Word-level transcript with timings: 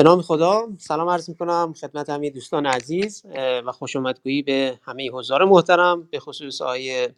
به 0.00 0.04
نام 0.04 0.22
خدا 0.22 0.68
سلام 0.78 1.08
عرض 1.08 1.28
می 1.28 1.34
کنم 1.34 1.74
خدمت 1.80 2.10
همه 2.10 2.30
دوستان 2.30 2.66
عزیز 2.66 3.22
و 3.66 3.72
خوش 3.72 3.96
آمدگویی 3.96 4.42
به 4.42 4.78
همه 4.82 5.10
حضار 5.10 5.44
محترم 5.44 6.08
به 6.10 6.20
خصوص 6.20 6.62
آقای 6.62 7.08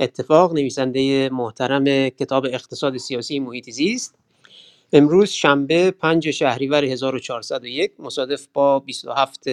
اتفاق 0.00 0.52
نویسنده 0.52 1.28
محترم 1.28 2.08
کتاب 2.08 2.44
اقتصاد 2.44 2.96
سیاسی 2.96 3.38
محیط 3.38 3.70
زیست. 3.70 4.14
امروز 4.92 5.28
شنبه 5.30 5.90
5 5.90 6.30
شهریور 6.30 6.84
1401 6.84 7.92
مصادف 7.98 8.46
با 8.52 8.78
27 8.78 9.44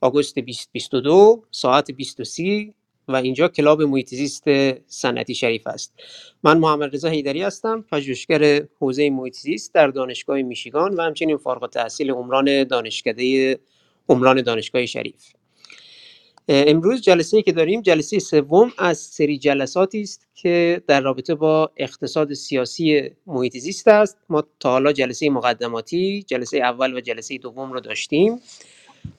آگوست 0.00 0.34
2022 0.34 1.42
ساعت 1.50 1.90
23 1.90 2.74
و 3.08 3.16
اینجا 3.16 3.48
کلاب 3.48 3.82
محیط 3.82 4.08
زیست 4.08 4.44
سنتی 4.86 5.34
شریف 5.34 5.66
است. 5.66 5.94
من 6.42 6.58
محمد 6.58 6.94
رضا 6.94 7.08
حیدری 7.08 7.42
هستم 7.42 7.84
پژوهشگر 7.92 8.62
حوزه 8.80 9.10
محیط 9.10 9.36
در 9.74 9.86
دانشگاه 9.86 10.42
میشیگان 10.42 10.94
و 10.94 11.02
همچنین 11.02 11.36
فارغ 11.36 11.62
التحصیل 11.62 12.10
عمران 12.10 12.64
دانشکده 12.64 13.58
عمران 14.08 14.42
دانشگاه 14.42 14.86
شریف. 14.86 15.32
امروز 16.48 17.00
جلسه 17.00 17.36
ای 17.36 17.42
که 17.42 17.52
داریم 17.52 17.82
جلسه 17.82 18.18
سوم 18.18 18.72
از 18.78 18.98
سری 18.98 19.38
جلساتی 19.38 20.00
است 20.00 20.26
که 20.34 20.82
در 20.86 21.00
رابطه 21.00 21.34
با 21.34 21.70
اقتصاد 21.76 22.32
سیاسی 22.32 23.10
محیط 23.26 23.56
زیست 23.56 23.88
است. 23.88 24.16
ما 24.28 24.44
تا 24.60 24.70
حالا 24.70 24.92
جلسه 24.92 25.30
مقدماتی 25.30 26.22
جلسه 26.22 26.58
اول 26.58 26.94
و 26.94 27.00
جلسه 27.00 27.38
دوم 27.38 27.72
رو 27.72 27.80
داشتیم. 27.80 28.40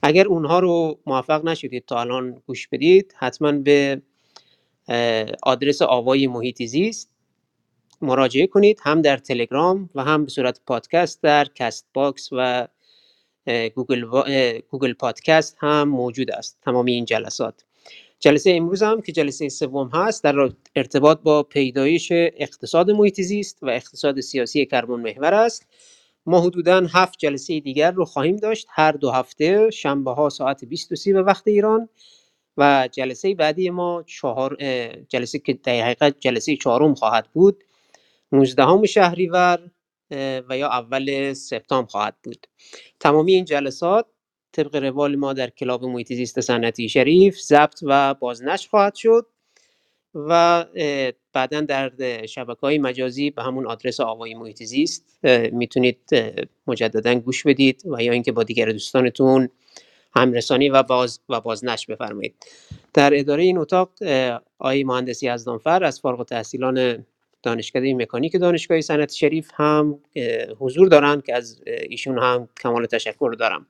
اگر 0.04 0.28
اونها 0.28 0.60
رو 0.60 1.00
موفق 1.06 1.46
نشدید 1.46 1.86
تا 1.86 2.00
الان 2.00 2.42
گوش 2.48 2.68
بدید 2.68 3.14
حتما 3.18 3.52
به 3.52 4.02
آدرس 5.44 5.82
آوای 5.82 6.28
محیط 6.28 6.64
زیست 6.64 7.10
مراجعه 8.02 8.48
کنید 8.48 8.80
هم 8.84 9.02
در 9.02 9.18
تلگرام 9.18 9.90
و 9.96 10.04
هم 10.04 10.26
به 10.26 10.32
صورت 10.32 10.60
پادکست 10.68 11.24
در 11.24 11.46
کست 11.56 11.86
باکس 11.94 12.30
و 12.32 12.68
گوگل, 13.76 14.06
گوگل 14.70 14.94
پادکست 14.94 15.58
هم 15.60 15.90
موجود 15.90 16.32
است. 16.32 16.58
تمام 16.62 16.86
این 16.86 17.06
جلسات. 17.06 17.66
جلسه 18.20 18.52
امروز 18.52 18.84
هم 18.84 19.02
که 19.02 19.12
جلسه 19.12 19.50
سوم 19.50 19.90
هست 19.94 20.24
در 20.24 20.52
ارتباط 20.76 21.20
با 21.20 21.44
پیدایش 21.44 22.12
اقتصاد 22.12 22.92
محیط 22.92 23.22
زیست 23.22 23.64
و 23.64 23.70
اقتصاد 23.70 24.20
سیاسی 24.20 24.66
کربن 24.66 24.96
محور 24.96 25.34
است. 25.34 25.66
ما 26.30 26.42
حدودا 26.42 26.88
هفت 26.94 27.20
جلسه 27.20 27.60
دیگر 27.60 27.92
رو 27.92 28.06
خواهیم 28.06 28.36
داشت. 28.36 28.68
هر 28.70 28.92
دو 28.92 29.12
هفته 29.12 29.70
شنبه 29.70 30.12
ها 30.12 30.30
ساعت 30.30 30.66
23 30.66 31.14
به 31.14 31.22
وقت 31.22 31.48
ایران 31.48 31.90
و 32.58 32.90
جلسه 32.92 33.36
بعدی 33.36 33.70
ما 33.70 34.04
چهار 34.08 34.58
جلسه 35.10 35.40
که 35.40 35.54
در 35.54 35.82
حقیقت 35.82 36.20
جلسه 36.20 36.56
چهارم 36.56 36.96
خواهد 36.96 37.30
بود. 37.34 37.64
19 38.32 38.86
شهریور 38.86 39.72
و 40.50 40.58
یا 40.58 40.68
اول 40.68 41.34
سپتامبر 41.34 41.90
خواهد 41.90 42.16
بود. 42.24 42.48
تمامی 43.00 43.34
این 43.34 43.46
جلسات 43.46 44.06
طبق 44.52 44.76
روال 44.76 45.16
ما 45.16 45.34
در 45.34 45.50
کلاب 45.50 45.86
محیط 45.86 46.14
زیست 46.14 46.42
صنعتی 46.42 46.90
شریف 46.90 47.40
ضبط 47.40 47.80
و 47.84 48.14
بازنشر 48.14 48.70
خواهد 48.70 48.96
شد 48.96 49.28
و 50.16 50.66
بعدا 51.34 51.62
در 51.62 51.92
شبکه 52.26 52.60
های 52.62 52.78
مجازی 52.78 53.32
به 53.32 53.44
همون 53.44 53.68
آدرس 53.68 54.00
آوای 54.00 54.34
محیط 54.34 54.64
زیست 54.64 55.20
می‌تونید 55.52 56.00
مجددا 56.68 57.16
گوش 57.16 57.44
بدید 57.44 57.84
و 57.86 58.04
یا 58.04 58.12
اینکه 58.12 58.32
با 58.32 58.44
دیگر 58.44 58.72
دوستانتون 58.72 59.50
همرسانی 60.16 60.70
و 60.70 60.84
باز 60.84 61.20
و 61.30 61.42
بازنشر 61.42 61.94
بفرمایید. 61.94 62.36
در 62.94 63.20
اداره 63.20 63.44
این 63.44 63.58
اتاق 63.58 63.90
آقای 64.60 64.84
مهندسی 64.84 65.34
یزدانفر 65.34 65.84
از 65.84 66.00
فارغ 66.00 66.20
التحصیلان 66.20 67.06
دانشکده 67.44 67.94
مکانیک 67.94 68.40
دانشگاه 68.40 68.82
صنعتی 68.82 69.18
شریف 69.18 69.52
هم 69.54 70.00
حضور 70.60 70.88
دارن 70.88 71.22
که 71.22 71.36
از 71.36 71.62
ایشون 71.90 72.18
هم 72.18 72.50
کمال 72.64 72.86
تشکر 72.86 73.36
دارم. 73.40 73.66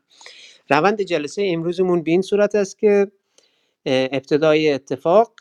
روند 0.70 1.02
جلسه 1.02 1.44
امروزمون 1.46 2.04
به 2.04 2.12
این 2.12 2.22
صورت 2.22 2.56
است 2.56 2.80
که 2.80 3.12
ابتدای 3.86 4.72
اتفاق 4.74 5.34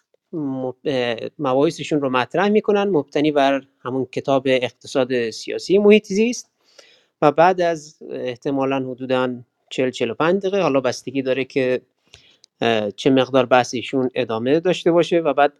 مباحثشون 1.39 2.01
رو 2.01 2.11
مطرح 2.11 2.49
می‌کنن 2.49 2.85
مبتنی 2.85 3.33
بر 3.33 3.63
همون 3.81 4.05
کتاب 4.05 4.43
اقتصاد 4.47 5.31
سیاسی 5.31 5.79
محیط 5.79 6.07
زیست 6.07 6.51
و 7.23 7.33
بعد 7.33 7.61
از 7.61 8.03
احتمالا 8.11 8.91
حدودا 8.91 9.35
40 9.71 9.91
45 9.91 10.43
دقیقه 10.43 10.63
حالا 10.63 10.81
بستگی 10.81 11.23
داره 11.23 11.45
که 11.45 11.81
چه 12.97 13.11
مقدار 13.11 13.47
بحثشون 13.47 14.11
ادامه 14.15 14.61
داشته 14.61 14.93
باشه 14.93 15.19
و 15.19 15.33
بعد 15.35 15.53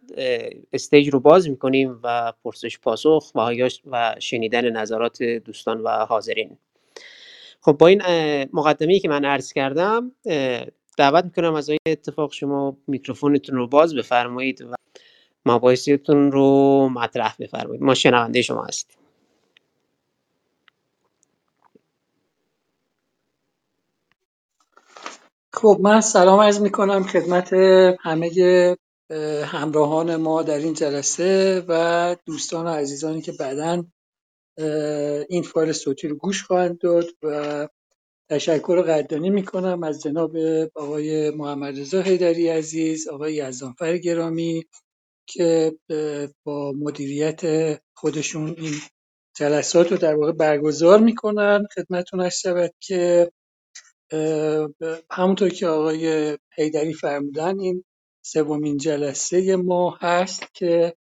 استیج 0.73 1.09
رو 1.09 1.19
باز 1.19 1.49
می‌کنیم 1.49 1.99
و 2.03 2.33
پرسش 2.43 2.79
پاسخ 2.79 3.31
و 3.35 3.69
و 3.91 4.15
شنیدن 4.19 4.69
نظرات 4.69 5.23
دوستان 5.23 5.81
و 5.81 5.89
حاضرین. 5.89 6.57
خب 7.61 7.71
با 7.71 7.87
این 7.87 8.01
مقدمه 8.53 8.99
که 8.99 9.09
من 9.09 9.25
عرض 9.25 9.53
کردم 9.53 10.11
دعوت 10.99 11.25
می‌کنم 11.25 11.53
از 11.53 11.69
آقای 11.69 11.79
اتفاق 11.87 12.33
شما 12.33 12.77
میکروفونتون 12.87 13.55
رو 13.55 13.67
باز 13.67 13.95
بفرمایید 13.95 14.61
و 14.61 14.75
مباحثتون 15.45 16.31
رو 16.31 16.89
مطرح 16.93 17.35
بفرمایید. 17.39 17.83
ما 17.83 17.93
شنونده 17.93 18.41
شما 18.41 18.63
هستیم. 18.63 18.97
خب 25.53 25.79
من 25.81 26.01
سلام 26.01 26.39
عرض 26.39 26.61
می 26.61 26.69
کنم 26.69 27.03
خدمت 27.03 27.53
همه 27.99 28.29
همراهان 29.45 30.15
ما 30.15 30.43
در 30.43 30.57
این 30.57 30.73
جلسه 30.73 31.65
و 31.67 32.15
دوستان 32.25 32.65
و 32.65 32.69
عزیزانی 32.69 33.21
که 33.21 33.31
بعدا 33.31 33.83
این 35.29 35.43
فایل 35.43 35.71
صوتی 35.71 36.07
رو 36.07 36.15
گوش 36.15 36.43
خواهند 36.43 36.79
داد 36.79 37.05
و 37.23 37.67
تشکر 38.29 38.81
قدردانی 38.81 39.29
می 39.29 39.45
کنم 39.45 39.83
از 39.83 40.03
جناب 40.03 40.37
آقای 40.75 41.31
محمد 41.31 41.79
رضا 41.79 42.01
حیدری 42.01 42.47
عزیز 42.49 43.07
آقای 43.07 43.33
یزدانفر 43.33 43.97
گرامی 43.97 44.65
که 45.27 45.77
با 46.43 46.73
مدیریت 46.77 47.41
خودشون 47.95 48.55
این 48.57 48.73
جلسات 49.37 49.91
رو 49.91 49.97
در 49.97 50.15
واقع 50.15 50.31
برگزار 50.31 50.99
می‌کنن. 50.99 51.67
خدمتون 51.75 52.21
هست 52.21 52.39
شود 52.41 52.71
که 52.79 53.31
همونطور 55.11 55.49
که 55.49 55.67
آقای 55.67 56.37
حیدری 56.57 56.93
فرمودن 56.93 57.59
این 57.59 57.83
سومین 58.25 58.77
جلسه 58.77 59.55
ما 59.55 59.97
هست 60.01 60.43
که 60.53 60.95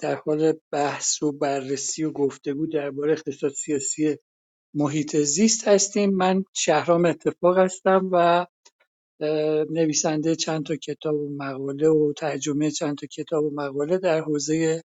در 0.00 0.14
حال 0.14 0.54
بحث 0.72 1.22
و 1.22 1.32
بررسی 1.32 2.04
و 2.04 2.10
گفتگو 2.12 2.66
درباره 2.66 3.12
اقتصاد 3.12 3.52
سیاسی 3.52 4.18
محیط 4.74 5.16
زیست 5.16 5.68
هستیم. 5.68 6.10
من 6.10 6.44
شهرام 6.54 7.04
اتفاق 7.04 7.58
هستم 7.58 8.08
و 8.12 8.46
نویسنده 9.70 10.36
چند 10.36 10.66
تا 10.66 10.76
کتاب 10.76 11.14
و 11.14 11.36
مقاله 11.36 11.88
و 11.88 12.12
ترجمه 12.12 12.70
چند 12.70 12.98
تا 12.98 13.06
کتاب 13.06 13.44
و 13.44 13.50
مقاله 13.54 13.98
در 13.98 14.20
حوزه 14.20 14.82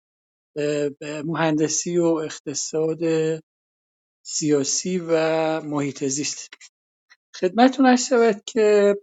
مهندسی 1.25 1.97
و 1.97 2.05
اقتصاد 2.05 2.99
سیاسی 4.25 4.99
و 4.99 5.11
محیط 5.61 6.03
زیست. 6.03 6.49
خدمتتون 7.35 7.85
عرض 7.85 8.07
شود 8.07 8.41
که 8.45 8.95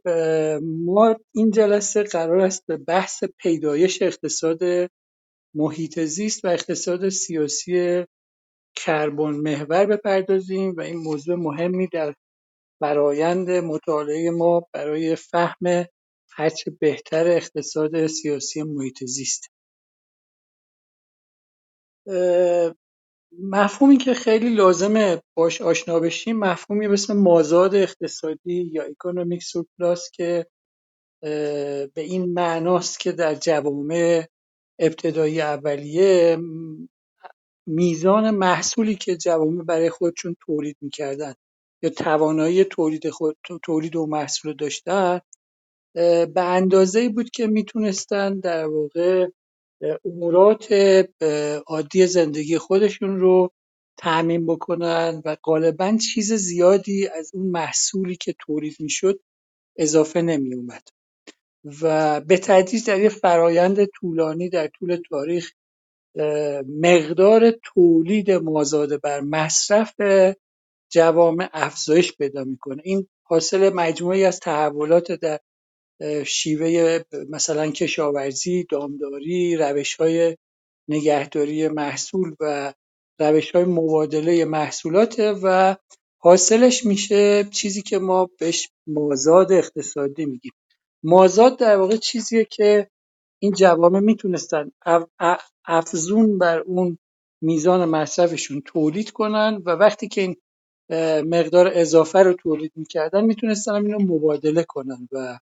ما 0.63 1.17
این 1.35 1.51
جلسه 1.51 2.03
قرار 2.03 2.41
است 2.41 2.67
به 2.67 2.77
بحث 2.77 3.25
پیدایش 3.25 4.03
اقتصاد 4.03 4.61
محیط 5.55 6.01
زیست 6.01 6.45
و 6.45 6.49
اقتصاد 6.49 7.09
سیاسی 7.09 8.05
کربن 8.85 9.35
محور 9.35 9.87
بپردازیم 9.87 10.75
و 10.77 10.81
این 10.81 10.97
موضوع 10.97 11.37
مهمی 11.37 11.89
در 11.93 12.15
فرایند 12.81 13.51
مطالعه 13.51 14.31
ما 14.31 14.67
برای 14.73 15.17
فهم 15.17 15.87
هرچه 16.31 16.71
بهتر 16.81 17.29
اقتصاد 17.29 18.07
سیاسی 18.07 18.63
محیط 18.63 19.05
زیست. 19.05 19.49
مفهومی 23.39 23.97
که 23.97 24.15
خیلی 24.15 24.55
لازمه 24.55 25.23
باش 25.37 25.63
آشنا 25.63 26.01
بشیم 26.01 26.39
مفهومی 26.39 26.89
به 26.89 26.93
اسم 26.93 27.17
مازاد 27.17 27.75
اقتصادی 27.75 28.71
یا 28.73 28.83
اکونومیک 28.83 29.43
سورپلاس 29.43 30.11
که 30.11 30.47
به 31.23 31.91
این 31.97 32.33
معناست 32.33 33.01
که 33.01 33.13
در 33.13 33.35
جوامع 33.35 34.27
ابتدایی 34.79 35.41
اولیه 35.41 36.39
میزان 37.67 38.31
محصولی 38.31 38.95
که 38.95 39.17
جوامع 39.17 39.65
برای 39.65 39.91
خودشون 39.91 40.37
تولید 40.41 40.77
می‌کردن 40.81 41.35
یا 41.83 41.91
توانایی 41.91 42.65
تولید, 42.65 43.11
خود، 43.11 43.37
تولید 43.63 43.97
و 43.97 44.07
محصول 44.07 44.55
داشتن 44.57 45.21
به 46.35 46.41
اندازه 46.41 47.09
بود 47.09 47.31
که 47.31 47.47
می‌تونستن 47.47 48.41
در 48.41 48.67
واقع 48.67 49.29
امورات 50.05 50.73
عادی 51.67 52.07
زندگی 52.07 52.59
خودشون 52.59 53.21
رو 53.21 53.51
تعمین 53.99 54.47
بکنن 54.47 55.23
و 55.25 55.37
غالبا 55.43 55.97
چیز 55.97 56.33
زیادی 56.33 57.09
از 57.09 57.31
اون 57.35 57.47
محصولی 57.47 58.17
که 58.17 58.35
تولید 58.39 58.77
می‌شد 58.81 59.21
اضافه 59.77 60.23
نمی 60.23 60.55
اومد 60.55 60.83
و 61.83 62.21
به 62.21 62.39
تدریج 62.39 62.87
در 62.87 63.01
یک 63.01 63.09
فرایند 63.09 63.85
طولانی 63.85 64.49
در 64.49 64.69
طول 64.69 65.03
تاریخ 65.11 65.53
مقدار 66.83 67.51
تولید 67.51 68.31
مازاده 68.31 68.99
بر 68.99 69.21
مصرف 69.21 69.95
جوامع 70.93 71.49
افزایش 71.53 72.17
پیدا 72.17 72.45
می‌کنه. 72.45 72.83
این 72.85 73.07
حاصل 73.23 73.73
مجموعی 73.73 74.25
از 74.25 74.41
تحولات 74.41 75.13
در 75.13 75.41
شیوه 76.25 77.01
مثلا 77.31 77.71
کشاورزی، 77.71 78.65
دامداری، 78.71 79.57
روش 79.57 79.95
های 79.95 80.37
نگهداری 80.89 81.69
محصول 81.69 82.35
و 82.41 82.73
روش 83.19 83.51
های 83.51 83.65
مبادله 83.65 84.45
محصولات 84.45 85.39
و 85.43 85.77
حاصلش 86.19 86.85
میشه 86.85 87.45
چیزی 87.45 87.83
که 87.83 87.99
ما 87.99 88.31
بهش 88.39 88.71
مازاد 88.87 89.53
اقتصادی 89.53 90.27
میگیم. 90.27 90.53
مازاد 91.03 91.59
در 91.59 91.77
واقع 91.77 91.97
چیزیه 91.97 92.45
که 92.45 92.91
این 93.45 93.53
جوامع 93.53 94.01
می‌تونستن 94.01 94.73
افزون 95.67 96.39
بر 96.39 96.61
اون 96.61 96.99
میزان 97.43 97.85
مصرفشون 97.91 98.63
تولید 98.67 99.11
کنن 99.13 99.63
و 99.67 99.71
وقتی 99.71 100.09
که 100.09 100.21
این 100.21 100.37
مقدار 101.31 101.71
اضافه 101.75 102.19
رو 102.19 102.33
تولید 102.35 102.73
می‌کردن 102.77 103.25
می‌تونستن 103.25 103.75
اینو 103.75 103.99
مبادله 104.15 104.65
کنن 104.65 105.09
و 105.13 105.39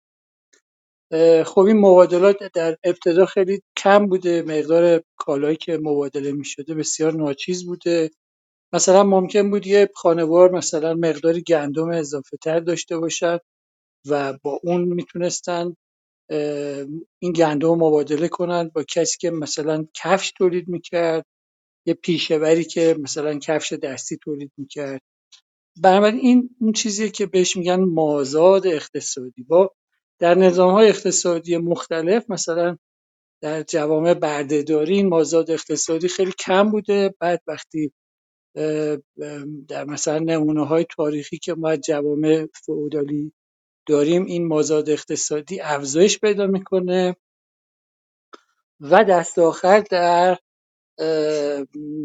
خب 1.45 1.61
این 1.61 1.77
مبادلات 1.77 2.43
در 2.53 2.77
ابتدا 2.85 3.25
خیلی 3.25 3.61
کم 3.77 4.07
بوده 4.07 4.41
مقدار 4.43 5.03
کالایی 5.17 5.57
که 5.57 5.77
مبادله 5.83 6.31
می‌شده 6.31 6.75
بسیار 6.75 7.13
ناچیز 7.13 7.65
بوده. 7.65 8.11
مثلا 8.73 9.03
ممکن 9.03 9.51
بود 9.51 9.67
یه 9.67 9.89
خانوار 9.95 10.51
مثلا 10.51 10.93
مقداری 10.93 11.43
گندم 11.43 11.89
اضافه 11.91 12.37
تر 12.37 12.59
داشته 12.59 12.97
باشد 12.99 13.41
و 14.09 14.33
با 14.43 14.59
اون 14.63 14.81
می‌تونستن 14.85 15.75
این 17.19 17.33
گندم 17.35 17.69
مبادله 17.69 18.27
کنن 18.27 18.71
با 18.75 18.83
کسی 18.83 19.17
که 19.19 19.31
مثلا 19.31 19.87
کفش 19.93 20.31
تولید 20.31 20.67
می‌کرد 20.67 21.25
یه 21.87 21.93
پیشهوری 21.93 22.63
که 22.63 22.97
مثلا 22.99 23.39
کفش 23.39 23.73
دستی 23.73 24.17
تولید 24.17 24.51
می‌کرد. 24.57 25.01
بنابراین 25.83 26.19
این 26.19 26.49
اون 26.61 26.73
چیزیه 26.73 27.09
که 27.09 27.25
بهش 27.25 27.57
میگن 27.57 27.79
مازاد 27.79 28.67
اقتصادی. 28.67 29.43
با 29.43 29.71
در 30.19 30.35
نظام 30.35 30.71
های 30.71 30.89
اقتصادی 30.89 31.57
مختلف 31.57 32.31
مثلا 32.31 32.77
در 33.43 33.63
جوامع 33.63 34.13
بردهداری 34.13 34.95
این 34.95 35.09
مازاد 35.09 35.51
اقتصادی 35.51 36.07
خیلی 36.07 36.33
کم 36.39 36.71
بوده. 36.71 37.15
بعد 37.19 37.41
وقتی 37.47 37.93
در 39.67 39.85
مثلا 39.85 40.19
نمونه 40.19 40.65
های 40.67 40.85
تاریخی 40.97 41.37
که 41.37 41.53
ما 41.53 41.75
جوامع 41.75 42.47
فئودالی 42.65 43.33
داریم 43.89 44.25
این 44.25 44.47
مازاد 44.47 44.91
اقتصادی 44.91 45.61
افزایش 45.61 46.19
پیدا 46.19 46.47
می‌کنه 46.47 47.17
و 48.81 49.05
دست 49.09 49.39
آخر 49.39 49.79
در 49.91 50.39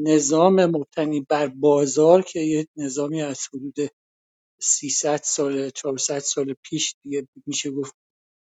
نظام 0.04 0.66
مبتنی 0.66 1.20
بر 1.20 1.46
بازار 1.48 2.22
که 2.22 2.40
یه 2.40 2.68
نظامی 2.76 3.22
از 3.22 3.40
حدود 3.54 3.76
300 4.60 5.16
سال 5.24 5.70
400 5.70 6.18
سال 6.20 6.54
پیش 6.62 6.96
دیگه 7.02 7.28
میشه 7.46 7.70
گفت 7.70 7.94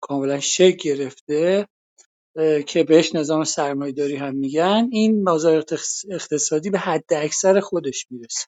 کاملا 0.02 0.40
شکل 0.40 0.76
گرفته 0.90 1.68
که 2.66 2.84
بهش 2.84 3.14
نظام 3.14 3.44
سرمایه‌داری 3.44 4.16
هم 4.16 4.36
میگن. 4.36 4.88
این 4.92 5.24
بازار 5.24 5.64
اقتصادی 6.10 6.70
به 6.70 6.78
حد 6.78 7.14
اکثر 7.14 7.60
خودش 7.60 8.06
می‌رسه. 8.10 8.46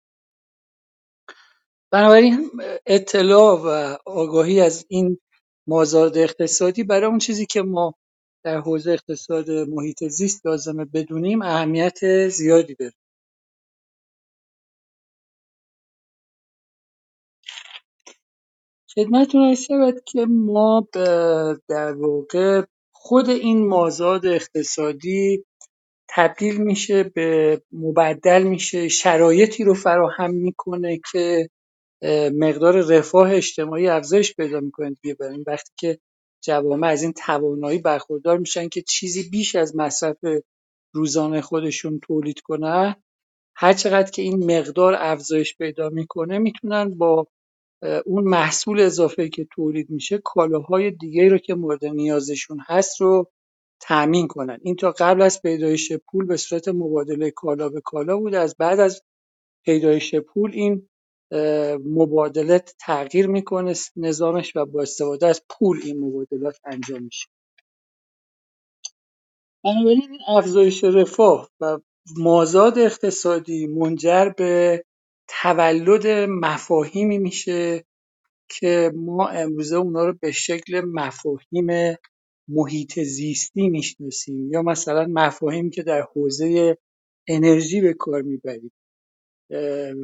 بنابراین 1.93 2.51
اطلاع 2.87 3.61
و 3.65 3.97
آگاهی 4.07 4.61
از 4.61 4.87
این 4.89 5.19
مازاد 5.69 6.19
اقتصادی 6.19 6.85
برای 6.85 7.07
اون 7.07 7.19
چیزی 7.19 7.47
که 7.47 7.63
ما 7.63 7.95
در 8.45 8.59
حوزه 8.59 8.91
اقتصاد 8.93 9.51
محیط 9.51 10.05
زیست 10.05 10.47
لازمه 10.47 10.85
بدونیم 10.85 11.43
اهمیت 11.43 12.29
زیادی 12.29 12.75
داره. 12.75 12.93
خدمتتون 18.95 19.43
عرض 19.49 19.61
شود 19.61 20.05
که 20.05 20.27
ما 20.27 20.89
در 21.69 21.93
واقع 21.93 22.63
خود 22.93 23.31
این 23.31 23.69
مازاد 23.69 24.27
اقتصادی 24.27 25.45
تبدیل 26.11 26.59
میشه 26.63 27.05
به 27.05 27.63
مبدل 27.73 28.43
میشه 28.43 28.89
شرایطی 28.89 29.65
رو 29.65 29.75
فراهم 29.75 30.35
می‌کنه 30.35 31.01
که 31.13 31.51
مقدار 32.33 32.81
رفاه 32.81 33.35
اجتماعی 33.35 33.89
افزایش 33.89 34.37
پیدا 34.37 34.61
می‌کنه 34.61 34.91
دیگه 35.03 35.15
برای 35.15 35.45
وقتی 35.47 35.73
که 35.77 35.99
جوامع 36.45 36.89
از 36.89 37.03
این 37.03 37.13
توانایی 37.13 37.79
برخوردار 37.79 38.39
میشن 38.39 38.69
که 38.69 38.83
چیزی 38.83 39.31
بیش 39.31 39.55
از 39.57 39.77
مصرف 39.77 40.17
روزانه 40.95 41.41
خودشون 41.41 42.01
تولید 42.03 42.41
کنن 42.41 42.95
هر 43.57 43.73
چقدر 43.73 44.11
که 44.11 44.23
این 44.23 44.59
مقدار 44.59 44.95
افزایش 44.99 45.57
پیدا 45.57 45.89
می‌کنه 45.89 46.39
می‌تونن 46.39 46.99
با 46.99 47.27
اون 48.07 48.25
محصول 48.25 48.81
اضافه 48.81 49.29
که 49.29 49.47
تولید 49.55 49.91
میشه 49.91 50.19
کالاهای 50.25 50.91
دیگه 50.91 51.29
رو 51.29 51.39
که 51.39 51.55
مورد 51.55 51.85
نیازشون 51.85 52.59
هست 52.67 53.01
رو 53.01 53.31
تأمین 53.81 54.29
کنن. 54.29 54.59
این 54.63 54.77
تا 54.77 54.95
قبل 54.99 55.23
از 55.23 55.43
پیدایش 55.43 55.93
پول 55.93 56.27
به 56.27 56.37
صورت 56.37 56.69
مبادله 56.69 57.31
کالا 57.31 57.69
به 57.69 57.81
کالا 57.81 58.19
بوده 58.19 58.39
از 58.39 58.57
بعد 58.59 58.81
از 58.81 59.03
پیدایش 59.65 60.15
پول 60.15 60.51
این 60.55 60.89
مبادله 61.85 62.59
تغییر 62.81 63.27
می‌کنه 63.27 63.75
نظامش 63.97 64.57
و 64.57 64.67
با 64.67 64.83
استفاده 64.83 65.27
از 65.27 65.43
پول 65.51 65.81
این 65.85 66.01
مبادلات 66.01 66.57
انجام 66.65 67.03
میشه. 67.03 67.27
بنابراین 69.65 70.03
این 70.11 70.21
افزایش 70.29 70.85
رفاه 70.85 71.51
و 71.61 71.79
مازاد 72.19 72.79
اقتصادی 72.79 73.67
منجر 73.67 74.29
به 74.39 74.85
تولد 75.29 76.07
مفاهیمی 76.31 77.19
میشه 77.19 77.85
که 78.51 78.93
ما 78.97 79.29
امروزه 79.29 79.77
اونا 79.77 80.07
رو 80.07 80.15
به 80.23 80.33
شکل 80.33 80.81
مفاهیم 80.81 81.97
محیط 82.49 83.01
زیستی 83.01 83.69
می‌شناسیم 83.71 84.53
یا 84.53 84.63
مثلا 84.63 85.07
مفاهیمی 85.11 85.71
که 85.71 85.83
در 85.83 86.03
حوزه 86.15 86.79
انرژی 87.29 87.81
به 87.81 87.95
کار 87.95 88.23
می‌بریم. 88.23 88.73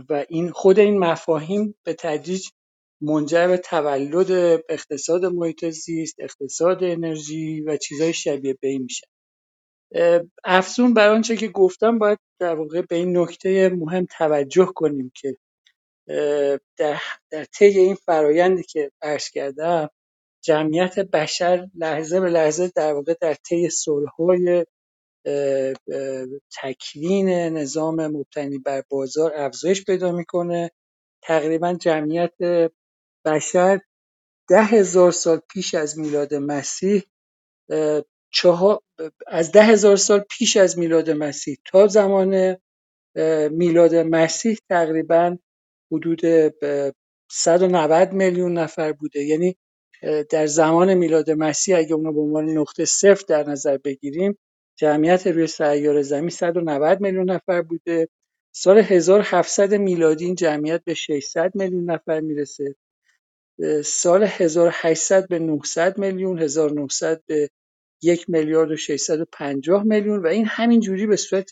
و 0.08 0.24
این 0.28 0.50
خود 0.50 0.78
این 0.78 0.98
مفاهیم 0.98 1.74
به 1.84 1.94
تدریج 1.94 2.48
منجر 3.00 3.48
به 3.48 3.56
تولد 3.56 4.60
اقتصاد 4.68 5.24
محیط 5.24 5.64
زیست 5.64 6.16
اقتصاد 6.18 6.84
انرژی 6.84 7.60
و 7.60 7.76
چیزهای 7.76 8.12
شبیه 8.12 8.58
به 8.60 8.68
این 8.68 8.82
میشه. 8.82 9.06
افزون 10.44 10.94
بر 10.94 11.08
آنچه 11.08 11.36
که 11.36 11.48
گفتم 11.48 11.98
باید 11.98 12.18
در 12.38 12.54
واقع 12.54 12.82
به 12.82 12.96
این 12.96 13.18
نکته 13.18 13.68
مهم 13.68 14.06
توجه 14.18 14.66
کنیم 14.74 15.12
که 15.14 15.36
در, 16.76 17.00
در 17.30 17.44
طی 17.44 17.64
این 17.64 17.94
فرایندی 17.94 18.62
که 18.62 18.90
عرض 19.02 19.30
کردم 19.30 19.88
جمعیت 20.44 20.98
بشر 20.98 21.68
لحظه 21.74 22.20
به 22.20 22.30
لحظه 22.30 22.72
در 22.76 22.92
واقع 22.94 23.14
در 23.20 23.34
طی 23.34 23.70
صلح‌های 23.70 24.66
تکوین 26.62 27.28
نظام 27.30 28.06
مبتنی 28.06 28.58
بر 28.58 28.82
بازار 28.90 29.32
افزایش 29.36 29.84
پیدا 29.84 30.12
می‌کنه. 30.12 30.70
تقریبا 31.22 31.74
جمعیت 31.74 32.32
بشر 33.26 33.80
ده 34.50 34.62
هزار 34.64 35.12
سال 35.12 35.40
پیش 35.50 35.74
از 35.74 35.98
میلاد 35.98 36.34
مسیح 36.34 37.02
از 39.26 39.52
ده 39.52 39.62
هزار 39.64 39.96
سال 39.96 40.24
پیش 40.30 40.56
از 40.56 40.78
میلاد 40.78 41.10
مسیح 41.10 41.56
تا 41.66 41.86
زمان 41.86 42.56
میلاد 43.50 43.94
مسیح 43.94 44.58
تقریبا 44.70 45.38
حدود 45.92 46.20
190 47.30 48.12
میلیون 48.12 48.58
نفر 48.58 48.92
بوده. 48.92 49.24
یعنی 49.24 49.56
در 50.30 50.46
زمان 50.46 50.94
میلاد 50.94 51.30
مسیح 51.30 51.78
اگه 51.78 51.94
اونو 51.94 52.12
به 52.12 52.20
عنوان 52.20 52.50
نقطه 52.50 52.84
صفر 52.84 53.24
در 53.28 53.50
نظر 53.50 53.78
بگیریم 53.78 54.38
جمعیت 54.76 55.26
روی 55.26 55.46
سیاره 55.46 56.02
زمین 56.02 56.30
190 56.30 57.00
میلیون 57.00 57.30
نفر 57.30 57.62
بوده. 57.62 58.08
سال 58.54 58.78
1700 58.78 59.74
میلادی 59.74 60.24
این 60.24 60.34
جمعیت 60.34 60.84
به 60.84 60.94
600 60.94 61.52
میلیون 61.54 61.90
نفر 61.90 62.20
می‌رسه. 62.20 62.74
سال 63.84 64.24
1800 64.24 65.28
به 65.28 65.38
900 65.38 65.98
میلیون 65.98 66.38
1900 66.38 67.22
به 67.26 67.50
یک 68.02 68.30
میلیارد 68.30 68.70
و 68.70 68.76
650 68.76 69.84
میلیون 69.84 70.22
و 70.22 70.26
این 70.26 70.46
همین 70.46 70.80
جوری 70.80 71.06
به 71.06 71.16
صورت 71.16 71.50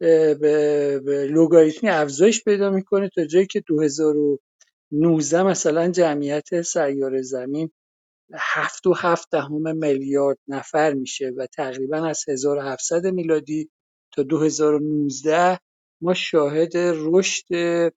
به 0.00 1.28
لوگاریتمی 1.30 1.90
افزایش 1.90 2.44
پیدا 2.44 2.70
می‌کنه 2.70 3.08
تا 3.14 3.26
جایی 3.26 3.46
که 3.46 3.60
2019 3.66 5.42
مثلا 5.42 5.90
جمعیت 5.90 6.62
سیاره 6.62 7.22
زمین 7.22 7.70
هفت 8.34 8.86
و 8.86 8.94
هفت 8.94 9.28
دهم 9.30 9.76
میلیارد 9.76 10.38
نفر 10.48 10.92
میشه 10.94 11.32
و 11.36 11.46
تقریبا 11.46 12.06
از 12.06 12.24
1700 12.28 13.06
میلادی 13.06 13.70
تا 14.14 14.22
2019 14.22 15.58
ما 16.00 16.14
شاهد 16.14 16.72
رشد 16.76 17.92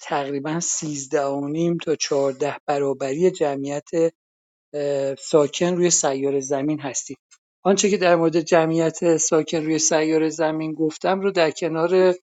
تقریبا 0.00 0.60
13 0.60 1.24
و 1.24 1.48
نیم 1.48 1.76
تا 1.78 1.96
14 1.96 2.56
برابری 2.66 3.30
جمعیت 3.30 3.90
ساکن 5.18 5.76
روی 5.76 5.90
سیاره 5.90 6.40
زمین 6.40 6.80
هستیم. 6.80 7.16
آنچه 7.62 7.90
که 7.90 7.96
در 7.96 8.16
مورد 8.16 8.40
جمعیت 8.40 9.16
ساکن 9.16 9.58
روی 9.58 9.78
سیاره 9.78 10.28
زمین 10.28 10.72
گفتم 10.72 11.20
رو 11.20 11.30
در 11.30 11.50
کنار 11.50 12.14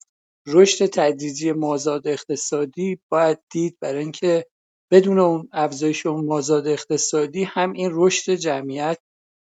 رشد 0.47 0.85
تدریجی 0.85 1.51
مازاد 1.51 2.07
اقتصادی 2.07 2.99
باید 3.09 3.39
دید 3.51 3.77
برای 3.81 4.03
اینکه 4.03 4.45
بدون 4.91 5.19
اون 5.19 5.49
افزایش 5.53 6.05
اون 6.05 6.25
مازاد 6.25 6.67
اقتصادی 6.67 7.43
هم 7.43 7.73
این 7.73 7.89
رشد 7.93 8.33
جمعیت 8.35 8.99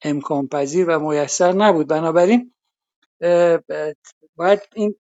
امکان 0.04 0.48
پذیر 0.48 0.89
و 0.89 1.00
میسر 1.00 1.51
نبود. 1.51 1.88
بنابراین 1.88 2.54
باید 4.38 4.60
این 4.75 4.96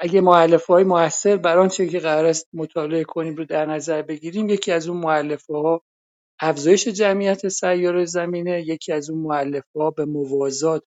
اگه 0.00 0.20
معلفه 0.20 0.72
های 0.72 0.84
موثر 0.84 1.36
بر 1.36 1.58
آنچه 1.58 1.88
که 1.88 1.98
قرار 1.98 2.26
است 2.26 2.48
مطالعه 2.52 3.04
کنیم 3.04 3.36
رو 3.36 3.44
در 3.44 3.66
نظر 3.66 4.02
بگیریم 4.02 4.48
یکی 4.48 4.72
از 4.72 4.88
اون 4.88 4.98
معلفه 4.98 5.54
ها 5.54 5.82
افزایش 6.40 6.88
جمعیت 6.88 7.48
سیاره 7.48 8.04
زمینه 8.04 8.62
یکی 8.62 8.92
از 8.92 9.10
اون 9.10 9.20
معلفه 9.20 9.80
ها 9.80 9.90
به 9.90 10.04
موازات 10.04 10.84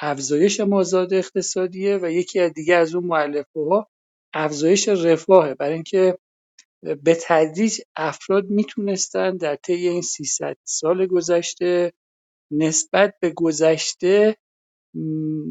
افزایش 0.00 0.60
مازاد 0.60 1.14
اقتصادیه 1.14 1.98
و 2.02 2.10
یکی 2.10 2.40
از 2.40 2.52
دیگه 2.52 2.76
از 2.76 2.94
اون 2.94 3.04
معلفه 3.06 3.60
ها 3.70 3.88
افزایش 4.34 4.88
رفاهه. 4.88 5.54
برای 5.54 5.74
اینکه 5.74 6.18
به 6.82 7.18
تدریج 7.22 7.80
افراد 7.96 8.50
می‌تونستن 8.50 9.36
در 9.36 9.56
طی 9.56 9.88
این 9.88 10.02
300 10.02 10.56
سال 10.64 11.06
گذشته 11.06 11.92
نسبت 12.50 13.14
به 13.20 13.30
گذشته 13.30 14.36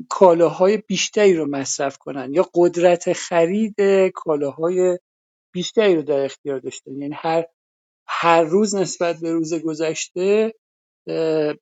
کالاهای 0.10 0.78
بیشتری 0.78 1.34
رو 1.34 1.48
مصرف 1.50 1.98
کنن 1.98 2.34
یا 2.34 2.50
قدرت 2.56 3.14
خرید 3.14 3.76
کالاهای 4.14 5.00
بیشتری 5.54 5.96
رو 5.96 6.02
در 6.02 6.26
اختیار 6.26 6.60
داشتن. 6.60 6.92
یعنی 6.98 7.16
هر 7.18 7.46
هر 8.08 8.44
روز 8.44 8.76
نسبت 8.76 9.20
به 9.20 9.32
روز 9.32 9.54
گذشته 9.54 10.54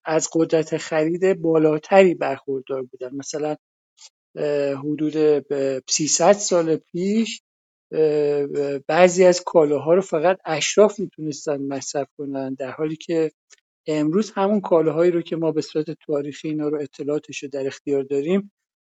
از 0.05 0.29
قدرت 0.33 0.77
خرید 0.77 1.41
بالاتری 1.41 2.13
برخوردار 2.15 2.83
بودن. 2.83 3.15
مثلا 3.15 3.55
حدود 4.75 5.45
300 5.89 6.33
سال 6.33 6.75
پیش 6.75 7.41
بعضی 8.87 9.25
از 9.25 9.43
کالاها 9.43 9.93
رو 9.93 10.01
فقط 10.01 10.37
اشراف 10.45 10.99
می‌تونستن 10.99 11.61
مصرف 11.61 12.07
کنن 12.17 12.53
در 12.53 12.71
حالی 12.71 12.95
که 12.95 13.31
امروز 13.87 14.31
همون 14.31 14.61
کالاهایی 14.61 15.11
رو 15.11 15.21
که 15.21 15.35
ما 15.35 15.51
به 15.51 15.61
صورت 15.61 15.91
تاریخی 15.91 16.47
اینا 16.47 16.67
رو 16.67 16.81
اطلاعاتش 16.81 17.43
رو 17.43 17.49
در 17.49 17.67
اختیار 17.67 18.03
داریم 18.03 18.51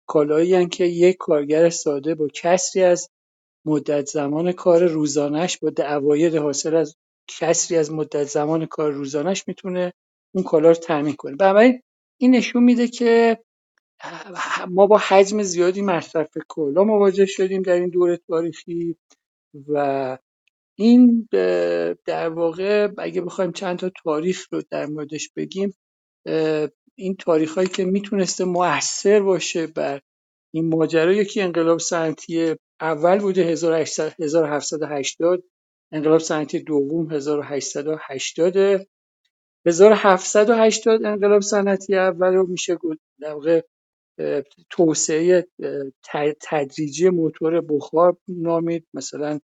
کالایی 0.08 0.66
که 0.66 0.84
یک 0.84 1.16
کارگر 1.18 1.70
ساده 1.70 2.14
با 2.14 2.28
کسری 2.34 2.82
از 2.82 3.08
مدت 3.66 4.06
زمان 4.06 4.52
کار 4.52 4.86
روزانش 4.86 5.58
با 5.58 5.72
عواید 5.78 6.34
حاصل 6.36 6.76
از 6.76 6.96
کسری 7.28 7.76
از 7.76 7.92
مدت 7.92 8.24
زمان 8.24 8.66
کار 8.66 8.92
روزانش 8.92 9.48
می‌تونه 9.48 9.92
اون 10.34 10.44
کالا 10.44 10.68
رو 10.68 10.74
تامین 10.74 11.14
کنه. 11.14 11.36
بنابراین 11.36 11.80
این 12.20 12.34
نشون 12.34 12.64
میده 12.64 12.88
که 12.88 13.38
ما 14.70 14.86
با 14.86 14.98
حجم 14.98 15.42
زیادی 15.42 15.82
مصرف 15.82 16.28
کالا 16.48 16.84
مواجه 16.84 17.26
شدیم 17.26 17.62
در 17.62 17.72
این 17.72 17.88
دوره 17.88 18.16
تاریخی 18.16 18.96
و 19.68 20.18
این 20.78 21.28
در 22.06 22.28
واقع 22.28 22.88
اگه 22.98 23.20
بخوایم 23.20 23.52
چند 23.52 23.78
تا 23.78 23.90
تاریخ 24.04 24.46
رو 24.52 24.62
در 24.70 24.86
موردش 24.86 25.30
بگیم 25.36 25.74
این 26.94 27.16
تاریخ 27.18 27.54
هایی 27.54 27.68
که 27.68 27.84
می‌تونسته 27.84 28.44
مؤثر 28.44 29.20
باشه 29.20 29.66
بر 29.66 30.00
این 30.54 30.68
ماجرا 30.68 31.12
یکی 31.12 31.40
انقلاب 31.40 31.78
صنعتی 31.78 32.56
اول 32.80 33.18
بوده 33.18 33.42
1780 33.42 35.44
انقلاب 35.92 36.18
صنعتی 36.18 36.58
دوم 36.58 37.12
1880 37.12 38.86
1780 39.66 41.04
انقلاب 41.04 41.40
صنعتی 41.40 41.96
اول 41.96 42.34
رو 42.34 42.46
میشه 42.46 42.74
گفت 42.74 42.98
در 43.20 43.32
واقع 43.32 43.62
توسعه 44.70 45.46
تدریجی 46.42 47.08
موتور 47.08 47.60
بخار 47.60 48.16
نامید. 48.28 48.86
مثلا 48.94 49.40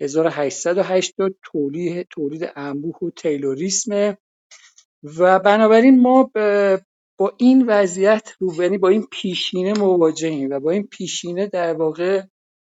1880 0.00 1.36
تولید 1.42 2.06
تولید 2.10 2.52
انبوه 2.56 2.96
و 3.02 3.10
تیلوریسم 3.10 4.16
و 5.18 5.38
بنابراین 5.38 6.00
ما 6.00 6.30
با 7.18 7.34
این 7.38 7.66
وضعیت 7.66 8.32
رو 8.38 8.62
یعنی 8.62 8.78
با 8.78 8.88
این 8.88 9.06
پیشینه 9.12 9.72
مواجهیم 9.78 10.50
و 10.50 10.60
با 10.60 10.70
این 10.70 10.86
پیشینه 10.86 11.46
در 11.46 11.74
واقع 11.74 12.22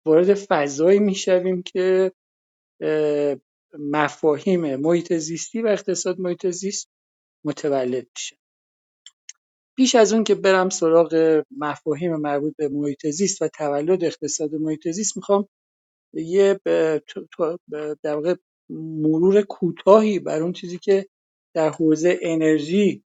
وارد 0.05 0.33
فضایی 0.33 0.99
می‌شویم 0.99 1.63
که 1.63 2.11
مفاهیم 3.79 4.75
محیط 4.75 5.13
زیستی 5.13 5.61
و 5.61 5.67
اقتصاد 5.67 6.19
محیط 6.19 6.47
زیست 6.47 6.89
متولد 7.45 8.07
میشه. 8.15 8.37
پیش 9.79 9.95
از 9.95 10.13
اون 10.13 10.23
که 10.23 10.35
برم 10.35 10.69
سراغ 10.69 11.43
مفاهیم 11.57 12.15
مربوط 12.15 12.55
به 12.57 12.69
محیط 12.69 13.07
زیست 13.07 13.41
و 13.41 13.47
تولد 13.47 14.03
اقتصاد 14.03 14.55
محیط 14.55 14.87
زیست 14.87 15.17
می‌خوام 15.17 15.47
یه 16.13 16.59
در 18.03 18.15
واقع 18.15 18.35
مرور 18.69 19.41
کوتاهی 19.41 20.19
بر 20.19 20.41
اون 20.41 20.53
چیزی 20.53 20.77
که 20.77 21.07
در 21.55 21.69
حوزه 21.69 22.19
انرژی 22.21 23.03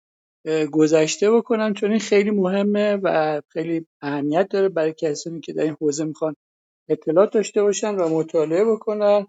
گذشته 0.71 1.31
بکنم. 1.31 1.73
چون 1.73 1.91
این 1.91 1.99
خیلی 1.99 2.31
مهمه 2.31 2.95
و 3.03 3.41
خیلی 3.49 3.87
اهمیت 4.01 4.47
داره 4.49 4.69
برای 4.69 4.93
کسانی 4.97 5.39
که 5.39 5.53
در 5.53 5.63
این 5.63 5.77
حوزه 5.81 6.03
می‌خوان 6.05 6.35
اطلاعات 6.89 7.33
داشته 7.33 7.61
باشن 7.63 7.95
و 7.95 8.09
مطالعه 8.09 8.65
بکنن. 8.65 9.27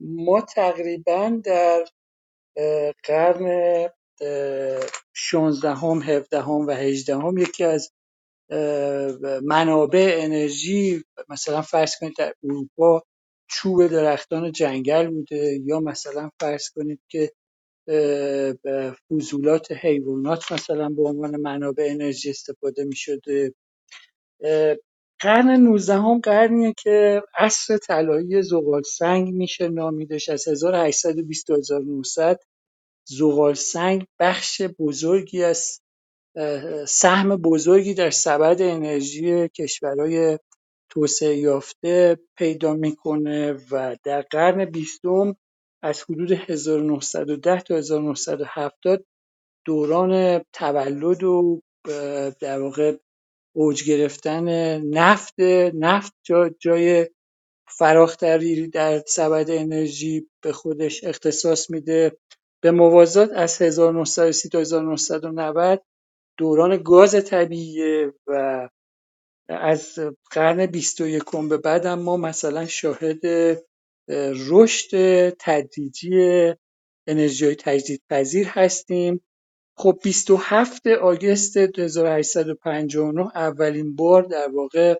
ما 0.00 0.40
تقریبا 0.40 1.40
در 1.44 1.84
قرن 3.04 3.88
16 5.14 5.74
هم 5.74 6.02
17 6.02 6.42
هم 6.42 6.66
و 6.66 6.70
18 6.70 7.16
هم 7.16 7.38
یکی 7.38 7.64
از 7.64 7.92
منابع 9.42 10.16
انرژی 10.20 11.04
مثلا 11.28 11.62
فرض 11.62 11.96
کنید 12.00 12.14
در 12.18 12.34
اروپا 12.44 13.02
چوب 13.50 13.86
درختان 13.86 14.52
جنگل 14.52 15.10
بوده 15.10 15.60
یا 15.64 15.80
مثلا 15.80 16.30
فرض 16.40 16.68
کنید 16.68 17.00
که 17.08 17.32
فضولات 19.10 19.72
حیوانات 19.72 20.52
مثلا 20.52 20.88
به 20.88 21.02
عنوان 21.02 21.36
منابع 21.36 21.86
انرژی 21.90 22.30
استفاده 22.30 22.84
می 22.84 22.96
شده 22.96 23.54
قرن 25.20 25.50
19 25.50 25.94
هم 25.94 26.20
قرنیه 26.20 26.74
که 26.78 27.22
عصر 27.38 27.78
طلایی 27.78 28.42
زغال 28.42 28.82
سنگ 28.82 29.34
میشه 29.34 29.68
نامیدش 29.68 30.28
از 30.28 30.48
1820 30.48 31.46
تا 31.46 31.54
1900 31.54 32.40
زغال 33.04 33.54
سنگ 33.54 34.06
بخش 34.20 34.62
بزرگی 34.78 35.42
از 35.42 35.80
سهم 36.88 37.36
بزرگی 37.36 37.94
در 37.94 38.10
سبد 38.10 38.62
انرژی 38.62 39.48
کشورهای 39.48 40.38
توسعه 40.90 41.36
یافته 41.36 42.18
پیدا 42.38 42.74
می‌کنه 42.74 43.52
و 43.70 43.96
در 44.04 44.22
قرن 44.22 44.64
بیستم 44.64 45.36
از 45.82 46.02
حدود 46.02 46.32
1910 46.32 47.60
تا 47.60 47.76
1970 47.76 49.04
دوران 49.66 50.40
تولد 50.52 51.22
و 51.22 51.60
در 52.40 52.60
واقع 52.60 52.96
اوج 53.56 53.84
گرفتن 53.84 54.78
نفت 54.78 55.40
نفت 55.74 56.14
جا 56.22 56.50
جای 56.60 57.08
فراختری 57.68 58.68
در 58.68 59.02
سبد 59.06 59.50
انرژی 59.50 60.30
به 60.42 60.52
خودش 60.52 61.04
اختصاص 61.04 61.70
میده. 61.70 62.16
به 62.62 62.70
موازات 62.70 63.30
از 63.34 63.62
1930 63.62 64.48
تا 64.48 64.58
1990 64.58 65.82
دوران 66.38 66.82
گاز 66.82 67.24
طبیعی 67.24 68.06
و 68.26 68.68
از 69.48 69.98
قرن 70.30 70.66
بیست 70.66 71.00
و 71.00 71.06
یکم 71.06 71.48
به 71.48 71.56
بعد 71.58 71.86
ما 71.86 72.16
مثلا 72.16 72.66
شاهد 72.66 73.20
رشد 74.48 75.30
تدریجی 75.30 76.10
انرژی 77.06 77.54
تجدیدپذیر 77.54 78.46
هستیم. 78.48 79.22
خب 79.76 79.98
27 80.02 80.86
آگست 80.86 81.56
1859 81.56 83.30
اولین 83.34 83.96
بار 83.96 84.22
در 84.22 84.48
واقع 84.48 84.94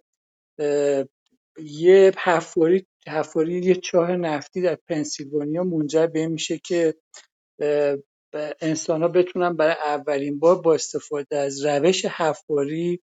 یه 1.59 2.13
حفاری 2.19 2.87
حفاری 3.09 3.59
یه 3.59 3.75
چاه 3.75 4.17
نفتی 4.17 4.63
در 4.63 4.79
پنسیلوانیا 4.89 5.65
منجر 5.65 6.07
به 6.07 6.27
میشه 6.27 6.59
که 6.59 6.95
انسان 8.61 9.03
ها 9.03 9.09
بتونن 9.09 9.57
برای 9.57 9.75
اولین 9.87 10.39
بار 10.39 10.61
با 10.63 10.75
استفاده 10.75 11.37
از 11.37 11.65
روش 11.67 12.05
حفاری 12.05 13.01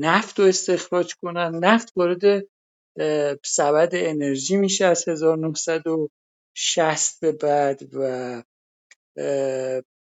نفت 0.00 0.40
رو 0.40 0.46
استخراج 0.46 1.14
کنن. 1.14 1.64
نفت 1.64 1.92
وارد 1.96 2.44
سبد 3.44 3.90
انرژی 3.92 4.56
میشه 4.56 4.84
از 4.86 5.08
1960 5.08 7.20
به 7.20 7.32
بعد 7.32 7.80
و 7.94 8.42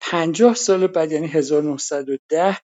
50 0.01 0.55
سال 0.55 0.87
بعد 0.87 1.13
یعنی 1.13 1.27
1910 1.27 2.59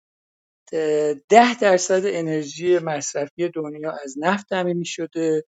ده 1.29 1.59
درصد 1.61 2.03
انرژی 2.07 2.79
مصرفی 2.79 3.49
دنیا 3.49 3.93
از 4.05 4.15
نفت 4.19 4.49
تامین 4.49 4.77
می 4.77 4.87
شده 4.87 5.45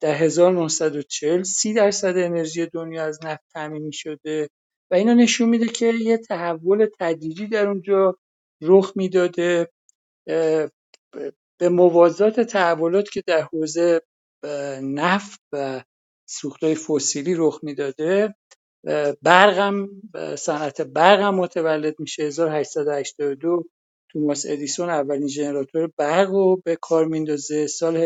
در 0.00 0.14
1940 0.14 1.42
سی 1.42 1.74
درصد 1.74 2.18
انرژی 2.18 2.66
دنیا 2.66 3.04
از 3.04 3.20
نفت 3.24 3.44
تامین 3.52 3.82
می 3.82 3.92
شده 3.92 4.48
و 4.90 4.94
اینا 4.94 5.14
نشون 5.14 5.48
میده 5.48 5.66
که 5.66 5.86
یه 5.86 6.18
تحول 6.18 6.88
تدریجی 7.00 7.46
در 7.46 7.66
اونجا 7.68 8.18
رخ 8.62 8.92
می‌داده 8.96 9.68
به 11.60 11.68
موازات 11.70 12.40
تحولات 12.40 13.10
که 13.10 13.22
در 13.26 13.40
حوزه 13.42 14.02
نفت 14.82 15.40
و 15.52 15.82
سوختهای 16.28 16.74
فسیلی 16.74 17.34
رخ 17.38 17.60
می‌داده 17.62 18.34
برقم 19.22 19.88
صنعت 20.38 20.80
برقم 20.80 21.34
متولد 21.34 21.94
میشه. 22.00 22.22
1882 22.22 23.64
توماس 24.12 24.46
ادیسون 24.48 24.90
اولین 24.90 25.28
ژنراتور 25.28 25.90
برق 25.98 26.30
رو 26.30 26.62
به 26.64 26.76
کار 26.82 27.06
میندازه. 27.06 27.66
سال 27.66 27.96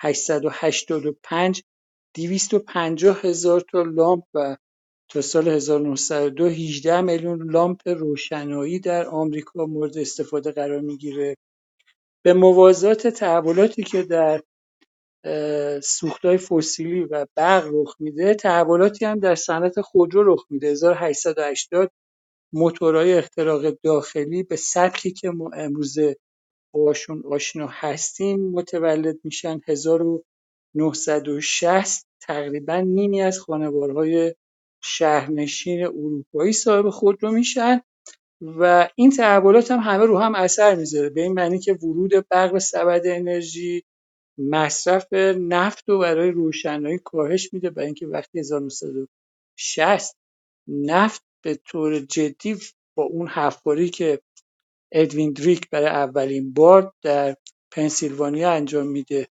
1885 0.00 1.62
250 2.14 3.20
هزار 3.22 3.60
تا 3.60 3.82
لامپ 3.82 4.24
و 4.34 4.56
تا 5.10 5.20
سال 5.20 5.48
1902 5.48 6.46
18 6.46 7.00
میلیون 7.00 7.50
لامپ 7.50 7.88
روشنایی 7.88 8.80
در 8.80 9.06
آمریکا 9.06 9.66
مورد 9.66 9.98
استفاده 9.98 10.52
قرار 10.52 10.80
می‌گیره. 10.80 11.36
به 12.24 12.32
موازات 12.32 13.06
تحولاتی 13.06 13.82
که 13.82 14.02
در 14.02 14.42
سوختهای 15.80 16.38
فسیلی 16.38 17.04
و 17.04 17.26
برق 17.36 17.70
رخ 17.72 17.96
میده 18.00 18.34
تحولاتی 18.34 19.04
هم 19.04 19.18
در 19.18 19.34
صنعت 19.34 19.80
خودرو 19.80 20.34
رخ 20.34 20.46
میده. 20.50 20.68
1880 20.68 21.90
موتورهای 22.52 23.14
اختراق 23.14 23.70
داخلی 23.70 24.42
به 24.42 24.56
سطحی 24.56 25.12
که 25.12 25.30
ما 25.30 25.50
امروزه 25.54 26.16
باشون 26.84 27.22
آشنا 27.30 27.66
هستیم 27.70 28.50
متولد 28.50 29.16
میشن 29.24 29.60
1960 29.68 32.06
تقریبا 32.20 32.80
نیمی 32.80 33.22
از 33.22 33.40
خانوارهای 33.40 34.34
شهرنشین 34.82 35.86
اروپایی 35.86 36.52
صاحب 36.52 36.90
خودرو 36.90 37.32
میشن 37.32 37.80
و 38.40 38.88
این 38.96 39.10
تحولات 39.10 39.70
هم 39.70 39.78
همه 39.78 40.06
رو 40.06 40.18
هم 40.18 40.34
اثر 40.34 40.74
می‌ذاره. 40.74 41.10
به 41.10 41.22
این 41.22 41.32
معنی 41.32 41.58
که 41.58 41.72
ورود 41.72 42.12
برق 42.30 42.52
به 42.52 42.58
سبد 42.58 43.02
انرژی 43.04 43.82
مصرف 44.38 45.12
نفت 45.38 45.88
رو 45.88 45.98
برای 45.98 46.30
روشنایی 46.30 46.98
کاهش 46.98 47.52
میده 47.52 47.70
برای 47.70 47.86
اینکه 47.86 48.06
وقتی 48.06 48.38
1960 48.38 50.16
نفت 50.68 51.22
به 51.44 51.54
طور 51.54 51.98
جدی 51.98 52.56
با 52.96 53.04
اون 53.04 53.28
حفاری 53.28 53.90
که 53.90 54.20
ادوین 54.96 55.32
دریک 55.32 55.70
برای 55.70 55.88
اولین 55.88 56.54
بار 56.54 56.92
در 57.02 57.36
پنسیلوانیا 57.72 58.52
انجام 58.52 58.88
میده 58.88 59.28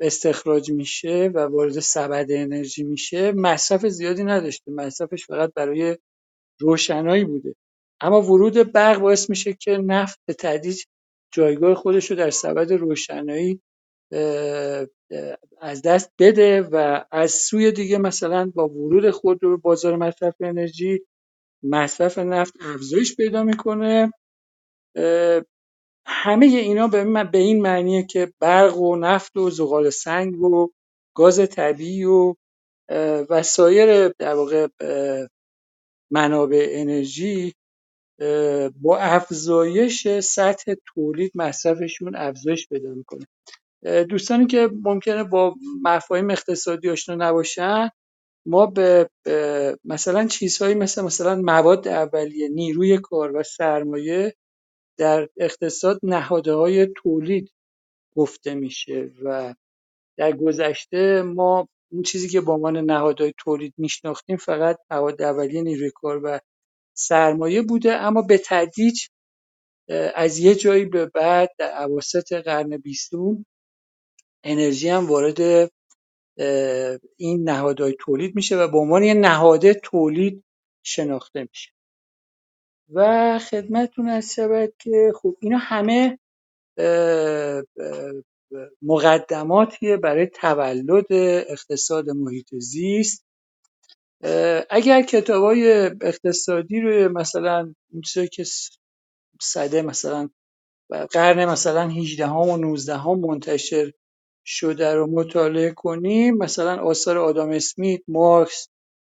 استخراج 0.00 0.72
میشه 0.72 1.30
و 1.34 1.40
وارد 1.40 1.80
سبد 1.80 2.26
انرژی 2.30 2.84
میشه. 2.84 3.32
مصرف 3.32 3.86
زیادی 3.86 4.24
نداشته 4.24 4.72
مصرفش 4.72 5.26
فقط 5.26 5.52
برای 5.56 5.98
روشنایی 6.60 7.24
بوده. 7.24 7.56
اما 8.02 8.22
ورود 8.22 8.72
برق 8.72 8.98
باعث 9.00 9.30
میشه 9.30 9.52
که 9.54 9.78
نفت 9.78 10.20
به 10.26 10.34
تدریج 10.34 10.84
جایگاه 11.34 11.74
خودش 11.74 12.10
رو 12.10 12.16
در 12.16 12.30
سبد 12.30 12.72
روشنایی 12.72 13.62
از 15.60 15.82
دست 15.84 16.12
بده 16.18 16.62
و 16.62 17.04
از 17.12 17.32
سوی 17.32 17.72
دیگه 17.72 17.98
مثلا 17.98 18.52
با 18.54 18.68
ورود 18.68 19.10
خود 19.10 19.40
به 19.40 19.56
بازار 19.56 19.96
مصرف 19.96 20.34
انرژی 20.40 21.00
مصرف 21.64 22.18
نفت 22.18 22.54
افزایش 22.60 23.16
پیدا 23.16 23.44
می‌کنه. 23.44 24.12
همه 26.06 26.46
اینا 26.46 26.88
به 27.32 27.38
این 27.38 27.62
معنیه 27.62 28.02
که 28.02 28.32
برق 28.40 28.78
و 28.78 28.96
نفت 28.96 29.36
و 29.36 29.50
زغال 29.50 29.90
سنگ 29.90 30.42
و 30.42 30.68
گاز 31.16 31.48
طبیعی 31.50 32.04
و 32.04 32.34
و 33.30 33.42
سایر 33.42 34.08
در 34.08 34.34
واقع 34.34 34.68
منابع 36.12 36.68
انرژی 36.70 37.54
با 38.80 38.98
افزایش 38.98 40.08
سطح 40.20 40.74
تولید 40.94 41.32
مصرفشون 41.34 42.16
افزایش 42.16 42.68
پیدا 42.68 42.90
می‌کنه. 42.94 43.26
دوستانی 44.04 44.46
که 44.46 44.70
ممکنه 44.84 45.24
با 45.24 45.54
مفاهیم 45.82 46.30
اقتصادی 46.30 46.90
آشنا 46.90 47.14
نباشن 47.14 47.90
ما 48.46 48.66
به 48.66 49.10
مثلا 49.84 50.26
چیزهایی 50.26 50.74
مثل 50.74 51.02
مثلا 51.04 51.36
مواد 51.36 51.88
اولیه 51.88 52.48
نیروی 52.48 52.98
کار 52.98 53.36
و 53.36 53.42
سرمایه 53.42 54.34
در 55.00 55.28
اقتصاد 55.36 56.00
نهاده 56.02 56.54
های 56.54 56.86
تولید 56.96 57.50
گفته 58.16 58.54
میشه 58.54 59.10
و 59.24 59.54
در 60.18 60.32
گذشته 60.32 61.22
ما 61.22 61.68
اون 61.92 62.02
چیزی 62.02 62.28
که 62.28 62.40
با 62.40 62.54
عنوان 62.54 62.76
نهادهای 62.76 63.34
تولید 63.38 63.74
میشناختیم 63.76 64.36
فقط 64.36 64.78
مواد 64.90 65.22
اولیه 65.22 65.62
نیروی 65.62 65.90
کار 65.94 66.20
و 66.24 66.40
سرمایه 66.96 67.62
بوده 67.62 67.92
اما 67.92 68.22
به 68.22 68.40
تدریج 68.46 69.08
از 70.14 70.38
یه 70.38 70.54
جایی 70.54 70.84
به 70.84 71.06
بعد 71.06 71.50
در 71.58 71.70
عواسط 71.70 72.32
قرن 72.32 72.76
بیستم 72.76 73.46
انرژی 74.44 74.88
هم 74.88 75.06
وارد 75.06 75.70
این 77.16 77.48
نهادهای 77.48 77.96
تولید 78.00 78.36
میشه 78.36 78.56
و 78.56 78.68
به 78.68 78.78
عنوان 78.78 79.02
یه 79.02 79.14
نهاده 79.14 79.74
تولید 79.74 80.44
شناخته 80.82 81.48
میشه. 81.50 81.70
و 82.94 83.38
خدمتتون 83.38 84.08
از 84.08 84.34
شود 84.34 84.72
که 84.78 85.12
خب 85.22 85.36
اینا 85.40 85.58
همه 85.58 86.18
مقدماتیه 88.82 89.96
برای 89.96 90.26
تولد 90.26 91.06
اقتصاد 91.48 92.10
محیط 92.10 92.54
زیست. 92.54 93.26
اگر 94.70 95.02
کتاب 95.02 95.44
های 95.44 95.72
اقتصادی 96.02 96.80
رو 96.80 97.12
مثلا 97.12 97.74
چیزی 98.04 98.28
که 98.28 98.44
صده 99.40 99.82
مثلا 99.82 100.30
قرن 101.10 101.44
مثلا 101.44 101.88
18 101.88 102.26
هم 102.26 102.36
و 102.36 102.56
19 102.56 102.96
هم 102.96 103.20
منتشر 103.20 103.92
شده 104.46 104.94
رو 104.94 105.06
مطالعه 105.06 105.70
کنیم 105.70 106.36
مثلا 106.36 106.82
آثار 106.82 107.18
آدام 107.18 107.50
اسمیت 107.50 108.02
مارکس 108.08 108.68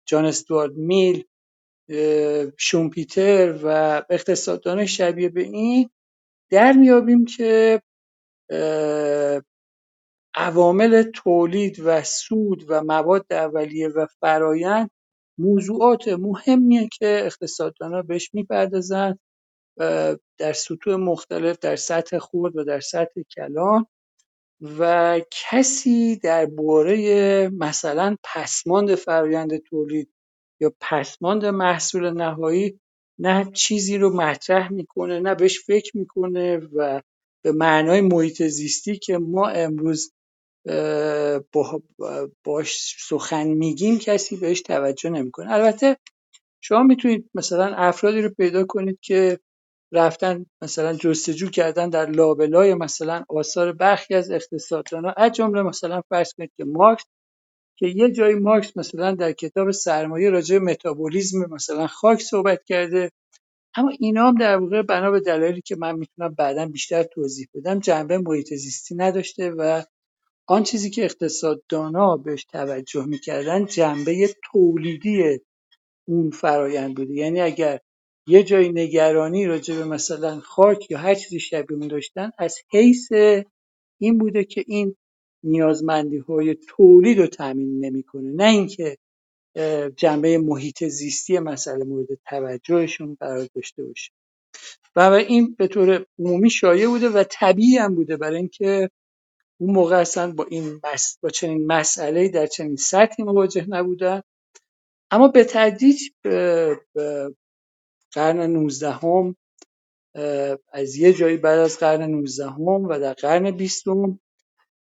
جان 0.06 0.26
استوارد 0.26 0.74
میل 0.74 1.24
شومپیتر 2.58 3.60
و 3.64 3.68
اقتصاددان 4.10 4.86
شبیه 4.86 5.30
به 5.30 5.42
این 5.42 5.90
در 6.52 6.74
میابیم 6.74 7.26
که 7.26 7.82
عوامل 10.36 11.04
تولید 11.04 11.80
و 11.80 12.04
سود 12.04 12.66
و 12.68 12.84
مواد 12.84 13.34
اولیه 13.34 13.88
و 13.88 14.06
فرایند 14.22 14.92
موضوعات 15.38 16.08
مهمیه 16.08 16.90
که 17.00 17.22
اقتصاددانا 17.26 18.02
بهش 18.02 18.30
می‌پردازن 18.34 19.20
در 20.38 20.54
سطوح 20.54 20.96
مختلف 20.96 21.60
در 21.60 21.76
سطح 21.76 22.18
خود 22.18 22.56
و 22.56 22.64
در 22.64 22.80
سطح 22.80 23.22
کلان 23.36 23.86
و 24.80 25.22
کسی 25.32 26.16
درباره 26.16 27.50
مثلا 27.50 28.16
پسماند 28.24 28.96
فرایند 28.96 29.58
تولید 29.58 30.14
یا 30.62 30.74
پسماند 30.82 31.46
محصول 31.46 32.10
نهایی 32.12 32.80
نه 33.20 33.52
چیزی 33.54 33.98
رو 33.98 34.16
مطرح 34.16 34.72
می‌کنه 34.74 35.20
نه 35.20 35.36
بهش 35.36 35.60
فکر 35.66 35.98
می‌کنه 35.98 36.58
و 36.58 37.02
به 37.46 37.52
معنای 37.52 38.02
محیط 38.02 38.44
زیستی 38.44 38.98
که 38.98 39.18
ما 39.18 39.48
امروز 39.50 40.14
باش 42.44 42.96
سخن 43.10 43.48
میگیم 43.48 44.00
کسی 44.00 44.38
بهش 44.38 44.62
توجه 44.62 45.10
نمی‌کنه. 45.10 45.52
البته 45.54 45.98
شما 46.62 46.84
می‌تونید 46.84 47.30
مثلا 47.36 47.76
افرادی 47.76 48.22
رو 48.22 48.30
پیدا 48.30 48.66
کنید 48.66 49.00
که 49.02 49.40
رفتن 49.94 50.46
مثلا 50.64 50.94
جستجو 50.94 51.50
کردن 51.50 51.90
در 51.90 52.06
لابلای 52.10 52.74
مثلا 52.74 53.26
آثار 53.30 53.74
برخی 53.74 54.16
از 54.16 54.32
اقتصاددانا 54.32 55.14
از 55.18 55.32
جمله 55.32 55.62
مثلا 55.62 56.02
فرض 56.10 56.34
کنید 56.34 56.52
که 56.58 56.66
مارکس 56.66 57.06
که 57.78 57.88
یه 57.88 58.12
جایی 58.12 58.36
مارکس 58.36 58.78
مثلا 58.78 59.16
در 59.16 59.32
کتاب 59.32 59.72
سرمایه 59.72 60.30
راجع 60.30 60.60
به 60.60 60.66
متابولیسم 60.66 61.38
مثلا 61.52 61.88
خاک 61.88 62.22
صحبت 62.22 62.64
کرده. 62.66 63.12
اما 63.76 63.92
اینا 64.00 64.28
هم 64.28 64.36
در 64.36 64.58
واقع 64.58 64.82
بنا 64.82 65.12
به 65.12 65.20
دلایلی 65.20 65.62
که 65.62 65.76
من 65.76 65.96
می‌تونم 65.96 66.36
بعدا 66.38 66.66
بیشتر 66.66 67.04
توضیح 67.04 67.48
بدم 67.54 67.80
جنبه 67.80 68.18
محیط 68.18 68.54
زیستی 68.54 68.96
نداشته 68.96 69.52
و 69.52 69.84
آن 70.48 70.64
چیزی 70.64 70.90
که 70.90 71.06
اقتصاددانا 71.06 72.18
بهش 72.18 72.46
توجه 72.46 73.06
می‌کردن 73.06 73.66
جنبه 73.66 74.36
تولیدی 74.52 75.40
اون 76.08 76.30
فرایند 76.32 76.96
بوده. 76.96 77.14
یعنی 77.14 77.42
اگر 77.42 77.80
یه 78.28 78.44
جایی 78.44 78.70
نگرانی 78.70 79.46
راجع 79.46 79.76
به 79.76 79.86
مثلا 79.86 80.40
خاک 80.40 80.92
یا 80.92 80.98
هر 80.98 81.16
چیزی 81.16 81.40
شبیه 81.40 81.78
اون 81.78 81.88
داشتن 81.88 82.32
از 82.38 82.58
حیث 82.74 83.12
این 84.02 84.18
بوده 84.18 84.44
که 84.44 84.64
این 84.68 84.96
نیازمندی 85.48 86.18
های 86.18 86.56
تولید 86.68 87.20
رو 87.20 87.28
تامین 87.28 87.86
نمی‌کنه. 87.86 88.32
نه 88.32 88.44
اینکه 88.44 88.98
جنبه 89.96 90.38
محیط 90.38 90.84
زیستی 90.84 91.40
مسئله 91.40 91.84
مورد 91.84 92.08
توجهشون 92.26 93.18
قرار 93.20 93.48
داشته 93.56 93.84
باشه. 93.84 94.12
و 94.96 95.00
این 95.00 95.56
به 95.56 95.68
طور 95.68 96.06
عمومی 96.20 96.50
شایع 96.50 96.88
بوده 96.88 97.10
و 97.10 97.24
طبیعی 97.30 97.78
هم 97.78 97.96
بوده. 97.96 98.18
برای 98.18 98.38
اینکه 98.38 98.90
اون 99.60 99.76
موقع 99.76 99.96
اصلا 99.96 100.32
با 100.32 100.46
این 100.50 100.82
با 101.22 101.30
چنین 101.30 101.68
مسئله 101.68 102.30
در 102.30 102.46
چنین 102.48 102.76
سطحی 102.76 103.24
مواجه 103.24 103.66
نبودن 103.70 104.22
اما 105.12 105.28
به 105.28 105.44
تدریج 105.44 106.02
به 106.22 106.78
قرن 108.12 108.42
19 108.42 108.92
هم 108.92 109.36
از 110.72 110.96
یه 110.96 111.14
جایی 111.14 111.38
بعد 111.38 111.60
از 111.60 111.80
قرن 111.80 112.02
19 112.02 112.46
و 112.90 113.00
در 113.00 113.14
قرن 113.14 113.52
بیستم 113.52 114.20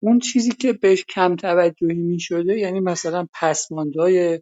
اون 0.05 0.19
چیزی 0.19 0.51
که 0.51 0.73
بهش 0.73 1.05
کم 1.05 1.35
توجهی 1.35 1.93
می 1.93 2.19
شده 2.19 2.59
یعنی 2.59 2.79
مثلا 2.79 3.27
پسماندهای 3.33 4.41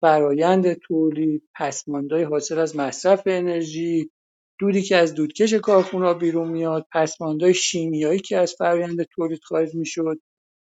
فرایند 0.00 0.74
تولید 0.74 1.42
پسماندهای 1.54 2.22
حاصل 2.22 2.58
از 2.58 2.76
مصرف 2.76 3.22
انرژی 3.26 4.10
دودی 4.58 4.82
که 4.82 4.96
از 4.96 5.14
دودکش 5.14 5.54
کارخونه 5.54 6.14
بیرون 6.14 6.48
میاد 6.48 6.86
پسماندهای 6.92 7.54
شیمیایی 7.54 8.18
که 8.18 8.38
از 8.38 8.54
فرایند 8.58 9.02
تولید 9.02 9.40
خارج 9.42 9.74
می‌شد 9.74 10.20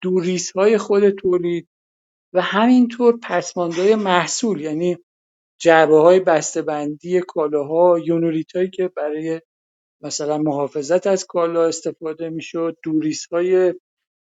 دوریس 0.02 0.52
های 0.52 0.78
خود 0.78 1.10
تولید 1.10 1.68
و 2.32 2.40
همینطور 2.40 3.18
پسماندهای 3.22 3.94
محصول 3.94 4.60
یعنی 4.60 4.96
جعبه 5.60 5.96
های 5.96 6.20
بسته‌بندی 6.20 7.20
کالاها 7.20 7.98
یونوریت 7.98 8.56
هایی 8.56 8.70
که 8.70 8.88
برای 8.88 9.40
مثلا 10.00 10.38
محافظت 10.38 11.06
از 11.06 11.26
کالا 11.26 11.64
استفاده 11.64 12.28
می‌شد 12.28 12.76
دوریس 12.82 13.26
های 13.26 13.74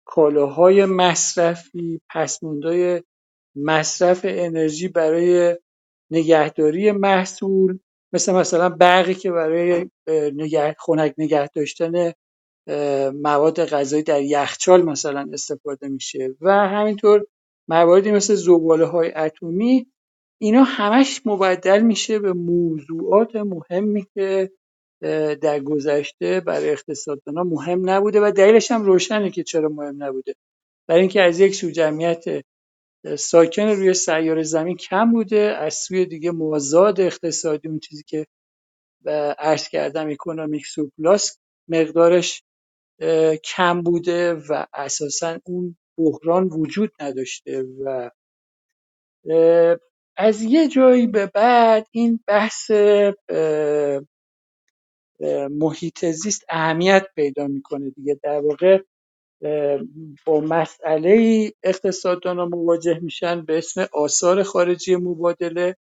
کالاهای 0.06 0.86
مصرفی 0.86 2.02
پسماندهای 2.10 3.04
مصرف 3.56 4.22
انرژی 4.30 4.88
برای 4.88 5.58
نگهداری 6.12 6.92
محصول 6.92 7.80
مثل 8.14 8.34
مثلا 8.34 8.70
برقی 8.70 9.14
که 9.14 9.32
برای 9.32 9.90
نگه 10.10 10.76
خنک 10.80 11.14
نگه 11.18 11.48
داشتن 11.48 12.14
مواد 13.14 13.66
غذایی 13.66 14.04
در 14.04 14.22
یخچال 14.22 14.86
مثلا 14.86 15.30
استفاده 15.34 15.88
میشه. 15.88 16.36
و 16.42 16.52
همینطور 16.52 17.26
مواردی 17.68 18.12
مثل 18.12 18.36
زباله 18.36 18.86
های 18.86 19.12
اتمی 19.16 19.88
اینا 20.42 20.64
همش 20.64 21.22
مبدل 21.26 21.82
میشه 21.82 22.20
به 22.20 22.34
موضوعات 22.34 23.36
مهمی 23.36 24.08
که 24.14 24.52
در 25.42 25.60
گذشته 25.60 26.40
برای 26.40 26.70
اقتصاددانا 26.70 27.44
مهم 27.44 27.90
نبوده 27.90 28.22
و 28.22 28.32
دلیلش 28.32 28.72
هم 28.72 28.84
روشنه 28.84 29.32
که 29.32 29.44
چرا 29.44 29.70
مهم 29.70 30.04
نبوده. 30.04 30.36
برای 30.88 31.02
اینکه 31.02 31.22
از 31.22 31.40
یک 31.40 31.56
سو 31.56 31.72
جمعیت 31.72 32.26
ساکن 33.20 33.64
روی 33.64 33.94
سیاره 33.94 34.44
زمین 34.44 34.78
کم 34.78 35.12
بوده 35.12 35.40
از 35.40 35.76
سوی 35.76 36.06
دیگه 36.06 36.32
مازاد 36.32 37.02
اقتصادی 37.02 37.68
اون 37.68 37.80
چیزی 37.80 38.04
که 38.08 38.28
عرض 39.40 39.68
کردم 39.70 40.10
اکونومیک 40.10 40.66
سورپلاس 40.68 41.38
مقدارش 41.68 42.44
کم 43.46 43.82
بوده 43.82 44.34
و 44.34 44.66
اساسا 44.74 45.40
اون 45.46 45.78
بحران 45.98 46.48
وجود 46.48 46.92
نداشته 47.02 47.64
و 47.86 48.10
از 50.18 50.42
یه 50.42 50.68
جایی 50.68 51.08
به 51.08 51.26
بعد 51.28 51.88
این 51.92 52.20
بحث 52.28 52.72
محیط 55.52 56.06
زیست 56.06 56.46
اهمیت 56.50 57.04
پیدا 57.16 57.48
می‌کنه 57.48 57.90
دیگه. 57.90 58.20
در 58.24 58.40
واقع 58.40 58.82
با 60.26 60.40
مسئله 60.42 61.52
اقتصاددانا 61.64 62.46
مواجه 62.46 63.00
میشن 63.00 63.46
به 63.46 63.58
اسم 63.58 63.88
آثار 63.94 64.44
خارجی 64.44 64.96
مبادله 64.96 65.76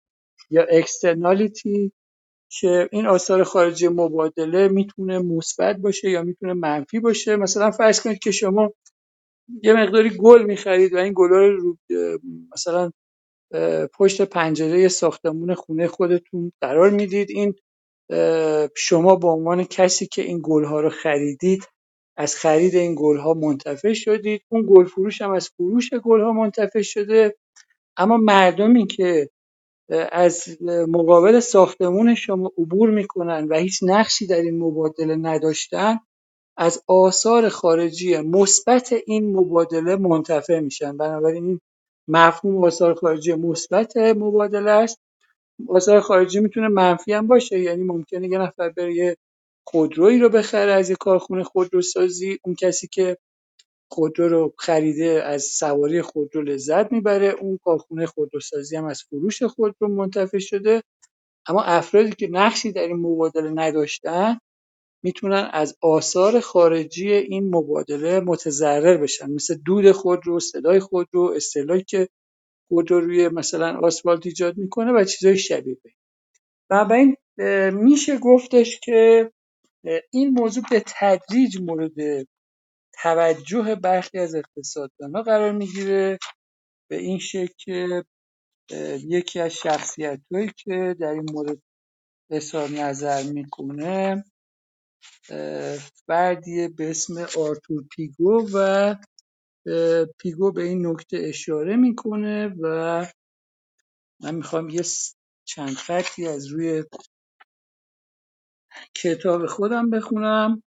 یا 0.52 0.64
اکسترنالیتی 0.72 1.92
که 2.52 2.90
این 2.92 3.08
آثار 3.08 3.44
خارجی 3.44 3.88
مبادله 3.88 4.68
می‌تونه 4.68 5.20
مثبت 5.20 5.78
باشه 5.78 6.10
یا 6.10 6.24
می‌تونه 6.24 6.54
منفی 6.54 7.00
باشه. 7.00 7.36
مثلا 7.36 7.72
فرض 7.72 8.02
کنید 8.02 8.20
که 8.20 8.32
شما 8.32 8.74
یه 9.64 9.74
مقداری 9.74 10.10
گل 10.10 10.44
می‌خرید 10.46 10.94
و 10.94 10.98
این 10.98 11.14
گلا 11.16 11.48
رو 11.48 11.78
مثلا 12.54 12.92
پشت 13.94 14.22
پنجره 14.22 14.88
ساختمون 14.88 15.54
خونه 15.54 15.88
خودتون 15.88 16.52
قرار 16.62 16.90
می‌دید. 16.90 17.30
این 17.32 17.56
شما 18.78 19.16
به 19.16 19.28
عنوان 19.28 19.64
کسی 19.64 20.08
که 20.08 20.22
این 20.22 20.40
گلها 20.44 20.82
رو 20.82 20.90
خریدید 20.90 21.64
از 22.18 22.36
خرید 22.36 22.76
این 22.76 22.96
گلها 23.00 23.34
منتفع 23.34 23.94
شدید. 23.94 24.42
اون 24.50 24.66
گل 24.70 24.86
فروش 24.86 25.22
هم 25.22 25.32
از 25.32 25.50
فروش 25.58 25.90
گلها 25.94 26.32
منتفع 26.34 26.82
شده. 26.82 27.36
اما 27.98 28.18
مردمی 28.18 28.88
که 28.88 29.30
از 30.12 30.58
مقابل 30.90 31.40
ساختمون 31.40 32.16
شما 32.16 32.52
عبور 32.58 32.90
می‌کنن 32.92 33.48
و 33.50 33.56
هیچ 33.58 33.80
نقشی 33.84 34.28
در 34.28 34.42
این 34.42 34.60
مبادله 34.64 35.16
نداشتن 35.16 36.00
از 36.58 36.84
آثار 36.88 37.50
خارجی 37.50 38.18
مثبت 38.18 38.94
این 39.08 39.38
مبادله 39.38 39.96
منتفع 39.96 40.60
میشن. 40.60 40.98
بنابراین 40.98 41.46
این 41.46 41.60
مفهوم 42.10 42.66
آثار 42.66 42.94
خارجی 42.94 43.34
مثبت 43.36 43.98
مبادله 43.98 44.72
است. 44.72 45.00
آثار 45.68 46.00
خارجی 46.00 46.40
می‌تونه 46.40 46.68
منفی 46.68 47.14
هم 47.14 47.28
باشه. 47.28 47.60
یعنی 47.60 47.84
ممکنه 47.84 48.30
یه 48.30 48.38
نفر 48.40 48.70
بره 48.70 48.96
یه 48.96 49.18
خودرویی 49.68 50.20
رو 50.20 50.30
بخره 50.30 50.72
از 50.72 50.90
یه 50.90 50.96
کارخونه 50.96 51.44
خودروسازی. 51.44 52.40
اون 52.46 52.56
کسی 52.56 52.88
که 52.88 53.18
خودرو 53.92 54.30
رو 54.30 54.54
خریده 54.58 55.24
از 55.26 55.44
سواری 55.44 56.02
خودرو 56.02 56.42
لذت 56.42 56.92
می‌بره 56.92 57.28
اون 57.42 57.60
کارخونه 57.64 58.06
خودروسازی 58.06 58.76
هم 58.76 58.86
از 58.86 59.04
فروش 59.04 59.44
خودرو 59.44 59.88
منتفع 59.88 60.40
شده. 60.40 60.84
اما 61.48 61.64
افرادی 61.64 62.12
که 62.12 62.28
نقشی 62.28 62.72
در 62.72 62.88
این 62.88 62.98
مبادله 62.98 63.50
نداشتن 63.50 64.40
می‌تونن 65.04 65.50
از 65.54 65.78
آثار 65.82 66.40
خارجی 66.40 67.14
این 67.14 67.56
مبادله 67.56 68.20
متضرر 68.20 68.98
بشن. 68.98 69.32
مثل 69.32 69.56
دود 69.66 69.92
خودرو 69.92 70.40
صدای 70.40 70.80
خودرو 70.80 71.34
استهلاک 71.36 71.86
که 71.86 72.10
خودرو 72.70 73.02
روی 73.02 73.30
مثلا 73.30 73.80
آسفالت 73.80 74.28
ایجاد 74.28 74.58
می‌کنه 74.58 74.94
و 74.94 75.06
چیزای 75.06 75.38
شبیه 75.40 75.78
به 75.84 75.92
بنابراین 76.72 77.18
میشه 77.72 78.18
گفتش 78.20 78.80
که 78.80 79.32
این 80.14 80.30
موضوع 80.30 80.64
به 80.72 80.84
تدریج 80.88 81.58
مورد 81.62 82.28
توجه 83.04 83.76
برخی 83.76 84.20
از 84.20 84.36
اقتصاددانها 84.36 85.22
قرار 85.24 85.52
می‌گیره 85.52 86.20
به 86.90 86.98
این 86.98 87.20
شکل 87.20 87.54
که 87.60 88.06
یکی 89.08 89.40
از 89.40 89.54
شخصیت 89.54 90.22
هایی 90.34 90.52
که 90.58 90.96
در 91.00 91.12
این 91.12 91.32
مورد 91.34 91.60
اظهار 92.32 92.70
نظر 92.70 93.24
می‌کنه 93.24 94.26
فردی 96.08 96.68
به 96.68 96.90
اسم 96.90 97.18
آرتور 97.40 97.84
پیگو 97.92 98.50
و 98.54 98.96
پیگو 100.20 100.52
به 100.52 100.64
این 100.64 100.88
نکته 100.88 101.18
اشاره 101.24 101.76
می‌کنه 101.76 102.48
و 102.62 103.06
من 104.22 104.36
می‌خوام 104.36 104.70
یه 104.70 104.82
چند 105.46 105.74
خطی 105.74 106.28
از 106.28 106.48
روی 106.48 106.84
کتاب 108.96 109.46
خودم 109.46 109.90
بخونم. 109.90 110.64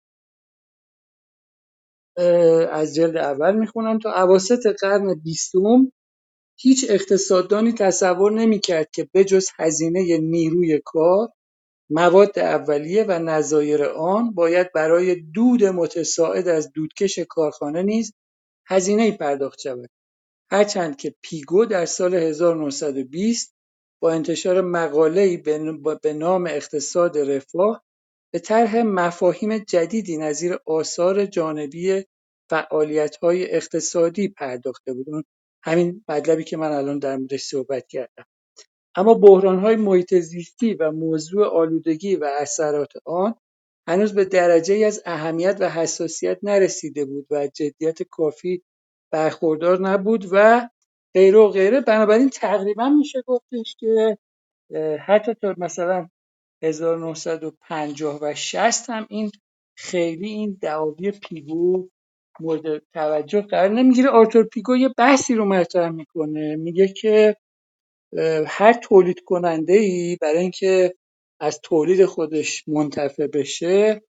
از 2.72 2.96
جلد 2.96 3.18
اول 3.18 3.56
می‌خونم 3.56 4.00
تا 4.00 4.12
اواسط 4.14 4.68
قرن 4.82 5.16
بیستم. 5.16 5.92
هیچ 6.60 6.86
اقتصاددانی 6.90 7.74
تصور 7.74 8.32
نمی‌کرد 8.32 8.92
که 8.92 9.10
بجز 9.14 9.50
هزینه 9.60 10.18
نیروی 10.18 10.82
کار 10.86 11.30
مواد 11.92 12.40
اولیه 12.40 13.06
و 13.10 13.20
نظایر 13.20 13.86
آن 13.86 14.32
باید 14.34 14.74
برای 14.74 15.16
دود 15.22 15.66
متصاعد 15.66 16.50
از 16.50 16.72
دودکش 16.74 17.20
کارخانه 17.30 17.84
نیز 17.84 18.14
هزینهای 18.70 19.12
پرداخت 19.12 19.60
شود. 19.60 19.90
هرچند 20.52 20.96
که 20.96 21.16
پیگو 21.22 21.66
در 21.66 21.86
سال 21.86 22.14
1920 22.14 23.56
با 24.02 24.12
انتشار 24.12 24.62
مقاله‌ای 24.62 25.38
به 26.02 26.14
نام 26.14 26.48
اقتصاد 26.48 27.18
رفاه 27.18 27.84
به 28.34 28.40
طرح 28.40 28.82
مفاهیم 28.82 29.58
جدیدی 29.58 30.18
نظیر 30.18 30.58
آثار 30.66 31.26
جانبی 31.26 32.04
فعالیت‌های 32.50 33.56
اقتصادی 33.56 34.28
پرداخته 34.28 34.94
بود. 34.94 35.26
همین 35.64 36.06
مطلبی 36.10 36.44
که 36.44 36.58
من 36.58 36.72
الان 36.72 37.00
در 37.00 37.18
موردش 37.18 37.44
صحبت 37.44 37.88
کردم. 37.88 38.26
اما 38.96 39.14
بحران‌های 39.14 39.76
محیط 39.76 40.16
زیستی 40.16 40.74
و 40.74 40.92
موضوع 40.92 41.46
آلودگی 41.46 42.16
و 42.16 42.26
اثرات 42.40 42.92
آن 43.06 43.36
هنوز 43.90 44.14
به 44.14 44.26
درجه 44.26 44.86
از 44.86 45.02
اهمیت 45.06 45.58
و 45.60 45.70
حساسیت 45.70 46.40
نرسیده 46.44 47.06
بود 47.06 47.28
و 47.32 47.48
جدیت 47.48 48.04
کافی 48.04 48.64
برخوردار 49.12 49.82
نبود 49.82 50.26
و 50.32 50.70
غیره 51.14 51.38
و 51.40 51.48
غیره. 51.48 51.82
بنابراین 51.82 52.30
تقریبا 52.30 52.90
میشه 52.90 53.22
گفتش 53.28 53.76
که 53.80 54.18
حتی 55.06 55.34
تا 55.34 55.56
مثلا 55.58 56.10
1950 56.64 58.20
و 58.22 58.34
60 58.36 58.90
هم 58.90 59.08
این 59.10 59.32
خیلی 59.78 60.30
این 60.30 60.58
دعاوی 60.62 61.12
پیگو 61.12 61.90
مورد 62.40 62.82
توجه 62.94 63.42
قرار 63.42 63.70
نمی‌گیره. 63.70 64.10
آرتور 64.10 64.44
پیگو 64.44 64.78
یه 64.78 64.90
بحثی 64.98 65.36
رو 65.36 65.46
مطرح 65.46 65.90
می‌کنه. 65.90 66.56
میگه 66.56 66.88
که 66.88 67.36
هر 68.48 68.74
تولید 68.74 69.20
کننده 69.26 69.74
ای 69.74 70.18
برای 70.22 70.40
اینکه 70.40 70.94
از 71.40 71.60
تولید 71.64 72.06
خودش 72.06 72.64
منتفع 72.68 73.28
بشه 73.28 74.02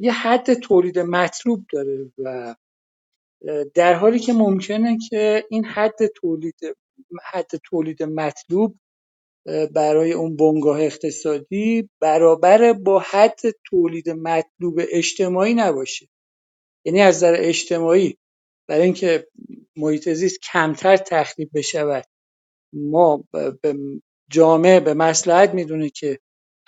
یه 0.00 0.12
حد 0.12 0.54
تولید 0.54 0.98
مطلوب 0.98 1.66
داره 1.72 2.12
و 2.18 2.54
در 3.74 3.94
حالی 3.94 4.18
که 4.18 4.32
ممکنه 4.32 4.98
که 5.10 5.46
این 5.50 5.64
حد 5.64 6.06
تولید 6.16 6.54
حد 7.24 7.50
تولید 7.64 8.02
مطلوب 8.02 8.76
برای 9.74 10.12
اون 10.12 10.36
بنگاه 10.36 10.82
اقتصادی 10.82 11.90
برابر 12.00 12.72
با 12.72 12.98
حد 13.10 13.40
تولید 13.64 14.10
مطلوب 14.10 14.80
اجتماعی 14.92 15.54
نباشه. 15.54 16.08
یعنی 16.86 17.00
از 17.00 17.16
نظر 17.16 17.34
اجتماعی 17.38 18.18
برای 18.68 18.82
اینکه 18.82 19.26
محیط 19.76 20.08
زیست 20.08 20.38
کمتر 20.52 20.96
تخریب 20.96 21.50
بشود 21.54 22.04
ما 22.72 23.24
به 23.32 23.78
جامعه 24.30 24.80
به 24.80 24.94
مسلحت 24.94 25.54
می‌دونه 25.54 25.90
که 25.90 26.18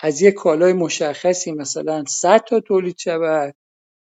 از 0.01 0.23
یک 0.23 0.35
کالای 0.35 0.73
مشخصی 0.73 1.53
مثلا 1.53 2.05
100 2.09 2.41
تا 2.45 2.61
تولید 2.61 2.99
شود 2.99 3.55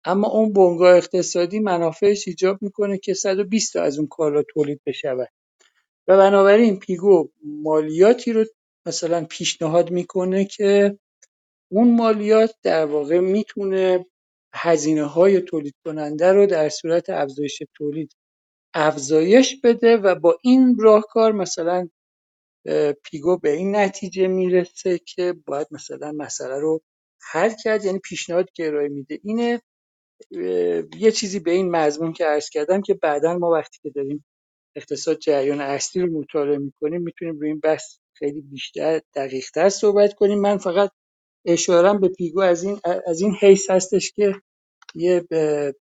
اما 0.06 0.28
اون 0.28 0.54
بنگاه 0.54 0.98
اقتصادی 0.98 1.60
منافعش 1.60 2.28
ایجاب 2.28 2.62
می‌کنه 2.62 2.98
که 2.98 3.14
120 3.14 3.74
تا 3.74 3.84
از 3.84 3.98
اون 3.98 4.08
کالا 4.08 4.44
تولید 4.54 4.82
بشود. 4.86 5.30
و 6.08 6.18
بنابراین 6.18 6.80
پیگو 6.80 7.30
مالیاتی 7.46 8.34
رو 8.34 8.46
مثلا 8.88 9.26
پیشنهاد 9.30 9.92
می‌کنه 9.92 10.46
که 10.46 11.00
اون 11.72 11.96
مالیات 11.96 12.56
در 12.64 12.86
واقع 12.86 13.20
می‌تونه 13.20 14.06
هزینه 14.54 15.04
های 15.06 15.42
تولید 15.42 15.76
کننده 15.86 16.34
رو 16.34 16.46
در 16.46 16.70
صورت 16.70 17.10
افزایش 17.10 17.64
تولید 17.76 18.14
افزایش 18.76 19.62
بده 19.64 19.98
و 19.98 20.16
با 20.16 20.38
این 20.44 20.78
راهکار 20.80 21.32
مثلا 21.32 21.90
پیگو 23.04 23.38
به 23.38 23.52
این 23.52 23.76
نتیجه 23.76 24.28
می‌رسه 24.28 25.00
که 25.00 25.34
باید 25.46 25.68
مثلا 25.72 26.12
مسئله 26.12 26.60
رو 26.60 26.82
حل 27.32 27.54
کرد 27.64 27.86
یعنی 27.86 28.00
پیشنهاد 28.00 28.52
که 28.52 28.72
میده 28.72 29.20
اینه. 29.24 29.62
یه 30.98 31.12
چیزی 31.12 31.40
به 31.40 31.52
این 31.52 31.72
مضمون 31.72 32.14
که 32.14 32.26
عرض 32.26 32.50
کردم 32.50 32.82
که 32.82 32.94
بعدا 32.94 33.38
ما 33.38 33.50
وقتی 33.52 33.80
که 33.84 33.90
داریم 33.90 34.26
اقتصاد 34.76 35.18
جریان 35.20 35.62
اصلی 35.62 36.02
رو 36.02 36.20
مطالعه 36.20 36.58
می‌کنیم 36.58 37.02
می‌تونیم 37.02 37.40
روی 37.40 37.50
این 37.50 37.60
بحث 37.60 37.98
خیلی 38.14 38.42
بیشتر 38.42 39.02
دقیقتر 39.16 39.70
صحبت 39.70 40.14
کنیم. 40.14 40.40
من 40.40 40.58
فقط 40.58 40.92
اشارم 41.46 42.00
به 42.02 42.08
پیگو 42.10 42.42
از 42.42 42.64
این 42.64 42.80
از 43.08 43.22
این 43.22 43.36
حیث 43.42 43.70
هستش 43.70 44.12
که 44.12 44.34
یه 44.96 45.26
به 45.30 45.74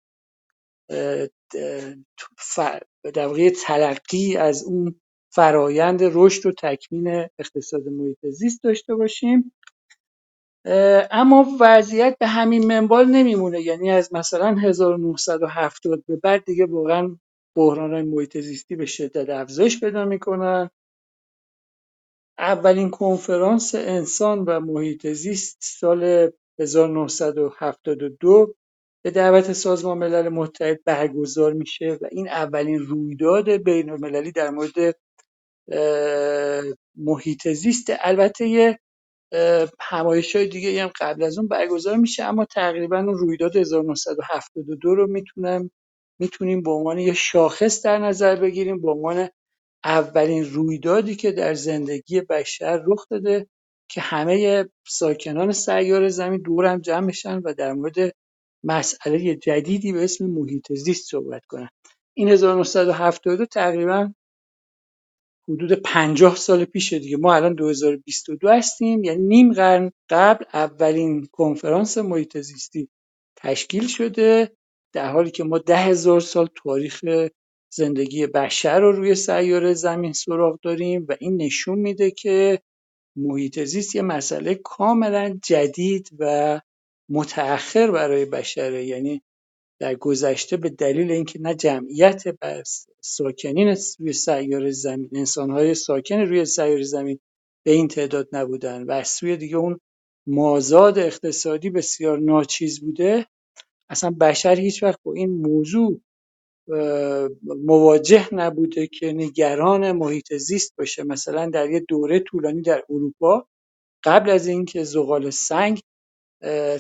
در 3.15 3.27
واقع 3.27 3.51
تلقی 3.67 4.37
از 4.37 4.65
اون 4.65 5.01
فرایند 5.37 6.01
رشد 6.03 6.47
و 6.47 6.53
تکمین 6.53 7.27
اقتصاد 7.39 7.89
محیط 7.89 8.27
زیست 8.27 8.63
داشته 8.63 8.95
باشیم. 8.95 9.53
اما 11.11 11.47
وضعیت 11.61 12.17
به 12.21 12.27
همین 12.27 12.67
منوال 12.67 13.07
نمیمونه. 13.07 13.61
یعنی 13.61 13.91
از 13.91 14.15
مثلا 14.15 14.55
1970 14.55 16.05
به 16.09 16.17
بعد 16.17 16.45
دیگه 16.45 16.67
واقعا 16.67 17.17
بحران 17.57 17.93
های 17.93 18.03
محیط 18.03 18.39
زیستی 18.39 18.77
به 18.77 18.87
شدت 18.87 19.31
افزایش 19.31 19.81
پیدا 19.81 20.05
می‌کنن. 20.05 20.71
اولین 22.39 22.91
کنفرانس 22.91 23.75
انسان 23.75 24.39
و 24.39 24.61
محیط 24.61 25.07
زیست 25.07 25.59
سال 25.61 26.31
1972 26.61 28.55
به 29.05 29.11
دعوت 29.11 29.53
سازمان 29.53 29.99
ملل 29.99 30.29
متحد 30.29 30.85
برگزار 30.85 31.53
میشه 31.53 31.99
و 32.01 32.07
این 32.13 32.29
اولین 32.29 32.79
رویداد 32.79 33.51
بین 33.51 33.91
المللی 33.91 34.33
در 34.33 34.51
مورد 34.51 34.97
محیط 36.97 37.49
زیست 37.49 37.87
البته 38.01 38.49
یه 38.49 38.79
همایش 39.81 40.37
های 40.37 40.47
دیگه 40.47 40.83
هم 40.83 40.91
قبل 41.01 41.23
از 41.23 41.39
اون 41.39 41.49
برگزار 41.49 41.97
میشه 41.97 42.25
اما 42.25 42.45
تقریبا 42.45 42.99
اون 42.99 43.19
رویداد 43.19 43.57
1972 43.57 44.95
رو 44.95 45.07
می‌تونم 45.07 45.71
می‌تونیم 46.19 46.63
به 46.63 46.71
عنوان 46.71 46.99
یه 46.99 47.13
شاخص 47.13 47.83
در 47.85 47.99
نظر 47.99 48.37
بگیریم 48.37 48.83
به 48.83 48.91
عنوان 48.91 49.29
اولین 49.85 50.45
رویدادی 50.45 51.17
که 51.17 51.33
در 51.33 51.55
زندگی 51.55 52.21
بشر 52.21 52.83
رخ 52.87 53.07
داده 53.11 53.47
که 53.89 54.01
همه 54.01 54.65
ساکنان 54.87 55.53
سیار 55.53 56.09
زمین 56.09 56.43
دور 56.43 56.67
هم 56.67 56.79
جمع 56.81 57.07
بشن 57.07 57.39
و 57.39 57.55
در 57.55 57.73
مورد 57.73 58.13
مسئله 58.65 59.37
جدیدی 59.37 59.93
به 59.93 60.05
اسم 60.05 60.27
محیط 60.27 60.73
زیست 60.73 61.11
صحبت 61.11 61.45
کنن. 61.45 61.69
این 62.15 62.29
1972 62.29 63.47
تقریبا 63.47 64.13
حدود 65.49 65.73
پنجاه 65.73 66.37
سال 66.37 66.65
پیشه 66.65 66.99
دیگه. 66.99 67.17
ما 67.17 67.35
الان 67.35 67.55
2022 67.55 68.49
هستیم. 68.49 69.05
یعنی 69.05 69.23
نیم 69.27 69.53
قرن 69.53 69.93
قبل 70.11 70.45
اولین 70.55 71.29
کنفرانس 71.33 71.99
محیط 71.99 72.39
زیستی 72.39 72.89
تشکیل 73.37 73.87
شده 73.87 74.53
در 74.95 75.13
حالی 75.13 75.31
که 75.31 75.45
ما 75.45 75.59
ده 75.59 75.95
سال 76.21 76.49
تاریخ 76.65 77.05
زندگی 77.75 78.27
بشر 78.27 78.81
رو 78.81 78.93
روی 78.93 79.15
سیاره 79.15 79.75
زمین 79.75 80.13
سراغ 80.13 80.61
داریم 80.63 81.07
و 81.09 81.17
این 81.21 81.43
نشون 81.43 81.79
میده 81.79 82.11
که 82.11 82.63
محیط 83.17 83.61
زیست 83.65 83.97
یه 83.97 84.03
مسئله 84.03 84.55
کاملا 84.55 85.41
جدید 85.45 86.11
و 86.19 86.61
متأخر 87.11 87.91
برای 87.91 88.25
بشره. 88.25 88.87
یعنی 88.87 89.23
در 89.81 89.95
گذشته 89.95 90.57
به 90.57 90.71
دلیل 90.71 91.11
اینکه 91.11 91.41
نه 91.41 91.55
جمعیت 91.55 92.23
ساکنین 93.01 93.77
روی 93.99 94.13
سیاره 94.13 94.71
زمین 94.71 95.11
انسانهای 95.13 95.75
ساکن 95.75 96.21
روی 96.21 96.45
سیاره 96.45 96.83
زمین 96.83 97.19
به 97.65 97.73
این 97.73 97.89
تعداد 97.89 98.29
نبودن 98.33 98.83
و 98.83 98.93
از 98.93 99.09
سوی 99.09 99.37
دیگه 99.37 99.57
اون 99.57 99.81
مازاد 100.27 100.99
اقتصادی 100.99 101.71
بسیار 101.71 102.19
ناچیز 102.19 102.81
بوده 102.81 103.27
اصلا 103.91 104.11
بشر 104.11 104.57
هیچ 104.61 104.83
وقت 104.83 104.99
با 105.03 105.15
این 105.15 105.31
موضوع 105.31 106.01
مواجه 107.43 108.35
نبوده 108.35 108.87
که 108.87 109.13
نگران 109.13 109.93
محیط 109.93 110.35
زیست 110.35 110.75
باشه. 110.79 111.05
مثلا 111.05 111.51
در 111.51 111.71
یه 111.71 111.81
دوره 111.81 112.21
طولانی 112.21 112.63
در 112.63 112.83
اروپا 112.91 113.47
قبل 114.05 114.31
از 114.31 114.47
اینکه 114.47 114.85
زغال 114.85 115.31
سنگ 115.31 115.81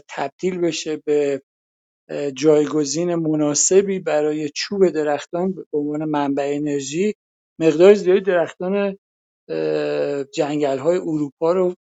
تبدیل 0.08 0.58
بشه 0.58 0.96
به 0.96 1.42
جایگزین 2.34 3.14
مناسبی 3.14 3.98
برای 3.98 4.48
چوب 4.48 4.90
درختان 4.90 5.52
به 5.54 5.64
عنوان 5.72 6.04
منبع 6.04 6.52
انرژی 6.56 7.14
مقدار 7.60 7.94
زیادی 7.94 8.20
درختان 8.20 8.98
جنگل 10.34 10.78
های 10.78 10.98
اروپا 10.98 11.52
رو 11.52 11.74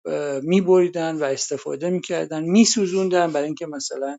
میبریدن 0.43 1.17
و 1.17 1.25
استفاده 1.25 1.91
می‌کردن 1.91 2.45
میسوزوندن 2.45 3.33
برای 3.33 3.47
اینکه 3.47 3.67
مثلا 3.67 4.19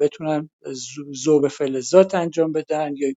بتونن 0.00 0.50
ذوب 1.24 1.48
فلزات 1.48 2.14
انجام 2.14 2.52
بدن 2.52 2.94
یا 2.96 3.08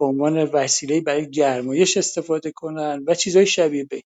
به 0.00 0.06
عنوان 0.06 0.38
وسیله 0.44 1.00
برای 1.00 1.30
گرمایش 1.30 1.96
استفاده 1.96 2.52
کنن 2.52 3.04
و 3.06 3.14
چیزهای 3.14 3.46
شبیه 3.46 3.84
به 3.84 4.02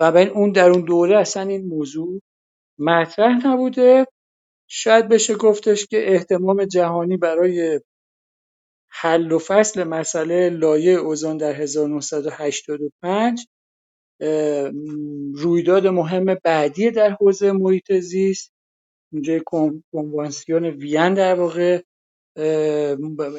و 0.00 0.12
برای 0.12 0.28
اون 0.28 0.52
در 0.52 0.70
اون 0.70 0.82
دوره 0.82 1.18
اصلا 1.18 1.42
این 1.42 1.66
موضوع 1.66 2.20
مطرح 2.80 3.46
نبوده. 3.48 4.06
شاید 4.68 5.08
بشه 5.08 5.34
گفتش 5.34 5.86
که 5.86 6.12
اهتمام 6.14 6.64
جهانی 6.64 7.16
برای 7.16 7.80
حل 8.88 9.32
و 9.32 9.38
فصل 9.38 9.84
مسئله 9.84 10.50
لایه 10.50 10.92
اوزون 10.92 11.36
در 11.36 11.52
1985 11.52 13.46
رویداد 15.34 15.86
مهم 15.86 16.36
بعدی 16.44 16.90
در 16.90 17.10
حوزه 17.10 17.52
محیط 17.52 17.92
زیست 17.92 18.52
اونجا 19.12 19.38
کنوانسیون 19.92 20.64
وین 20.64 21.14
در 21.14 21.34
واقع 21.34 21.82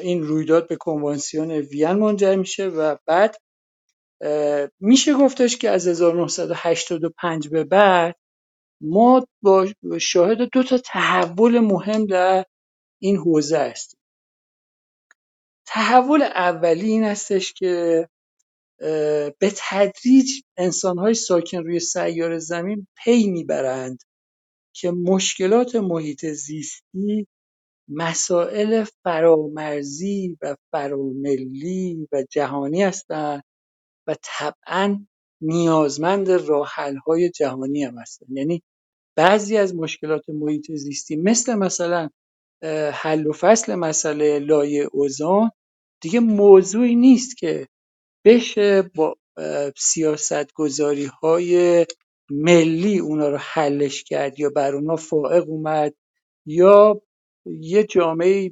این 0.02 0.22
رویداد 0.22 0.68
به 0.68 0.76
کنوانسیون 0.76 1.50
وین 1.50 1.92
منجر 1.92 2.36
میشه 2.36 2.68
و 2.68 2.96
بعد 3.06 3.36
میشه 4.80 5.14
گفتش 5.14 5.56
که 5.56 5.70
از 5.70 5.88
1985 5.88 7.48
به 7.48 7.64
بعد 7.64 8.16
ما 8.80 9.26
با 9.42 9.68
شاهد 10.00 10.38
دو 10.52 10.62
تا 10.62 10.78
تحول 10.78 11.58
مهم 11.58 12.06
در 12.06 12.44
این 13.02 13.16
حوزه 13.16 13.58
هستیم. 13.58 14.00
تحول 15.66 16.22
اولی 16.22 16.88
این 16.88 17.04
هستش 17.04 17.52
که 17.52 18.08
به 19.38 19.52
تدریج 19.56 20.30
انسانهای 20.56 21.14
ساکن 21.14 21.58
روی 21.58 21.80
سیار 21.80 22.38
زمین 22.38 22.86
پی 23.04 23.26
می‌برند 23.30 23.98
که 24.74 24.90
مشکلات 24.90 25.76
محیط 25.76 26.26
زیستی 26.26 27.26
مسائل 27.88 28.84
فرامرزی 29.04 30.38
و 30.42 30.56
فراملی 30.72 32.08
و 32.12 32.24
جهانی 32.30 32.82
هستند 32.82 33.42
و 34.06 34.16
طبعا 34.22 35.06
نیازمند 35.42 36.28
های 37.06 37.30
جهانی 37.30 37.84
هم 37.84 37.98
هستند. 37.98 38.28
یعنی 38.30 38.62
بعضی 39.20 39.58
از 39.58 39.76
مشکلات 39.76 40.30
محیط 40.30 40.72
زیستی 40.72 41.16
مثل 41.16 41.54
مثلا 41.56 42.10
حل 42.94 43.28
و 43.28 43.32
فصل 43.32 43.76
مسئله 43.76 44.40
لایه 44.40 44.88
اوزون 44.92 45.50
دیگه 46.02 46.20
موضوعی 46.20 46.96
نیست 46.96 47.38
که 47.38 47.68
بشه 48.26 48.82
با 48.96 49.16
سیاست 49.78 50.54
گذاری 50.54 51.06
های 51.06 51.86
ملی 52.30 53.00
اونا 53.00 53.30
رو 53.30 53.38
حلش 53.40 54.04
کرد 54.04 54.40
یا 54.40 54.50
بر 54.50 54.76
اونا 54.76 54.96
فائق 54.96 55.50
اومد 55.50 55.94
یا 56.46 57.02
یه 57.46 57.84
جامعه 57.84 58.50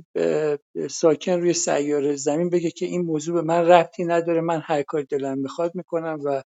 ساکن 0.90 1.32
روی 1.32 1.54
سیاره 1.54 2.16
زمین 2.16 2.50
بگه 2.50 2.72
که 2.72 2.86
این 2.86 3.02
موضوع 3.02 3.34
به 3.36 3.42
من 3.42 3.66
ربطی 3.66 4.04
نداره 4.06 4.42
من 4.42 4.62
هر 4.64 4.82
کاری 4.84 5.04
دلم 5.06 5.38
می‌خواد 5.38 5.72
می‌کنم 5.76 6.20
و 6.24 6.42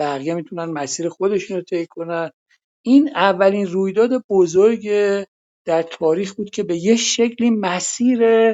بقیه 0.00 0.34
می‌تونن 0.34 0.64
مسیر 0.66 1.10
خودشون 1.10 1.58
رو 1.58 1.64
طی 1.64 1.86
کنن. 1.86 2.30
این 2.82 3.16
اولین 3.16 3.66
رویداد 3.66 4.24
بزرگ 4.30 4.90
در 5.66 5.82
تاریخ 5.82 6.34
بود 6.34 6.50
که 6.50 6.62
به 6.62 6.76
یه 6.76 6.96
شکلی 6.96 7.50
مسیر 7.50 8.52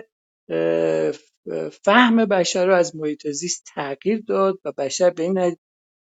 فهم 1.85 2.25
بشر 2.25 2.67
رو 2.67 2.75
از 2.75 2.97
محیط 2.97 3.29
زیست 3.29 3.65
تغییر 3.75 4.23
داد 4.29 4.59
و 4.65 4.73
بشر 4.73 5.11
به 5.11 5.23
این 5.23 5.57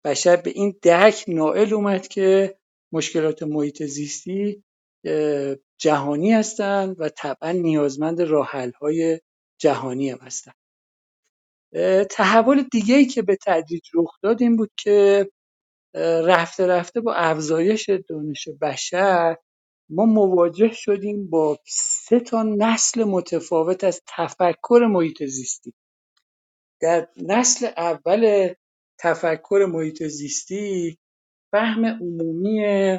بشر 0.05 0.37
به 0.37 0.51
این 0.51 0.79
درک 0.83 1.25
نائل 1.29 1.75
اومد 1.75 2.09
که 2.09 2.59
مشکلات 2.93 3.43
محیط 3.43 3.83
زیستی 3.83 4.65
جهانی 5.79 6.33
هستند 6.33 6.97
و 7.01 7.09
طبعا 7.09 7.53
نیازمند 7.53 8.23
راحل 8.23 8.71
های 8.73 9.21
جهانی 9.61 10.11
هم 10.11 10.19
هستند. 10.19 10.55
تحول 12.11 12.63
دیگه 12.63 12.95
ای 12.95 13.07
که 13.07 13.23
به 13.23 13.39
تدریج 13.47 13.89
رخ 13.95 14.19
داد 14.23 14.43
این 14.43 14.57
بود 14.57 14.71
که 14.77 15.29
رفته 16.27 16.67
رفته 16.67 17.01
با 17.01 17.15
افزایش 17.15 17.91
دانش 17.91 18.49
بشر 18.63 19.37
ما 19.91 20.05
مواجه 20.07 20.73
شدیم 20.73 21.31
با 21.31 21.59
سه 21.69 22.21
تا 22.21 22.43
نسل 22.43 23.05
متفاوت 23.05 23.85
از 23.85 24.03
تفکر 24.17 24.89
محیط 24.91 25.25
زیستی. 25.25 25.75
در 26.83 27.09
نسل 27.17 27.67
اول 27.77 28.55
تفکر 29.01 29.67
محیط 29.71 30.03
زیستی 30.05 30.99
فهم 31.53 31.85
عمومی 31.87 32.99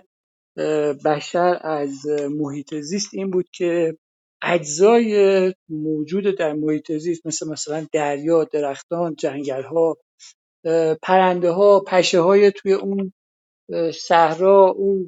بشر 1.06 1.60
از 1.64 2.06
محیط 2.32 2.76
زیست 2.76 3.10
این 3.14 3.32
بود 3.32 3.50
که 3.54 3.98
اجزای 4.44 5.54
موجود 5.70 6.38
در 6.40 6.54
محیط 6.54 6.92
زیست 6.92 7.28
مثل 7.28 7.50
مثلا 7.50 7.88
دریا، 7.94 8.44
درختان، 8.44 9.16
جنگل 9.16 9.64
ها، 9.64 9.98
پرنده 11.04 11.52
ها، 11.52 11.80
پشه 11.88 12.20
های 12.20 12.52
توی 12.52 12.74
اون 12.74 13.14
صحرا، 13.94 14.70
اون 14.70 15.08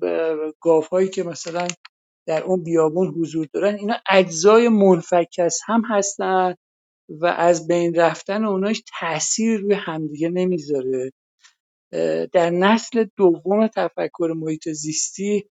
گاف 0.62 0.88
هایی 0.88 1.08
که 1.10 1.24
مثلا 1.24 1.68
در 2.28 2.44
اون 2.44 2.64
بیابون 2.64 3.08
حضور 3.08 3.48
دارن 3.54 3.76
اینا 3.76 3.96
اجزای 4.10 4.70
منفک 4.70 5.36
از 5.40 5.60
هم 5.66 5.82
هستن 5.90 6.56
و 7.10 7.26
از 7.26 7.68
بین 7.68 7.96
رفتن 7.96 8.46
اوناش 8.46 8.84
تاثیر 9.00 9.60
روی 9.60 9.74
همدیگه 9.74 10.30
نمی‌ذاره. 10.30 11.12
در 12.34 12.50
نسل 12.50 13.06
دوم 13.18 13.68
تفکر 13.68 14.34
محیط 14.36 14.70
زیستی 14.70 15.50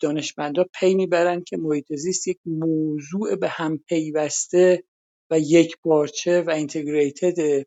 دانشمندا 0.00 0.64
پی 0.74 0.94
می‌برند 0.94 1.44
که 1.44 1.56
محیط 1.56 1.92
زیست 1.92 2.28
یک 2.28 2.38
موضوع 2.46 3.36
به 3.36 3.48
هم 3.48 3.78
پیوسته 3.78 4.84
و 5.30 5.38
یک 5.38 5.76
پارچه 5.82 6.42
و 6.42 6.50
اینتگریتد 6.50 7.66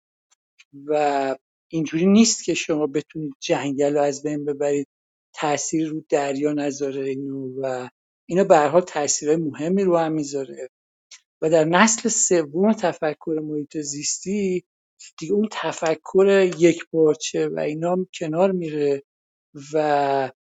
و 0.86 1.36
اینجوری 1.72 2.06
نیست 2.06 2.44
که 2.44 2.54
شما 2.54 2.88
بتونید 2.88 3.34
جنگل 3.40 3.94
رو 3.94 4.02
از 4.02 4.24
بین 4.24 4.46
ببرید 4.46 4.88
تاثیر 5.34 5.90
رو 5.90 6.04
دریا 6.10 6.54
نذاره 6.54 7.10
اینو 7.10 7.62
و 7.62 7.90
اینا 8.26 8.44
به 8.44 8.58
هر 8.58 8.68
حال 8.68 8.82
تاثیرهای 8.82 9.38
مهمی 9.38 9.84
رو 9.84 9.98
هم 9.98 10.12
می‌ذاره. 10.12 10.70
و 11.42 11.50
در 11.50 11.64
نسل 11.66 12.10
سوم 12.10 12.74
تفکر 12.74 13.40
محیط 13.44 13.78
زیستی 13.78 14.64
دیگه 15.20 15.34
اون 15.34 15.48
تفکر 15.52 16.52
یک 16.60 16.86
پارچه 16.92 17.48
و 17.48 17.60
اینا 17.60 17.98
کنار 18.20 18.52
میره 18.52 19.04
و 19.74 20.32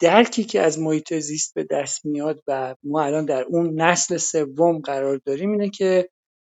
درکی 0.00 0.44
که 0.44 0.60
از 0.60 0.78
محیط 0.78 1.14
زیست 1.14 1.54
به 1.54 1.64
دست 1.70 2.06
میاد 2.06 2.42
و 2.46 2.74
ما 2.82 3.02
الان 3.02 3.24
در 3.24 3.42
اون 3.42 3.80
نسل 3.80 4.16
سوم 4.16 4.78
قرار 4.78 5.20
داریم 5.24 5.52
اینه 5.52 5.70
که 5.70 6.08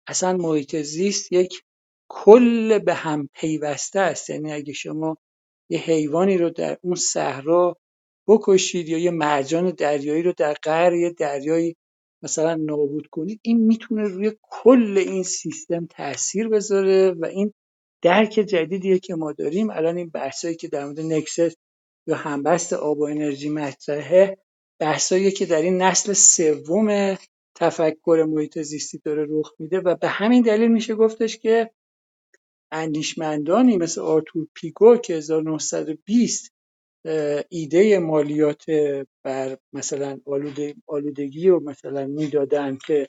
اصلا 0.07 0.37
محیط 0.37 0.77
زیست 0.77 1.33
یک 1.33 1.63
کل 2.09 2.79
به 2.79 2.95
هم 2.95 3.29
پیوسته 3.35 4.01
است. 4.01 4.31
یعنی 4.31 4.53
اگه 4.53 4.73
شما 4.73 5.19
یه 5.71 5.79
حیوانی 5.79 6.39
رو 6.39 6.51
در 6.51 6.79
اون 6.83 6.95
صحرا 6.95 7.77
بکشید 8.29 8.89
یا 8.89 8.99
یه 8.99 9.11
مرجان 9.11 9.71
دریایی 9.71 10.23
رو 10.23 10.33
در 10.37 10.53
قعر 10.53 10.93
یه 10.95 11.11
دریایی 11.11 11.77
مثلا 12.23 12.55
نابود 12.55 13.07
کنید 13.07 13.41
این 13.43 13.67
می‌تونه 13.67 14.03
روی 14.03 14.33
کل 14.43 14.99
این 14.99 15.23
سیستم 15.23 15.87
تاثیر 15.87 16.49
بذاره 16.49 17.11
و 17.11 17.25
این 17.25 17.53
درک 18.03 18.31
جدیدیه 18.31 18.99
که 18.99 19.15
ما 19.15 19.33
داریم. 19.33 19.71
الان 19.71 19.97
این 19.97 20.11
بحثایی 20.11 20.57
که 20.57 20.69
در 20.69 20.85
مورد 20.85 21.01
نکست 21.01 21.59
یا 22.07 22.17
همبست 22.17 22.73
آب 22.73 22.99
و 22.99 23.05
انرژی 23.05 23.49
مطرحه 23.49 24.39
بحثایی 24.81 25.31
که 25.31 25.47
در 25.47 25.63
این 25.63 25.83
نسل 25.83 26.13
سوم 26.13 27.17
تفکر 27.55 28.25
محیط 28.29 28.59
زیستی 28.59 28.99
داره 29.05 29.27
رخ 29.29 29.53
میده 29.59 29.81
و 29.81 29.95
به 29.95 30.09
همین 30.09 30.43
دلیل 30.43 30.69
میشه 30.73 30.95
گفتش 30.95 31.39
که 31.39 31.71
اندیشمندانی 32.75 33.79
مثل 33.79 34.03
آرتور 34.03 34.49
پیگو 34.55 34.97
که 34.97 35.15
1920 35.15 36.53
ایده 37.51 37.99
مالیات 37.99 38.65
بر 39.25 39.59
مثلا 39.73 40.21
آلودگی 40.89 41.49
و 41.51 41.61
مثلا 41.61 42.07
می‌دادن 42.07 42.79
که 42.87 43.09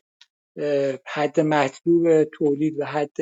حد 1.07 1.39
مطلوب 1.39 2.23
تولید 2.23 2.79
و 2.79 2.85
حد 2.85 3.17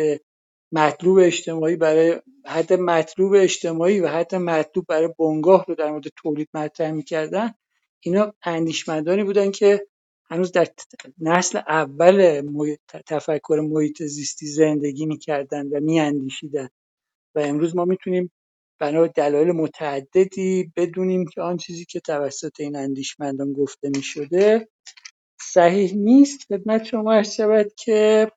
مطلوب 0.74 1.20
اجتماعی 1.20 1.76
برای 1.76 2.22
حد 2.46 2.74
مطلوب 2.74 3.34
اجتماعی 3.34 4.00
و 4.00 4.08
حد 4.08 4.36
مطلوب 4.36 4.86
برای 4.90 5.10
بنگاه 5.20 5.66
رو 5.68 5.76
در 5.76 5.92
مورد 5.92 6.06
تولید 6.18 6.50
مطرح 6.54 6.92
می‌کردن. 6.92 7.54
اینا 8.02 8.34
اندیشمندانی 8.46 9.24
بودن 9.24 9.52
که 9.52 9.88
هنوز 10.34 10.52
در 10.52 10.68
نسل 11.20 11.58
اول 11.58 12.42
تفکر 13.08 13.62
محیط 13.72 14.04
زیستی 14.04 14.48
زندگی 14.48 15.06
می‌کردن 15.06 15.68
و 15.68 15.80
میاندیشیدن 15.80 16.70
و 17.36 17.40
امروز 17.40 17.76
ما 17.76 17.86
می‌تونیم 17.86 18.32
بنا 18.80 19.08
دلایل 19.08 19.52
متعددی 19.52 20.74
بدونیم 20.76 21.26
که 21.26 21.42
آن 21.42 21.58
چیزی 21.58 21.86
که 21.86 22.00
توسط 22.00 22.60
این 22.60 22.76
اندیشمندان 22.76 23.54
گفته 23.54 23.90
می‌شده 23.96 24.70
صحیح 25.42 25.96
نیست. 25.96 26.40
خدمت 26.48 26.84
شما 26.84 27.14
عرض 27.14 27.34
شود 27.36 27.74
که 27.78 28.32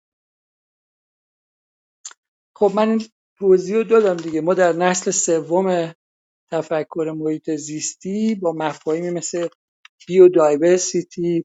خب 2.56 2.72
من 2.74 2.88
این 2.88 3.02
توضیح 3.38 3.76
رو 3.76 3.84
دادم 3.84 4.16
دیگه. 4.16 4.40
ما 4.40 4.54
در 4.54 4.72
نسل 4.72 5.10
سوم 5.10 5.94
تفکر 6.50 7.14
محیط 7.16 7.50
زیستی 7.50 8.34
با 8.34 8.52
مفاهیمی 8.52 9.10
مثل 9.10 9.48
بیودایورسیتی 10.08 11.44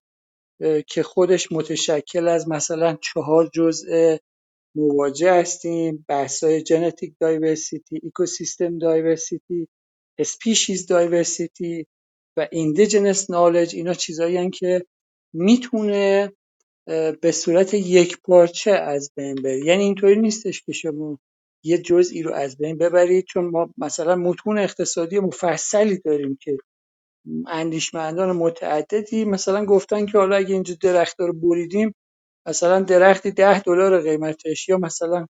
که 0.87 1.03
خودش 1.03 1.51
متشکل 1.51 2.27
از 2.27 2.49
مثلا 2.49 2.97
چهار 3.01 3.49
جزء 3.53 4.17
مواجه 4.75 5.33
هستیم 5.33 6.05
بحث‌های 6.07 6.65
genetic 6.65 7.13
diversity 7.19 7.99
ecosystem 8.07 8.77
diversity 8.77 9.67
species 10.19 10.85
diversity 10.87 11.85
و 12.37 12.47
indigenous 12.51 13.29
knowledge 13.29 13.75
اینا 13.75 13.93
چیزایی 13.93 14.49
که 14.49 14.85
می‌تونه 15.33 16.33
به 17.21 17.31
صورت 17.31 17.73
یکپارچه 17.73 18.71
از 18.71 19.11
بین 19.15 19.35
بره. 19.35 19.65
یعنی 19.65 19.83
اینطوری 19.83 20.15
نیستش 20.15 20.61
که 20.61 20.71
شما 20.73 21.19
یه 21.63 21.77
جزئی 21.77 22.23
رو 22.23 22.33
از 22.33 22.57
بین 22.57 22.77
ببرید 22.77 23.25
چون 23.25 23.45
ما 23.45 23.73
مثلا 23.77 24.15
متون 24.15 24.57
اقتصادی 24.57 25.19
مفصلی 25.19 25.99
داریم 26.05 26.37
که 26.41 26.57
اندیشمندان 27.47 28.31
متعددی. 28.31 29.25
مثلا 29.25 29.65
گفتن 29.65 30.05
که 30.05 30.17
حالا 30.17 30.35
اگه 30.35 30.53
اینجا 30.53 30.75
درخت 30.81 31.19
رو 31.19 31.33
بریدیم 31.33 31.95
مثلا 32.47 32.81
درختی 32.81 33.31
ده 33.31 33.59
دلار 33.61 34.01
قیمتش. 34.01 34.69
یا 34.69 34.77
مثلا 34.77 35.25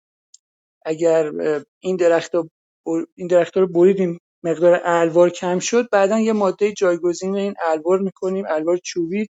اگر 0.87 1.33
این 1.81 1.97
درخت 1.97 2.35
رو 2.35 2.49
این 3.17 3.29
درخت 3.29 3.57
رو 3.57 3.67
بریدیم 3.67 4.19
مقدار 4.45 4.81
الوار 4.85 5.31
کم 5.31 5.59
شد. 5.59 5.91
بعدا 5.91 6.19
یه 6.21 6.33
ماده 6.33 6.73
جایگزین 6.73 7.37
این 7.37 7.55
الوار 7.67 7.99
می‌کنیم 7.99 8.45
الوار 8.49 8.77
چوبی. 8.77 9.27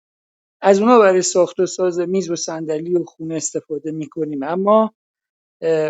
از 0.61 0.79
اونا 0.79 0.99
برای 0.99 1.21
ساخت 1.21 1.59
و 1.59 1.65
ساز 1.65 1.99
میز 1.99 2.29
و 2.31 2.35
صندلی 2.35 2.95
و 2.95 3.03
خونه 3.03 3.35
استفاده 3.35 3.91
می‌کنیم. 3.91 4.43
اما 4.43 4.93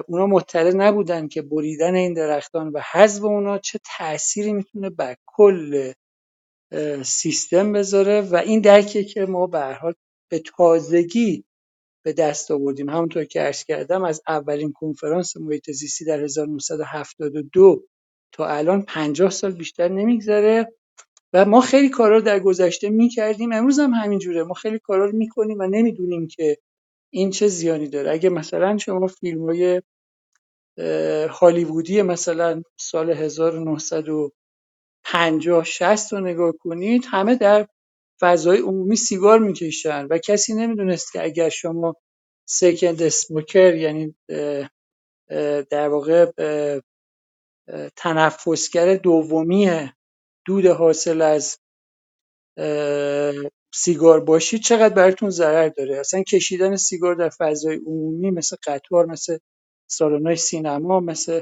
اونا 0.08 0.28
مطلع 0.28 0.72
نبودن 0.76 1.28
که 1.28 1.42
بریدن 1.42 1.96
این 1.96 2.14
درختان 2.14 2.70
و 2.70 2.82
حذف 2.92 3.24
اونا 3.24 3.58
چه 3.58 3.80
تأثیری 3.98 4.54
می‌تونه 4.54 4.90
بر 4.90 5.16
کل 5.26 5.94
سیستم 7.04 7.74
بذاره 7.74 8.22
و 8.22 8.36
این 8.36 8.62
درکیه 8.62 9.04
که 9.04 9.26
ما 9.26 9.48
به 9.48 9.74
حال 9.74 9.94
به 10.32 10.40
تازگی 10.58 11.46
به 12.06 12.14
دست 12.14 12.52
آوردیم. 12.52 12.90
همونطور 12.90 13.26
که 13.26 13.42
عرض 13.42 13.64
کردم 13.64 14.04
از 14.04 14.22
اولین 14.28 14.74
کنفرانس 14.74 15.38
محیط 15.38 15.72
زیستی 15.72 16.06
در 16.06 16.20
1972 16.24 17.84
تا 18.32 18.48
الان 18.48 18.82
50 18.82 19.30
سال 19.30 19.52
بیشتر 19.52 19.88
نمیگذره 19.88 20.74
و 21.34 21.46
ما 21.46 21.62
خیلی 21.62 21.90
کارا 21.90 22.16
رو 22.16 22.22
در 22.22 22.40
گذشته 22.40 22.90
می‌کردیم. 22.90 23.54
امروز 23.54 23.80
هم 23.80 23.92
همینجوره 23.94 24.44
ما 24.44 24.54
خیلی 24.54 24.80
کارا 24.80 25.06
رو 25.06 25.18
می‌کنیم 25.18 25.60
و 25.60 25.68
نمی‌دونیم 25.68 26.28
که 26.28 26.58
این 27.14 27.30
چه 27.30 27.48
زیانی 27.48 27.88
داره. 27.88 28.12
اگه 28.12 28.30
مثلا 28.30 28.78
شما 28.78 29.08
فیلم 29.08 29.46
های 29.46 29.82
هالیوودی 31.30 32.02
مثلا 32.02 32.64
سال 32.80 33.14
1950 35.14 35.64
60 35.64 36.14
رو 36.14 36.20
نگاه 36.20 36.52
کنید 36.52 37.06
همه 37.12 37.36
در 37.36 37.68
فضای 38.22 38.60
عمومی 38.60 38.96
سیگار 38.96 39.40
می‌کشن 39.40 40.08
و 40.10 40.18
کسی 40.18 40.54
نمی‌دونست 40.54 41.14
که 41.14 41.24
اگر 41.24 41.50
شما 41.50 41.96
سکند 42.48 43.02
اسموکر 43.02 43.76
یعنی 43.76 44.16
در 45.70 45.90
واقع 45.90 46.32
تنفسگر 47.96 48.96
دومی 48.96 49.90
دود 50.46 50.66
حاصل 50.66 51.22
از 51.22 51.58
سیگار 53.74 54.20
باشید 54.20 54.62
چقدر 54.62 54.94
براتون 54.94 55.30
ضرر 55.30 55.70
داره؟ 55.70 56.00
اصلا 56.00 56.24
کشیدن 56.24 56.76
سیگار 56.76 57.16
در 57.16 57.30
فضای 57.30 57.76
عمومی 57.76 58.32
مثل 58.32 58.56
قطار 58.66 59.06
مثل 59.06 59.38
سالن 59.90 60.26
های 60.26 60.36
سینما 60.36 61.00
مثل 61.00 61.42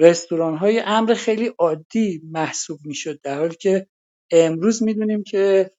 رستوران 0.00 0.56
های 0.56 0.80
امر 0.86 1.14
خیلی 1.14 1.52
عادی 1.58 2.22
محسوب 2.30 2.80
می‌شد 2.84 3.20
در 3.20 3.38
حالی 3.38 3.54
که 3.54 3.86
امروز 4.30 4.82
می‌دونیم 4.82 5.22
که 5.22 5.70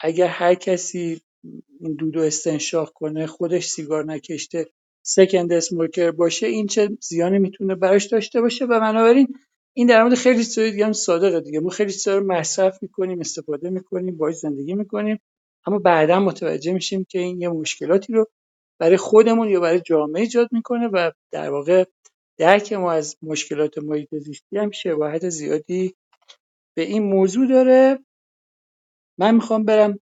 اگر 0.00 0.26
هر 0.26 0.54
کسی 0.54 1.20
این 1.80 1.94
دودو 1.94 2.20
استنشاق 2.20 2.92
کنه 2.92 3.26
خودش 3.26 3.66
سیگار 3.66 4.04
نکشته 4.04 4.66
سکند 5.02 5.52
اسموکر 5.52 6.10
باشه 6.10 6.46
این 6.46 6.66
چه 6.66 6.88
زیانی 7.00 7.38
می‌تونه 7.38 7.74
براش 7.74 8.06
داشته 8.06 8.40
باشه؟ 8.40 8.64
و 8.64 8.80
بنابراین 8.80 9.28
این 9.74 9.86
در 9.86 10.02
مورد 10.02 10.14
خیلی 10.14 10.44
چیزای 10.44 10.70
دیگه 10.70 10.86
هم 10.86 10.92
صادقه 10.92 11.40
دیگه. 11.40 11.60
ما 11.60 11.70
خیلی 11.70 11.92
چیزا 11.92 12.18
رو 12.18 12.26
مصرف 12.26 12.78
می‌کنیم 12.82 13.20
استفاده 13.20 13.70
می‌کنیم 13.70 14.16
باهاش 14.16 14.34
زندگی 14.34 14.74
می‌کنیم 14.74 15.18
اما 15.66 15.78
بعدا 15.78 16.20
متوجه 16.20 16.72
میشیم 16.72 17.04
که 17.08 17.18
این 17.18 17.40
یه 17.40 17.48
مشکلاتی 17.48 18.12
رو 18.12 18.26
برای 18.80 18.96
خودمون 18.96 19.48
یا 19.48 19.60
برای 19.60 19.80
جامعه 19.80 20.22
ایجاد 20.22 20.48
می‌کنه 20.52 20.88
و 20.88 21.10
در 21.32 21.50
واقع 21.50 21.84
درک 22.38 22.72
ما 22.72 22.92
از 22.92 23.16
مشکلات 23.22 23.78
محیط 23.78 24.14
زیستی 24.14 24.58
هم 24.58 24.70
شباهت 24.70 25.28
زیادی 25.28 25.96
به 26.76 26.82
این 26.82 27.02
موضوع 27.02 27.48
داره. 27.48 27.98
من 29.18 29.34
می‌خوام 29.34 29.64
برم 29.64 30.00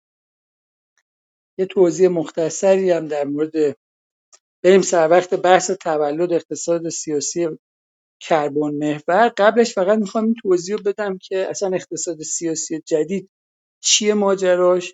یه 1.60 1.66
توضیح 1.66 2.10
مختصری 2.10 2.92
هم 2.92 3.08
در 3.08 3.26
مورد 3.26 3.78
بریم 4.64 4.82
سر 4.82 5.10
وقت 5.10 5.34
بحث 5.34 5.72
تولد 5.72 6.34
اقتصاد 6.34 6.90
سیاسی 6.90 7.48
کربن 8.22 8.76
محور. 8.76 9.30
قبلش 9.38 9.74
فقط 9.74 10.00
می‌خوام 10.00 10.26
این 10.26 10.36
توضیح 10.44 10.78
بدم 10.86 11.18
که 11.18 11.48
اصلا 11.50 11.76
اقتصاد 11.76 12.22
سیاسی 12.22 12.82
جدید 12.86 13.30
چیه 13.84 14.14
ماجراش؟ 14.14 14.94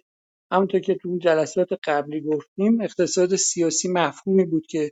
همونطور 0.52 0.80
که 0.82 0.96
تو 0.96 1.10
اون 1.10 1.20
جلسات 1.20 1.70
قبلی 1.84 2.22
گفتیم 2.22 2.82
اقتصاد 2.82 3.36
سیاسی 3.36 3.88
مفهومی 3.88 4.46
بود 4.46 4.68
که 4.68 4.92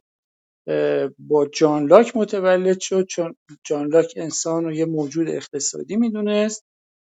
با 1.19 1.47
جان 1.53 1.87
لاک 1.87 2.17
متولد 2.17 2.79
شد 2.79 3.05
چون 3.05 3.35
جان 3.63 3.87
لاک 3.87 4.13
انسان 4.17 4.65
رو 4.65 4.73
یه 4.73 4.85
موجود 4.85 5.29
اقتصادی 5.29 5.95
می‌دونست. 5.97 6.65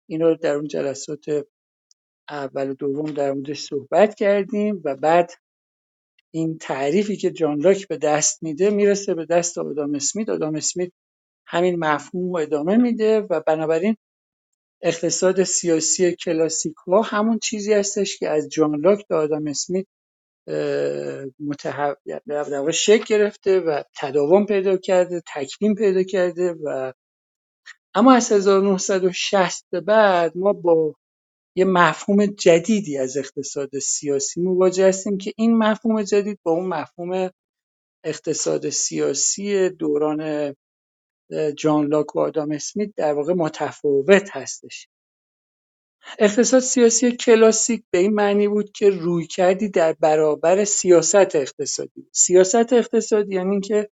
این 0.08 0.20
رو 0.20 0.36
در 0.36 0.54
اون 0.54 0.68
جلسات 0.68 1.24
اول 2.30 2.70
و 2.70 2.74
دوم 2.74 3.10
در 3.12 3.32
موردش 3.32 3.60
صحبت 3.62 4.14
کردیم 4.14 4.82
و 4.84 4.96
بعد 4.96 5.30
این 6.34 6.58
تعریفی 6.58 7.16
که 7.16 7.30
جان 7.30 7.60
لاک 7.60 7.88
به 7.88 7.96
دست 7.96 8.42
میده 8.42 8.70
می‌رسه 8.70 9.14
به 9.14 9.26
دست 9.26 9.58
آدام 9.58 9.94
اسمیت. 9.94 10.28
آدام 10.28 10.54
اسمیت 10.56 10.92
همین 11.46 11.78
مفهوم 11.78 12.30
رو 12.32 12.36
ادامه 12.38 12.76
میده 12.76 13.20
و 13.20 13.40
بنابراین 13.46 13.96
اقتصاد 14.82 15.42
سیاسی 15.44 16.16
کلاسیک 16.16 16.74
ها 16.86 17.02
همون 17.02 17.38
چیزی 17.42 17.72
هستش 17.72 18.18
که 18.18 18.28
از 18.28 18.48
جان 18.48 18.80
لاک 18.80 19.06
تا 19.08 19.18
آدام 19.20 19.46
اسمیت 19.46 19.86
متحو... 21.40 21.94
در 22.26 22.70
شکل 22.70 23.04
گرفته 23.04 23.60
و 23.60 23.82
تداوم 23.96 24.46
پیدا 24.46 24.76
کرده 24.76 25.22
تکوین 25.34 25.74
پیدا 25.74 26.02
کرده 26.02 26.52
و 26.64 26.92
اما 27.94 28.14
از 28.14 28.32
1960 28.32 29.66
به 29.70 29.80
بعد 29.80 30.32
ما 30.36 30.52
با 30.52 30.94
یه 31.56 31.64
مفهوم 31.64 32.26
جدیدی 32.26 32.98
از 32.98 33.16
اقتصاد 33.16 33.78
سیاسی 33.78 34.40
مواجه 34.40 34.88
هستیم 34.88 35.18
که 35.18 35.32
این 35.36 35.58
مفهوم 35.58 36.02
جدید 36.02 36.38
با 36.42 36.52
اون 36.52 36.66
مفهوم 36.68 37.30
اقتصاد 38.04 38.70
سیاسی 38.70 39.70
دوران 39.70 40.54
جان 41.58 41.86
لاک 41.86 42.16
و 42.16 42.20
آدام 42.20 42.52
اسمیت 42.52 42.90
در 42.96 43.14
واقع 43.14 43.32
متفاوت 43.34 44.36
هستش. 44.36 44.88
اقتصاد 46.18 46.60
سیاسی 46.60 47.12
کلاسیک 47.12 47.84
به 47.90 47.98
این 47.98 48.14
معنی 48.14 48.48
بود 48.48 48.72
که 48.72 48.90
روی 48.90 49.26
کردی 49.26 49.68
در 49.68 49.92
برابر 49.92 50.64
سیاست 50.64 51.36
اقتصادی 51.36 52.08
سیاست 52.12 52.72
اقتصادی 52.72 53.34
یعنی 53.34 53.50
اینکه 53.50 53.90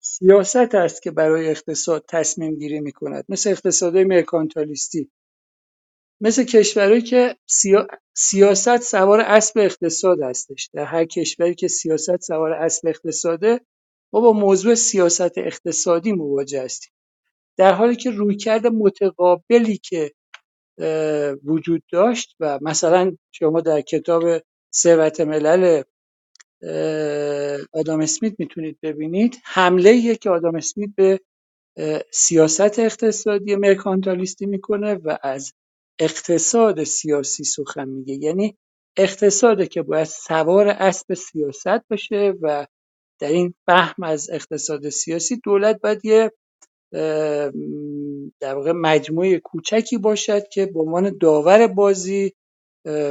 سیاست 0.00 0.74
است 0.74 1.02
که 1.02 1.10
برای 1.10 1.50
اقتصاد 1.50 2.04
تصمیم 2.08 2.54
گیری 2.54 2.80
می 2.80 2.92
کند 2.92 3.24
مثل 3.28 3.50
اقتصادهای 3.50 4.04
مرکانتالیستی. 4.04 5.10
مثل 6.20 6.44
کشورهایی 6.44 7.02
که 7.02 7.36
سیا... 7.46 7.86
سیاست 8.14 8.76
سوار 8.82 9.20
اسب 9.20 9.58
اقتصاد 9.58 10.22
هستش. 10.22 10.70
در 10.72 10.84
هر 10.84 11.04
کشوری 11.04 11.54
که 11.54 11.68
سیاست 11.68 12.20
سوار 12.20 12.52
اسب 12.52 12.88
اقتصاده 12.88 13.60
ما 14.12 14.20
با 14.20 14.32
موضوع 14.32 14.74
سیاست 14.74 15.38
اقتصادی 15.38 16.12
مواجه 16.12 16.62
هستیم. 16.62 16.92
در 17.56 17.72
حالی 17.72 17.96
که 17.96 18.10
رویکرد 18.10 18.66
متقابلی 18.66 19.78
که 19.78 20.12
وجود 21.44 21.82
داشت 21.92 22.36
و 22.40 22.58
مثلا 22.62 23.16
شما 23.32 23.60
در 23.60 23.80
کتاب 23.80 24.22
ثروت 24.74 25.20
ملل 25.20 25.82
آدام 27.72 28.00
اسمیت 28.00 28.34
می‌تونید 28.38 28.78
ببینید. 28.82 29.36
حمله 29.44 30.14
که 30.14 30.30
آدام 30.30 30.56
اسمیت 30.56 30.90
به 30.96 31.20
سیاست 32.12 32.78
اقتصادی 32.78 33.56
مرکانتالیستی 33.56 34.46
می‌کنه 34.46 34.94
و 34.94 35.18
از 35.22 35.52
اقتصاد 35.98 36.84
سیاسی 36.84 37.44
سخن 37.44 37.88
میگه. 37.88 38.14
یعنی 38.14 38.56
اقتصاد 38.96 39.68
که 39.68 39.82
باید 39.82 40.04
سوار 40.06 40.68
اسب 40.68 41.14
سیاست 41.14 41.88
باشه 41.90 42.34
و 42.42 42.66
در 43.20 43.28
این 43.28 43.54
فهم 43.66 44.02
از 44.02 44.30
اقتصاد 44.30 44.88
سیاسی 44.88 45.36
دولت 45.44 45.80
باید 45.80 46.04
یه 46.04 46.32
در 48.40 48.54
واقع 48.54 48.72
مجموعه 48.72 49.38
کوچکی 49.38 49.98
باشد 49.98 50.48
که 50.48 50.66
به 50.66 50.80
عنوان 50.80 51.18
داور 51.18 51.66
بازی 51.66 52.32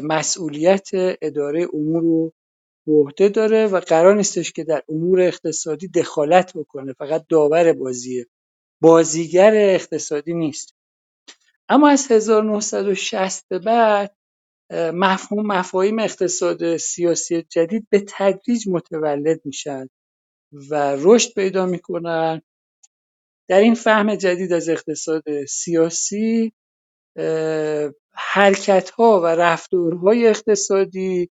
مسئولیت 0.04 0.90
اداره 1.22 1.68
امور 1.74 2.02
رو 2.02 2.34
عهده 2.88 3.30
داره 3.30 3.68
و 3.68 3.80
قرار 3.80 4.16
نیستش 4.16 4.52
که 4.52 4.64
در 4.64 4.84
امور 4.90 5.22
اقتصادی 5.22 5.88
دخالت 5.88 6.58
بکنه. 6.58 6.94
فقط 6.94 7.26
داور 7.30 7.74
بازیه. 7.74 8.28
بازیگر 8.82 9.52
اقتصادی 9.56 10.34
نیست. 10.34 10.76
اما 11.70 11.90
از 11.90 12.12
1960 12.12 13.46
به 13.50 13.60
بعد 13.60 14.16
مفهوم 14.74 15.48
مفاهیم 15.48 16.00
اقتصاد 16.00 16.78
سیاسی 16.78 17.42
جدید 17.50 17.88
به 17.90 18.06
تدریج 18.08 18.68
متولد 18.70 19.42
میشن 19.46 19.90
و 20.70 20.96
رشد 21.00 21.34
پیدا 21.34 21.66
می‌کنن. 21.66 22.42
در 23.54 23.60
این 23.60 23.76
فهم 23.76 24.16
جدید 24.16 24.54
از 24.54 24.70
اقتصاد 24.70 25.46
سیاسی 25.46 26.54
حرکت 28.14 28.90
ها 28.90 29.22
و 29.22 29.26
رفتارهای 29.26 30.28
اقتصادی 30.28 31.30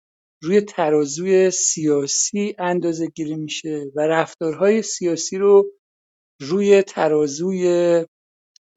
روی 0.43 0.61
ترازوی 0.61 1.51
سیاسی 1.51 2.55
اندازه 2.59 3.07
گیری 3.07 3.36
میشه 3.36 3.86
و 3.95 4.01
رفتارهای 4.01 4.82
سیاسی 4.82 5.38
رو 5.38 5.72
روی 6.41 6.82
ترازوی 6.82 7.68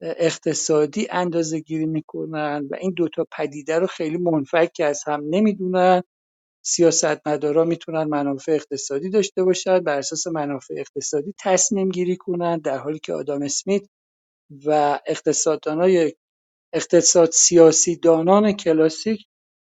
اقتصادی 0.01 1.07
اندازه 1.11 1.59
گیری 1.59 1.85
می‌کنن 1.85 2.67
و 2.71 2.75
این 2.81 2.93
دوتا 2.97 3.27
پدیده 3.37 3.79
رو 3.79 3.87
خیلی 3.87 4.17
منفک 4.17 4.81
از 4.83 5.03
هم 5.07 5.21
نمی‌دونن. 5.29 6.03
سیاستمدارا 6.69 7.63
می‌تونن 7.65 8.03
منافع 8.03 8.51
اقتصادی 8.51 9.09
داشته 9.09 9.43
باشن 9.43 9.79
بر 9.79 9.97
اساس 9.97 10.27
منافع 10.27 10.73
اقتصادی 10.77 11.33
تصمیم 11.39 11.89
گیری 11.89 12.17
کنن 12.17 12.59
در 12.59 12.77
حالی 12.77 12.99
که 12.99 13.13
آدام 13.13 13.41
اسمیت 13.43 13.83
و 14.65 14.99
اقتصاددانای 15.07 16.13
اقتصاد 16.73 17.31
سیاسی 17.31 17.95
دانان 17.97 18.51
کلاسیک 18.53 19.25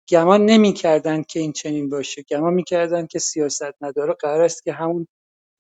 گمان 0.10 0.46
نمی‌کردند 0.46 1.26
که 1.26 1.40
این 1.40 1.52
چنین 1.54 1.90
باشه. 1.90 2.24
گمان 2.30 2.54
می‌کردند 2.54 3.08
که 3.08 3.20
سیاستمدارا 3.20 4.14
قرار 4.20 4.42
است 4.42 4.64
که 4.64 4.74
همون 4.74 5.08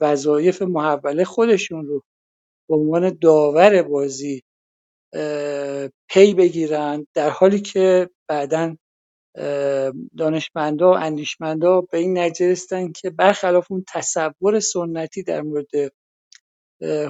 وظایف 0.01 0.61
محوله 0.61 1.23
خودشون 1.25 1.87
رو 1.87 2.03
به 2.69 2.75
عنوان 2.75 3.17
داور 3.21 3.83
بازی 3.83 4.43
پی 6.09 6.33
بگیرن 6.33 7.07
در 7.15 7.29
حالی 7.29 7.61
که 7.61 8.09
بعدا 8.29 8.77
دانشمندا 10.17 10.91
و 10.91 10.97
اندیشمندا 10.97 11.82
به 11.82 11.97
این 11.97 12.17
نتیجه 12.17 12.51
رسیدن 12.51 12.91
که 12.91 13.09
برخلاف 13.09 13.71
اون 13.71 13.86
تصور 13.93 14.59
سنتی 14.59 15.23
در 15.23 15.41
مورد 15.41 15.93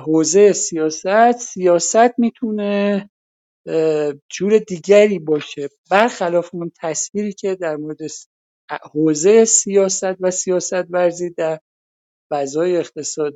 حوزه 0.06 0.54
سیاست 0.54 1.32
سیاست 1.32 2.20
می‌تونه 2.20 3.10
جور 4.30 4.58
دیگری 4.60 5.20
باشه. 5.20 5.70
برخلاف 5.92 6.50
اون 6.54 6.72
تصویری 6.82 7.34
که 7.34 7.56
در 7.56 7.76
مورد 7.76 8.00
حوزه 8.94 9.46
سیاست 9.46 10.16
و 10.20 10.32
سیاست 10.32 10.86
ورزی 10.90 11.30
در 11.30 11.60
فضای 12.32 12.78
اقتصاد 12.78 13.34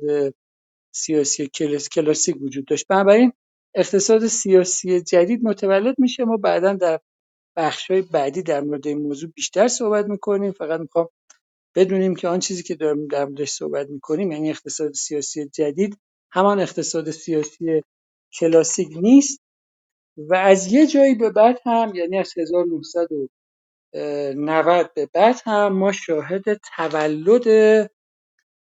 سیاسی 0.94 1.48
کلاسیک 1.94 2.42
وجود 2.42 2.66
داشت. 2.66 2.86
بنابراین 2.88 3.32
اقتصاد 3.74 4.26
سیاسی 4.26 5.00
جدید 5.00 5.44
متولد 5.44 5.94
میشه. 5.98 6.24
ما 6.24 6.36
بعدا 6.36 6.72
در 6.72 7.00
بخش 7.56 7.90
های 7.90 8.02
بعدی 8.02 8.42
در 8.42 8.60
مورد 8.60 8.86
این 8.86 8.98
موضوع 8.98 9.30
بیشتر 9.30 9.68
صحبت 9.68 10.06
می‌کنیم. 10.06 10.52
فقط 10.52 10.80
می‌خوام 10.80 11.08
بدونیم 11.76 12.16
که 12.16 12.28
آن 12.28 12.38
چیزی 12.40 12.62
که 12.62 12.74
داریم 12.74 13.06
در 13.08 13.24
موردش 13.24 13.50
صحبت 13.50 13.88
می‌کنیم 13.90 14.32
یعنی 14.32 14.50
اقتصاد 14.50 14.92
سیاسی 14.94 15.48
جدید 15.48 15.98
همان 16.32 16.60
اقتصاد 16.60 17.10
سیاسی 17.10 17.82
کلاسیک 18.40 18.88
نیست 19.00 19.40
و 20.18 20.34
از 20.34 20.72
یه 20.72 20.86
جایی 20.86 21.14
به 21.14 21.30
بعد 21.30 21.58
هم 21.66 21.92
یعنی 21.94 22.18
از 22.18 22.32
1990 22.38 24.92
به 24.94 25.06
بعد 25.14 25.36
هم 25.44 25.72
ما 25.72 25.92
شاهد 25.92 26.42
تولد 26.76 27.46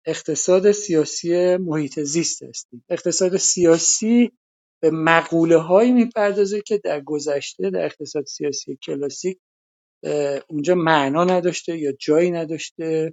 اقتصاد 0.07 0.72
سیاسی 0.72 1.57
محیط 1.57 2.01
زیست 2.01 2.43
هستیم. 2.43 2.85
اقتصاد 2.89 3.37
سیاسی 3.37 4.32
به 4.85 4.91
مقوله 4.91 5.57
هایی 5.59 5.93
می‌پردازه 5.93 6.61
که 6.61 6.78
در 6.78 7.01
گذشته 7.01 7.70
در 7.70 7.85
اقتصاد 7.85 8.26
سیاسی 8.26 8.78
کلاسیک 8.82 9.39
اونجا 10.49 10.74
معنا 10.74 11.24
نداشته 11.24 11.78
یا 11.78 11.93
جایی 11.93 12.30
نداشته. 12.30 13.12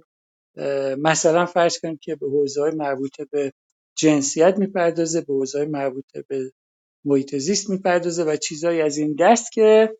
مثلا 0.98 1.46
فرض 1.46 1.78
کنید 1.78 2.00
که 2.00 2.16
به 2.16 2.26
حوزه 2.26 2.70
مربوط 2.70 3.20
به 3.30 3.52
جنسیت 3.98 4.54
می‌پردازه 4.58 5.20
به 5.20 5.34
حوزه 5.34 5.64
مربوط 5.66 6.04
به 6.28 6.52
محیط 7.04 7.36
زیست 7.36 7.70
می‌پردازه 7.70 8.24
و 8.24 8.36
چیزهایی 8.36 8.80
از 8.82 8.98
این 8.98 9.16
دست 9.20 9.52
که 9.52 9.96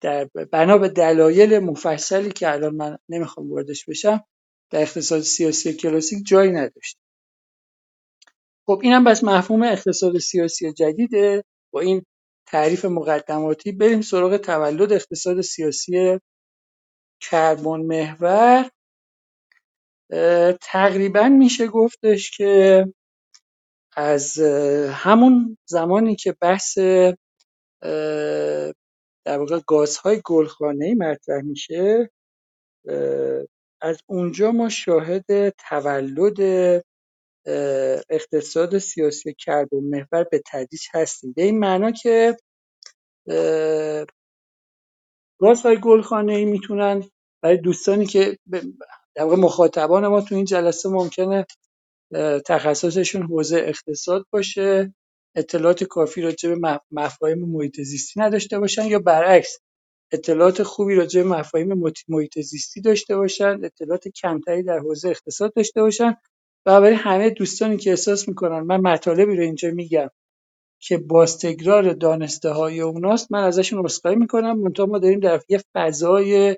در 0.00 0.24
بنا 0.52 0.78
به 0.78 0.88
دلایل 0.88 1.58
مفصلی 1.58 2.30
که 2.32 2.52
الان 2.52 2.74
من 2.76 2.98
نمی‌خوام 3.08 3.52
واردش 3.52 3.84
بشم 3.84 4.24
در 4.70 4.82
اقتصاد 4.82 5.20
سیاسی 5.20 5.74
کلاسیک 5.74 6.26
جایی 6.26 6.52
نداشت 6.52 6.98
خب 8.66 8.80
اینم 8.82 9.04
بس 9.04 9.24
مفهوم 9.24 9.62
اقتصاد 9.62 10.18
سیاسی 10.18 10.72
جدیده. 10.72 11.44
با 11.72 11.80
این 11.80 12.02
تعریف 12.46 12.84
مقدماتی 12.84 13.72
بریم 13.72 14.00
سراغ 14.00 14.36
تولد 14.36 14.92
اقتصاد 14.92 15.40
سیاسی 15.40 16.20
کربن 17.20 17.80
محور. 17.80 18.70
تقریبا 20.60 21.28
میشه 21.28 21.66
گفتش 21.66 22.30
که 22.36 22.84
از 23.96 24.38
همون 24.90 25.58
زمانی 25.68 26.16
که 26.16 26.36
بحث 26.40 26.78
در 29.24 29.38
واقع 29.38 29.60
گازهای 29.66 30.20
گلخانه‌ای 30.24 30.94
مطرح 30.94 31.42
میشه 31.42 32.10
از 33.80 33.98
اونجا 34.06 34.52
ما 34.52 34.68
شاهد 34.68 35.54
تولد 35.68 36.38
اقتصاد 38.10 38.78
سیاسی 38.78 39.34
کربن 39.38 39.78
محور 39.78 40.24
به 40.32 40.42
تدریج 40.52 40.82
هستیم. 40.94 41.32
به 41.36 41.42
این 41.42 41.58
معنا 41.58 41.90
که 41.90 42.36
گازهای 45.40 45.80
گلخانه‌ای 45.80 46.44
می‌تونن 46.44 47.04
برای 47.42 47.56
دوستانی 47.56 48.06
که 48.06 48.38
در 49.16 49.22
واقع 49.24 49.36
مخاطبان 49.36 50.06
ما 50.08 50.20
تو 50.20 50.34
این 50.34 50.44
جلسه 50.44 50.88
ممکنه 50.88 51.46
تخصصشون 52.46 53.22
حوزه 53.22 53.56
اقتصاد 53.56 54.26
باشه 54.32 54.94
اطلاعات 55.36 55.84
کافی 55.84 56.22
راجع 56.22 56.54
به 56.54 56.80
مفاهیم 56.90 57.38
محیط 57.38 57.80
زیستی 57.80 58.20
نداشته 58.20 58.58
باشن 58.60 58.86
یا 58.86 58.98
برعکس 58.98 59.58
اطلاعات 60.12 60.62
خوبی 60.62 60.94
راجع 60.94 61.22
به 61.22 61.28
مفاهیم 61.28 61.82
محیط 62.08 62.40
زیستی 62.40 62.80
داشته 62.80 63.16
باشن 63.16 63.60
اطلاعات 63.64 64.08
کمتری 64.08 64.62
در 64.62 64.78
حوزه 64.78 65.08
اقتصاد 65.08 65.52
داشته 65.54 65.82
باشن 65.82 66.16
و 66.66 66.80
برای 66.80 66.94
همه 66.94 67.30
دوستانی 67.30 67.76
که 67.76 67.90
احساس 67.90 68.28
می‌کنن. 68.28 68.60
من 68.60 68.80
مطالبی 68.80 69.36
رو 69.36 69.42
اینجا 69.42 69.70
میگم 69.70 70.08
که 70.80 70.98
باستکرار 70.98 71.92
دانسته 71.92 72.50
های 72.50 72.80
اوناست. 72.80 73.32
من 73.32 73.44
ازشون 73.44 73.84
عذرخواهی 73.84 74.16
می‌کنم. 74.16 74.60
منتها 74.60 74.86
ما 74.86 74.98
داریم 74.98 75.20
در 75.20 75.40
یه 75.48 75.60
فضای 75.74 76.56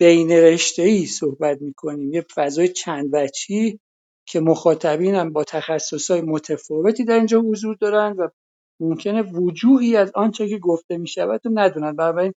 بین 0.00 0.30
ای 0.78 1.06
صحبت 1.06 1.62
می‌کنیم. 1.62 2.12
یه 2.12 2.24
فضای 2.34 2.68
چند 2.68 3.10
وجهی 3.12 3.80
که 4.26 4.40
مخاطبین 4.40 5.14
هم 5.14 5.32
با 5.32 5.44
های 6.08 6.20
متفاوتی 6.20 7.04
در 7.04 7.14
اینجا 7.14 7.40
حضور 7.40 7.76
دارن 7.80 8.16
و 8.18 8.28
ممکنه 8.80 9.22
وجوهی 9.22 9.96
از 9.96 10.12
آنچه 10.14 10.48
که 10.48 10.58
گفته 10.58 10.98
می‌شود 10.98 11.40
رو 11.44 11.52
ندونن. 11.54 11.92
بنابراین 11.96 12.32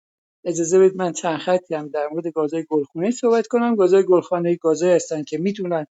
اجازه 0.44 0.78
بدید 0.78 0.96
من 0.96 1.12
چند 1.12 1.38
خطی 1.38 1.74
هم 1.74 1.88
در 1.88 2.08
مورد 2.12 2.26
گازهای 2.28 2.64
گلخانه‌ای 2.68 3.12
صحبت 3.12 3.46
کنم. 3.46 3.76
گازهای 3.76 4.02
گلخانه‌ای 4.02 4.56
گازهایی 4.56 4.94
هستن 4.94 5.22
که 5.22 5.38
می‌تونن 5.38 5.86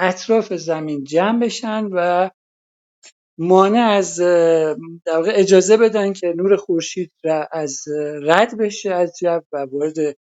اطراف 0.00 0.52
زمین 0.54 1.04
جمع 1.04 1.40
بشن 1.40 1.88
و 1.92 2.30
مانع 3.38 3.88
از 3.90 4.20
در 5.06 5.22
اجازه 5.26 5.76
بدن 5.76 6.12
که 6.12 6.34
نور 6.36 6.56
خورشید 6.56 7.12
از 7.52 7.84
رد 8.22 8.58
بشه 8.58 8.92
از 8.94 9.12
جو 9.20 9.40
و 9.52 9.66
وارد 9.72 10.16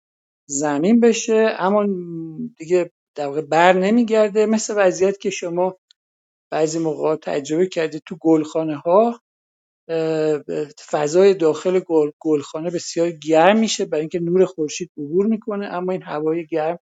زمین 0.49 0.99
بشه. 0.99 1.55
اما 1.57 1.85
دیگه 2.57 2.91
در 3.15 3.27
واقع 3.27 3.41
بر 3.41 3.73
نمیگرده. 3.73 4.45
مثل 4.45 4.73
وضعیت 4.77 5.19
که 5.19 5.29
شما 5.29 5.77
بعضی 6.51 6.79
موقع 6.79 7.15
تجربه 7.15 7.67
کردید 7.67 8.03
تو 8.05 8.17
گلخانه 8.21 8.75
ها 8.75 9.21
فضای 10.91 11.33
داخل 11.33 11.79
گل، 11.79 12.11
گلخانه 12.19 12.71
بسیار 12.71 13.11
گرم 13.11 13.59
میشه. 13.59 13.85
برای 13.85 14.01
اینکه 14.01 14.19
نور 14.19 14.45
خورشید 14.45 14.91
عبور 14.97 15.25
می‌کنه 15.25 15.65
اما 15.65 15.91
این 15.91 16.03
هوای 16.03 16.45
گرم 16.45 16.79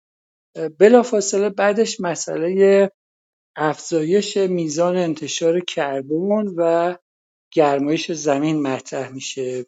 بلافاصله 0.78 1.50
بعدش 1.50 2.00
مسئله 2.00 2.90
افزایش 3.56 4.36
میزان 4.36 4.96
انتشار 4.96 5.60
کربن 5.60 6.46
و 6.56 6.96
گرمایش 7.54 8.12
زمین 8.12 8.62
مطرح 8.62 9.12
میشه. 9.12 9.66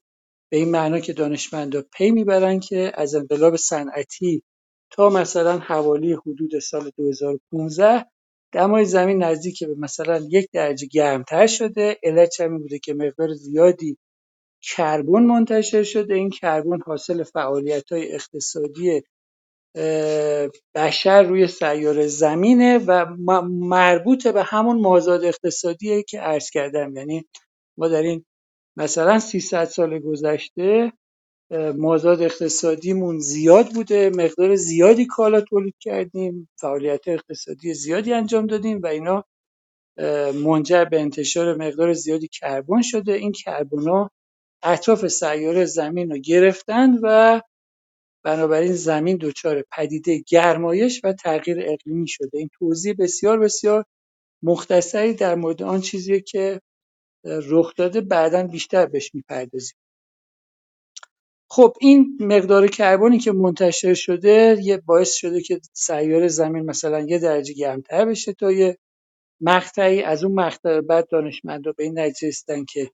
به 0.53 0.57
این 0.57 0.71
معنا 0.71 1.01
که 1.01 1.13
دانشمندا 1.13 1.83
پی 1.95 2.11
می‌برن 2.11 2.61
که 2.61 2.93
از 2.95 3.15
انقلاب 3.15 3.57
صنعتی 3.57 4.43
تا 4.93 5.09
مثلا 5.11 5.59
حوالی 5.59 6.13
حدود 6.13 6.59
سال 6.59 6.91
2015 6.97 8.07
دمای 8.55 8.85
زمین 8.85 9.23
نزدیک 9.23 9.65
به 9.65 9.75
مثلا 9.79 10.27
یک 10.31 10.49
درجه 10.53 10.87
گرمتر 10.93 11.47
شده. 11.47 11.99
علتش 12.03 12.41
همین 12.41 12.59
بوده 12.59 12.79
که 12.79 12.95
مقدار 12.95 13.35
زیادی 13.35 13.99
کربن 14.63 15.23
منتشر 15.23 15.83
شده. 15.83 16.15
این 16.15 16.31
کربن 16.31 16.79
حاصل 16.87 17.23
فعالیت 17.23 17.93
های 17.93 18.15
اقتصادی 18.15 19.03
بشر 20.75 21.23
روی 21.23 21.49
سیاره 21.49 22.07
زمینه 22.07 22.79
و 22.79 23.07
مربوط 23.49 24.27
به 24.29 24.43
همون 24.43 24.81
مازاد 24.81 25.25
اقتصادیه 25.25 26.03
که 26.03 26.21
عرض 26.21 26.51
کردم. 26.51 26.97
یعنی 26.97 27.25
ما 27.79 27.89
در 27.89 28.03
این 28.03 28.25
مثلا 28.77 29.19
300 29.19 29.65
سال 29.65 29.99
گذشته 29.99 30.93
مازاد 31.77 32.23
اقتصادیمون 32.23 33.19
زیاد 33.19 33.69
بوده 33.75 34.11
مقدار 34.11 34.57
زیادی 34.57 35.07
کالا 35.07 35.41
تولید 35.41 35.75
کردیم 35.81 36.49
فعالیت 36.61 37.09
اقتصادی 37.09 37.75
زیادی 37.75 38.13
انجام 38.13 38.47
دادیم 38.47 38.81
و 38.83 38.87
اینا 38.87 39.25
منجر 40.45 40.85
به 40.85 41.01
انتشار 41.01 41.57
مقدار 41.57 41.93
زیادی 41.93 42.29
کربن 42.29 42.83
شده. 42.83 43.13
این 43.13 43.33
کربن 43.33 44.09
اطراف 44.65 45.09
سیاره 45.09 45.65
زمین 45.65 46.11
رو 46.11 46.19
گرفتن 46.19 46.99
و 47.03 47.41
بنابراین 48.25 48.73
زمین 48.75 49.19
دچار 49.21 49.65
پدیده 49.77 50.23
گرمایش 50.29 51.01
و 51.05 51.13
تغییر 51.13 51.59
اقلیمی 51.61 52.09
شده. 52.09 52.39
این 52.39 52.51
توضیح 52.59 52.95
بسیار 52.99 53.39
بسیار 53.39 53.85
مختصری 54.45 55.15
در 55.15 55.35
مورد 55.35 55.63
آن 55.63 55.83
چیزیه 55.83 56.21
که 56.21 56.61
رخ 57.27 57.75
داده 57.77 58.01
بعدا 58.01 58.45
بیشتر 58.49 58.87
بهش 58.87 59.15
می‌پردازیم. 59.15 59.77
خب 61.55 61.75
این 61.81 62.19
مقدار 62.21 62.69
کربنی 62.69 63.19
که 63.19 63.33
منتشر 63.33 63.95
شده 63.95 64.59
یه 64.63 64.79
باعث 64.79 65.15
شده 65.15 65.43
که 65.43 65.61
سیاره 65.75 66.29
زمین 66.29 66.65
مثلا 66.67 67.01
یه 67.01 67.21
درجه 67.21 67.55
گرمتر 67.55 68.07
بشه 68.07 68.35
تا 68.35 68.53
یه 68.53 68.79
مقطعی 69.43 70.03
از 70.03 70.25
اون 70.25 70.35
مقطع 70.35 70.83
بعد 70.83 71.09
دانشمندا 71.09 71.73
به 71.79 71.85
این 71.85 72.01
نتیجه 72.01 72.65
که 72.75 72.91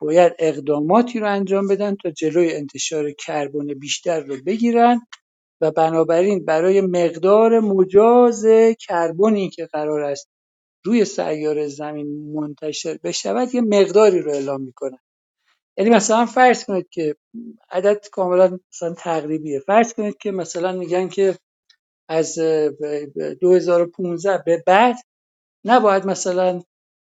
باید 0.00 0.32
اقداماتی 0.38 1.20
رو 1.20 1.32
انجام 1.32 1.68
بدن 1.68 1.96
تا 1.96 2.10
جلوی 2.10 2.52
انتشار 2.54 3.12
کربن 3.12 3.66
بیشتر 3.74 4.20
رو 4.20 4.36
بگیرن 4.46 5.00
و 5.62 5.70
بنابراین 5.70 6.44
برای 6.44 6.80
مقدار 6.80 7.60
مجاز 7.60 8.46
کربنی 8.80 9.50
که 9.50 9.66
قرار 9.66 10.00
است 10.02 10.28
روی 10.84 11.04
سیاره 11.04 11.68
زمین 11.68 12.32
منتشر 12.34 12.98
بشود 13.04 13.54
یه 13.54 13.60
مقداری 13.60 14.20
رو 14.20 14.32
اعلام 14.32 14.62
می‌کنن. 14.62 14.98
یعنی 15.76 15.90
مثلا 15.90 16.26
فرض 16.26 16.64
کنید 16.64 16.88
که 16.88 17.16
عدد 17.70 18.08
کاملا 18.12 18.58
مثلا 18.72 18.94
تقریبیه. 18.94 19.60
فرض 19.60 19.94
کنید 19.94 20.16
که 20.18 20.30
مثلا 20.30 20.72
میگن 20.72 21.08
که 21.08 21.38
از 22.08 22.38
2015 23.40 24.42
به 24.46 24.62
بعد 24.66 24.96
نباید 25.64 26.06
مثلا 26.06 26.62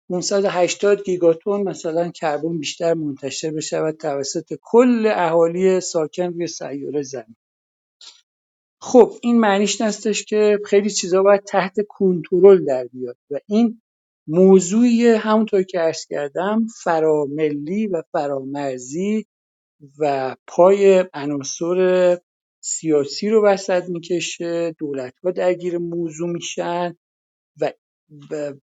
580 0.09 1.03
گیگاتون 1.03 1.63
مثلا 1.63 2.09
کربن 2.09 2.57
بیشتر 2.57 2.93
منتشر 2.93 3.51
بشود 3.51 3.97
توسط 3.97 4.53
کل 4.61 5.11
اهالی 5.15 5.79
ساکن 5.79 6.23
روی 6.23 6.47
سیاره 6.47 7.01
زمین. 7.01 7.35
خب 8.81 9.13
این 9.21 9.39
معنیش 9.39 9.81
نستش 9.81 10.25
که 10.25 10.59
خیلی 10.65 10.89
چیزا 10.89 11.23
باید 11.23 11.43
تحت 11.43 11.75
کنترل 11.89 12.65
در 12.65 12.87
بیاد 12.87 13.17
و 13.31 13.39
این 13.47 13.81
موضوعی 14.33 15.07
همونطور 15.07 15.63
که 15.63 15.79
عرض 15.79 16.05
کردم 16.05 16.67
فراملی 16.83 17.87
و 17.87 18.03
فرامرزی 18.11 19.25
و 19.99 20.35
پای 20.47 21.05
عناصر 21.13 22.17
سیاسی 22.63 23.29
رو 23.29 23.45
وسط 23.45 23.89
می‌کشه 23.89 24.75
دولت 24.79 25.13
ها 25.23 25.31
درگیر 25.31 25.77
موضوع 25.77 26.29
میشن 26.29 26.95
و 27.61 27.73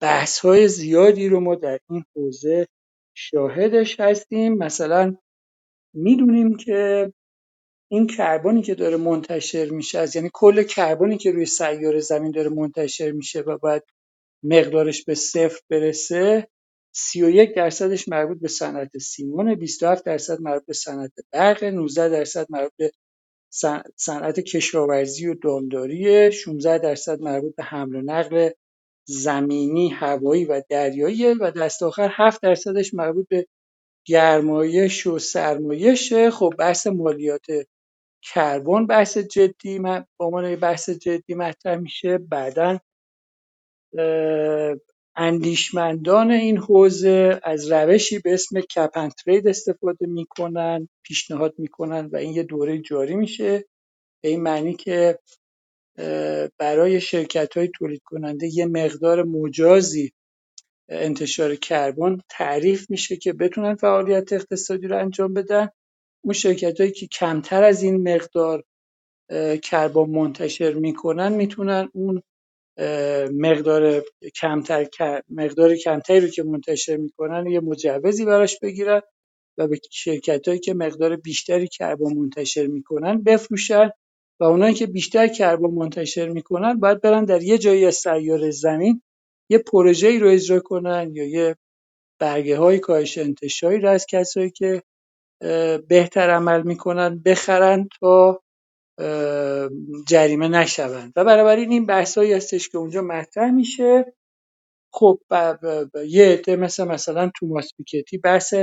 بحث 0.02 0.40
های 0.40 0.68
زیادی 0.68 1.30
رو 1.30 1.40
ما 1.40 1.56
در 1.56 1.80
این 1.90 2.04
حوزه 2.16 2.68
شاهدش 3.16 4.00
هستیم. 4.00 4.54
مثلا 4.54 5.18
می‌دونیم 5.94 6.58
که 6.58 7.14
این 7.92 8.08
کربنی 8.08 8.62
که 8.62 8.76
داره 8.76 8.98
منتشر 8.98 9.70
میشه 9.70 10.00
از 10.00 10.16
یعنی 10.16 10.30
کل 10.34 10.64
کربنی 10.64 11.18
که 11.18 11.32
روی 11.32 11.46
سیاره 11.46 12.00
زمین 12.00 12.32
داره 12.32 12.50
منتشر 12.50 13.12
میشه 13.12 13.42
و 13.42 13.58
باید 13.58 13.84
مقدارش 14.46 15.06
به 15.06 15.16
صفر 15.16 15.60
برسه 15.72 16.48
31 16.96 17.56
درصدش 17.56 18.10
مربوط 18.10 18.40
به 18.42 18.50
صنعت 18.50 18.98
سیمان 18.98 19.56
27 19.56 20.06
درصد 20.06 20.42
مربوط 20.42 20.66
به 20.66 20.74
صنعت 20.74 21.12
برق 21.34 21.64
19 21.64 22.10
درصد 22.10 22.48
مربوط 22.50 22.74
به 22.78 22.92
صنعت 23.98 24.40
کشاورزی 24.40 25.28
و 25.28 25.36
دامداری 25.36 26.32
16 26.32 26.78
درصد 26.78 27.22
مربوط 27.22 27.56
به 27.56 27.64
حمل 27.64 27.96
و 27.96 28.02
نقل 28.02 28.50
زمینی 29.08 29.90
هوایی 29.90 30.46
و 30.46 30.64
دریایی 30.70 31.26
و 31.28 31.52
دست 31.52 31.84
آخر 31.84 32.10
7 32.18 32.42
درصدش 32.44 32.94
مربوط 32.94 33.28
به 33.30 33.48
گرمایش 34.08 35.08
و 35.08 35.20
سرمایشه 35.20 36.32
خب 36.32 36.54
بحث 36.60 36.88
مالیات 36.88 37.46
کربن 38.24 38.88
بحث 38.88 39.18
جدی 39.18 39.80
به 39.80 40.06
عنوان 40.20 40.56
بحث 40.56 40.90
جدی 40.90 41.34
مطرح 41.36 41.78
میشه. 41.78 42.18
بعدا 42.18 42.80
اندیشمندان 45.16 46.32
این 46.32 46.58
حوزه 46.58 47.40
از 47.44 47.72
روشی 47.72 48.20
به 48.20 48.34
اسم 48.34 48.62
کپ 48.62 49.08
ترید 49.08 49.48
استفاده 49.48 50.08
می‌کنن 50.08 50.90
پیشنهاد 51.04 51.54
می‌کنن 51.58 52.06
و 52.06 52.16
این 52.16 52.34
یه 52.34 52.44
دوره 52.44 52.80
جاری 52.80 53.16
میشه. 53.16 53.66
به 54.24 54.30
این 54.30 54.42
معنی 54.42 54.74
که 54.74 55.20
برای 56.58 57.02
شرکت 57.02 57.58
های 57.58 57.68
تولید 57.68 58.02
کننده 58.06 58.50
یه 58.54 58.66
مقدار 58.66 59.24
مجازی 59.24 60.12
انتشار 60.90 61.56
کربن 61.56 62.18
تعریف 62.30 62.90
میشه 62.90 63.18
که 63.18 63.34
بتونن 63.34 63.76
فعالیت 63.76 64.34
اقتصادی 64.34 64.88
رو 64.88 64.98
انجام 64.98 65.34
بدن. 65.34 65.70
اون 66.24 66.34
شرکت 66.34 66.80
هایی 66.80 66.92
که 66.92 67.08
کمتر 67.08 67.64
از 67.64 67.84
این 67.84 68.16
مقدار 68.16 68.64
کربن 69.64 70.10
منتشر 70.10 70.74
می‌کنن 70.74 71.34
می‌تونن 71.34 71.90
اون 71.94 72.22
مقدار 73.34 74.04
کمتر 74.36 74.88
مقدار 75.30 75.76
کمتری 75.76 76.20
رو 76.20 76.28
که 76.28 76.44
منتشر 76.44 76.98
می‌کنن 76.98 77.48
یه 77.48 77.60
مجوزی 77.60 78.26
براش 78.26 78.60
بگیرن 78.60 79.02
و 79.58 79.68
به 79.68 79.80
شرکت 79.92 80.48
هایی 80.48 80.60
که 80.60 80.74
مقدار 80.74 81.16
بیشتری 81.16 81.68
کربن 81.68 82.14
منتشر 82.14 82.68
می‌کنن 82.68 83.24
بفروشن 83.24 83.90
و 84.40 84.44
اونایی 84.44 84.74
که 84.76 84.88
بیشتر 84.88 85.28
کربن 85.28 85.72
منتشر 85.72 86.30
می‌کنن 86.30 86.80
باید 86.80 87.02
برن 87.02 87.26
در 87.26 87.44
یه 87.44 87.58
جایی 87.58 87.86
از 87.86 87.96
سیاره 87.96 88.52
زمین 88.52 89.02
یه 89.52 89.58
پروژه‌ای 89.58 90.20
رو 90.20 90.30
اجرا 90.30 90.60
کنن 90.60 91.12
یا 91.14 91.26
یه 91.30 91.56
برگه 92.20 92.58
های 92.58 92.80
کاهش 92.80 93.18
انتشاری 93.18 93.80
رو 93.82 93.90
از 93.90 94.06
کسایی 94.06 94.52
که 94.52 94.84
بهتر 95.90 96.30
عمل 96.30 96.64
می‌کنن 96.64 97.22
بخرن 97.26 97.90
تا 98.00 98.42
جریمه 100.08 100.48
نشوند. 100.48 101.14
و 101.16 101.26
بنابراین 101.26 101.72
این 101.72 101.86
بحثایی 101.86 102.34
هستش 102.34 102.70
که 102.70 102.78
اونجا 102.78 103.02
مطرح 103.02 103.52
میشه. 103.52 104.14
خب 104.94 105.20
یه 106.08 106.26
عده 106.26 106.56
مثل 106.56 106.88
مثلا 106.88 107.32
توماس 107.36 107.72
پیکتی 107.78 108.18
بحث 108.18 108.54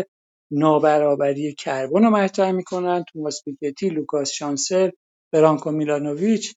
نابرابری 0.50 1.54
کربن 1.54 2.04
رو 2.04 2.10
مطرح 2.10 2.52
می‌کنن. 2.52 3.04
توماس 3.12 3.42
پیکتی 3.44 3.88
لوکاس 3.88 4.30
شانسل 4.30 4.90
برانکو 5.32 5.70
میلانوویچ 5.70 6.54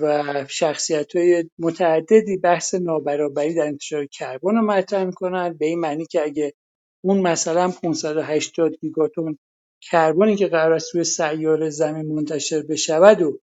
و 0.00 0.24
شخصیت 0.48 1.16
های 1.16 1.50
متعددی 1.58 2.36
بحث 2.36 2.74
نابرابری 2.74 3.54
در 3.54 3.66
انتشار 3.66 4.06
کربن 4.06 4.56
رو 4.56 4.62
مطرح 4.62 5.04
می‌کنن. 5.04 5.56
به 5.58 5.66
این 5.66 5.80
معنی 5.80 6.06
که 6.06 6.22
اگه 6.22 6.52
اون 7.04 7.20
مثلا 7.20 7.68
580 7.82 8.76
گیگاتون 8.80 9.38
کربنی 9.90 10.36
که 10.36 10.46
قرار 10.46 10.72
است 10.72 10.94
روی 10.94 11.04
سیاره 11.04 11.70
زمین 11.70 12.14
منتشر 12.14 12.62
بشود 12.62 13.22
و 13.22 13.40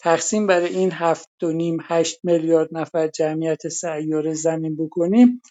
تقسیم 0.00 0.46
بر 0.46 0.60
این 0.60 0.92
هفت 0.92 1.42
و 1.42 1.52
نیم 1.52 1.78
هشت 1.82 2.20
میلیارد 2.24 2.68
نفر 2.72 3.08
جمعیت 3.08 3.68
سیاره 3.68 4.34
زمین 4.34 4.76
بکنیم 4.76 5.42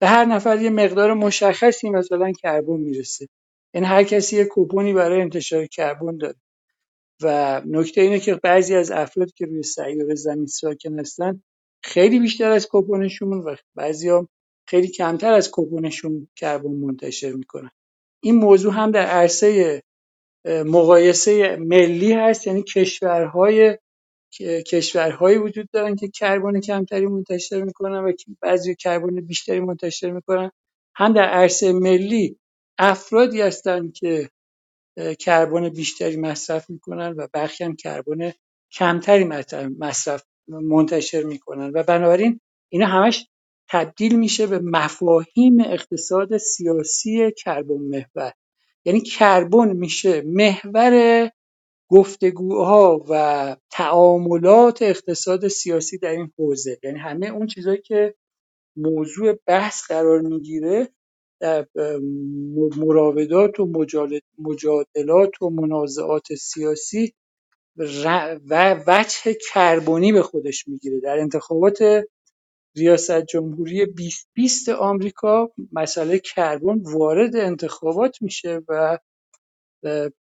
به 0.00 0.06
هر 0.06 0.24
نفر 0.24 0.60
یه 0.60 0.70
مقدار 0.70 1.14
مشخصی 1.14 1.90
مثلا 1.90 2.32
کربن 2.32 2.80
می‌رسه. 2.80 3.28
این 3.74 3.84
هر 3.84 4.04
کسی 4.04 4.36
یه 4.36 4.44
کوپونی 4.44 4.92
برای 4.92 5.20
انتشار 5.20 5.66
کربن 5.66 6.16
داره. 6.16 6.36
و 7.22 7.62
نکته 7.66 8.00
اینه 8.00 8.20
که 8.20 8.34
بعضی 8.34 8.74
از 8.74 8.90
افراد 8.90 9.32
که 9.32 9.46
روی 9.46 9.62
سیاره 9.62 10.14
زمین 10.14 10.46
ساکن 10.46 11.00
هستن 11.00 11.42
خیلی 11.82 12.18
بیشتر 12.20 12.50
از 12.50 12.68
کوپونشون 12.68 13.32
و 13.32 13.56
بعضی 13.74 14.08
هم 14.08 14.28
خیلی 14.68 14.88
کمتر 14.88 15.32
از 15.32 15.50
کوپونشون 15.50 16.28
کربن 16.36 16.70
منتشر 16.70 17.32
می‌کنن. 17.32 17.70
این 18.22 18.34
موضوع 18.34 18.72
هم 18.72 18.90
در 18.90 19.06
عرصه 19.06 19.82
مقایسه 20.46 21.56
ملی 21.56 22.12
هست 22.12 22.46
یعنی 22.46 22.62
کشورهای 22.62 23.78
کشورهایی 24.66 25.38
وجود 25.38 25.68
دارن 25.72 25.96
که 25.96 26.08
کربن 26.08 26.60
کمتری 26.60 27.06
منتشر 27.06 27.62
می‌کنن 27.64 27.98
و 28.04 28.12
بعضی 28.42 28.74
کربن 28.74 29.20
بیشتری 29.20 29.60
منتشر 29.60 30.10
می‌کنن. 30.10 30.50
هم 30.96 31.12
در 31.12 31.24
عرصه 31.24 31.72
ملی 31.72 32.38
افرادی 32.78 33.40
هستند 33.40 33.92
که 33.92 34.30
کربن 35.20 35.68
بیشتری 35.68 36.16
مصرف 36.16 36.70
می‌کنن 36.70 37.14
و 37.18 37.28
برخی 37.32 37.64
هم 37.64 37.76
کربن 37.76 38.32
کمتری 38.72 39.24
مصرف 39.78 40.24
منتشر 40.48 41.22
می‌کنن 41.22 41.72
و 41.74 41.82
بنابراین 41.82 42.40
اینا 42.72 42.86
همش 42.86 43.26
تبدیل 43.70 44.18
میشه 44.18 44.46
به 44.46 44.58
مفاهیم 44.58 45.60
اقتصاد 45.60 46.36
سیاسی 46.36 47.32
کربن 47.38 47.78
محور. 47.80 48.32
یعنی 48.84 49.00
کربن 49.00 49.76
میشه 49.76 50.22
محور 50.26 51.30
گفتگوها 51.90 53.04
و 53.10 53.56
تعاملات 53.70 54.82
اقتصاد 54.82 55.48
سیاسی 55.48 55.98
در 55.98 56.10
این 56.10 56.32
حوزه. 56.38 56.78
یعنی 56.82 56.98
همه 56.98 57.26
اون 57.26 57.46
چیزهایی 57.46 57.80
که 57.80 58.14
موضوع 58.76 59.38
بحث 59.46 59.82
قرار 59.88 60.20
می‌گیره 60.20 60.88
در 61.40 61.66
مراودات 62.76 63.60
و 63.60 63.72
مجادلات 64.38 65.42
و 65.42 65.50
منازعات 65.50 66.34
سیاسی 66.34 67.12
و 68.48 68.84
وجه 68.86 69.36
کربنی 69.52 70.12
به 70.12 70.22
خودش 70.22 70.68
می‌گیره. 70.68 71.00
در 71.00 71.18
انتخابات 71.18 72.04
ریاست 72.76 73.26
جمهوری 73.26 73.86
2020 73.86 74.68
آمریکا 74.68 75.50
مسئله 75.72 76.18
کربن 76.18 76.78
وارد 76.82 77.36
انتخابات 77.36 78.22
میشه 78.22 78.60
و 78.68 78.98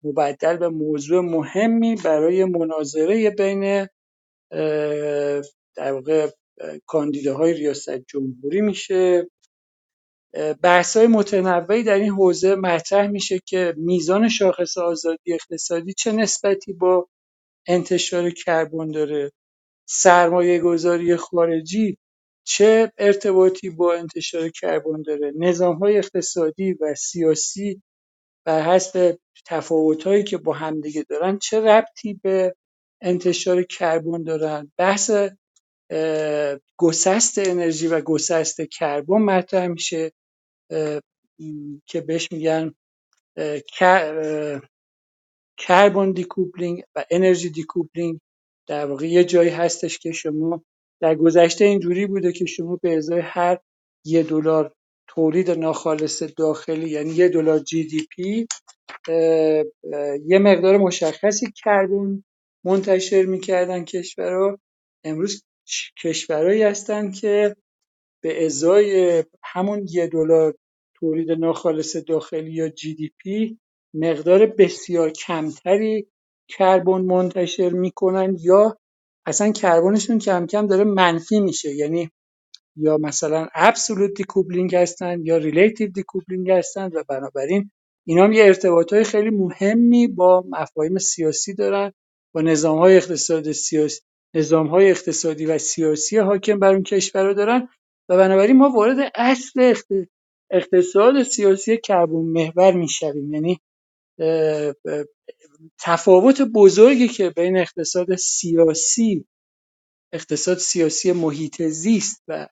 مبدل 0.04 0.56
به 0.56 0.68
موضوع 0.68 1.20
مهمی 1.20 1.96
برای 1.96 2.44
مناظره 2.44 3.30
بین 3.30 3.88
در 5.76 5.92
واقع 5.92 6.30
کاندیداهای 6.86 7.54
ریاست 7.54 7.98
جمهوری 7.98 8.60
میشه. 8.60 9.30
بحث 10.62 10.96
های 10.96 11.06
متنوعی 11.06 11.82
در 11.82 11.94
این 11.94 12.10
حوزه 12.12 12.54
مطرح 12.54 13.06
میشه 13.06 13.40
که 13.46 13.74
میزان 13.76 14.28
شاخص 14.28 14.78
آزادی 14.78 15.32
اقتصادی 15.32 15.92
چه 15.92 16.12
نسبتی 16.12 16.72
با 16.72 17.08
انتشار 17.66 18.30
کربن 18.30 18.90
داره. 18.90 19.32
سرمایه 19.88 20.58
گذاری 20.58 21.16
خارجی 21.16 21.98
چه 22.48 22.92
ارتباطی 22.98 23.70
با 23.70 23.94
انتشار 23.94 24.48
کربن 24.48 25.02
داره؟ 25.02 25.32
نظام 25.36 25.76
های 25.76 25.98
اقتصادی 25.98 26.72
و 26.72 26.94
سیاسی 26.94 27.82
بر 28.46 28.62
حسب 28.62 29.18
تفاوتهایی 29.46 30.24
که 30.24 30.36
با 30.38 30.52
همدیگه 30.52 31.02
دارن 31.02 31.38
چه 31.38 31.60
ربطی 31.60 32.14
به 32.14 32.54
انتشار 33.00 33.62
کربن 33.62 34.22
دارن؟ 34.22 34.72
بحث 34.78 35.10
گسست 36.76 37.38
انرژی 37.38 37.86
و 37.86 38.00
گسست 38.00 38.60
کربن 38.60 39.22
مطرح 39.22 39.66
میشه 39.66 40.12
که 41.86 42.00
بهش 42.06 42.32
میگن 42.32 42.74
carbon 45.58 46.12
decoupling 46.12 46.82
و 46.94 47.04
energy 47.10 47.50
decoupling 47.50 48.20
در 48.66 48.86
واقع 48.86 49.06
یه 49.06 49.24
جایی 49.24 49.50
هستش 49.50 49.98
که 49.98 50.12
شما 50.12 50.64
در 51.00 51.14
گذشته 51.14 51.64
اینجوری 51.64 52.06
بوده 52.06 52.32
که 52.32 52.46
شما 52.46 52.78
به 52.82 52.96
ازای 52.96 53.20
هر 53.24 53.58
یه 54.06 54.22
دلار 54.22 54.72
تولید 55.08 55.50
ناخالص 55.50 56.22
داخلی 56.36 56.90
یعنی 56.90 57.10
یه 57.10 57.28
دلار 57.28 57.58
جی 57.58 57.84
دی 57.84 58.06
پی 58.16 58.46
یه 60.26 60.38
مقدار 60.38 60.76
مشخصی 60.76 61.52
کربن 61.64 62.24
منتشر 62.64 63.22
می‌کردن 63.22 63.84
کشورها. 63.84 64.58
امروز 65.04 65.44
کشورهایی 66.04 66.62
هستن 66.62 67.10
که 67.12 67.56
به 68.22 68.46
ازای 68.46 69.24
همون 69.44 69.86
یه 69.90 70.06
دلار 70.06 70.54
تولید 70.94 71.32
ناخالص 71.32 71.96
داخلی 71.96 72.52
یا 72.52 72.68
جی 72.68 72.94
دی 72.94 73.12
پی 73.18 73.58
مقدار 73.94 74.46
بسیار 74.46 75.10
کمتری 75.10 76.08
کربن 76.48 77.00
منتشر 77.00 77.70
می‌کنن 77.70 78.36
یا 78.40 78.78
اصلا 79.28 79.52
کربنشون 79.52 80.18
کم 80.18 80.46
کم 80.46 80.66
داره 80.66 80.84
منفی 80.84 81.40
میشه. 81.40 81.74
یعنی 81.74 82.10
یا 82.76 82.98
مثلا 82.98 83.48
absolute 83.54 84.14
decoupling 84.16 84.74
هستن 84.74 85.20
یا 85.26 85.36
relative 85.36 85.88
decoupling 85.88 86.50
هستن 86.50 86.90
و 86.94 87.04
بنابراین 87.08 87.70
اینا 88.06 88.24
هم 88.24 88.32
یه 88.32 88.44
ارتباط 88.44 88.92
های 88.92 89.04
خیلی 89.04 89.30
مهمی 89.30 90.06
با 90.06 90.44
مفاهیم 90.50 90.98
سیاسی 90.98 91.54
دارن 91.54 91.92
با 92.34 92.40
نظام 92.40 92.78
های 92.78 92.96
اقتصاد 92.96 93.52
سیاسی 93.52 94.00
نظام 94.34 94.66
های 94.66 94.90
اقتصادی 94.90 95.46
و 95.46 95.58
سیاسی 95.58 96.18
حاکم 96.18 96.58
بر 96.58 96.72
اون 96.74 96.82
کشور 96.82 97.32
دارن 97.32 97.68
و 98.08 98.16
بنابراین 98.16 98.56
ما 98.56 98.68
وارد 98.68 99.12
اصل 99.14 99.74
اقتصاد 100.50 101.22
سیاسی 101.22 101.76
کربن 101.76 102.24
محور 102.24 102.72
می‌شویم. 102.72 103.34
یعنی 103.34 103.60
تفاوت 105.80 106.42
بزرگی 106.42 107.08
که 107.08 107.30
بین 107.30 107.56
اقتصاد 107.56 108.16
سیاسی 108.16 109.26
اقتصاد 110.12 110.58
سیاسی 110.58 111.12
محیط 111.12 111.62
زیست 111.62 112.22
و 112.28 112.48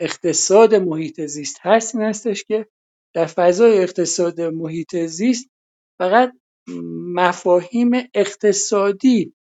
اقتصاد 0.00 0.74
محیط 0.74 1.20
زیست 1.20 1.56
هست 1.60 1.94
این 1.94 2.04
هستش 2.04 2.44
که 2.44 2.66
در 3.14 3.26
فضای 3.26 3.78
اقتصاد 3.82 4.40
محیط 4.40 4.96
زیست 4.96 5.48
فقط 5.98 6.32
مفاهیم 7.14 7.90
اقتصادی 8.14 9.34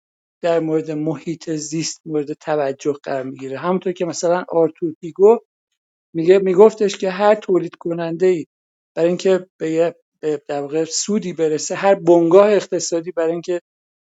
در 0.43 0.59
مورد 0.59 0.91
محیط 0.91 1.51
زیست 1.51 2.01
مورد 2.05 2.33
توجه 2.33 2.93
قرار 3.03 3.23
می‌گیره. 3.23 3.59
همونطور 3.59 3.93
که 3.93 4.05
مثلا 4.05 4.45
آرتور 4.49 4.95
پیگو 5.01 5.39
میگه 6.15 6.39
میگفتش 6.39 6.97
که 6.97 7.09
هر 7.09 7.35
تولید 7.35 7.75
کننده 7.75 8.25
ای 8.25 8.45
برای 8.95 9.09
اینکه 9.09 9.47
به 9.59 9.95
در 10.47 10.61
واقع 10.61 10.83
سودی 10.83 11.33
برسه 11.33 11.75
هر 11.75 11.95
بنگاه 11.95 12.51
اقتصادی 12.51 13.11
برای 13.11 13.31
اینکه 13.31 13.61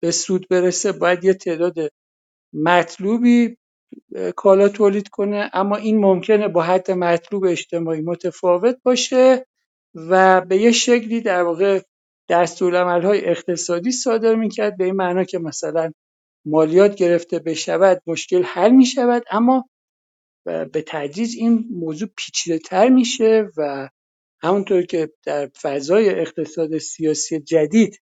به 0.02 0.10
سود 0.10 0.48
برسه 0.48 0.92
باید 0.92 1.24
یه 1.24 1.34
تعداد 1.34 1.74
مطلوبی 2.52 3.56
کالا 4.36 4.68
تولید 4.68 5.08
کنه. 5.08 5.50
اما 5.52 5.76
این 5.76 5.98
ممکنه 5.98 6.48
با 6.48 6.62
حد 6.62 6.90
مطلوب 6.90 7.44
اجتماعی 7.44 8.00
متفاوت 8.00 8.76
باشه 8.82 9.46
و 9.94 10.40
به 10.40 10.56
یه 10.56 10.72
شکلی 10.72 11.20
در 11.20 11.42
واقع 11.42 11.80
های 12.30 13.28
اقتصادی 13.28 13.92
صادر 13.92 14.34
می‌کرد. 14.34 14.76
به 14.76 14.84
این 14.84 14.96
معنا 14.96 15.24
که 15.24 15.38
مثلا 15.38 15.92
مالیات 16.44 16.94
گرفته 16.94 17.38
بشود 17.38 18.02
مشکل 18.06 18.42
حل 18.42 18.70
می‌شود 18.70 19.22
اما 19.30 19.68
به 20.44 20.84
تدریج 20.86 21.34
این 21.38 21.64
موضوع 21.70 22.08
پیچیده 22.16 22.58
تر 22.58 22.88
میشه 22.88 23.48
و 23.56 23.88
همونطور 24.42 24.82
که 24.82 25.12
در 25.24 25.50
فضای 25.62 26.08
اقتصاد 26.08 26.78
سیاسی 26.78 27.40
جدید 27.40 28.00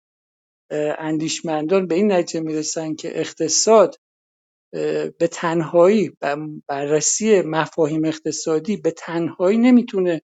اندیشمندان 0.98 1.88
به 1.88 1.96
این 1.96 2.12
نتیجه 2.12 2.40
می‌رسن 2.40 2.96
که 2.96 3.20
اقتصاد 3.20 3.96
به 5.20 5.30
تنهایی 5.32 6.12
بررسی 6.68 7.42
مفاهیم 7.42 8.06
اقتصادی 8.06 8.78
به 8.78 8.92
تنهایی 8.92 9.58
نمی‌تونه 9.58 10.22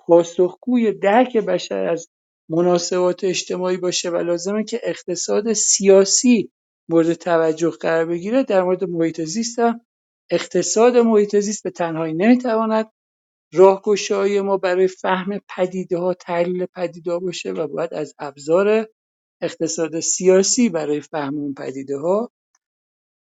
پاسخگوی 0.00 0.92
درک 0.92 1.36
بشر 1.36 1.86
از 1.86 2.08
مناسبات 2.48 3.24
اجتماعی 3.24 3.76
باشه 3.76 4.10
و 4.10 4.16
لازمه 4.16 4.64
که 4.64 4.80
اقتصاد 4.82 5.52
سیاسی 5.52 6.50
مورد 6.88 7.12
توجه 7.14 7.70
قرار 7.70 8.06
بگیره. 8.06 8.42
در 8.42 8.62
مورد 8.62 8.84
محیط 8.84 9.20
زیست 9.20 9.58
اقتصاد 10.30 10.96
محیط 10.96 11.36
زیست 11.36 11.62
به 11.62 11.70
تنهایی 11.70 12.14
نمی‌تواند 12.14 12.86
راهگشایی 13.54 14.40
ما 14.40 14.56
برای 14.56 14.88
فهم 14.88 15.40
پدیده 15.56 15.98
ها 15.98 16.14
تحلیل 16.14 16.66
پدیده 16.66 17.18
باشه 17.18 17.52
و 17.52 17.66
باید 17.68 17.94
از 17.94 18.14
ابزار 18.18 18.88
اقتصاد 19.42 20.00
سیاسی 20.00 20.68
برای 20.68 21.00
فهم 21.00 21.38
اون 21.38 21.54
پدیده 21.54 21.98
ها 21.98 22.30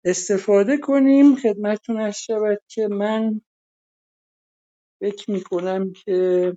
استفاده 0.06 0.78
کنیم. 0.78 1.36
خدمتتون 1.36 2.00
عرض 2.00 2.18
شود 2.18 2.58
که 2.68 2.88
من 2.88 3.42
فکر 5.02 5.30
می‌کنم 5.30 5.92
که 5.92 6.52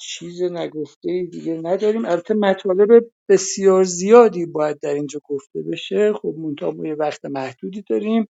چیز 0.00 0.42
نگفته 0.42 1.28
دیگه 1.32 1.60
نداریم. 1.64 2.04
البته 2.04 2.34
مطالب 2.34 3.06
بسیار 3.30 3.84
زیادی 3.84 4.46
باید 4.46 4.80
در 4.80 4.94
اینجا 4.94 5.20
گفته 5.24 5.62
بشه. 5.72 6.12
خب 6.12 6.34
منتها 6.38 6.70
ما 6.70 6.86
یه 6.88 6.94
وقت 6.94 7.24
محدودی 7.24 7.82
داریم 7.90 8.28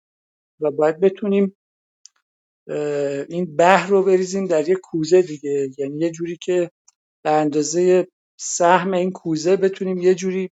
و 0.61 0.71
باید 0.71 0.99
بتونیم 0.99 1.57
این 3.30 3.55
بحر 3.55 3.89
رو 3.89 4.03
بریزیم 4.03 4.47
در 4.47 4.70
یه 4.70 4.76
کوزه 4.76 5.22
دیگه. 5.22 5.70
یعنی 5.78 5.99
یه 5.99 6.12
جوری 6.12 6.38
که 6.41 6.72
به 7.24 7.32
اندازه 7.32 8.07
سهم 8.39 8.93
این 8.93 9.12
کوزه 9.12 9.55
بتونیم 9.55 9.97
یه 9.97 10.16
جوری 10.16 10.51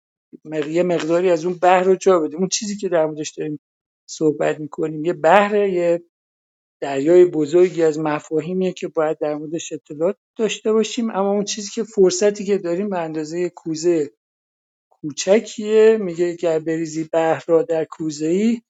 یه 0.69 0.83
مقداری 0.83 1.31
از 1.31 1.45
اون 1.45 1.55
بحر 1.63 1.83
رو 1.85 1.97
جا 1.97 2.21
بدیم. 2.21 2.39
اون 2.39 2.49
چیزی 2.49 2.77
که 2.77 2.89
در 2.89 3.07
موردش 3.07 3.31
داریم 3.31 3.61
صحبت 4.11 4.61
می‌کنیم 4.61 5.05
یه 5.05 5.13
بحر 5.13 5.69
یه 5.69 6.03
دریای 6.83 7.25
بزرگی 7.25 7.83
از 7.83 7.99
مفاهیمیه 7.99 8.73
که 8.73 8.89
باید 8.89 9.19
در 9.19 9.35
موردش 9.35 9.73
اطلاعات 9.73 10.17
داشته 10.39 10.73
باشیم. 10.73 11.11
اما 11.11 11.33
اون 11.33 11.45
چیزی 11.45 11.71
که 11.75 11.85
فرصتی 11.85 12.45
که 12.45 12.59
داریم 12.59 12.91
به 12.91 12.99
اندازه 12.99 13.49
کوزه 13.51 14.11
کوچکیه. 14.91 15.99
میگه 16.01 16.27
اگر 16.27 16.59
بریزی 16.59 17.05
بحر 17.13 17.45
را 17.49 17.63
در 17.63 17.85
کوزه 17.85 18.27
ای 18.27 18.63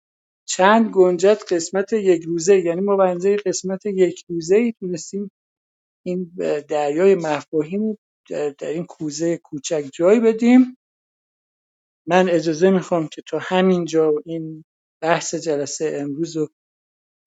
چند 0.49 0.91
گنجت 0.91 1.43
قسمت 1.53 1.93
یک 1.93 2.25
روزه 2.25 2.59
یعنی 2.61 2.81
ما 2.81 2.97
به 2.97 3.05
اندازه 3.05 3.37
قسمت 3.37 3.87
یک 3.87 4.25
روزه 4.29 4.57
ای 4.57 4.73
تونستیم 4.81 5.31
این 6.07 6.33
دریای 6.69 7.15
مفاهیم 7.15 7.81
رو 7.83 7.99
در 8.59 8.69
این 8.69 8.87
کوزه 8.87 9.37
کوچک 9.39 9.85
جای 9.95 10.21
بدیم. 10.21 10.79
من 12.09 12.31
اجازه 12.31 12.71
می‌خوام 12.71 13.09
که 13.09 13.23
تا 13.29 13.39
همینجا 13.43 14.13
این 14.27 14.65
بحث 15.03 15.35
جلسه 15.37 15.99
امروز 16.03 16.39
رو 16.39 16.49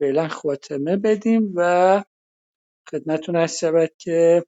فعلا 0.01 0.29
خاتمه 0.29 0.97
بدیم 0.97 1.53
و 1.55 2.03
خدمتون 2.91 3.35
هست 3.35 3.59
شود 3.59 3.91
که 3.99 4.45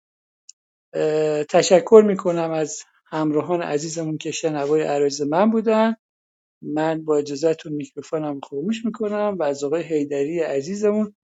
تشکر 1.49 2.03
می‌کنم 2.07 2.51
از 2.51 2.83
همراهان 3.07 3.61
عزیزمون 3.61 4.17
که 4.17 4.31
شنوای 4.31 4.81
عرایز 4.83 5.21
من 5.21 5.51
بودن. 5.51 5.95
من 6.61 7.05
با 7.05 7.17
اجازهتون 7.17 7.73
میکروفونم 7.73 8.39
خاموش 8.39 8.85
می‌کنم 8.85 9.37
و 9.39 9.43
از 9.43 9.63
آقای 9.63 9.83
حیدری 9.83 10.39
عزیزمون 10.39 11.15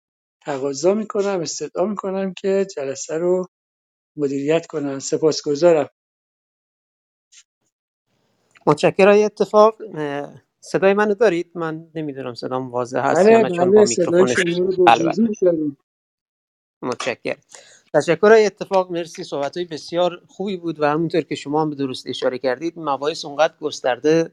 تقاضا 0.46 0.94
می‌کنم 0.94 1.42
استدعا 1.42 1.86
می‌کنم 1.86 2.34
که 2.38 2.68
جلسه 2.78 3.18
رو 3.18 3.48
مدیریت 4.18 4.68
کنن. 4.68 5.00
سپاسگزارم. 5.00 5.90
متشکرم. 8.68 9.26
اتفاق 9.26 9.76
صدای 10.62 10.94
منو 10.94 11.16
دارید؟ 11.16 11.52
من 11.56 11.88
نمی‌دونم 11.96 12.34
صدام 12.36 12.72
واضح 12.72 13.00
هست 13.00 13.30
یا 13.30 13.40
بله 13.40 13.40
نه 13.40 13.50
چون 13.52 13.74
با 13.74 13.86
بله 13.86 13.86
صدای 13.86 14.26
میکروفونش 14.26 14.46
شما 14.46 14.70
رو 14.70 14.88
البته 14.88 15.34
شدیم 15.34 15.78
متشکرم. 16.84 17.42
تشکر 17.94 18.34
اتفاق 18.34 18.92
مرسی. 18.92 19.26
صحبت 19.26 19.58
های 19.58 19.68
بسیار 19.68 20.22
خوبی 20.28 20.58
بود 20.58 20.82
و 20.82 20.86
همونطور 20.86 21.22
که 21.22 21.36
شما 21.36 21.64
هم 21.64 21.72
به 21.72 21.78
درست 21.78 22.08
اشاره 22.08 22.40
کردید 22.40 22.74
مباحث 22.78 23.26
اونقدر 23.26 23.54
گسترده 23.62 24.32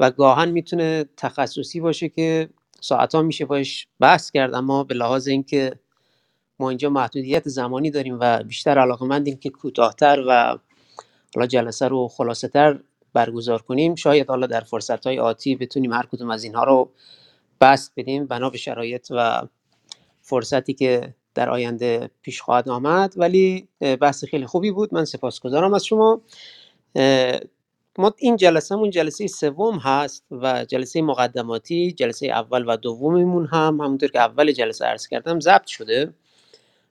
و 0.00 0.10
گاهن 0.10 0.50
می‌تونه 0.50 1.04
تخصصی 1.16 1.80
باشه 1.80 2.08
که 2.08 2.48
ساعتها 2.80 3.22
میشه 3.22 3.44
باش 3.44 3.86
بحث 4.00 4.30
کرد 4.30 4.54
اما 4.54 4.84
به 4.84 4.94
لحاظ 4.94 5.28
اینکه 5.28 5.72
ما 6.58 6.68
اینجا 6.68 6.90
محدودیت 6.90 7.48
زمانی 7.48 7.90
داریم 7.90 8.18
و 8.20 8.42
بیشتر 8.42 8.78
علاقه 8.78 9.34
که 9.34 9.50
کوتاهتر 9.50 10.24
و 10.28 10.58
حالا 11.34 11.46
جلسه 11.46 11.88
رو 11.88 12.08
خلاصه 12.08 12.48
تر 12.48 12.80
برگزار 13.12 13.62
کنیم 13.62 13.94
شاید 13.94 14.28
حالا 14.28 14.46
در 14.46 14.60
فرصت 14.60 15.06
های 15.06 15.18
آتی 15.18 15.56
بتونیم 15.56 15.92
هر 15.92 16.06
کدوم 16.06 16.30
از 16.30 16.44
اینها 16.44 16.64
رو 16.64 16.90
بست 17.60 17.92
بدیم. 17.96 18.26
بنا 18.26 18.50
به 18.50 18.58
شرایط 18.58 19.06
و 19.10 19.42
فرصتی 20.20 20.74
که 20.74 21.14
در 21.34 21.50
آینده 21.50 22.10
پیش 22.22 22.40
خواهد 22.40 22.68
آمد. 22.68 23.14
ولی 23.16 23.68
بحث 24.00 24.24
خیلی 24.24 24.46
خوبی 24.46 24.70
بود. 24.70 24.94
من 24.94 25.04
سپاسگزارم 25.04 25.74
از 25.74 25.84
شما. 25.84 26.20
ما 27.98 28.14
این 28.18 28.36
جلسهمون 28.36 28.90
جلسه 28.90 29.26
سوم 29.26 29.78
هست 29.78 30.24
و 30.30 30.64
جلسه 30.64 31.02
مقدماتی 31.02 31.92
جلسه 31.92 32.26
اول 32.26 32.64
و 32.68 32.76
دومیمون 32.76 33.46
هم 33.46 33.80
همونطور 33.80 34.10
که 34.10 34.20
اول 34.20 34.52
جلسه 34.52 34.84
عرض 34.84 35.06
کردم 35.06 35.40
ضبط 35.40 35.66
شده 35.66 36.14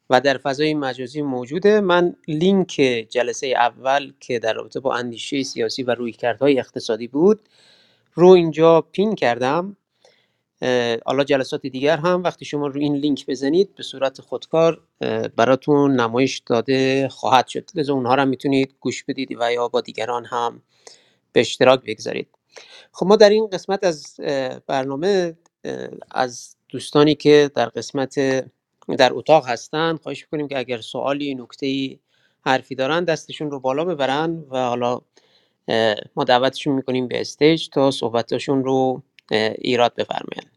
و 0.09 0.21
در 0.21 0.37
فضای 0.37 0.73
مجازی 0.73 1.21
موجوده. 1.21 1.81
من 1.81 2.15
لینک 2.27 2.75
جلسه 3.09 3.47
اول 3.47 4.13
که 4.19 4.39
در 4.39 4.53
رابطه 4.53 4.79
با 4.79 4.95
اندیشه 4.95 5.43
سیاسی 5.43 5.83
و 5.83 5.91
رویکردهای 5.95 6.59
اقتصادی 6.59 7.07
بود 7.07 7.39
رو 8.13 8.27
اینجا 8.27 8.81
پین 8.81 9.15
کردم. 9.15 9.77
حالا 11.05 11.23
جلسات 11.23 11.65
دیگر 11.65 11.97
هم. 11.97 12.23
وقتی 12.23 12.45
شما 12.45 12.67
رو 12.67 12.79
این 12.79 12.95
لینک 12.95 13.25
بزنید 13.25 13.75
به 13.75 13.83
صورت 13.83 14.21
خودکار 14.21 14.81
براتون 15.35 15.99
نمایش 15.99 16.39
داده 16.45 17.09
خواهد 17.09 17.47
شد. 17.47 17.69
لذا 17.75 17.93
اونها 17.93 18.15
رو 18.15 18.25
می‌تونید 18.25 18.75
گوش 18.79 19.03
بدید 19.03 19.37
و 19.39 19.53
یا 19.53 19.67
با 19.67 19.81
دیگران 19.81 20.25
هم 20.25 20.61
به 21.33 21.39
اشتراک 21.39 21.81
بگذارید. 21.85 22.27
خب 22.91 23.05
ما 23.05 23.15
در 23.15 23.29
این 23.29 23.47
قسمت 23.47 23.83
از 23.83 24.15
برنامه 24.67 25.37
از 26.11 26.55
دوستانی 26.69 27.15
که 27.15 27.51
در 27.55 27.65
قسمت 27.65 28.45
در 28.97 29.13
اتاق 29.13 29.47
هستن 29.47 29.97
خواهش 29.97 30.21
می‌کنیم 30.23 30.47
که 30.47 30.57
اگر 30.57 30.81
سوالی 30.81 31.35
نکته 31.35 31.99
حرفی 32.45 32.75
دارن 32.75 33.03
دستشون 33.03 33.51
رو 33.51 33.59
بالا 33.59 33.85
ببرن 33.85 34.43
و 34.49 34.57
حالا 34.57 35.01
ما 36.15 36.23
دعوتشون 36.23 36.75
می‌کنیم 36.75 37.07
به 37.07 37.21
استیج 37.21 37.69
تا 37.69 37.91
صحبتاشون 37.91 38.63
رو 38.63 39.03
ایراد 39.31 39.95
بفرماین 39.95 40.51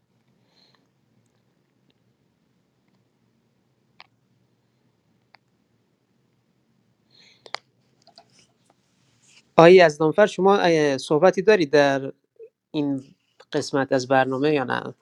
آقای 9.56 9.74
یزدانفر 9.74 10.26
شما 10.26 10.58
صحبتی 10.98 11.42
دارید 11.42 11.70
در 11.70 12.12
این 12.72 13.04
قسمت 13.52 13.92
از 13.92 14.08
برنامه 14.08 14.52
یا 14.52 14.64
نه؟ 14.64 14.94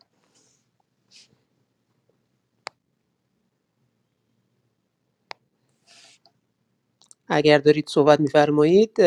اگر 7.28 7.58
دارید 7.58 7.88
صحبت 7.88 8.20
میفرمایید 8.20 8.98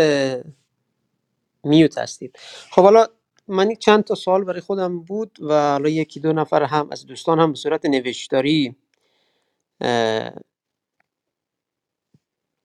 میوت 1.66 1.99
هستید. 1.99 2.39
خب 2.72 2.84
حالا 2.84 3.07
من 3.48 3.76
چند 3.76 4.04
تا 4.04 4.16
سوال 4.16 4.43
برای 4.43 4.62
خودم 4.62 5.00
بود 5.00 5.38
و 5.41 5.54
حالا 5.54 5.89
یکی 5.89 6.20
دو 6.20 6.34
نفر 6.34 6.64
هم 6.64 6.88
از 6.91 7.06
دوستان 7.06 7.39
هم 7.39 7.52
به 7.52 7.58
صورت 7.58 7.86
نوشتاری 7.86 8.76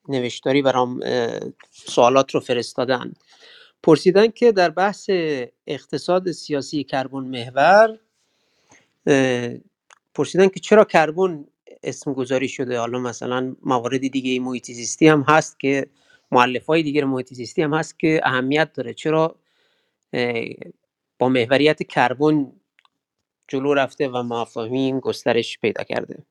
نوشتاری 0.08 0.62
برام 0.62 1.00
سوالات 1.70 2.34
رو 2.34 2.40
فرستادن. 2.40 3.12
پرسیدن 3.82 4.28
که 4.28 4.52
در 4.52 4.70
بحث 4.70 5.10
اقتصاد 5.66 6.32
سیاسی 6.32 6.84
کربن 6.84 7.20
محور 7.24 7.98
پرسیدن 10.14 10.48
که 10.48 10.60
چرا 10.60 10.84
کربن 10.84 11.44
اسم 11.82 12.12
گذاری 12.12 12.48
شده؟ 12.48 12.78
حالا 12.78 12.98
مثلا 12.98 13.56
موارد 13.62 14.08
دیگه 14.08 14.40
محیط 14.40 14.66
زیستی 14.66 15.08
هم 15.08 15.24
هست 15.28 15.60
که 15.60 15.86
مؤلفه 16.30 16.66
های 16.66 16.82
دیگه 16.82 17.04
محیط 17.04 17.34
زیستی 17.34 17.62
هم 17.62 17.74
هست 17.74 17.98
که 17.98 18.20
اهمیت 18.24 18.72
داره. 18.72 18.94
چرا 18.94 19.39
با 21.18 21.28
محوریت 21.28 21.82
کربن 21.82 22.52
جلو 23.48 23.74
رفته 23.74 24.08
و 24.08 24.22
مفاهیم 24.22 25.00
گسترش 25.00 25.58
پیدا 25.58 25.84
کرده. 25.84 26.24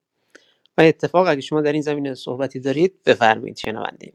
و 0.78 0.82
اتفاق 0.82 1.28
اگه 1.28 1.42
شما 1.42 1.62
در 1.62 1.74
این 1.74 1.82
زمینه 1.82 2.16
صحبتی 2.16 2.60
دارید 2.60 3.04
بفرمایید 3.06 3.58
شنونده 3.58 4.14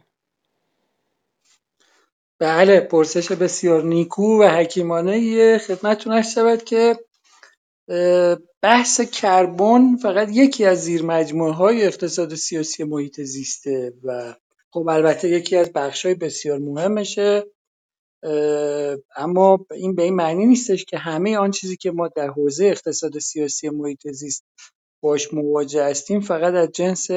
بله 2.38 2.80
پرسش 2.80 3.32
بسیار 3.32 3.82
نیکو 3.82 4.42
و 4.42 4.48
حکیمانه 4.48 5.58
خدمتتون 5.58 6.12
عرض 6.12 6.34
شود 6.34 6.64
که 6.64 6.98
بحث 8.62 9.00
کربن 9.00 9.96
فقط 9.96 10.28
یکی 10.32 10.64
از 10.64 10.78
زیرمجموعه 10.82 11.52
های 11.52 11.86
اقتصاد 11.86 12.34
سیاسی 12.34 12.84
محیط 12.84 13.20
زیسته 13.20 13.92
و 14.04 14.34
خب 14.70 14.88
البته 14.88 15.28
یکی 15.28 15.56
از 15.56 15.72
بخش 15.72 16.06
های 16.06 16.14
بسیار 16.14 16.58
مهمشه. 16.58 17.44
اما 19.16 19.66
این 19.70 19.94
به 19.94 20.02
این 20.02 20.14
معنی 20.14 20.46
نیستش 20.46 20.84
که 20.84 20.98
همه 20.98 21.36
آن 21.36 21.50
چیزی 21.50 21.76
که 21.76 21.90
ما 21.90 22.08
در 22.08 22.30
حوزه 22.30 22.64
اقتصاد 22.64 23.18
سیاسی 23.18 23.68
محیط 23.68 24.08
زیست 24.08 24.44
باش 25.02 25.34
مواجه 25.34 25.84
هستیم 25.84 26.20
فقط 26.20 26.54
از 26.54 26.68
جنس 26.72 27.10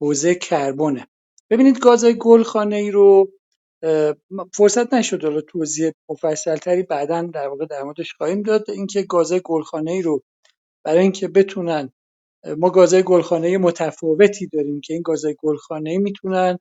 حوزه 0.00 0.34
کربونه 0.34 1.06
ببینید 1.50 1.78
گازهای 1.78 2.16
گلخانه 2.18 2.76
ای 2.76 2.90
رو 2.90 3.32
فرصت 4.54 4.94
نشد 4.94 5.24
حالا 5.24 5.40
توضیح 5.40 5.92
مفصل 6.08 6.56
تری 6.56 6.82
بعدا 6.82 7.22
در 7.22 7.48
واقع 7.48 7.66
در 7.66 7.82
موردش 7.82 8.14
خواهیم 8.14 8.42
داد. 8.42 8.70
اینکه 8.70 9.02
گازهای 9.02 9.40
گلخانه 9.44 9.90
ای 9.90 10.02
رو 10.02 10.22
برای 10.84 11.02
اینکه 11.02 11.28
بتونن 11.28 11.92
ما 12.58 12.70
گازهای 12.70 13.02
گلخانه 13.02 13.58
متفاوتی 13.58 14.46
داریم 14.46 14.80
که 14.80 14.92
این 14.92 15.02
گازهای 15.02 15.36
گلخانه 15.38 15.90
ای 15.90 15.98
می‌تونن 15.98 16.58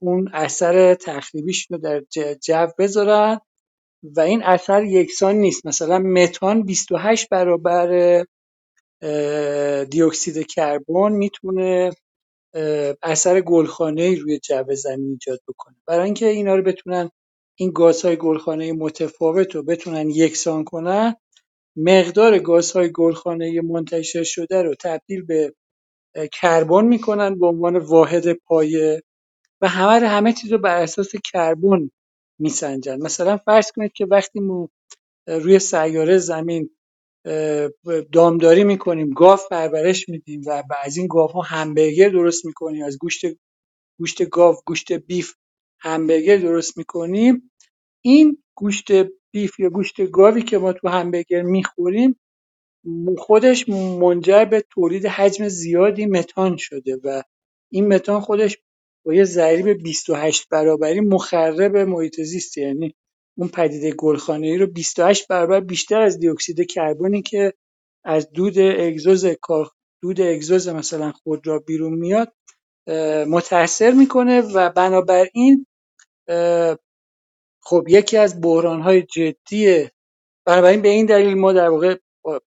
اون 0.00 0.30
اثر 0.34 0.94
تخریبیش 0.94 1.66
رو 1.70 1.78
در 1.78 2.02
جو 2.42 2.66
بذارن 2.78 3.40
و 4.04 4.20
این 4.20 4.42
اثر 4.42 4.84
یکسان 4.84 5.34
نیست. 5.36 5.66
مثلا 5.66 5.98
متان 5.98 6.62
28 6.62 7.28
برابر 7.28 8.24
دیوکسید 9.90 10.46
کربن 10.46 11.12
می‌تونه 11.12 11.90
اثر 13.02 13.40
گلخانه‌ای 13.40 14.16
روی 14.16 14.38
جو 14.38 14.64
زمین 14.74 15.10
ایجاد 15.10 15.40
بکنه. 15.48 15.76
برای 15.86 16.04
اینکه 16.04 16.26
اینا 16.26 16.56
رو 16.56 16.62
بتونن 16.62 17.10
این 17.58 17.70
گازهای 17.70 18.16
گلخانه 18.16 18.72
متفاوت 18.72 19.54
رو 19.54 19.62
بتونن 19.62 20.10
یکسان 20.10 20.64
کنن 20.64 21.16
مقدار 21.76 22.38
گازهای 22.38 22.92
گلخانه 22.92 23.60
منتشر 23.60 24.22
شده 24.22 24.62
رو 24.62 24.74
تبدیل 24.74 25.22
به 25.26 25.54
کربن 26.32 26.84
می‌کنن 26.84 27.38
به 27.38 27.46
عنوان 27.46 27.76
واحد 27.76 28.32
پایه 28.32 29.02
و 29.62 29.68
همه 29.68 30.08
همه 30.08 30.32
چیز 30.32 30.52
رو 30.52 30.58
بر 30.58 30.82
اساس 30.82 31.12
کربن 31.24 31.90
میسنجن. 32.40 33.02
مثلا 33.02 33.36
فرض 33.36 33.72
کنید 33.72 33.92
که 33.92 34.06
وقتی 34.06 34.40
ما 34.40 34.68
روی 35.26 35.58
سیاره 35.58 36.18
زمین 36.18 36.70
دامداری 38.12 38.64
می‌کنیم 38.64 39.10
گاو 39.10 39.38
پرورش 39.50 40.08
میدیم 40.08 40.42
و 40.46 40.62
از 40.84 40.96
این 40.96 41.06
گاو 41.06 41.30
ها 41.30 41.40
همبرگر 41.40 42.08
درست 42.08 42.46
می‌کنیم 42.46 42.84
از 42.84 42.98
گوشت 42.98 43.26
گوشت 43.98 44.28
گاو 44.28 44.56
گوشت 44.66 44.92
بیف 44.92 45.34
همبرگر 45.80 46.36
درست 46.36 46.78
می‌کنیم 46.78 47.52
این 48.04 48.42
گوشت 48.54 48.88
بیف 49.32 49.60
یا 49.60 49.70
گوشت 49.70 50.10
گاوی 50.10 50.42
که 50.42 50.58
ما 50.58 50.72
تو 50.72 50.88
همبرگر 50.88 51.42
می‌خوریم 51.42 52.20
خودش 53.18 53.68
منجر 53.68 54.44
به 54.44 54.64
تولید 54.70 55.06
حجم 55.06 55.48
زیادی 55.48 56.06
متان 56.06 56.56
شده 56.56 56.96
و 57.04 57.22
این 57.72 57.88
متان 57.88 58.20
خودش 58.20 58.58
یه 59.14 59.24
ضریب 59.24 59.82
28 59.82 60.48
برابری 60.50 61.00
مخرب 61.00 61.76
محیط 61.76 62.20
زیست 62.20 62.58
یعنی 62.58 62.94
اون 63.38 63.48
پدیده 63.48 63.92
گلخانه‌ای 63.92 64.58
رو 64.58 64.66
28 64.66 65.28
برابر 65.28 65.60
بیشتر 65.60 66.00
از 66.00 66.18
دی 66.18 66.28
اکسید 66.28 66.70
کربنی 66.70 67.22
که 67.22 67.52
از 68.04 68.30
دود 68.32 68.58
اگزوز 68.58 69.26
کار 69.26 69.70
دود 70.02 70.20
اگزوز 70.20 70.68
مثلا 70.68 71.12
خودرو 71.12 71.60
بیرون 71.60 71.92
میاد 71.92 72.32
متاثر 73.28 73.90
می‌کنه 73.92 74.40
و 74.40 74.70
بنابراین 74.70 75.66
خب 77.62 77.84
یکی 77.88 78.16
از 78.16 78.40
بحرانهای 78.40 79.02
جدی 79.02 79.88
بنابراین 80.46 80.82
به 80.82 80.88
این 80.88 81.06
دلیل 81.06 81.34
ما 81.34 81.52
در 81.52 81.68
واقع 81.68 81.96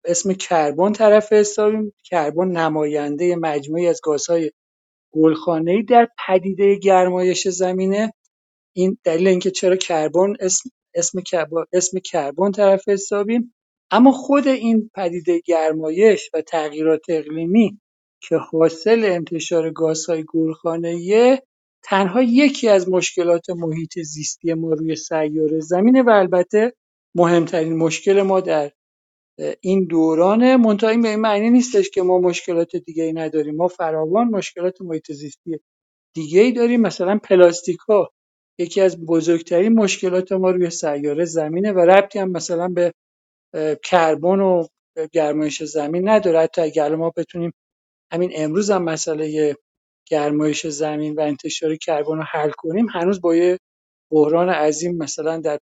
اسم 0.05 0.33
کربن 0.33 0.93
طرف 0.93 1.33
حسابیم. 1.33 1.93
کربن 2.03 2.47
نماینده 2.47 3.35
مجموعی 3.35 3.87
از 3.87 4.01
گازهای 4.03 4.51
گلخانه‌ای 5.13 5.83
در 5.83 6.07
پدیده 6.27 6.75
گرمایش 6.75 7.47
زمینه. 7.47 8.13
این 8.75 8.97
دلیل 9.03 9.27
اینکه 9.27 9.51
چرا 9.51 9.75
کربن 9.75 10.33
اسم 10.39 10.69
اسم 10.95 11.21
کربن 11.21 11.63
اسم 11.73 11.99
کربن 11.99 12.51
طرف 12.51 12.89
حسابیم. 12.89 13.53
اما 13.91 14.11
خود 14.11 14.47
این 14.47 14.91
پدیده 14.95 15.41
گرمایش 15.45 16.29
و 16.33 16.41
تغییرات 16.41 17.01
اقلیمی 17.09 17.79
که 18.21 18.37
حاصل 18.37 19.01
انتشار 19.05 19.71
گازهای 19.71 20.23
گلخانه‌ای 20.27 21.37
تنها 21.83 22.21
یکی 22.21 22.69
از 22.69 22.89
مشکلات 22.89 23.49
محیط 23.49 23.99
زیستی 23.99 24.53
ما 24.53 24.73
روی 24.73 24.95
سیاره 24.95 25.59
زمینه 25.59 26.01
و 26.01 26.09
البته 26.09 26.73
مهمترین 27.15 27.77
مشکل 27.77 28.21
ما 28.21 28.39
در 28.39 28.71
این 29.61 29.85
دوران 29.85 30.55
منتها 30.55 30.89
به 31.01 31.09
این 31.09 31.21
معنی 31.21 31.49
نیستش 31.49 31.89
که 31.89 32.01
ما 32.03 32.19
مشکلات 32.19 32.75
دیگه 32.75 33.03
ای 33.03 33.13
نداریم. 33.13 33.55
ما 33.55 33.67
فراوان 33.67 34.27
مشکلات 34.27 34.81
محیط 34.81 35.11
زیستی 35.11 35.59
دیگه 36.15 36.41
ای 36.41 36.51
داریم. 36.51 36.81
مثلا 36.81 37.19
پلاستیک 37.23 37.79
ها 37.89 38.11
یکی 38.59 38.81
از 38.81 39.05
بزرگترین 39.05 39.73
مشکلات 39.73 40.31
ما 40.31 40.51
روی 40.51 40.69
سیاره 40.69 41.25
زمینه 41.25 41.71
و 41.71 41.79
ربطی 41.79 42.19
هم 42.19 42.31
مثلا 42.31 42.67
به 42.67 42.93
کربن 43.85 44.39
و 44.41 44.67
گرمایش 45.13 45.63
زمین 45.63 46.09
نداره. 46.09 46.39
حتی 46.39 46.61
اگر 46.61 46.95
ما 46.95 47.13
بتونیم 47.17 47.53
همین 48.13 48.31
امروز 48.35 48.71
هم 48.71 48.83
مسئله 48.83 49.55
گرمایش 50.09 50.67
زمین 50.67 51.15
و 51.15 51.21
انتشار 51.21 51.75
کربن 51.75 52.17
رو 52.17 52.23
حل 52.23 52.51
کنیم 52.57 52.87
هنوز 52.89 53.21
با 53.21 53.35
یه 53.35 53.59
بحران 54.11 54.49
عظیم 54.49 54.97
مثلا 54.97 55.37
در 55.41 55.59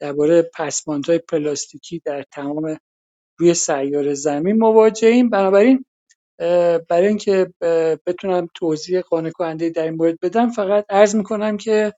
درباره 0.00 0.50
پسماندهای 0.54 1.18
پلاستیکی 1.18 2.02
در 2.04 2.24
تمام 2.32 2.78
روی 3.38 3.54
سیاره 3.54 4.14
زمین 4.14 4.56
مواجهیم. 4.58 5.30
بنابراین 5.30 5.84
برای 6.88 7.06
اینکه 7.08 7.54
بتونم 8.06 8.48
توضیح 8.54 9.00
قانع 9.00 9.30
کننده 9.30 9.70
در 9.70 9.84
این 9.84 9.94
مورد 9.94 10.20
بدم 10.20 10.50
فقط 10.50 10.86
عرض 10.90 11.14
می‌کنم 11.14 11.56
که 11.56 11.94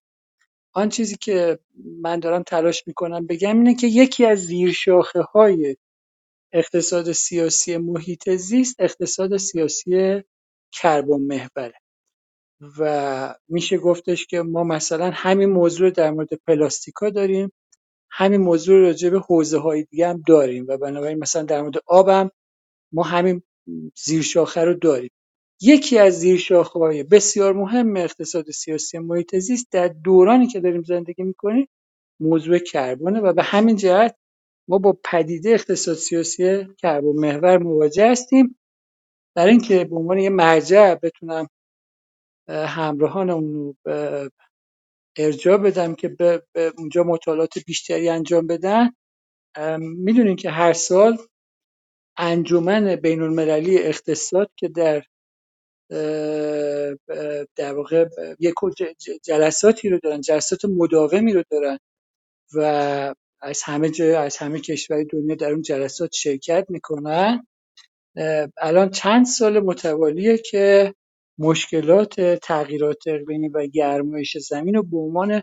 آن 0.75 0.89
چیزی 0.89 1.17
که 1.17 1.59
من 2.01 2.21
دارم 2.21 2.43
تلاش 2.43 2.85
می‌کنم 2.87 3.27
بگم 3.27 3.57
اینه 3.59 3.75
که 3.75 3.87
یکی 3.87 4.27
از 4.27 4.39
زیرشاخه 4.39 5.21
های 5.23 5.77
اقتصاد 6.53 7.13
سیاسی 7.13 7.77
محیط 7.77 8.31
زیست 8.31 8.77
اقتصاد 8.79 9.37
سیاسی 9.37 10.23
کربن 10.73 11.21
محوره 11.21 11.75
و 12.79 13.35
میشه 13.49 13.79
گفتش 13.79 14.27
که 14.27 14.43
ما 14.43 14.65
مثلا 14.65 15.11
همین 15.15 15.51
موضوع 15.51 15.91
در 15.91 16.11
مورد 16.11 16.35
پلاستیکا 16.47 17.11
داریم. 17.11 17.53
همین 18.13 18.41
موضوع 18.41 18.81
راجع 18.81 19.11
به 19.11 19.21
حوزه 19.21 19.59
های 19.59 19.85
دیگه 19.85 20.09
هم 20.09 20.23
داریم 20.27 20.65
و 20.69 20.77
بنابراین 20.77 21.19
مثلا 21.19 21.43
در 21.43 21.63
مورد 21.63 21.75
آبم 21.87 22.31
ما 22.93 23.03
همین 23.03 23.43
زیرشاخه 24.05 24.65
رو 24.65 24.75
داریم. 24.75 25.11
یکی 25.61 25.99
از 25.99 26.21
زیرشاخه‌های 26.21 27.03
بسیار 27.03 27.53
مهم 27.53 27.97
اقتصاد 27.97 28.51
سیاسی 28.51 28.99
محیط 28.99 29.37
زیست 29.37 29.67
در 29.73 29.89
دورانی 29.89 30.47
که 30.47 30.61
داریم 30.61 30.83
زندگی 30.83 31.23
می‌کنیم 31.23 31.69
موضوع 32.21 32.59
کربونه 32.59 33.21
و 33.21 33.33
به 33.33 33.43
همین 33.43 33.77
جهت 33.77 34.17
ما 34.69 34.79
با 34.79 34.99
پدیده 35.05 35.51
اقتصاد 35.51 35.95
سیاسی 35.95 36.67
کربن 36.79 37.13
محور 37.15 37.59
مواجه 37.59 38.11
هستیم. 38.11 38.59
برای 39.37 39.51
اینکه 39.51 39.85
به 39.85 39.97
عنوان 39.97 40.19
یه 40.19 40.31
مرجع 40.31 40.95
بتونم 40.95 41.49
همراهان 42.49 43.31
اون 43.31 43.77
ارجاع 45.19 45.57
بدم 45.57 45.95
که 45.95 46.09
به 46.09 46.43
اونجا 46.79 47.03
مطالعات 47.03 47.59
بیشتری 47.67 48.09
انجام 48.09 48.47
بدن. 48.47 48.91
می‌دونیم 49.81 50.37
که 50.37 50.51
هر 50.51 50.73
سال 50.73 51.19
انجمن 52.19 52.97
بین 52.97 53.23
المللی 53.23 53.79
اقتصاد 53.79 54.51
که 54.57 54.69
در 54.69 55.03
در 57.57 57.75
واقع 57.75 58.09
یک 58.41 58.55
جلساتی 59.25 59.89
رو 59.89 59.99
دارن 59.99 60.21
جلسات 60.21 60.65
مداومی 60.65 61.33
رو 61.33 61.43
دارن 61.51 61.79
و 62.55 63.15
از 63.43 63.63
همه 63.63 63.91
جای 63.91 64.15
از 64.15 64.37
همه 64.37 64.61
کشور 64.61 65.05
دنیا 65.05 65.35
در 65.35 65.53
اون 65.53 65.63
جلسات 65.63 66.13
شرکت 66.13 66.67
می‌کنن. 66.69 67.47
الان 68.59 68.91
چند 68.91 69.27
سال 69.27 69.61
متوالیه 69.61 70.39
که 70.39 70.95
مشکلات 71.39 72.21
تغییرات 72.21 72.99
اقلیمی 73.07 73.49
و 73.49 73.67
گرمایش 73.67 74.39
زمین 74.39 74.75
رو 74.75 74.83
به 74.83 74.99
عنوان 74.99 75.43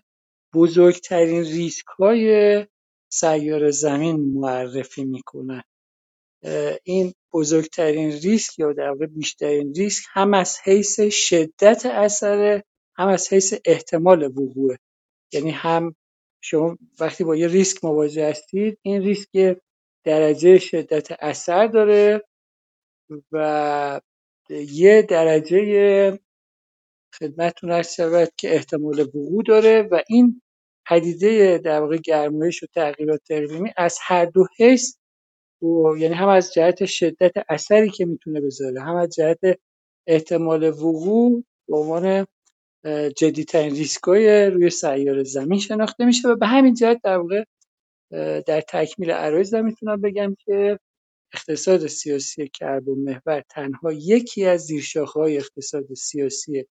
بزرگترین 0.56 1.44
ریسک 1.44 1.86
های 2.00 2.68
سیار 3.12 3.72
زمین 3.72 4.34
معرفی 4.40 5.06
می‌کنن 5.06 5.64
این 6.84 7.14
بزرگترین 7.34 8.12
ریسک 8.12 8.60
یا 8.60 8.74
در 8.74 8.90
واقع 8.90 9.06
بیشترین 9.06 9.74
ریسک 9.74 10.04
هم 10.12 10.34
از 10.34 10.58
حیث 10.64 11.00
شدت 11.12 11.86
اثر 11.86 12.64
هم 12.98 13.08
از 13.08 13.34
حیث 13.34 13.54
احتمال 13.66 14.24
وقوع 14.24 14.76
یعنی 15.34 15.52
هم 15.52 15.96
شما 16.44 16.78
وقتی 17.00 17.24
با 17.24 17.36
یه 17.36 17.48
ریسک 17.48 17.86
مواجه 17.86 18.30
هستید 18.30 18.80
این 18.82 19.02
ریسک 19.02 19.58
درجه 20.06 20.60
شدت 20.60 21.12
اثر 21.24 21.68
داره 21.68 22.24
و 23.32 24.02
یه 24.50 25.02
درجه 25.02 26.20
خدمتتون 27.20 27.72
هست 27.72 27.96
شود 27.96 28.30
که 28.38 28.56
احتمال 28.56 29.00
وقوع 29.00 29.44
داره 29.44 29.82
و 29.82 30.02
این 30.08 30.42
پدیده 30.88 31.58
در 31.58 31.82
واقع 31.82 31.98
گرمایش 31.98 32.64
و 32.64 32.66
تغییرات 32.76 33.22
اقلیمی 33.30 33.72
از 33.78 33.98
هر 34.02 34.26
دو 34.26 34.48
حیث 34.58 34.96
و 35.62 35.98
یعنی 35.98 36.14
هم 36.14 36.28
از 36.28 36.54
جهت 36.54 36.86
شدت 36.86 37.32
اثری 37.50 37.90
که 37.90 38.06
می‌تونه 38.06 38.42
بذاره 38.42 38.82
هم 38.82 38.96
از 38.96 39.16
جهت 39.16 39.40
احتمال 40.08 40.64
وقوع 40.64 41.44
به 41.70 41.78
عنوان 41.78 42.28
جدیترین 43.18 43.76
ریسکای 43.76 44.46
روی 44.46 44.70
سیاره 44.70 45.24
زمین 45.24 45.60
شناخته 45.60 46.06
میشه 46.06 46.28
و 46.30 46.36
به 46.36 46.48
همین 46.48 46.74
جهت 46.74 47.02
در 47.04 47.18
واقع 47.18 47.44
در 48.48 48.62
تکمیل 48.62 49.12
عرایزم 49.12 49.66
می‌تونم 49.66 50.02
بگم 50.02 50.36
که 50.40 50.80
اقتصاد 51.34 51.88
سیاسی 51.88 52.48
کربن 52.54 52.94
محور 52.94 53.44
تنها 53.50 53.92
یکی 53.94 54.46
از 54.46 54.62
زیرشاخه‌های 54.62 55.38
اقتصاد 55.38 55.94
سیاسی 55.94 56.66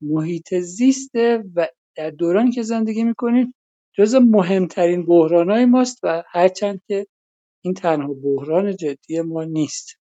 محیط 0.00 0.54
زیسته 0.54 1.44
و 1.54 1.68
در 1.96 2.10
دورانی 2.10 2.50
که 2.50 2.62
زندگی 2.62 3.04
می‌کنیم 3.04 3.54
جز 3.98 4.14
مهمترین 4.14 5.06
بحرانهای 5.06 5.64
ماست 5.64 5.98
و 6.02 6.22
هرچند 6.26 6.80
که 6.88 7.06
این 7.64 7.74
تنها 7.74 8.14
بحران 8.14 8.76
جدی 8.76 9.20
ما 9.20 9.44
نیست. 9.44 9.96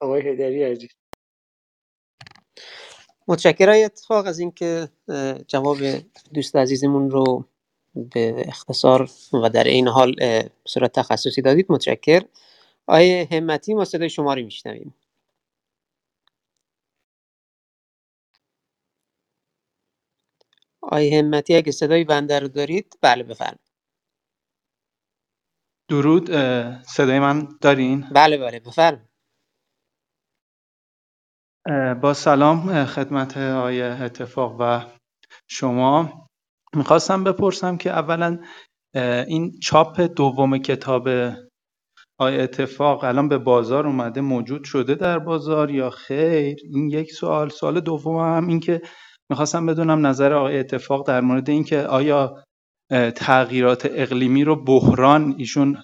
آقای 0.00 0.28
هدری 0.28 0.62
عزیز. 0.62 0.90
متشکرم. 3.28 3.84
اتفاق 3.84 4.26
از 4.26 4.38
اینکه 4.38 4.88
جواب 5.46 5.78
دوست 6.34 6.56
عزیزمون 6.56 7.10
رو 7.10 7.44
به 7.94 8.44
اختصار 8.48 9.10
و 9.32 9.50
در 9.50 9.64
این 9.64 9.88
حال 9.88 10.14
صورت 10.68 10.92
تخصصی 10.92 11.42
دادید. 11.42 11.66
متشکر 11.68 12.22
آیه 12.88 13.28
همتی 13.32 13.74
ما 13.74 13.84
صدای 13.86 14.10
شما 14.10 14.34
رو 14.34 14.42
میشنویم. 14.44 14.94
آیه 20.82 21.18
همتی 21.18 21.56
اگه 21.56 21.72
صدای 21.72 22.04
بنده 22.04 22.40
رو 22.40 22.48
دارید 22.48 22.98
بله 23.02 23.22
بفرمایید. 23.24 23.70
درود 25.90 26.30
صدای 26.86 27.20
من 27.20 27.48
دارین؟ 27.62 28.06
بله 28.10 28.38
بله 28.38 28.60
بفرمایید. 28.60 29.10
با 32.02 32.14
سلام 32.14 32.84
خدمت 32.86 33.38
آقای 33.38 33.82
اتفاق 33.82 34.56
و 34.60 34.80
شما. 35.48 36.26
می‌خواستم 36.74 37.24
بپرسم 37.24 37.76
که 37.76 37.90
اولا 37.90 38.38
این 39.28 39.60
چاپ 39.62 40.00
دوم 40.00 40.58
کتاب 40.58 41.08
آقای 42.22 42.40
اتفاق 42.40 43.04
الان 43.04 43.28
به 43.28 43.38
بازار 43.38 43.86
اومده 43.86 44.20
موجود 44.20 44.64
شده 44.64 44.94
در 44.94 45.18
بازار 45.18 45.70
یا 45.70 45.90
خیر؟ 45.90 46.56
این 46.72 46.90
یک 46.90 47.12
سوال. 47.12 47.48
سوال 47.48 47.80
دوم 47.80 48.16
هم 48.16 48.46
این 48.46 48.60
که 48.60 48.82
می‌خواستم 49.30 49.66
بدونم 49.66 50.06
نظر 50.06 50.32
آقای 50.32 50.58
اتفاق 50.58 51.06
در 51.06 51.20
مورد 51.20 51.50
اینکه 51.50 51.80
آیا 51.82 52.44
تغییرات 53.16 53.88
اقلیمی 53.90 54.44
رو 54.44 54.64
بحران 54.64 55.34
ایشون 55.38 55.76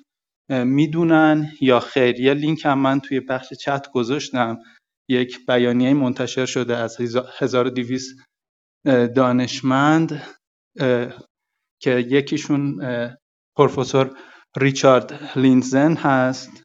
می‌دونن 0.50 1.52
یا 1.60 1.80
خیر؟ 1.80 2.20
یه 2.20 2.34
لینک 2.34 2.64
هم 2.64 2.78
من 2.78 3.00
توی 3.00 3.20
بخش 3.20 3.52
چت 3.52 3.86
گذاشتم. 3.92 4.58
یک 5.10 5.46
بیانیه 5.46 5.94
منتشر 5.94 6.46
شده 6.46 6.76
از 6.76 6.96
1200 7.38 8.16
دانشمند 9.14 10.22
که 11.82 11.90
یکیشون 12.10 12.80
پروفسور 13.56 14.16
ریچارد 14.60 15.30
لینزن 15.36 15.94
هست 15.94 16.62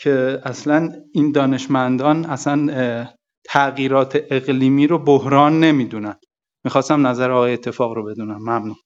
که 0.00 0.40
اصلا 0.44 1.02
این 1.12 1.32
دانشمندان 1.32 2.24
اصلا 2.26 3.08
تغییرات 3.44 4.18
اقلیمی 4.30 4.86
رو 4.86 4.98
بحران 4.98 5.60
نمی‌دونن. 5.60 6.16
می‌خواستم 6.64 7.06
نظر 7.06 7.30
آقای 7.30 7.52
اتفاق 7.52 7.92
رو 7.92 8.04
بدونم. 8.04 8.38
ممنون. 8.38 8.76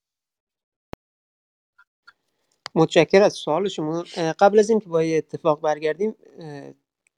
متشکر 2.74 3.22
از 3.22 3.33
سوال 3.33 3.68
شما 3.68 4.05
قبل 4.39 4.59
از 4.59 4.70
اینکه 4.70 4.89
با 4.89 5.01
اتفاق 5.01 5.61
برگردیم 5.61 6.14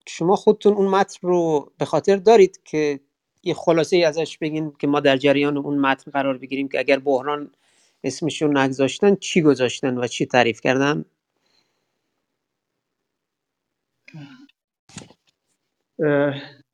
شما 0.07 0.35
خودتون 0.35 0.73
اون 0.73 0.87
متن 0.87 1.27
رو 1.27 1.71
به 1.77 1.85
خاطر 1.85 2.15
دارید 2.15 2.61
که 2.63 2.99
یه 3.43 3.53
خلاصه 3.53 3.97
ازش 3.97 4.37
بگین 4.37 4.73
که 4.79 4.87
ما 4.87 4.99
در 4.99 5.17
جریان 5.17 5.57
اون 5.57 5.79
متن 5.79 6.11
قرار 6.11 6.37
بگیریم 6.37 6.67
که 6.67 6.79
اگر 6.79 6.99
بحران 6.99 7.51
اسمشون 8.05 8.57
نگذاشتن 8.57 9.15
چی 9.15 9.41
گذاشتن 9.41 9.97
و 9.97 10.07
چی 10.07 10.25
تعریف 10.25 10.61
کردن؟ 10.61 11.05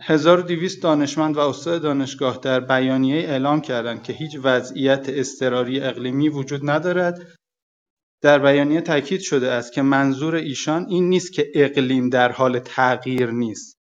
1200 0.01 0.83
دانشمند 0.83 1.37
و 1.37 1.39
استاد 1.39 1.81
دانشگاه 1.81 2.39
در 2.41 2.59
بیانیه 2.59 3.15
اعلام 3.15 3.61
کردند 3.61 4.03
که 4.03 4.13
هیچ 4.13 4.37
وضعیت 4.43 5.05
اضطراری 5.09 5.81
اقلیمی 5.81 6.29
وجود 6.29 6.69
ندارد. 6.69 7.27
در 8.21 8.39
بیانیه 8.39 8.81
تاکید 8.81 9.21
شده 9.21 9.51
است 9.51 9.73
که 9.73 9.81
منظور 9.81 10.35
ایشان 10.35 10.85
این 10.89 11.09
نیست 11.09 11.33
که 11.33 11.51
اقلیم 11.55 12.09
در 12.09 12.31
حال 12.31 12.59
تغییر 12.59 13.31
نیست. 13.31 13.77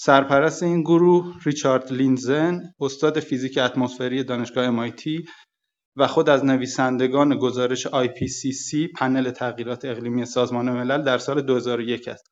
سرپرست 0.00 0.62
این 0.62 0.82
گروه 0.82 1.36
ریچارد 1.44 1.92
لینزن 1.92 2.74
استاد 2.80 3.20
فیزیک 3.20 3.58
اتمسفری 3.58 4.24
دانشگاه 4.24 4.90
MIT 4.90 5.28
و 5.98 6.06
خود 6.06 6.28
از 6.28 6.44
نویسندگان 6.44 7.38
گزارش 7.38 7.86
IPCC 7.86 8.92
پنل 8.96 9.30
تغییرات 9.30 9.84
اقلیمی 9.84 10.26
سازمان 10.26 10.70
ملل 10.70 11.02
در 11.02 11.18
سال 11.18 11.42
2001 11.42 12.08
است. 12.08 12.26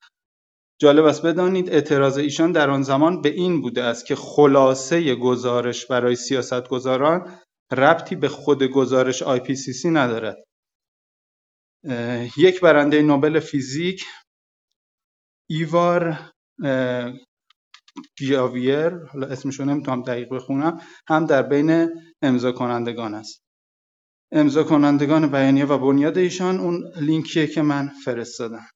جالب 0.81 1.05
است 1.05 1.27
بدانید 1.27 1.71
اعتراض 1.71 2.19
ایشان 2.19 2.53
در 2.53 2.71
آن 2.71 2.83
زمان 2.83 3.23
به 3.23 3.29
این 3.29 3.61
بوده 3.61 3.83
است 3.83 4.07
که 4.07 4.17
خلاصه 4.17 5.15
گزارش 5.15 5.87
برای 5.87 6.17
سیاستگزاران 6.17 7.39
ربطی 7.73 8.17
به 8.17 8.29
خود 8.29 8.63
گزارش 8.63 9.23
IPCC 9.23 9.87
ندارد. 9.87 10.37
یک 12.37 12.61
برنده 12.61 13.03
نوبل 13.03 13.41
فیزیک 13.41 14.05
ایوار 15.51 16.19
گیاویر 18.19 18.89
حالا 18.89 19.27
اسمشو 19.27 19.65
نمی‌تونم 19.65 20.03
دقیق 20.03 20.35
بخونم 20.35 20.81
هم 21.09 21.27
در 21.27 21.43
بین 21.43 21.89
امضا 22.23 22.53
کنندگان 22.53 23.15
است. 23.15 23.46
امضا 24.33 24.65
کنندگان 24.65 25.31
بیانیه 25.31 25.67
و 25.67 25.79
بنیاد 25.79 26.19
ایشان 26.19 26.61
اون 26.61 26.93
لینکیه 27.01 27.47
که 27.47 27.63
من 27.63 27.89
فرستادم. 28.05 28.67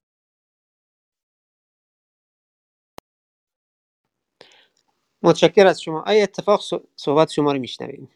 متشکر 5.23 5.67
از 5.67 5.81
شما. 5.81 6.03
آیا 6.07 6.23
اتفاق 6.23 6.61
صحبت 6.95 7.31
شما 7.31 7.53
رو 7.53 7.59
میشنویم 7.59 8.09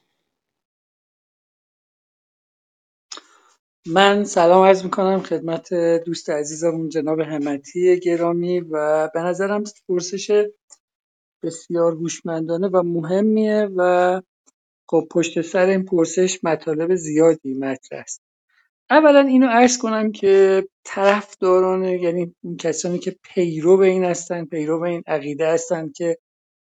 من 3.88 4.26
سلام 4.26 4.66
عرض 4.66 4.86
می‌کنم 4.86 5.22
خدمت 5.24 5.74
دوست 6.06 6.32
عزیزمون 6.32 6.90
جناب 6.90 7.22
همتی 7.22 8.02
گرامی 8.02 8.62
و 8.62 9.10
به 9.14 9.22
نظرم 9.22 9.64
پرسش 9.90 10.48
بسیار 11.44 11.94
هوشمندانه 11.94 12.68
و 12.68 12.84
مهمیه 12.84 13.70
و 13.78 14.22
خب 14.90 15.08
پشت 15.12 15.42
سر 15.42 15.66
این 15.66 15.86
پرسش 15.86 16.40
مطالب 16.44 16.96
زیادی 16.96 17.54
مطرح 17.54 18.00
است. 18.00 18.22
اولا 18.90 19.20
اینو 19.20 19.48
عرض 19.48 19.78
کنم 19.78 20.12
که 20.12 20.64
طرفداران 20.84 21.84
یعنی 21.84 22.36
اون 22.44 22.58
کسانی 22.58 23.00
که 23.00 23.16
پیرو 23.24 23.78
به 23.78 23.86
این 23.86 24.04
هستن 24.04 24.46
پیرو 24.46 24.80
به 24.80 24.90
این 24.90 25.04
عقیده 25.08 25.48
هستن 25.48 25.92
که 25.92 26.18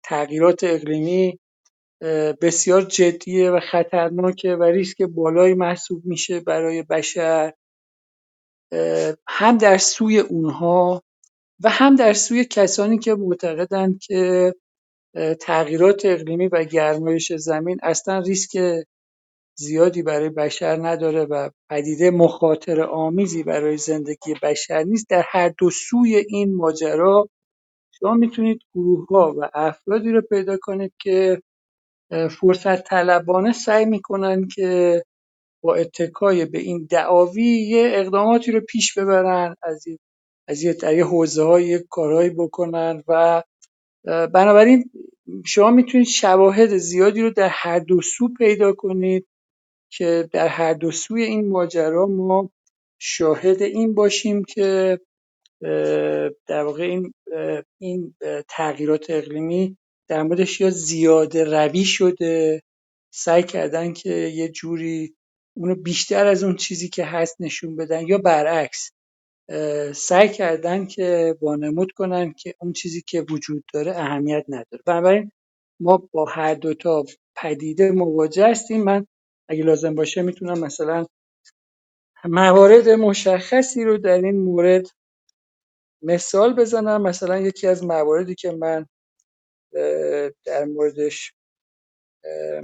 تغییرات 0.03 0.63
اقلیمی 0.63 1.39
بسیار 2.41 2.81
جدیه 2.81 3.51
و 3.51 3.59
خطرناکه 3.59 4.55
و 4.55 4.63
ریسک 4.63 5.01
بالایی 5.01 5.53
محسوب 5.53 6.05
میشه 6.05 6.39
برای 6.39 6.83
بشر 6.83 7.53
هم 9.27 9.57
در 9.57 9.77
سوی 9.77 10.19
اونها 10.19 11.03
و 11.63 11.69
هم 11.69 11.95
در 11.95 12.13
سوی 12.13 12.45
کسانی 12.45 12.99
که 12.99 13.15
معتقدند 13.15 13.99
که 13.99 14.53
تغییرات 15.41 16.01
اقلیمی 16.05 16.47
و 16.47 16.63
گرمایش 16.63 17.33
زمین 17.33 17.77
اصلا 17.83 18.19
ریسک 18.19 18.83
زیادی 19.57 20.03
برای 20.03 20.29
بشر 20.29 20.87
نداره 20.87 21.25
و 21.25 21.49
پدیده 21.69 22.11
مخاطر 22.11 22.81
آمیزی 22.81 23.43
برای 23.43 23.77
زندگی 23.77 24.35
بشر 24.43 24.83
نیست. 24.83 25.09
در 25.09 25.23
هر 25.27 25.49
دو 25.59 25.69
سوی 25.69 26.15
این 26.29 26.55
ماجرا 26.55 27.29
شما 27.99 28.13
می‌تونید 28.13 28.59
گروه 28.75 29.05
ها 29.09 29.35
و 29.37 29.49
افرادی 29.53 30.11
رو 30.11 30.21
پیدا 30.21 30.57
کنید 30.61 30.93
که 31.01 31.41
فرصت 32.41 32.83
طلبانه 32.83 33.53
سعی 33.53 33.85
می‌کنن 33.85 34.47
که 34.55 35.03
با 35.63 35.75
اتکای 35.75 36.45
به 36.45 36.59
این 36.59 36.87
دعاوی 36.91 37.43
یه 37.43 37.91
اقداماتی 37.95 38.51
رو 38.51 38.61
پیش 38.69 38.99
ببرن 38.99 39.55
از 39.63 39.85
از 40.47 40.63
یه 40.63 40.73
در 40.73 40.95
یه 40.95 41.05
حوزه 41.05 41.43
های 41.43 41.79
کارهایی 41.89 42.29
بکنن 42.29 43.03
و 43.07 43.43
بنابراین 44.05 44.91
شما 45.45 45.71
می‌تونید 45.71 46.07
شواهد 46.07 46.77
زیادی 46.77 47.21
رو 47.21 47.29
در 47.29 47.49
هر 47.51 47.79
دو 47.79 48.01
سو 48.01 48.33
پیدا 48.33 48.73
کنید 48.73 49.27
که 49.91 50.29
در 50.31 50.47
هر 50.47 50.73
دو 50.73 50.91
سوی 50.91 51.23
این 51.23 51.49
ماجرا 51.49 52.05
ما 52.05 52.49
شاهد 52.99 53.61
این 53.61 53.93
باشیم 53.93 54.43
که 54.43 54.99
در 56.47 56.63
واقع 56.63 56.83
این 56.83 57.13
این 57.81 58.15
تغییرات 58.49 59.05
اقلیمی 59.09 59.77
در 60.09 60.23
موردش 60.23 60.61
یا 60.61 60.69
زیاده 60.69 61.43
روی 61.43 61.85
شده. 61.85 62.61
سعی 63.13 63.43
کردن 63.43 63.93
که 63.93 64.09
یه 64.09 64.49
جوری 64.49 65.15
اونو 65.57 65.75
بیشتر 65.75 66.25
از 66.27 66.43
اون 66.43 66.55
چیزی 66.55 66.89
که 66.89 67.05
هست 67.05 67.35
نشون 67.41 67.75
بدن 67.75 68.07
یا 68.07 68.17
برعکس. 68.17 68.91
سعی 69.95 70.29
کردن 70.29 70.85
که 70.85 71.35
وانمود 71.41 71.91
کنن 71.91 72.33
که 72.33 72.55
اون 72.61 72.73
چیزی 72.73 73.01
که 73.07 73.25
وجود 73.29 73.63
داره 73.73 73.91
اهمیت 73.97 74.45
نداره. 74.49 74.83
بنابراین 74.85 75.31
ما 75.79 75.97
با 76.11 76.25
هر 76.25 76.53
دوتا 76.55 77.03
پدیده 77.35 77.91
مواجه 77.91 78.47
هستیم. 78.47 78.83
من 78.83 79.07
اگه 79.49 79.63
لازم 79.63 79.95
باشه 79.95 80.21
می‌تونم 80.21 80.59
مثلا 80.59 81.05
موارد 82.25 82.89
مشخصی 82.89 83.83
رو 83.83 83.97
در 83.97 84.21
این 84.21 84.39
مورد 84.43 84.87
مثال 86.03 86.55
بزنم. 86.55 87.01
مثلا 87.01 87.39
یکی 87.39 87.67
از 87.67 87.83
مواردی 87.83 88.35
که 88.35 88.51
من 88.51 88.85
در 90.45 90.65
موردش 90.65 91.33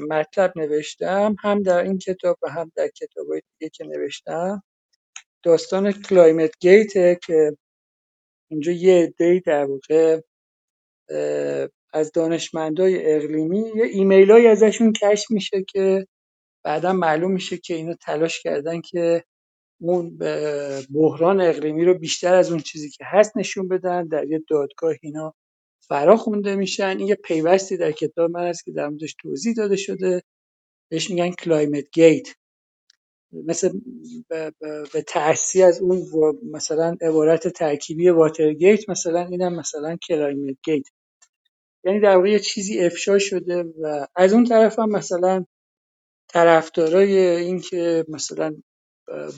مطلب 0.10 0.54
نوشتم 0.58 1.36
هم 1.40 1.64
در 1.64 1.84
این 1.84 1.98
کتاب 1.98 2.38
و 2.44 2.50
هم 2.50 2.72
در 2.76 2.88
کتابای 2.88 3.42
دیگه 3.60 3.70
که 3.70 3.86
نوشتم. 3.86 4.64
داستان 5.44 5.92
کلایمت 5.92 6.52
گیته 6.60 7.20
که 7.26 7.58
اینجا 8.52 8.72
یه 8.72 9.04
عده‌ای 9.04 9.40
در 9.40 9.66
واقع 9.66 10.22
از 11.94 12.12
دانشمندای 12.12 13.16
اقلیمی 13.16 13.72
یه 13.76 13.84
ایمیلایی 13.84 14.48
ازشون 14.48 14.94
کشف 14.94 15.32
میشه 15.32 15.64
که 15.70 16.08
بعدا 16.64 16.94
معلوم 16.94 17.32
میشه 17.32 17.58
که 17.58 17.74
اینا 17.74 17.94
تلاش 17.94 18.44
کردن 18.44 18.82
که 18.82 19.24
اون 19.82 20.18
بحران 20.94 21.42
اقلیمی 21.42 21.86
رو 21.86 21.94
بیشتر 22.00 22.36
از 22.36 22.52
اون 22.52 22.60
چیزی 22.60 22.90
که 22.90 23.04
هست 23.08 23.38
نشون 23.38 23.68
بدن. 23.68 24.08
در 24.08 24.28
یه 24.28 24.44
دادگاه 24.50 24.94
اینا 25.02 25.34
فرا 25.88 26.18
خونده 26.18 26.56
میشن. 26.56 26.98
این 26.98 27.08
یه 27.08 27.16
پیوستی 27.16 27.78
در 27.78 27.92
کتاب 27.92 28.32
من 28.32 28.48
هست 28.48 28.66
که 28.66 28.72
در 28.72 28.90
موردش 28.90 29.16
توضیح 29.20 29.54
داده 29.54 29.76
شده. 29.76 30.24
بهش 30.92 31.10
میگن 31.10 31.32
کلایمت 31.32 31.86
گیت. 31.92 32.28
مثل 33.34 33.70
به, 34.30 34.54
به 34.94 35.02
تأسی 35.08 35.64
از 35.64 35.82
اون 35.82 36.02
مثلا 36.52 36.98
عبارت 37.02 37.48
ترکیبی 37.48 38.10
واترگیت 38.10 38.90
مثلا 38.90 39.22
اینم 39.28 39.56
مثلا 39.56 39.98
کلایمت 40.10 40.58
گیت 40.66 40.84
یعنی 41.86 42.00
در 42.02 42.16
واقع 42.18 42.30
یه 42.30 42.40
چیزی 42.40 42.80
افشا 42.86 43.20
شده 43.20 43.64
و 43.82 44.08
از 44.16 44.34
اون 44.34 44.46
طرف 44.46 44.80
هم 44.80 44.90
مثلا 44.92 45.46
طرفدارای 46.30 47.18
این 47.20 47.60
که 47.62 48.06
مثلا 48.10 48.56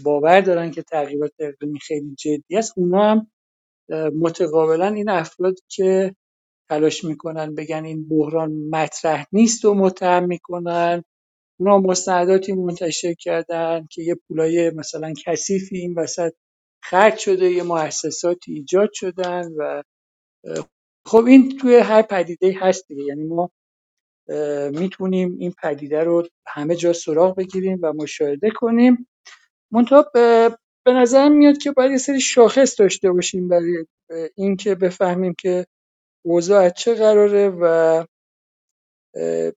باور 0.04 0.42
دارن 0.42 0.72
که 0.72 0.84
تغییرات 0.84 1.32
اقلیمی 1.40 1.80
خیلی 1.80 2.16
جدی 2.16 2.58
است 2.58 2.74
اونا 2.78 3.12
هم 3.12 3.32
متقابلا 4.20 4.88
این 4.88 5.10
افراد 5.10 5.56
که 5.70 6.16
تلاش 6.70 7.04
می‌کنن 7.06 7.56
بگن 7.56 7.86
این 7.86 8.08
بحران 8.10 8.52
مطرح 8.72 9.26
نیست 9.34 9.66
و 9.66 9.74
متهم 9.76 10.26
می‌کنن. 10.28 11.04
اونا 11.62 11.78
مستنداتی 11.78 12.54
منتشر 12.54 13.14
کردن 13.14 13.88
که 13.92 14.04
یه 14.04 14.16
پولای 14.28 14.72
مثلا 14.72 15.14
کثیفی 15.26 15.78
این 15.78 15.94
وسط 15.98 16.34
خرج 16.84 17.18
شده 17.18 17.52
یه 17.52 17.64
مؤسساتی 17.64 18.54
ایجاد 18.54 18.90
شدن 18.94 19.52
و 19.58 19.84
خب 21.08 21.26
این 21.26 21.58
توی 21.58 21.76
هر 21.76 22.02
پدیده 22.02 22.56
هست 22.62 22.88
دیگه. 22.88 23.04
یعنی 23.04 23.24
ما 23.24 23.52
می‌تونیم 24.80 25.38
این 25.40 25.54
پدیده 25.64 26.04
رو 26.04 26.28
همه 26.48 26.76
جا 26.76 26.94
سراغ 26.94 27.36
بگیریم 27.36 27.80
و 27.84 27.94
مشاهده 27.94 28.52
کنیم. 28.56 29.08
منتها 29.72 30.06
به 30.86 30.92
نظر 30.94 31.30
میاد 31.30 31.58
که 31.58 31.72
باید 31.72 31.92
یه 31.92 31.98
سری 31.98 32.22
شاخص 32.22 32.80
داشته 32.80 33.12
باشیم 33.12 33.48
برای 33.48 33.86
اینکه 34.36 34.76
بفهمیم 34.76 35.36
که 35.42 35.66
اوضاع 36.26 36.70
چه 36.70 36.96
قراره 36.96 37.50
و 37.50 38.06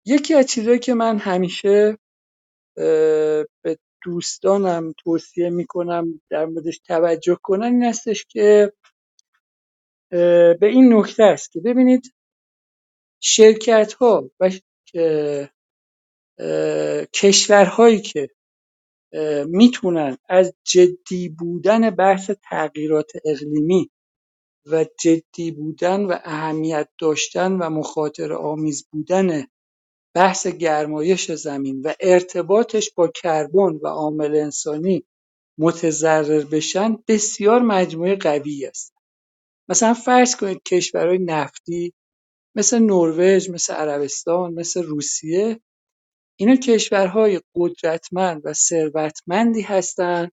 یکی 0.07 0.35
از 0.35 0.47
چیزهایی 0.47 0.79
که 0.79 0.95
من 0.95 1.19
همیشه 1.19 1.99
به 2.77 3.79
دوستانم 4.05 4.95
توصیه 4.99 5.51
می‌کنم 5.51 6.23
در 6.31 6.47
موردش 6.47 6.79
توجه 6.79 7.39
کنن 7.43 7.65
این 7.75 7.85
هستش 7.85 8.25
که 8.27 8.73
به 10.61 10.67
این 10.67 10.95
نکته 10.95 11.25
است 11.25 11.53
که 11.53 11.61
ببینید 11.61 12.15
شرکت 13.23 13.93
ها 13.93 14.31
و 14.41 14.51
کشورهایی 17.15 18.01
که 18.01 18.29
می‌تونن 19.49 20.19
از 20.29 20.55
جدی 20.65 21.29
بودن 21.29 21.91
بحث 21.91 22.31
تغییرات 22.51 23.13
اقلیمی 23.25 23.91
و 24.67 24.87
جدی 25.05 25.51
بودن 25.53 26.05
و 26.07 26.19
اهمیت 26.25 26.89
داشتن 27.01 27.53
و 27.53 27.71
مخاطر 27.71 28.33
آمیز 28.33 28.89
بودن 28.93 29.47
بحث 30.15 30.47
گرمایش 30.47 31.33
زمین 31.33 31.83
و 31.83 31.95
ارتباطش 32.01 32.91
با 32.97 33.09
کربن 33.09 33.79
و 33.83 33.87
عامل 33.87 34.37
انسانی 34.37 35.05
متضرر 35.59 36.45
بشن 36.45 36.97
بسیار 37.09 37.63
مجموعه 37.63 38.17
قوی 38.17 38.67
است. 38.67 38.95
مثلا 39.69 39.95
فرض 39.95 40.37
کنید 40.37 40.63
کشورهای 40.63 41.19
نفتی 41.19 41.95
مثل 42.57 42.79
نروژ 42.79 43.51
مثل 43.51 43.75
عربستان 43.75 44.55
مثل 44.55 44.83
روسیه 44.83 45.61
اینا 46.39 46.57
کشورهای 46.57 47.41
قدرتمند 47.57 48.43
و 48.45 48.53
ثروتمندی 48.53 49.63
هستند 49.63 50.33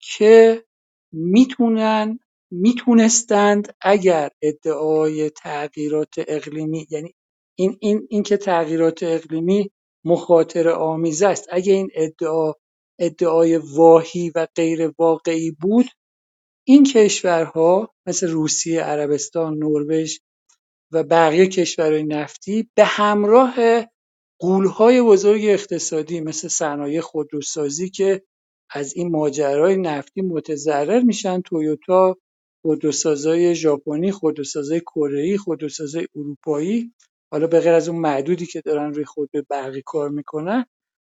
که 0.00 0.64
می‌تونن 1.12 2.18
می‌تونستند 2.52 3.74
اگر 3.82 4.30
ادعای 4.42 5.30
تغییرات 5.30 6.14
اقلیمی 6.18 6.86
یعنی 6.90 7.14
این 7.58 7.76
این 7.80 8.06
این 8.10 8.22
که 8.22 8.36
تغییرات 8.36 9.02
اقلیمی 9.02 9.70
مخاطر 10.04 10.68
آمیز 10.68 11.22
است. 11.22 11.46
اگه 11.52 11.72
این 11.72 11.90
ادعا 11.94 12.52
ادعای 13.00 13.56
واهی 13.56 14.32
و 14.34 14.46
غیر 14.56 14.92
واقعی 14.98 15.50
بود 15.50 15.86
این 16.66 16.84
کشورها 16.84 17.94
مثل 18.06 18.28
روسیه، 18.28 18.82
عربستان، 18.82 19.54
نروژ 19.58 20.18
و 20.92 21.04
بقیه 21.04 21.46
کشورهای 21.46 22.04
نفتی 22.04 22.70
به 22.76 22.84
همراه 22.84 23.54
قولهای 24.40 25.02
بزرگ 25.02 25.42
اقتصادی 25.44 26.20
مثل 26.20 26.48
صنایع 26.48 27.00
خودروسازی 27.00 27.90
که 27.90 28.22
از 28.70 28.96
این 28.96 29.10
ماجرای 29.10 29.76
نفتی 29.76 30.22
متضرر 30.22 31.00
میشن 31.02 31.40
تویوتا 31.40 32.16
خودروسازای 32.62 33.54
ژاپنی 33.54 34.12
خودروسازای 34.12 34.80
کره‌ای 34.80 35.38
خودروسازای 35.38 36.06
اروپایی 36.16 36.94
حالا 37.32 37.46
به 37.46 37.60
غیر 37.60 37.72
از 37.74 37.88
اون 37.88 38.00
معدودی 38.00 38.46
که 38.46 38.60
دارن 38.60 38.94
روی 38.94 39.04
خودرو 39.04 39.42
برقی 39.50 39.82
کار 39.86 40.08
می‌کنن 40.08 40.66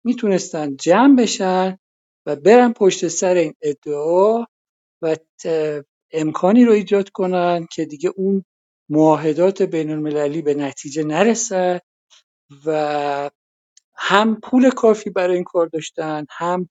می‌تونستن 0.05 0.75
جمع 0.75 1.15
بشن 1.15 1.79
و 2.27 2.35
برن 2.35 2.73
پشت 2.73 3.07
سر 3.07 3.35
این 3.35 3.53
ادعا 3.61 4.45
و 5.03 5.17
امکانی 6.13 6.65
رو 6.65 6.73
ایجاد 6.73 7.09
کنن 7.09 7.67
که 7.71 7.85
دیگه 7.85 8.11
اون 8.17 8.45
معاهدات 8.89 9.63
بین 9.63 9.91
المللی 9.91 10.43
به 10.43 10.55
نتیجه 10.55 11.03
نرسد 11.05 11.81
و 12.65 13.31
هم 13.95 14.41
پول 14.41 14.71
کافی 14.71 15.09
برای 15.09 15.35
این 15.35 15.43
کار 15.43 15.67
داشتن 15.67 16.25
هم 16.31 16.69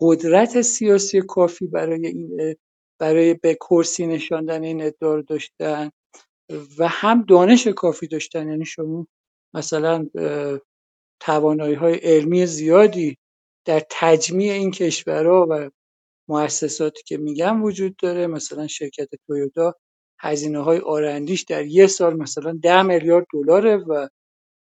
قدرت 0.00 0.62
سیاسی 0.62 1.22
کافی 1.22 1.66
برای 1.66 2.06
این 2.06 2.56
برای 3.00 3.34
به 3.34 3.54
کرسی 3.54 4.06
نشاندن 4.06 4.64
این 4.64 4.82
ادعا 4.82 5.14
رو 5.14 5.22
داشتن. 5.22 5.90
و 6.78 6.88
هم 6.88 7.22
دانش 7.22 7.66
کافی 7.66 8.06
داشتن 8.06 8.48
یعنی 8.48 8.64
شما 8.66 9.06
مثلا 9.54 10.06
توانایی 11.20 11.74
های 11.74 11.94
علمی 11.94 12.46
زیادی 12.46 13.18
در 13.66 13.82
تجمیع 13.90 14.52
این 14.52 14.70
کشورها 14.70 15.46
و 15.50 15.70
مؤسساتی 16.28 17.02
که 17.06 17.16
میگم 17.16 17.62
وجود 17.64 17.96
داره 17.96 18.26
مثلا 18.26 18.66
شرکت 18.66 19.08
تویوتا 19.26 19.74
هزینه 20.20 20.60
های 20.60 20.78
آرندیش 20.78 21.42
در 21.42 21.66
یه 21.66 21.86
سال 21.86 22.16
مثلا 22.16 22.58
ده 22.62 22.82
میلیارد 22.82 23.26
دلاره 23.34 23.76
و 23.76 24.08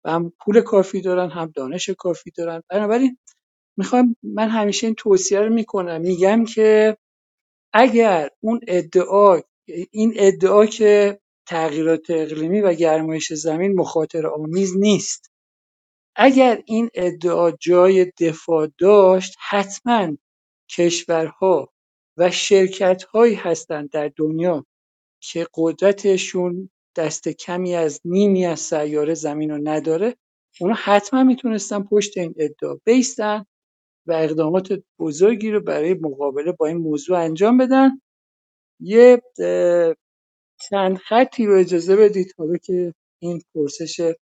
هم 0.05 0.33
پول 0.45 0.61
کافی 0.61 1.01
دارن 1.01 1.31
هم 1.31 1.53
دانش 1.55 1.89
کافی 1.89 2.31
دارن. 2.31 2.63
بنابراین 2.69 3.17
می‌خوام 3.77 4.17
من 4.23 4.49
همیشه 4.49 4.87
این 4.87 4.95
توصیه 4.95 5.41
رو 5.41 5.53
می‌کنم. 5.53 6.01
میگم 6.01 6.45
که 6.45 6.97
اگر 7.73 8.29
اون 8.41 8.61
ادعا 8.67 9.41
این 9.91 10.13
ادعا 10.17 10.67
که 10.67 11.20
تغییرات 11.47 12.09
اقلیمی 12.09 12.61
و 12.61 12.73
گرمایش 12.73 13.33
زمین 13.33 13.75
مخاطر 13.75 14.27
آمیز 14.27 14.77
نیست. 14.77 15.31
اگر 16.15 16.63
این 16.65 16.89
ادعا 16.93 17.51
جای 17.51 18.11
دفاع 18.19 18.67
داشت 18.79 19.35
حتما 19.49 20.17
کشورها 20.71 21.69
و 22.17 22.31
شرکتهایی 22.31 23.35
هستند 23.35 23.89
در 23.89 24.11
دنیا 24.17 24.65
که 25.21 25.47
قدرتشون 25.55 26.69
دست 26.97 27.29
کمی 27.29 27.75
از 27.75 28.01
نیمی 28.05 28.45
از 28.45 28.59
سیاره 28.59 29.13
زمین 29.13 29.51
رو 29.51 29.59
نداره 29.63 30.15
اونا 30.61 30.75
حتما 30.77 31.23
می‌تونستن 31.23 31.83
پشت 31.83 32.17
این 32.17 32.33
ادعا 32.37 32.75
بیستن 32.85 33.45
و 34.07 34.13
اقدامات 34.13 34.83
بزرگی 34.99 35.51
رو 35.51 35.61
برای 35.61 35.93
مقابله 35.93 36.51
با 36.51 36.67
این 36.67 36.77
موضوع 36.77 37.19
انجام 37.19 37.57
بدن. 37.57 38.01
یه 38.81 39.21
چند 40.69 40.97
خطی 40.97 41.45
رو 41.45 41.59
اجازه 41.59 41.95
بدید؟ 41.95 42.33
حالا 42.37 42.57
که 42.57 42.93
این 43.21 43.41
پرسش 43.55 44.13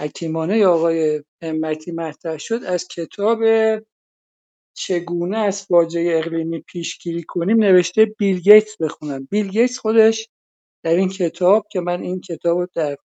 حکیمانه 0.00 0.66
آقای 0.66 1.24
همتی 1.42 1.92
مطرح 1.92 2.38
شد 2.38 2.64
از 2.64 2.88
کتاب 2.88 3.38
چگونه 4.74 5.38
از 5.38 5.66
فاجعه 5.66 6.18
اقلیمی 6.18 6.60
پیشگیری 6.60 7.22
کنیم 7.22 7.56
نوشته 7.64 8.04
بیل 8.04 8.40
گیتس 8.40 8.76
بخونم. 8.80 9.28
بیل 9.30 9.48
گیتس 9.48 9.78
خودش 9.78 10.28
در 10.84 10.94
این 10.94 11.08
کتاب 11.08 11.66
که 11.70 11.80
من 11.80 12.02
این 12.02 12.20
کتاب 12.20 12.58
رو 12.58 12.66
در 12.74 12.96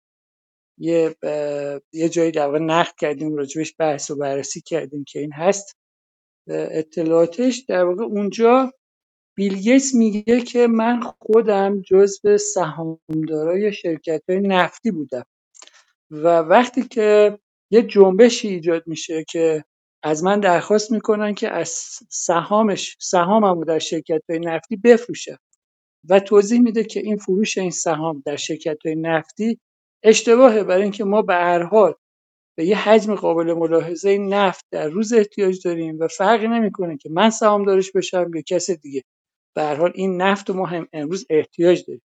یه, 0.77 1.15
یه 1.93 2.09
جایی 2.09 2.31
در 2.31 2.45
واقع 2.45 2.59
نقد 2.59 2.95
کردیم 2.99 3.35
راجبش 3.35 3.73
بحث 3.79 4.11
و 4.11 4.15
بررسی 4.15 4.61
کردیم 4.61 5.03
که 5.07 5.19
این 5.19 5.33
هست. 5.33 5.77
اطلاعاتش 6.47 7.63
در 7.67 7.83
واقع 7.83 8.03
اونجا 8.03 8.73
بیل 9.37 9.55
گیتس 9.55 9.95
میگه 9.95 10.41
که 10.41 10.67
من 10.67 11.01
خودم 11.01 11.81
جزو 11.81 12.37
سهامدارای 12.37 13.73
شرکت 13.73 14.23
های 14.29 14.39
نفتی 14.39 14.91
بودم. 14.91 15.25
و 16.11 16.27
وقتی 16.39 16.83
که 16.83 17.39
یه 17.71 17.81
جنبشی 17.81 18.47
ایجاد 18.47 18.83
میشه 18.87 19.23
که 19.29 19.63
از 20.03 20.23
من 20.23 20.39
درخواست 20.39 20.91
می‌کنن 20.91 21.33
که 21.33 21.49
از 21.49 21.69
سهامش 22.09 22.97
سهاممو 22.99 23.65
در 23.65 23.79
شرکت 23.79 24.21
های 24.29 24.39
نفتی 24.39 24.75
بفروشم 24.75 25.37
و 26.09 26.19
توضیح 26.19 26.61
میده 26.61 26.83
که 26.83 26.99
این 26.99 27.17
فروش 27.17 27.57
این 27.57 27.71
سهام 27.71 28.23
در 28.25 28.35
شرکت 28.35 28.77
های 28.85 28.95
نفتی 28.95 29.59
اشتباهه 30.03 30.63
برای 30.63 30.83
اینکه 30.83 31.03
ما 31.03 31.21
به 31.21 31.33
هر 31.33 31.63
حال 31.63 31.93
به 32.57 32.65
یه 32.65 32.77
حجم 32.77 33.15
قابل 33.15 33.53
ملاحظه 33.53 34.17
نفت 34.17 34.65
در 34.71 34.89
روز 34.89 35.13
احتیاج 35.13 35.61
داریم 35.65 35.99
و 35.99 36.07
فرقی 36.07 36.47
نمی‌کنه 36.47 36.97
که 36.97 37.09
من 37.09 37.29
سهامدارش 37.29 37.91
بشم 37.91 38.31
یا 38.35 38.41
کس 38.47 38.71
دیگه. 38.71 39.03
به 39.57 39.63
حال 39.63 39.93
این 39.95 40.23
نفت 40.23 40.51
ما 40.51 40.67
هم 40.67 40.89
امروز 40.93 41.27
احتیاج 41.31 41.85
داریم. 41.87 42.03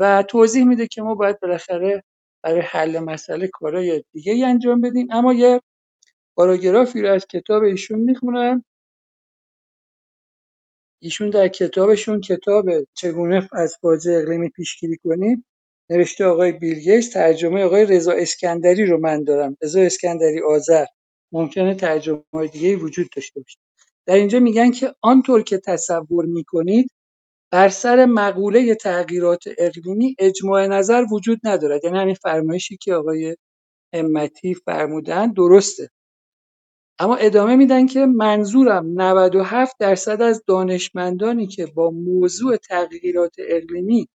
و 0.00 0.22
توضیح 0.22 0.64
میده 0.64 0.86
که 0.86 1.02
ما 1.02 1.14
باید 1.14 1.40
بالاخره 1.40 2.04
برای 2.44 2.60
حل 2.60 2.98
مسئله 3.00 3.48
کارهای 3.48 4.04
دیگه 4.12 4.32
ای 4.32 4.44
انجام 4.44 4.80
بدیم. 4.80 5.08
اما 5.10 5.34
یه 5.34 5.62
پاراگرافی 6.36 7.02
رو 7.02 7.12
از 7.12 7.26
کتاب 7.26 7.62
ایشون 7.62 8.00
می‌خونم. 8.00 8.64
ایشون 11.02 11.30
در 11.30 11.48
کتابشون 11.48 12.20
کتاب 12.20 12.66
چگونه 12.94 13.48
از 13.52 13.76
فاجعه 13.82 14.18
اقلیمی 14.18 14.48
پیشگیری 14.50 14.96
کنیم. 15.04 15.46
نوشته 15.90 16.24
آقای 16.24 16.52
بیلگیتس 16.52 17.10
ترجمه 17.10 17.64
آقای 17.64 17.86
رضا 17.86 18.12
اسکندری 18.12 18.86
رو 18.86 18.98
من 19.00 19.24
دارم. 19.24 19.56
رضا 19.62 19.80
اسکندری 19.82 20.42
آذر. 20.42 20.86
ممکنه 21.32 21.74
ترجمه 21.74 22.22
های 22.34 22.48
دیگه 22.48 22.76
وجود 22.76 23.08
داشته 23.16 23.40
باشه. 23.40 23.58
در 24.08 24.14
اینجا 24.14 24.40
میگن 24.40 24.70
که 24.70 24.94
آنطور 25.02 25.42
که 25.42 25.58
تصور 25.58 26.24
می‌کنید 26.26 26.90
بر 27.52 27.68
سر 27.68 28.06
مقوله 28.06 28.74
تغییرات 28.74 29.44
اقلیمی 29.58 30.16
اجماع 30.18 30.66
نظر 30.66 31.04
وجود 31.12 31.40
ندارد. 31.44 31.84
یعنی 31.84 31.98
همین 31.98 32.14
فرمایشی 32.14 32.76
که 32.76 32.94
آقای 32.94 33.36
همتی 33.94 34.54
فرمودن 34.54 35.32
درسته. 35.32 35.90
اما 36.98 37.16
ادامه 37.16 37.56
میدن 37.56 37.86
که 37.86 38.06
منظورم 38.06 39.02
97 39.02 39.76
درصد 39.80 40.22
از 40.22 40.42
دانشمندانی 40.46 41.46
که 41.46 41.66
با 41.66 41.90
موضوع 41.90 42.56
تغییرات 42.56 43.34
اقلیمی 43.38 44.08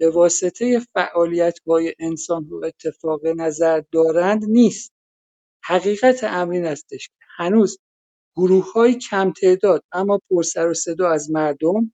به 0.00 0.10
واسطه 0.10 0.80
فعالیت‌های 0.94 1.94
انسان 1.98 2.48
رو 2.50 2.64
اتفاق 2.64 3.26
نظر 3.26 3.82
دارند 3.92 4.44
نیست. 4.44 4.92
حقیقت 5.64 6.24
امر 6.24 6.52
این 6.52 6.64
استش 6.66 7.08
که 7.08 7.14
هنوز 7.36 7.78
گروه‌های 8.36 8.94
کم 8.94 9.32
تعداد 9.32 9.84
اما 9.92 10.20
پرسر 10.30 10.68
و 10.68 10.74
صدا 10.74 11.10
از 11.10 11.30
مردم 11.30 11.92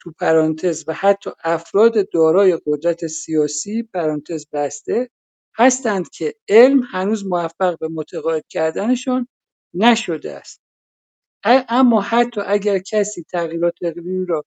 تو 0.00 0.12
پرانتز 0.20 0.84
و 0.88 0.92
حتی 0.94 1.30
افراد 1.44 2.10
دارای 2.10 2.58
قدرت 2.66 3.06
سیاسی 3.06 3.82
پرانتز 3.82 4.46
بسته 4.52 5.10
هستند 5.56 6.10
که 6.10 6.34
علم 6.48 6.82
هنوز 6.92 7.26
موفق 7.26 7.78
به 7.78 7.88
متقاعد 7.88 8.44
کردنشان 8.48 9.28
نشده 9.74 10.32
است. 10.32 10.60
اما 11.68 12.00
حتی 12.00 12.40
اگر 12.46 12.78
کسی 12.78 13.24
تغییرات 13.32 13.74
اقلیمی 13.82 14.26
را 14.26 14.44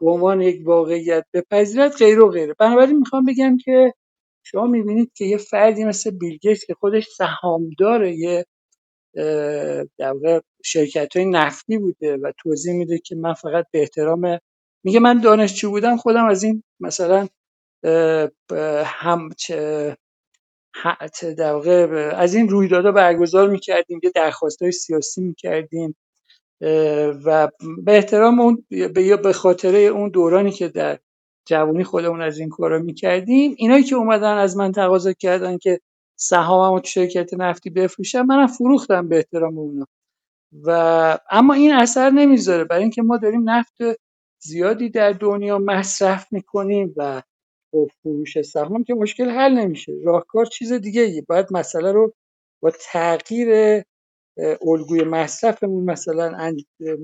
به 0.00 0.10
عنوان 0.10 0.40
یک 0.40 0.68
واقعیت 0.68 1.24
بپذیرد 1.34 1.96
غیر 1.96 2.20
و 2.20 2.30
غیره. 2.30 2.54
بنابراین 2.58 2.98
می‌خوام 2.98 3.24
بگم 3.24 3.56
که 3.58 3.94
شما 4.42 4.66
می‌بینید 4.66 5.12
که 5.14 5.24
یه 5.24 5.36
فردی 5.36 5.84
مثل 5.84 6.10
بیلگیتس 6.10 6.66
که 6.66 6.74
خودش 6.74 7.08
سهامدار 7.08 8.04
یه 8.06 8.46
در 9.98 10.42
شرکت 10.64 11.16
های 11.16 11.26
نفتی 11.26 11.78
بوده 11.78 12.16
و 12.16 12.32
توضیح 12.38 12.74
میده 12.74 12.98
که 12.98 13.16
من 13.16 13.34
فقط 13.34 13.66
به 13.70 13.80
احترام 13.80 14.38
میگه 14.84 15.00
من 15.00 15.20
دانشجو 15.20 15.70
بودم 15.70 15.96
خودم 15.96 16.26
از 16.26 16.42
این 16.42 16.62
مثلا 16.80 17.28
هم 18.84 19.28
در 21.36 21.94
از 22.14 22.34
این 22.34 22.48
رویدادها 22.48 22.92
برگزار 22.92 23.50
می‌کردیم 23.50 24.00
یه 24.02 24.10
درخواست 24.14 24.62
های 24.62 24.72
سیاسی 24.72 25.20
می‌کردیم 25.22 25.96
و 27.24 27.48
به 27.84 27.96
احترام 27.96 28.40
اون 28.40 28.66
به 29.22 29.32
خاطره 29.34 29.78
اون 29.78 30.08
دورانی 30.08 30.50
که 30.50 30.68
در 30.68 30.98
جوانی 31.46 31.84
خودمون 31.84 32.22
از 32.22 32.38
این 32.38 32.48
کارا 32.48 32.78
می‌کردیم 32.78 33.54
اینایی 33.58 33.84
که 33.84 33.94
اومدن 33.94 34.36
از 34.36 34.56
من 34.56 34.72
تقاضا 34.72 35.12
کردن 35.12 35.58
که 35.58 35.80
سهاممو 36.16 36.80
تو 36.80 36.86
شرکت 36.86 37.34
نفتی 37.34 37.70
بفروشم 37.70 38.26
منم 38.26 38.46
فروختم 38.46 39.08
به 39.08 39.16
احترام 39.16 39.58
اونا. 39.58 39.86
و 40.64 40.70
اما 41.30 41.54
این 41.54 41.74
اثر 41.74 42.10
نمی‌ذاره. 42.10 42.64
برای 42.64 42.82
اینکه 42.82 43.02
ما 43.02 43.16
داریم 43.16 43.50
نفت 43.50 43.76
زیادی 44.42 44.90
در 44.90 45.12
دنیا 45.12 45.58
مصرف 45.58 46.32
می‌کنیم 46.32 46.94
و 46.96 47.22
فروش 48.02 48.42
سهام 48.42 48.84
که 48.84 48.94
مشکل 48.94 49.30
حل 49.30 49.52
نمیشه. 49.52 49.92
راهکار 50.04 50.46
چیز 50.46 50.72
دیگه 50.72 51.02
ای 51.02 51.20
باید 51.20 51.46
مسئله 51.50 51.92
رو 51.92 52.12
با 52.62 52.72
تغییر 52.92 53.82
الگوی 54.68 55.04
مصرفمون 55.04 55.84
مثلا 55.84 56.54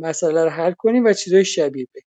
مسئله 0.01 0.45
رو 0.45 0.51
حل 0.51 0.73
کنیم 0.73 1.05
و 1.05 1.13
چیزای 1.13 1.45
شبیه 1.45 1.87
بگیم 1.95 2.09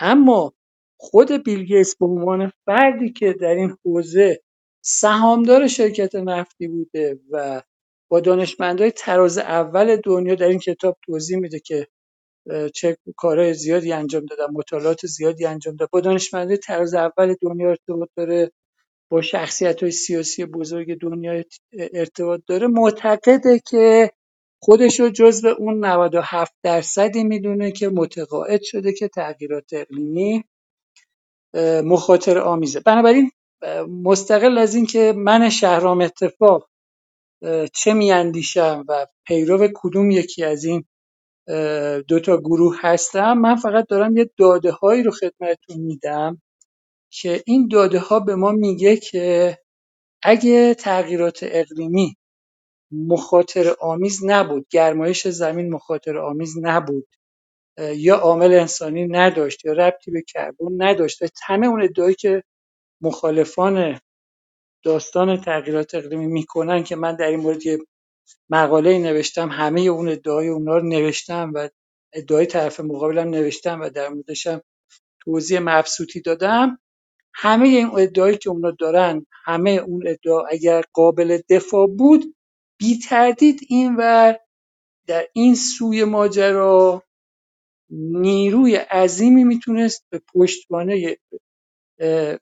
اما 0.00 0.52
خود 1.00 1.32
بیل 1.44 1.64
گیتس 1.64 1.96
به 1.96 2.06
عنوان 2.06 2.52
فردی 2.66 3.12
که 3.12 3.32
در 3.32 3.54
این 3.54 3.76
حوزه 3.84 4.42
سهامدار 4.84 5.68
شرکت 5.68 6.16
نفتی 6.16 6.68
بوده 6.68 7.20
و 7.30 7.62
با 8.10 8.20
دانشمندای 8.20 8.92
تراز 8.92 9.38
اول 9.38 9.96
دنیا 9.96 10.36
در 10.36 10.48
این 10.48 10.60
کتاب 10.60 10.98
توضیح 11.06 11.38
میده 11.38 11.60
که 11.60 11.88
چه 12.74 12.98
کارهای 13.16 13.54
زیادی 13.54 13.92
انجام 13.92 14.26
دادن 14.26 14.52
مطالعات 14.54 15.06
زیادی 15.06 15.46
انجام 15.46 15.76
داده 15.76 15.90
با 15.92 16.00
دانشمندای 16.00 16.56
تراز 16.58 16.94
اول 16.94 17.34
دنیا 17.42 17.70
ارتباط 17.70 18.08
داره 18.16 18.52
با 19.10 19.22
شخصیت 19.22 19.82
های 19.82 19.92
سیاسی 19.92 20.44
بزرگ 20.46 20.98
دنیا 21.00 21.44
ارتباط 21.94 22.40
داره. 22.48 22.66
معتقده 22.66 23.60
که 23.70 24.10
خودش 24.62 25.00
رو 25.00 25.10
جزو 25.10 25.48
اون 25.48 25.86
97 25.86 26.54
درصدی 26.64 27.24
می‌دونه 27.24 27.72
که 27.72 27.88
متقاعد 27.88 28.62
شده 28.62 28.92
که 28.92 29.08
تغییرات 29.08 29.64
اقلیمی 29.72 30.44
مخاطر 31.84 32.38
آمیزه. 32.38 32.80
بنابراین 32.80 33.30
مستقل 33.88 34.58
از 34.58 34.74
اینکه 34.74 35.14
من 35.16 35.50
شهرام 35.50 36.00
اتفاق 36.00 36.70
چه 37.74 37.94
میاندیشم 37.94 38.84
و 38.88 39.06
پیرو 39.26 39.68
کدوم 39.76 40.10
یکی 40.10 40.44
از 40.44 40.64
این 40.64 40.84
دو 42.08 42.20
تا 42.20 42.36
گروه 42.38 42.78
هستم 42.80 43.32
من 43.38 43.56
فقط 43.56 43.86
دارم 43.88 44.16
یه 44.16 44.30
داده 44.38 44.70
هایی 44.72 45.02
رو 45.02 45.10
خدمتتون 45.10 45.76
میدم 45.76 46.42
که 47.12 47.42
این 47.46 47.68
داده 47.68 47.98
ها 47.98 48.20
به 48.20 48.36
ما 48.36 48.52
میگه 48.52 48.96
که 48.96 49.58
اگه 50.24 50.74
تغییرات 50.74 51.40
اقلیمی 51.42 52.16
مخاطر 52.92 53.74
آمیز 53.80 54.20
نبود 54.24 54.66
گرمایش 54.70 55.28
زمین 55.28 55.70
مخاطر 55.74 56.18
آمیز 56.18 56.54
نبود 56.62 57.08
یا 57.96 58.16
عامل 58.16 58.54
انسانی 58.54 59.08
نداشت 59.08 59.64
یا 59.64 59.72
ربطی 59.72 60.10
به 60.10 60.22
کربن 60.28 60.82
نداشت 60.84 61.22
همه 61.46 61.66
اون 61.68 61.82
ادعایی 61.84 62.14
که 62.14 62.44
مخالفان 63.04 64.00
داستان 64.84 65.40
تغییرات 65.40 65.94
اقلیمی 65.94 66.26
می‌کنن 66.26 66.84
که 66.84 66.96
من 66.96 67.16
در 67.16 67.26
این 67.26 67.40
مورد 67.40 67.66
یه 67.66 67.78
مقاله 68.50 68.98
نوشتم 68.98 69.48
همه 69.48 69.80
اون 69.80 70.08
ادعای 70.08 70.48
اونا 70.48 70.78
رو 70.78 70.88
نوشتم 70.88 71.52
و 71.54 71.68
ادعای 72.12 72.46
طرف 72.46 72.80
مقابلم 72.80 73.28
نوشتم 73.28 73.80
و 73.80 73.90
در 73.90 74.08
موردشم 74.08 74.62
توضیح 75.20 75.60
مبسوطی 75.62 76.20
دادم. 76.20 76.78
همه 77.34 77.68
این 77.68 77.90
ادعایی 77.98 78.38
که 78.38 78.50
اونا 78.50 78.70
دارن 78.70 79.26
همه 79.44 79.70
اون 79.70 80.08
ادعا 80.08 80.42
اگر 80.50 80.84
قابل 80.92 81.40
دفاع 81.50 81.86
بود 81.86 82.36
بی 82.78 82.98
تردید 82.98 83.60
این 83.68 83.96
و 83.98 84.34
در 85.06 85.28
این 85.32 85.54
سوی 85.54 86.04
ماجرا 86.04 87.02
نیروی 87.90 88.76
عظیمی 88.76 89.44
می‌تونست 89.44 90.06
به 90.10 90.22
پشتوانه 90.34 91.18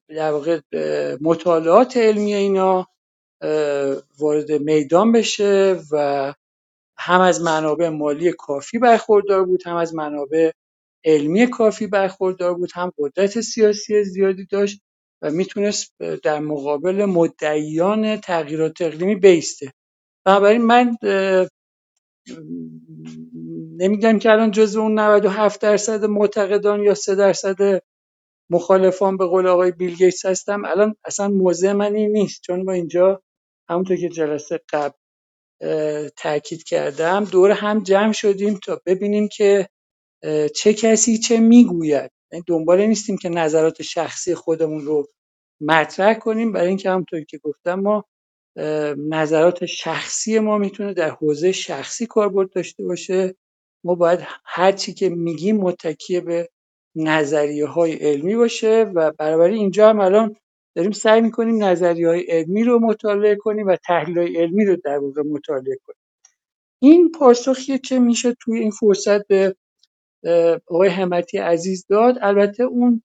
در 0.09 0.32
واقع 0.32 0.60
مطالعات 1.20 1.97
علمی 1.97 2.34
اینا 2.34 2.86
وارد 4.18 4.52
میدان 4.52 5.12
بشه 5.12 5.80
و 5.93 6.34
هم 6.98 7.20
از 7.20 7.43
منابع 7.43 7.89
مالی 7.89 8.32
کافی 8.32 8.78
برخوردار 8.78 9.44
بود 9.44 9.66
هم 9.66 9.76
از 9.76 9.94
منابع 9.94 10.51
علمی 11.05 11.47
کافی 11.51 11.86
برخوردار 11.86 12.55
بود 12.55 12.70
هم 12.74 12.93
قدرت 12.98 13.40
سیاسی 13.40 14.05
زیادی 14.05 14.47
داشت 14.47 14.82
و 15.22 15.30
می‌تونست 15.30 15.94
در 16.24 16.39
مقابل 16.40 17.05
مدعیان 17.05 18.16
تغییرات 18.16 18.82
اقلیمی 18.82 19.16
بیسته. 19.16 19.72
بنابراین 20.26 20.62
من 20.62 20.97
نمیگم 23.78 24.18
که 24.18 24.32
الان 24.32 24.51
جزو 24.51 24.80
اون 24.80 24.98
97 25.01 25.62
درصد 25.62 26.05
معتقدان 26.05 26.80
یا 26.82 26.94
3 26.94 27.14
درصد 27.14 27.82
مخالفان 28.51 29.16
به 29.16 29.27
قول 29.27 29.47
آقای 29.47 29.73
بیل 29.73 29.94
گیتس 29.94 30.27
هستم. 30.27 30.64
الان 30.64 30.97
اصلا 31.05 31.28
موضع 31.28 31.73
من 31.73 31.94
این 31.94 32.12
نیست 32.12 32.43
چون 32.43 32.62
ما 32.62 32.73
اینجا 32.73 33.23
همونطور 33.69 33.97
که 33.97 34.09
جلسه 34.09 34.60
قبل 34.73 34.94
تاکید 36.16 36.62
کردم 36.62 37.24
دور 37.24 37.51
هم 37.51 37.82
جمع 37.82 38.12
شدیم 38.12 38.59
تا 38.64 38.81
ببینیم 38.86 39.28
که 39.28 39.69
چه 40.56 40.74
کسی 40.74 41.19
چه 41.19 41.40
می‌گوید. 41.40 42.10
یعنی 42.32 42.44
دنبال 42.47 42.86
نیستیم 42.86 43.16
که 43.19 43.28
نظرات 43.28 43.82
شخصی 43.82 44.35
خودمون 44.35 44.85
رو 44.85 45.06
مطرح 45.60 46.14
کنیم. 46.14 46.52
برای 46.52 46.69
اینکه 46.69 46.90
همونطور 46.90 47.24
که 47.24 47.39
گفتم 47.39 47.74
ما 47.74 48.05
نظرات 48.97 49.66
شخصی 49.66 50.39
ما 50.39 50.59
می‌تونه 50.59 50.94
در 50.94 51.10
حوزه 51.10 51.52
شخصی 51.52 52.06
کاربرد 52.06 52.51
داشته 52.51 52.85
باشه. 52.85 53.35
ما 53.85 53.94
باید 53.94 54.20
هر 54.44 54.73
چی 54.73 54.94
که 54.94 55.09
میگیم 55.09 55.56
متکیه 55.56 56.20
به 56.20 56.48
نظریه 56.97 57.66
های 57.66 57.93
علمی 57.93 58.36
باشه 58.36 58.93
و 58.94 59.12
برابری 59.19 59.55
اینجا 59.55 59.89
هم 59.90 60.01
الان 60.01 60.36
داریم 60.77 60.93
سعی 60.93 61.20
می‌کنیم 61.20 61.64
نظریه 61.64 62.09
های 62.09 62.20
علمی 62.23 62.64
رو 62.64 62.78
مطالعه 62.78 63.36
کنیم 63.36 63.66
و 63.66 63.77
تحلیل 63.77 64.19
های 64.19 64.36
علمی 64.36 64.64
رو 64.64 64.77
در 64.85 64.98
واقع 64.98 65.23
مطالعه 65.23 65.77
کنیم. 65.86 66.02
این 66.82 67.10
پاسخیه 67.12 67.78
که 67.78 67.98
میشه 67.98 68.36
توی 68.40 68.60
این 68.60 68.70
فرصت 68.70 69.27
به 69.28 69.56
آقای 70.66 70.89
همتی 70.89 71.39
عزیز 71.39 71.86
داد. 71.89 72.19
البته 72.20 72.64
اون 72.64 73.02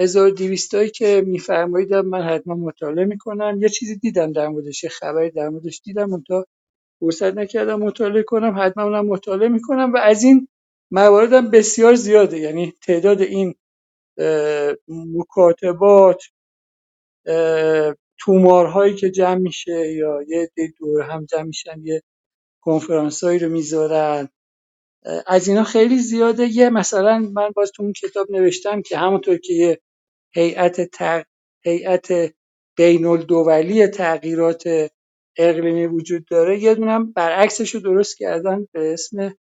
1200 0.00 0.74
هایی 0.74 0.90
که 0.90 1.24
میفرمایید 1.26 1.94
من 1.94 2.22
حتما 2.22 2.54
مطالعه 2.54 3.04
می‌کنم. 3.04 3.58
یه 3.60 3.68
چیزی 3.68 3.96
دیدم 3.98 4.32
در 4.32 4.48
موردش 4.48 4.84
خبری 4.84 5.30
در 5.30 5.48
موردش 5.48 5.80
دیدم 5.84 6.12
اون 6.12 6.24
تا 6.28 6.46
فرصت 7.00 7.34
نکردم 7.34 7.80
مطالعه 7.80 8.22
کنم 8.22 8.54
حتما 8.58 8.84
اونم 8.84 9.06
مطالعه 9.06 9.48
می‌کنم 9.48 9.92
و 9.92 9.96
از 9.96 10.24
این 10.24 10.48
مواردم 10.92 11.50
بسیار 11.52 11.96
زیاده. 11.96 12.38
یعنی 12.38 12.74
تعداد 12.82 13.22
این 13.22 13.54
مکاتبات 14.88 16.24
تومارهایی 18.20 18.94
که 18.96 19.10
جمع 19.10 19.34
میشه 19.38 19.92
یا 19.92 20.22
یه 20.28 20.50
دور 20.78 21.02
هم 21.02 21.26
جمع 21.26 21.42
میشن 21.42 21.80
یه 21.84 22.02
کنفرانسایی 22.64 23.38
رو 23.38 23.48
می‌ذارن. 23.48 24.28
از 25.26 25.48
اینا 25.48 25.64
خیلی 25.64 25.98
زیاده. 25.98 26.46
یه 26.46 26.70
مثلا 26.70 27.18
من 27.18 27.50
باز 27.56 27.72
تو 27.72 27.82
اون 27.82 27.92
کتاب 27.92 28.32
نوشتم 28.32 28.82
که 28.82 28.98
همونطور 28.98 29.38
که 29.38 29.54
یه 29.54 29.80
هیئت 30.34 30.80
تق... 30.80 31.24
هیئت 31.64 32.08
بین 32.78 33.06
الدولی 33.06 33.86
تغییرات 33.88 34.64
اقلیمی 35.38 35.86
وجود 35.86 36.26
داره 36.30 36.60
یه 36.60 36.74
دونم 36.74 37.12
برعکسش 37.12 37.74
رو 37.74 37.80
درست 37.80 38.18
کردن 38.18 38.66
به 38.72 38.92
اسم 38.92 39.36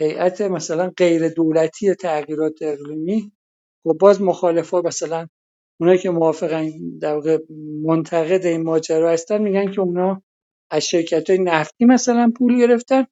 هیئت 0.00 0.40
مثلا 0.40 0.92
غیر 0.96 1.28
دولتی 1.28 1.94
تغییرات 1.94 2.58
اقلیمی 2.62 3.32
خب 3.84 3.96
باز 4.00 4.22
مخالفا 4.22 4.80
مثلا 4.80 5.28
اونایی 5.80 5.98
که 5.98 6.10
موافقن 6.10 6.70
در 7.00 7.14
واقع 7.14 7.38
منتقد 7.84 8.46
این 8.46 8.62
ماجرا 8.62 9.10
هستن 9.10 9.42
میگن 9.42 9.72
که 9.72 9.80
اونا 9.80 10.22
از 10.70 10.84
شرکت 10.84 11.30
های 11.30 11.38
نفتی 11.38 11.84
مثلا 11.84 12.32
پول 12.36 12.58
گرفتن. 12.58 13.06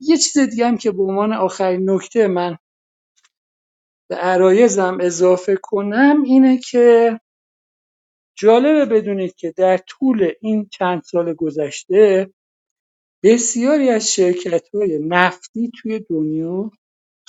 یه 0.00 0.16
چیز 0.16 0.38
دیگه 0.38 0.66
هم 0.66 0.76
که 0.78 0.90
به 0.90 1.02
عنوان 1.02 1.32
آخرین 1.32 1.90
نکته 1.90 2.26
من 2.26 2.56
به 4.10 4.16
عرایزم 4.16 4.98
اضافه 5.00 5.56
کنم 5.62 6.22
اینه 6.22 6.58
که 6.58 7.20
جالبه 8.38 8.84
بدونید 8.84 9.34
که 9.34 9.52
در 9.56 9.78
طول 9.78 10.32
این 10.40 10.68
چند 10.72 11.02
سال 11.02 11.34
گذشته 11.34 12.30
بسیاری 13.24 13.90
از 13.90 14.14
شرکت 14.14 14.68
های 14.74 14.98
نفتی 15.02 15.70
توی 15.82 16.00
دنیا 16.10 16.70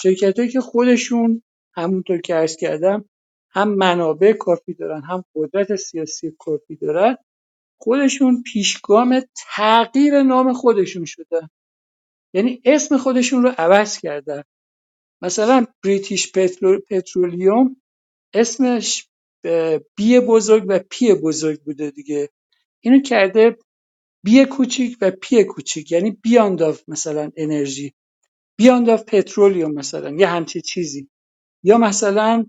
شرکتهایی 0.02 0.52
که 0.52 0.62
خودشون 0.62 1.44
همونطور 1.76 2.22
که 2.22 2.36
عرض 2.36 2.58
کردم 2.58 3.06
هم 3.52 3.70
منابع 3.76 4.34
کافی 4.34 4.74
دارن 4.74 5.02
هم 5.02 5.26
قدرت 5.36 5.76
سیاسی 5.76 6.36
کافی 6.40 6.76
دارن 6.76 7.18
خودشون 7.82 8.44
پیشگام 8.44 9.22
تغییر 9.56 10.24
نام 10.24 10.54
خودشون 10.54 11.06
شدن. 11.06 11.50
یعنی 12.36 12.62
اسم 12.66 12.98
خودشون 12.98 13.44
رو 13.44 13.50
عوض 13.58 14.00
کردن. 14.00 14.44
مثلا 15.24 15.66
بریتیش 15.84 16.32
Petroleum 16.90 17.82
اسمش 18.36 19.10
B 19.96 20.20
بزرگ 20.20 20.66
و 20.70 20.80
P 20.92 21.16
بزرگ 21.16 21.62
بوده 21.64 21.92
دیگه. 21.92 22.30
اینو 22.82 23.02
کرده 23.02 23.58
b 24.26 24.46
کوچیک 24.46 24.98
و 25.02 25.12
p 25.12 25.44
کوچیک 25.44 25.92
یعنی 25.92 26.12
beyond 26.12 26.62
مثلا 26.88 27.32
انرژی 27.38 27.94
beyond 28.58 28.90
petroleum 29.06 29.72
مثلا 29.74 30.12
یه 30.12 30.28
همچی 30.28 30.62
چیزی. 30.62 31.10
یا 31.64 31.78
مثلا 31.78 32.46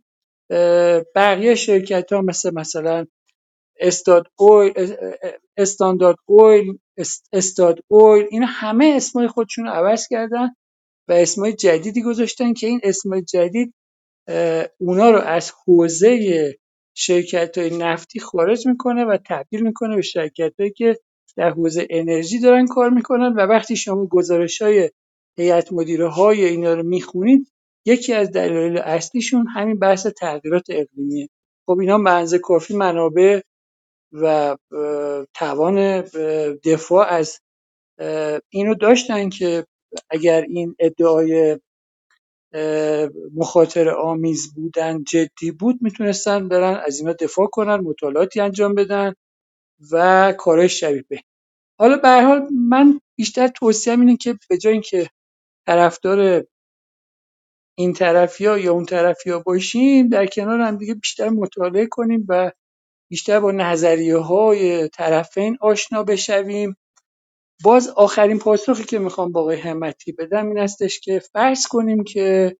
بقیه 1.14 1.54
شرکت 1.54 2.12
ها 2.12 2.22
مثل 2.22 2.54
مثلا 2.54 3.06
Statoil 3.80 4.72
Standard 5.56 6.16
Oil 6.26 6.78
Statoil 7.32 8.26
اینا 8.30 8.46
همه 8.48 8.92
اسمای 8.96 9.28
خودشون 9.28 9.68
عوض 9.68 10.08
کردن 10.08 10.48
و 11.08 11.12
اسمای 11.12 11.52
جدیدی 11.52 12.02
گذاشتن 12.02 12.54
که 12.54 12.66
این 12.66 12.80
اسمای 12.84 13.22
جدید 13.22 13.74
اونا 14.80 15.10
رو 15.10 15.18
از 15.18 15.52
حوزه 15.66 16.54
شرکت 16.96 17.58
های 17.58 17.78
نفتی 17.78 18.20
خارج 18.20 18.66
می‌کنه 18.66 19.04
و 19.04 19.18
تبدیل 19.26 19.62
می‌کنه 19.62 19.96
به 19.96 20.02
شرکت 20.02 20.52
که 20.76 20.96
در 21.36 21.50
حوزه 21.50 21.86
انرژی 21.90 22.40
دارن 22.40 22.66
کار 22.66 22.90
می‌کنن 22.90 23.32
و 23.32 23.40
وقتی 23.40 23.76
شما 23.76 24.06
گزارش 24.06 24.62
های 24.62 24.90
هیئت 25.38 25.72
مدیره 25.72 26.08
های 26.08 26.44
اینا 26.44 26.74
رو 26.74 26.82
می‌خونید 26.82 27.52
یکی 27.86 28.12
از 28.12 28.32
دلایل 28.32 28.78
اصلیشون 28.78 29.46
همین 29.48 29.78
بحث 29.78 30.06
تغییرات 30.06 30.64
اقلیمیه 30.68 31.28
خب 31.66 31.78
اینا 31.80 31.98
به 31.98 32.38
کافی 32.38 32.76
منابع 32.76 33.40
و 34.12 34.56
توان 35.34 36.00
دفاع 36.64 37.06
از 37.08 37.40
اینو 38.50 38.74
داشتن 38.74 39.28
که 39.28 39.66
اگر 40.10 40.42
این 40.42 40.76
ادعای 40.78 41.60
مخاطر 43.34 43.90
آمیز 43.90 44.54
بودن 44.54 45.04
جدی 45.04 45.50
بود 45.60 45.78
می‌تونستن 45.82 46.48
برن 46.48 46.82
از 46.86 47.00
اینا 47.00 47.12
دفاع 47.12 47.46
کنن 47.46 47.76
مطالعاتی 47.76 48.40
انجام 48.40 48.74
بدن. 48.74 49.14
و 49.92 50.32
کارهای 50.38 50.68
شبیه 50.68 51.04
به. 51.08 51.20
حالا 51.80 51.96
به 51.96 52.22
حال 52.22 52.48
من 52.68 53.00
بیشتر 53.16 53.48
توصیه 53.48 53.92
اینه 53.92 54.16
که 54.16 54.38
به 54.50 54.58
جای 54.58 54.72
اینکه 54.72 55.10
طرفدار 55.66 56.44
این 57.78 57.92
طرفی 57.92 58.46
ها 58.46 58.58
یا 58.58 58.72
اون 58.72 58.84
طرفی 58.84 59.30
ها 59.30 59.38
باشیم 59.38 60.08
در 60.08 60.26
کنار 60.26 60.60
هم 60.60 60.76
دیگه 60.76 60.94
بیشتر 60.94 61.28
مطالعه 61.28 61.86
کنیم 61.86 62.26
و 62.28 62.52
بیشتر 63.10 63.40
با 63.40 63.52
نظریه 63.52 64.16
های 64.16 64.88
طرفین 64.88 65.58
آشنا 65.60 66.02
بشویم. 66.02 66.76
باز 67.64 67.88
آخرین 67.88 68.38
پاسخی 68.38 68.84
که 68.84 68.98
می‌خوام 68.98 69.32
با 69.32 69.40
آقای 69.40 69.56
همتی 69.56 70.12
بدم 70.12 70.48
این 70.48 70.58
استش 70.58 71.00
که 71.00 71.18
فرض 71.18 71.66
کنیم 71.66 72.04
که 72.04 72.56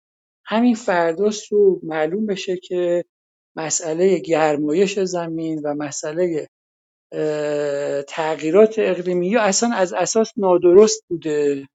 همین 0.47 0.75
فرداست 0.75 1.53
رو 1.53 1.81
معلوم 1.83 2.27
بشه 2.27 2.57
که 2.57 3.05
مسئله 3.57 4.19
گرمایش 4.19 4.99
زمین 5.01 5.61
و 5.65 5.75
مسئله 5.75 6.49
تغییرات 8.09 8.75
اقلیمی 8.79 9.29
یا 9.29 9.43
اصلا 9.43 9.75
از 9.77 9.93
اساس 9.93 10.33
نادرست 10.37 11.05
بوده؟ 11.09 11.69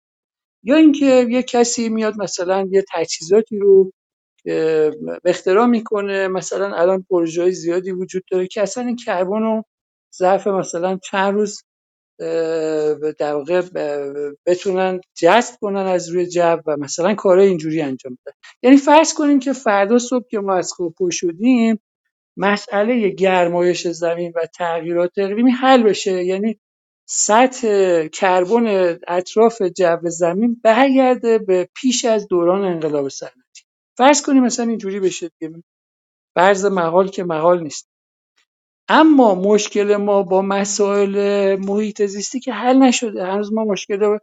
یا 0.63 0.75
اینکه 0.75 1.27
یه 1.29 1.43
کسی 1.43 1.89
میاد 1.89 2.13
مثلا 2.21 2.67
یه 2.71 2.85
تجهیزاتی 2.93 3.59
رو 3.59 3.91
اختراع 5.25 5.65
می‌کنه 5.65 6.27
مثلا 6.27 6.75
الان 6.75 7.05
پروژه 7.09 7.51
زیادی 7.51 7.91
وجود 7.91 8.23
داره 8.31 8.47
که 8.47 8.61
اصلا 8.61 8.85
این 8.85 8.95
کربن 8.95 9.41
رو 9.41 9.63
ظرف 10.17 10.47
مثلا 10.47 10.99
چند 11.03 11.33
روز 11.33 11.63
در 13.19 13.33
واقع 13.33 13.61
بتونن 14.45 15.01
جذب 15.17 15.55
کنن 15.61 15.85
از 15.85 16.09
روی 16.09 16.27
جو 16.27 16.57
و 16.65 16.77
مثلا 16.79 17.15
کارهای 17.15 17.47
اینجوری 17.47 17.81
انجام 17.81 18.17
بدن. 18.25 18.35
یعنی 18.63 18.77
فرض 18.77 19.13
کنیم 19.13 19.39
که 19.39 19.53
فردا 19.53 19.99
صبح 19.99 20.27
که 20.29 20.39
ما 20.39 20.55
از 20.55 20.73
خواب 20.73 20.93
شدیم 21.11 21.81
مسئله 22.39 23.09
گرمایش 23.09 23.87
زمین 23.87 24.33
و 24.35 24.47
تغییرات 24.55 25.11
اقلیمی 25.17 25.51
حل 25.51 25.83
بشه. 25.83 26.25
یعنی 26.25 26.59
سطح 27.09 28.07
کربن 28.07 28.97
اطراف 29.07 29.61
جو 29.63 29.99
زمین 30.03 30.61
برگرده 30.63 31.39
به 31.39 31.69
پیش 31.75 32.05
از 32.05 32.27
دوران 32.27 32.65
انقلاب 32.65 33.09
صنعتی. 33.09 33.63
فرض 33.97 34.23
کنیم 34.23 34.43
مثلا 34.43 34.67
اینجوری 34.69 35.01
بشه 35.01 35.31
دیگه. 35.39 35.63
فرض 36.35 36.65
محال 36.65 37.09
که 37.09 37.25
محال 37.25 37.63
نیست. 37.63 37.89
اما 38.89 39.35
مشکل 39.35 39.97
ما 39.97 40.23
با 40.23 40.43
مسائل 40.43 41.55
محیط 41.55 42.05
زیستی 42.05 42.39
که 42.39 42.53
حل 42.53 42.77
نشده. 42.77 43.25
هنوز 43.25 43.53
ما 43.53 43.65
مشکل 43.65 44.19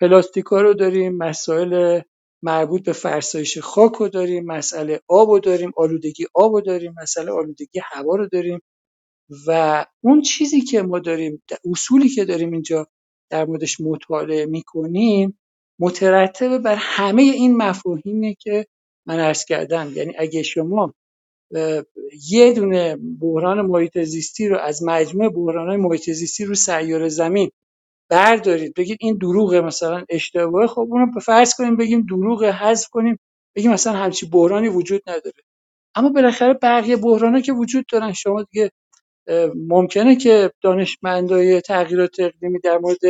پلاستیکا 0.00 0.60
رو 0.62 0.74
داریم 0.74 1.16
مسائل 1.16 2.00
مربوط 2.42 2.84
به 2.84 2.92
فرسایش 2.92 3.58
خاک 3.58 3.92
رو 3.92 4.08
داریم 4.08 4.44
مسئله 4.46 5.00
آب 5.08 5.30
رو 5.30 5.40
داریم 5.40 5.72
آلودگی 5.76 6.26
آب 6.34 6.54
رو 6.54 6.60
داریم 6.60 6.94
مسئله 7.02 7.32
آلودگی 7.32 7.80
هوا 7.84 8.16
رو 8.16 8.28
داریم. 8.32 8.60
و 9.46 9.86
اون 10.04 10.22
چیزی 10.22 10.60
که 10.60 10.82
ما 10.82 10.98
داریم 10.98 11.42
اصولی 11.72 12.08
که 12.08 12.24
داریم 12.24 12.52
اینجا 12.52 12.86
در 13.30 13.44
موردش 13.44 13.80
مطالعه 13.80 14.46
می‌کنیم 14.46 15.38
مترتب 15.80 16.58
بر 16.58 16.76
همه 16.80 17.22
این 17.22 17.56
مفاهیمی 17.56 18.36
که 18.40 18.66
من 19.06 19.20
عرض 19.20 19.44
کردم. 19.44 19.92
یعنی 19.96 20.12
اگه 20.18 20.42
شما 20.42 20.94
یه 22.30 22.52
دونه 22.52 22.98
بحران 23.20 23.62
محیط 23.62 23.98
زیستی 23.98 24.48
رو 24.48 24.58
از 24.58 24.82
مجموع 24.84 25.28
بحرانهای 25.28 25.76
محیط 25.76 26.10
زیستی 26.10 26.44
رو 26.44 26.54
سیاره 26.54 27.08
زمین 27.08 27.50
بردارید. 28.12 28.74
بگید 28.74 28.98
این 29.00 29.18
دروغه 29.18 29.60
مثلا 29.60 30.04
اشتباهه. 30.10 30.66
خب 30.66 30.80
اونو 30.90 31.20
فرض 31.20 31.54
کنیم 31.54 31.76
بگیم 31.76 32.06
دروغه 32.10 32.52
حذف 32.52 32.88
کنیم 32.88 33.18
بگیم 33.56 33.72
مثلا 33.72 33.92
همچی 33.92 34.26
بحرانی 34.26 34.68
وجود 34.68 35.02
نداره. 35.06 35.42
اما 35.96 36.08
بالاخره 36.08 36.54
بقیه 36.62 36.96
بحرانها 36.96 37.40
که 37.40 37.52
وجود 37.52 37.84
دارن 37.92 38.12
شما 38.12 38.42
دیگه 38.42 38.70
ممکنه 39.68 40.16
که 40.16 40.52
دانشمندای 40.62 41.60
تغییرات 41.60 42.20
اقلیمی 42.20 42.60
در 42.60 42.78
مورد 42.78 43.00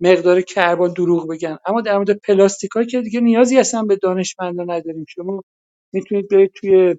مقدار 0.00 0.40
کربن 0.42 0.92
دروغ 0.92 1.28
بگن. 1.30 1.58
اما 1.66 1.80
در 1.80 1.96
مورد 1.96 2.20
پلاستیکا 2.20 2.84
که 2.84 3.02
دیگه 3.02 3.20
نیازی 3.20 3.58
اصلا 3.58 3.82
به 3.82 3.96
دانشمندا 3.96 4.64
نداریم. 4.64 5.06
شما 5.08 5.42
می‌تونید 5.94 6.28
برید 6.28 6.52
توی 6.54 6.96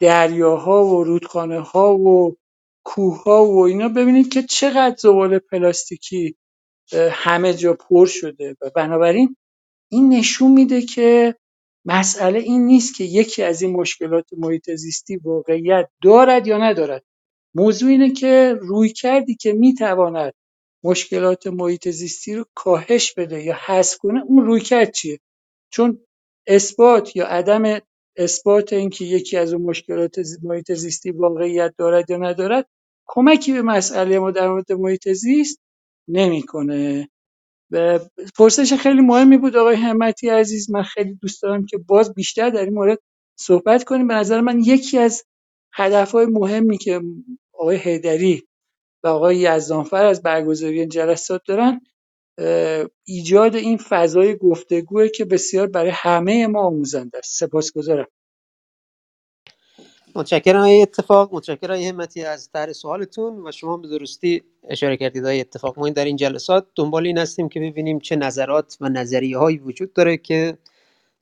دریاها 0.00 0.86
و 0.86 1.04
رودخانه 1.04 1.60
ها 1.60 1.98
و 1.98 2.36
کوه 2.84 3.22
ها 3.24 3.46
و 3.46 3.58
اینا 3.64 3.88
ببینید 3.88 4.32
که 4.32 4.42
چقدر 4.42 4.96
زباله 4.98 5.38
پلاستیکی 5.38 6.36
همه 7.12 7.54
جا 7.54 7.72
پر 7.74 8.06
شده 8.06 8.56
و 8.62 8.70
بنابراین 8.76 9.36
این 9.92 10.08
نشون 10.08 10.52
میده 10.52 10.82
که 10.82 11.36
مسئله 11.86 12.38
این 12.38 12.66
نیست 12.66 12.96
که 12.96 13.04
یکی 13.04 13.42
از 13.42 13.62
این 13.62 13.72
مشکلات 13.76 14.26
محیط 14.38 14.70
زیستی 14.74 15.16
واقعیت 15.16 15.88
دارد 16.02 16.46
یا 16.46 16.58
ندارد. 16.58 17.04
موضوع 17.54 17.90
اینه 17.90 18.10
که 18.12 18.54
روی 18.60 18.88
کردی 18.88 19.34
که 19.36 19.52
می‌تواند 19.52 20.34
مشکلات 20.84 21.46
محیط 21.46 21.88
زیستی 21.88 22.34
رو 22.34 22.44
کاهش 22.54 23.14
بده 23.14 23.42
یا 23.44 23.56
حذف 23.66 23.98
کنه 23.98 24.22
اون 24.28 24.46
روی 24.46 24.60
کرد 24.60 24.92
چیه؟ 24.92 25.20
چون 25.70 26.00
اثبات 26.46 27.16
یا 27.16 27.26
عدم 27.26 27.80
اثبات 28.16 28.72
اینکه 28.72 29.04
یکی 29.04 29.36
از 29.36 29.52
اون 29.54 29.62
مشکلات 29.62 30.16
محیط 30.42 30.72
زیستی 30.72 31.10
واقعیت 31.10 31.74
دارد 31.78 32.10
یا 32.10 32.16
ندارد 32.16 32.66
کمکی 33.06 33.52
به 33.52 33.62
مسئله 33.62 34.18
ما 34.18 34.30
در 34.30 34.48
محیط 34.70 35.08
زیست 35.12 35.60
نمی‌کنه. 36.08 37.08
و 37.72 38.00
پرسش 38.38 38.74
خیلی 38.74 39.02
مهمی 39.02 39.38
بود 39.38 39.56
آقای 39.56 39.76
همتی 39.76 40.30
عزیز. 40.30 40.70
من 40.70 40.84
خیلی 40.84 41.14
دوست 41.14 41.42
دارم 41.42 41.66
که 41.66 41.78
باز 41.78 42.14
بیشتر 42.14 42.50
در 42.50 42.64
این 42.64 42.74
مورد 42.74 42.98
صحبت 43.40 43.84
کنیم. 43.84 44.08
به 44.08 44.14
نظر 44.14 44.42
من 44.42 44.60
یکی 44.60 44.98
از 44.98 45.24
هدفهای 45.74 46.26
مهمی 46.26 46.78
که 46.78 47.00
آقای 47.54 47.76
هیدری 47.78 48.44
و 49.04 49.08
آقای 49.08 49.36
یزدانفر 49.36 50.06
از 50.06 50.22
برگزاری 50.22 50.86
جلسات 50.86 51.42
دارن 51.48 51.80
ایجاد 53.06 53.56
این 53.56 53.78
فضای 53.78 54.36
گفتگوه 54.36 55.08
که 55.08 55.24
بسیار 55.24 55.66
برای 55.66 55.92
همه 55.94 56.46
ما 56.46 56.66
آموزنده 56.66 57.18
است. 57.18 57.38
سپاسگزارم. 57.40 58.06
متشکرم 60.16 60.60
های 60.60 60.82
اتفاق. 60.82 61.34
متشکرم 61.34 61.74
های 61.74 61.88
همتی 61.88 62.22
از 62.22 62.50
طرح 62.50 62.72
سوالتون 62.72 63.46
و 63.46 63.52
شما 63.52 63.76
به 63.76 63.88
درستی 63.88 64.42
اشاره 64.68 64.96
کردید 64.96 65.24
های 65.24 65.40
اتفاق. 65.40 65.78
ما 65.78 65.90
در 65.90 66.04
این 66.04 66.16
جلسات 66.16 66.66
دنبال 66.74 67.06
این 67.06 67.18
هستیم 67.18 67.48
که 67.48 67.60
ببینیم 67.60 67.98
چه 67.98 68.16
نظرات 68.16 68.76
و 68.80 68.88
نظریه 68.88 69.38
هایی 69.38 69.58
وجود 69.58 69.92
داره 69.92 70.16
که 70.16 70.58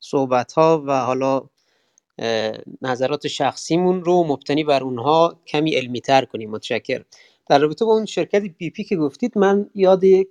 صحبت 0.01 0.53
ها 0.53 0.85
و 0.87 1.01
حالا 1.05 1.43
نظرات 2.83 3.29
شخصیمون 3.29 4.05
رو 4.05 4.25
مبتنی 4.25 4.65
بر 4.65 4.83
اونها 4.83 5.41
کمی 5.47 5.75
علمی 5.75 6.01
تر 6.01 6.25
کنیم. 6.25 6.51
متشکر 6.51 7.05
در 7.49 7.59
رابطه 7.59 7.85
با 7.85 7.93
اون 7.93 8.07
شرکت 8.07 8.43
بی 8.43 8.71
پی 8.71 8.85
که 8.85 8.97
گفتید 8.97 9.39
من 9.39 9.71
یاد 9.75 10.05
یک 10.05 10.29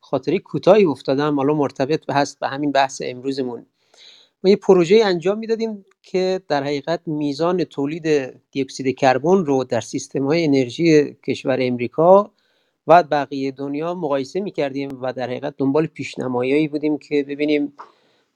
خاطره 0.00 0.38
کوتاهی 0.38 0.84
افتادم. 0.84 1.36
حالا 1.36 1.54
مرتبط 1.54 2.10
هست 2.10 2.40
به 2.40 2.48
همین 2.48 2.72
بحث 2.72 3.02
امروزمون. 3.04 3.66
ما 4.44 4.50
یه 4.50 4.56
پروژه 4.56 5.02
انجام 5.04 5.38
می‌دادیم 5.38 5.84
که 6.02 6.40
در 6.48 6.64
حقیقت 6.64 7.00
میزان 7.06 7.64
تولید 7.64 8.34
دیوکسید 8.50 8.98
کربن 8.98 9.44
رو 9.44 9.64
در 9.64 9.80
سیستم 9.80 10.26
های 10.26 10.44
انرژی 10.44 11.16
کشور 11.26 11.58
امریکا 11.60 12.30
و 12.86 13.02
بقیه 13.02 13.50
دنیا 13.50 13.94
مقایسه 13.94 14.40
می‌کردیم 14.40 14.98
و 15.02 15.12
در 15.12 15.26
حقیقت 15.26 15.54
دنبال 15.58 15.86
پیشنمایی 15.86 16.68
بودیم 16.68 16.98
که 16.98 17.22
ببینیم 17.22 17.72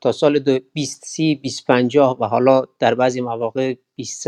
تا 0.00 0.12
سال 0.12 0.38
2030 0.38 1.34
2050 1.34 2.16
و 2.20 2.24
حالا 2.24 2.64
در 2.78 2.94
بعضی 2.94 3.20
مواقع 3.20 3.74
20 3.96 4.26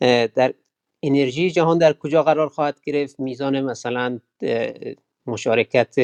در 0.00 0.54
انرژی 1.02 1.50
جهان 1.50 1.78
در 1.78 1.92
کجا 1.92 2.22
قرار 2.22 2.48
خواهد 2.48 2.80
گرفت؟ 2.84 3.20
میزان 3.20 3.60
مثلا 3.60 4.20
مشارکت 5.26 5.94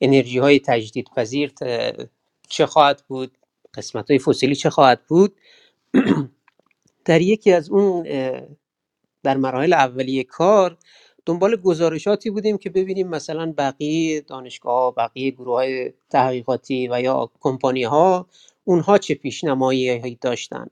انرژی 0.00 0.38
های 0.38 0.60
تجدید 0.60 1.08
پذیر 1.16 1.52
چه 2.48 2.66
خواهد 2.66 3.02
بود؟ 3.08 3.38
قسمت 3.74 4.10
های 4.10 4.18
فسیلی 4.18 4.54
چه 4.54 4.70
خواهد 4.70 5.00
بود؟ 5.08 5.34
در 7.04 7.20
یکی 7.20 7.52
از 7.52 7.70
اون 7.70 8.02
در 9.22 9.36
مراحل 9.36 9.72
اولیه 9.72 10.24
کار 10.24 10.76
دنبال 11.26 11.56
گزارشاتی 11.56 12.30
بودیم 12.30 12.58
که 12.58 12.70
ببینیم 12.70 13.08
مثلا 13.08 13.54
بقیه 13.58 14.20
دانشگاه 14.20 14.94
بقیه 14.94 15.30
گروه 15.30 15.54
های 15.54 15.92
تحقیقاتی 16.10 16.88
و 16.88 17.00
یا 17.00 17.30
کمپانی 17.40 17.84
ها 17.84 18.26
اونها 18.64 18.98
چه 18.98 19.14
پیشنمایی 19.14 20.14
داشتن. 20.20 20.66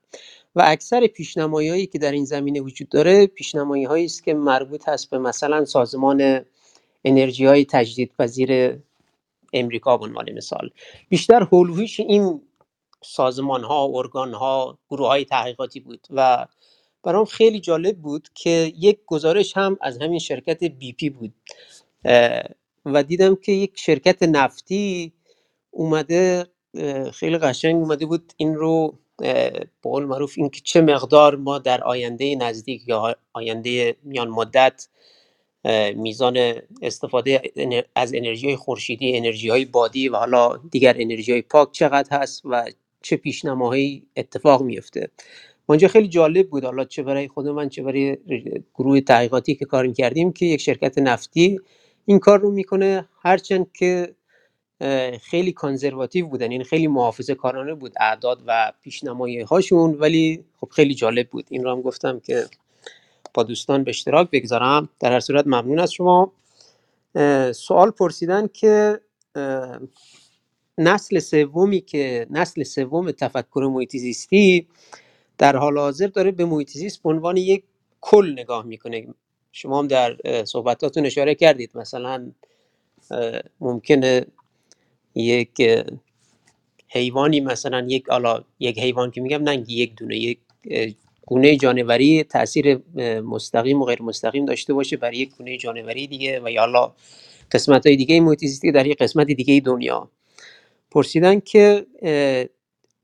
و 0.55 0.62
اکثر 0.66 1.07
پیشنمایی 1.07 1.69
هایی 1.69 1.87
که 1.87 1.99
در 1.99 2.12
این 2.12 2.25
زمینه 2.25 2.61
وجود 2.61 2.89
داره 2.89 3.27
پیشنمایی 3.27 3.85
هایی 3.85 4.05
است 4.05 4.25
که 4.25 4.35
مربوط 4.35 4.89
هست 4.89 5.11
به 5.11 5.19
مثلا 5.19 5.65
سازمان 5.65 6.45
انرژی 7.05 7.45
های 7.47 7.65
تجدید 7.65 8.12
پذیر 8.19 8.79
امریکا 9.53 9.97
به 9.97 10.05
عنوان 10.05 10.33
مثال. 10.33 10.70
بیشتر 11.09 11.43
هولویش 11.43 12.01
این 12.01 12.41
سازمان 13.05 13.65
ها 13.65 13.91
ارگان 13.95 14.35
ها 14.35 14.79
گروه 14.91 15.09
های 15.09 15.25
تحقیقاتی 15.25 15.81
بود 15.81 16.07
و 16.11 16.47
برام 17.05 17.25
خیلی 17.25 17.61
جالب 17.61 17.99
بود 17.99 18.29
که 18.35 18.73
یک 18.77 18.99
گزارش 19.07 19.57
هم 19.57 19.79
از 19.81 19.99
همین 19.99 20.19
شرکت 20.19 20.65
بی 20.65 20.93
پی 20.93 21.11
بود. 21.11 21.35
و 22.85 23.03
دیدم 23.03 23.37
که 23.37 23.53
یک 23.53 23.73
شرکت 23.79 24.23
نفتی 24.23 25.12
اومده 25.70 26.47
خیلی 27.12 27.39
قشنگ 27.39 27.77
اومده 27.77 28.07
بود 28.07 28.33
این 28.37 28.55
رو 28.55 28.99
به 29.16 29.53
قول 29.83 30.05
معروف 30.05 30.35
این 30.37 30.49
که 30.49 30.61
چه 30.61 30.81
مقدار 30.81 31.37
ما 31.37 31.59
در 31.59 31.85
آینده 31.85 32.37
نزدیک 32.37 32.89
یا 32.89 33.16
آینده 33.33 33.97
میان 34.03 34.29
مدت 34.29 34.89
میزان 35.97 36.37
استفاده 36.83 37.43
از 37.95 38.15
انرژی 38.15 38.57
خورشیدی 38.57 39.16
انرژی 39.16 39.49
های 39.49 39.65
بادی 39.65 40.09
و 40.09 40.16
حالا 40.16 40.57
دیگر 40.70 40.97
انرژی 40.99 41.33
های 41.33 41.43
پاک 41.43 41.73
چقدر 41.73 42.19
هست 42.19 42.43
و 42.45 42.65
چه 43.03 43.16
پیشنماهایی 43.16 44.07
اتفاق 44.16 44.62
میفته 44.62 45.11
اونجا 45.66 45.89
خیلی 45.89 46.09
جالب 46.09 46.49
بود. 46.49 46.65
حالا 46.65 46.85
چه 46.85 47.03
برای 47.03 47.29
خود 47.29 47.49
من 47.49 47.69
چه 47.69 47.83
برای 47.83 48.19
گروه 48.75 49.01
تحقیقاتی 49.01 49.55
که 49.55 49.65
کار 49.65 49.93
کردیم 49.93 50.33
که 50.33 50.47
یک 50.47 50.61
شرکت 50.61 50.99
نفتی 50.99 51.61
این 52.05 52.19
کار 52.19 52.39
رو 52.41 52.51
می‌کنه. 52.51 53.09
هرچند 53.23 53.73
که 53.73 54.15
خیلی 55.20 55.53
کانزرواتیو 55.53 56.27
بودن 56.27 56.53
یعنی 56.53 56.65
خیلی 56.65 56.87
محافظه 56.87 57.35
کارانه 57.35 57.75
بود 57.75 57.93
اعداد 58.01 58.43
و 58.47 58.73
پیشنمایی 58.83 59.41
هاشون 59.41 59.95
ولی 59.95 60.45
خب 60.61 60.69
خیلی 60.69 60.95
جالب 60.95 61.29
بود. 61.29 61.47
این 61.51 61.65
رو 61.65 61.70
هم 61.70 61.83
گفتم 61.83 62.20
که 62.20 62.45
با 63.35 63.43
دوستان 63.43 63.85
به 63.85 63.89
اشتراک 63.89 64.31
بگذارم. 64.31 64.89
در 65.01 65.12
هر 65.12 65.20
صورت 65.20 65.47
ممنون 65.47 65.79
از 65.79 65.93
شما. 65.93 66.33
سوال 67.53 67.91
پرسیدن 67.91 68.47
که 68.47 69.01
نسل 70.79 71.19
سومی 71.19 71.81
که 71.81 72.27
نسل 72.31 72.63
سوم 72.63 73.11
تفکر 73.11 73.69
محیط 73.73 73.97
زیستی 73.97 74.69
در 75.39 75.57
حال 75.57 75.79
حاضر 75.79 76.07
داره 76.07 76.31
به 76.31 76.45
محیط 76.45 76.71
زیست 76.71 77.03
به 77.03 77.09
عنوان 77.09 77.37
یک 77.37 77.65
کل 78.01 78.33
نگاه 78.39 78.67
می‌کنه. 78.67 79.07
شما 79.53 79.79
هم 79.79 79.87
در 79.87 80.17
صحبتاتون 80.45 81.07
اشاره 81.07 81.35
کردید. 81.35 81.71
مثلا 81.75 82.33
ممکنه 83.61 84.27
یک 85.15 85.63
حیوانی 86.89 87.41
مثلا 87.41 87.87
یک 87.89 88.09
حالا 88.09 88.45
یک 88.61 88.79
حیوان 88.79 89.11
که 89.11 89.21
میگم 89.21 89.43
نه 89.43 89.65
یک 89.69 89.97
دونه 89.97 90.17
یک 90.17 90.39
گونه 91.27 91.57
جانوری 91.57 92.25
تاثیر 92.25 92.81
مستقیم 93.21 93.83
و 93.83 93.85
غیر 93.85 94.03
مستقیم 94.03 94.45
داشته 94.45 94.75
باشه 94.75 94.97
برای 94.97 95.17
یک 95.17 95.37
گونه 95.39 95.57
جانوری 95.57 96.07
دیگه 96.07 96.41
و 96.45 96.51
یا 96.51 96.61
حالا 96.61 96.93
قسمت 97.53 97.87
های 97.87 97.97
دیگه 97.97 98.21
محیط 98.21 98.41
در 98.75 98.87
یک 98.87 98.99
قسمت 98.99 99.27
دیگه 99.27 99.61
دنیا. 99.61 100.11
پرسیدن 100.90 101.40
که 101.40 101.86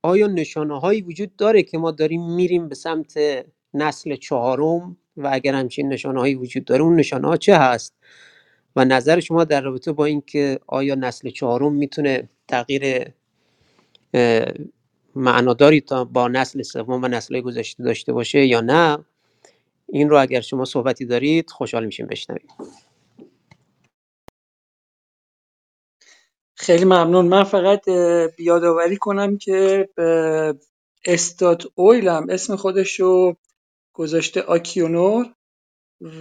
آیا 0.02 0.26
نشانه 0.26 0.80
هایی 0.80 1.02
وجود 1.02 1.36
داره 1.36 1.62
که 1.62 1.78
ما 1.78 1.90
داریم 1.90 2.34
میریم 2.34 2.68
به 2.68 2.74
سمت 2.74 3.18
نسل 3.74 4.16
چهارم؟ 4.16 4.96
و 5.16 5.30
اگر 5.32 5.54
همچین 5.54 5.88
نشانه 5.88 6.20
هایی 6.20 6.34
وجود 6.34 6.64
داره 6.64 6.82
اون 6.82 6.96
نشانه 6.96 7.28
ها 7.28 7.36
چه 7.36 7.56
هست؟ 7.56 7.94
و 8.76 8.84
نظر 8.84 9.20
شما 9.20 9.44
در 9.44 9.60
رابطه 9.60 9.92
با 9.92 10.04
اینکه 10.04 10.60
آیا 10.66 10.94
نسل 10.94 11.30
چهارم 11.30 11.72
می‌تونه 11.72 12.28
تغییر 12.48 13.12
معناداری 15.14 15.80
تا 15.80 16.04
با 16.04 16.28
نسل 16.28 16.62
سوم 16.62 17.04
و 17.04 17.08
نسل 17.08 17.40
گذشته 17.40 17.84
داشته 17.84 18.12
باشه 18.12 18.46
یا 18.46 18.60
نه؟ 18.60 18.98
این 19.88 20.10
رو 20.10 20.20
اگر 20.20 20.40
شما 20.40 20.64
صحبتی 20.64 21.04
دارید 21.04 21.50
خوشحال 21.50 21.86
میشیم 21.86 22.06
بشنویم. 22.06 22.48
خیلی 26.66 26.84
ممنون. 26.84 27.26
من 27.28 27.44
فقط 27.44 27.88
اه، 27.88 28.28
یادآوری 28.38 28.96
کنم 28.96 29.38
که 29.38 29.88
استات 31.06 31.66
اویل 31.74 32.08
هم 32.08 32.26
اسم 32.30 32.56
خودش 32.56 33.00
رو 33.00 33.36
گذاشته 33.94 34.42
آکیونور 34.42 35.34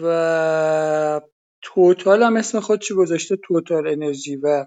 و 0.03 1.21
توتال 1.61 2.23
هم 2.23 2.37
اسم 2.37 2.59
خودش 2.59 2.91
رو 2.91 2.97
گذاشته 2.97 3.37
توتال 3.47 3.87
انرژی 3.87 4.35
و 4.35 4.65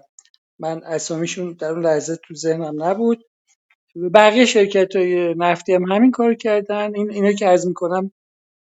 من 0.59 0.83
اسامیشون 0.83 1.53
در 1.53 1.71
اون 1.71 1.85
لحظه 1.85 2.15
تو 2.15 2.33
ذهنم 2.33 2.83
نبود. 2.83 3.25
بقیه 4.13 4.45
شرکت 4.45 4.95
های 4.95 5.35
نفتی 5.37 5.73
هم 5.73 5.83
همین 5.83 6.11
کار 6.11 6.33
کردن. 6.33 6.95
این 6.95 7.11
اینو 7.11 7.33
که 7.33 7.45
عرض 7.45 7.67
می‌کنم 7.67 8.11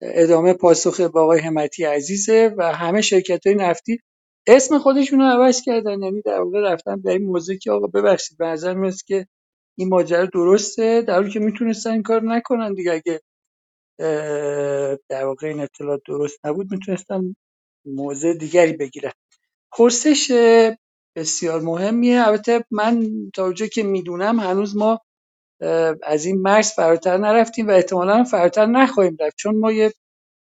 ادامه 0.02 0.54
پاسخ 0.54 1.00
با 1.00 1.22
آقای 1.22 1.40
همتی 1.40 1.84
عزیزه 1.84 2.54
و 2.56 2.72
همه 2.72 3.00
شرکت 3.00 3.46
های 3.46 3.56
نفتی 3.56 4.00
اسم 4.46 4.78
خودشون 4.78 5.18
رو 5.20 5.24
عوض 5.26 5.62
کردن. 5.62 6.02
یعنی 6.02 6.22
در 6.22 6.40
واقع 6.40 6.60
رفتن 6.60 7.00
به 7.02 7.12
این 7.12 7.24
موضوع 7.26 7.56
که 7.56 7.70
آقا 7.70 7.86
ببخشید 7.86 8.38
به 8.38 8.46
نظر 8.46 8.74
میاد 8.74 8.94
که 9.06 9.26
این 9.78 9.88
ماجرا 9.88 10.26
درسته 10.26 11.02
در 11.02 11.14
حالی 11.14 11.30
که 11.30 11.40
می‌تونستن 11.40 11.90
این 11.90 12.02
کار 12.02 12.22
نکنن 12.22 12.74
دیگه. 12.74 12.92
اگه 12.92 13.20
در 15.08 15.24
واقع 15.24 15.46
این 15.46 15.60
اطلاعات 15.60 16.00
درست 16.06 16.46
نبود 16.46 16.66
می‌تونستن 16.70 17.36
موضع 17.84 18.32
دیگری 18.32 18.72
بگیرن. 18.72 19.12
پرسش 19.72 20.30
بسیار 21.16 21.60
مهمیه. 21.60 22.26
البته 22.26 22.64
من 22.70 23.06
تا 23.34 23.44
اونجایی 23.44 23.70
که 23.70 23.82
می‌دونم 23.82 24.40
هنوز 24.40 24.76
ما 24.76 25.00
از 26.02 26.24
این 26.24 26.40
مرز 26.40 26.72
فراتر 26.72 27.16
نرفتیم 27.16 27.68
و 27.68 27.70
احتمالا 27.70 28.24
فراتر 28.24 28.66
نخواهیم 28.66 29.16
رفت. 29.20 29.36
چون 29.36 29.58
ما 29.58 29.72
یه 29.72 29.92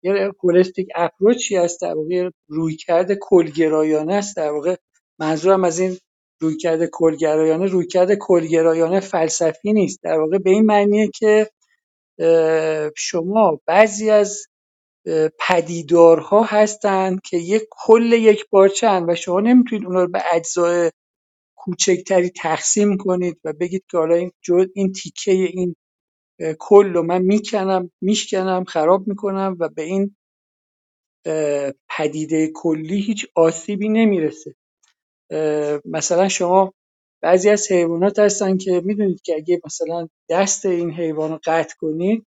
یه 0.05 0.33
هولستیک 0.45 0.89
اپروچی 0.97 1.57
هست 1.57 1.83
در 1.83 1.95
واقع 1.95 2.31
رویکرد 2.49 3.15
کلگرایانه 3.21 4.15
است 4.15 4.37
در 4.37 4.51
واقع. 4.51 4.77
منظورم 5.21 5.65
از 5.65 5.79
این 5.79 5.99
رویکرد 6.41 6.87
کلگرایانه 6.93 7.67
رویکرد 7.67 8.15
کلگرایانه 8.15 9.01
فلسفی 9.01 9.73
نیست. 9.73 10.01
در 10.03 10.19
واقع 10.19 10.39
به 10.39 10.51
این 10.51 10.67
معنیه 10.67 11.11
که 11.15 11.51
شما 12.97 13.61
بعضی 13.67 14.11
از 14.11 14.47
پدیدارها 15.49 16.43
هستند 16.43 17.21
که 17.25 17.37
یک 17.37 17.63
کل 17.71 18.13
یک 18.13 18.47
پارچن 18.51 19.07
و 19.11 19.15
شما 19.15 19.41
نمی‌تونید 19.41 19.87
اونا 19.87 20.03
رو 20.03 20.11
به 20.11 20.23
اجزای 20.33 20.91
کوچکتری 21.57 22.31
تقسیم 22.31 22.97
کنید 22.97 23.41
و 23.45 23.53
بگید 23.53 23.85
که 23.91 23.99
حالا 23.99 24.15
این 24.15 24.33
جو 24.43 24.67
این 24.75 24.93
تیکه 24.93 25.33
این 25.33 25.77
کل 26.59 26.93
رو 26.93 27.03
من 27.03 27.23
می‌کنم 27.23 27.91
میشکنم 28.01 28.65
خراب 28.65 29.09
می‌کنم 29.09 29.57
و 29.61 29.69
به 29.69 29.83
این 29.83 30.17
پدیده 31.89 32.51
کلی 32.55 33.01
هیچ 33.01 33.27
آسیبی 33.35 33.89
نمی‌رسه. 33.89 34.55
مثلا 35.85 36.29
شما 36.29 36.75
بعضی 37.23 37.51
از 37.51 37.73
حیوانات 37.73 38.19
هستن 38.19 38.57
که 38.57 38.83
می‌دونید 38.85 39.23
که 39.23 39.35
اگه 39.37 39.61
مثلا 39.65 40.09
دست 40.29 40.67
این 40.67 40.91
حیوان 40.91 41.31
رو 41.31 41.39
قطع 41.45 41.75
کنید 41.81 42.27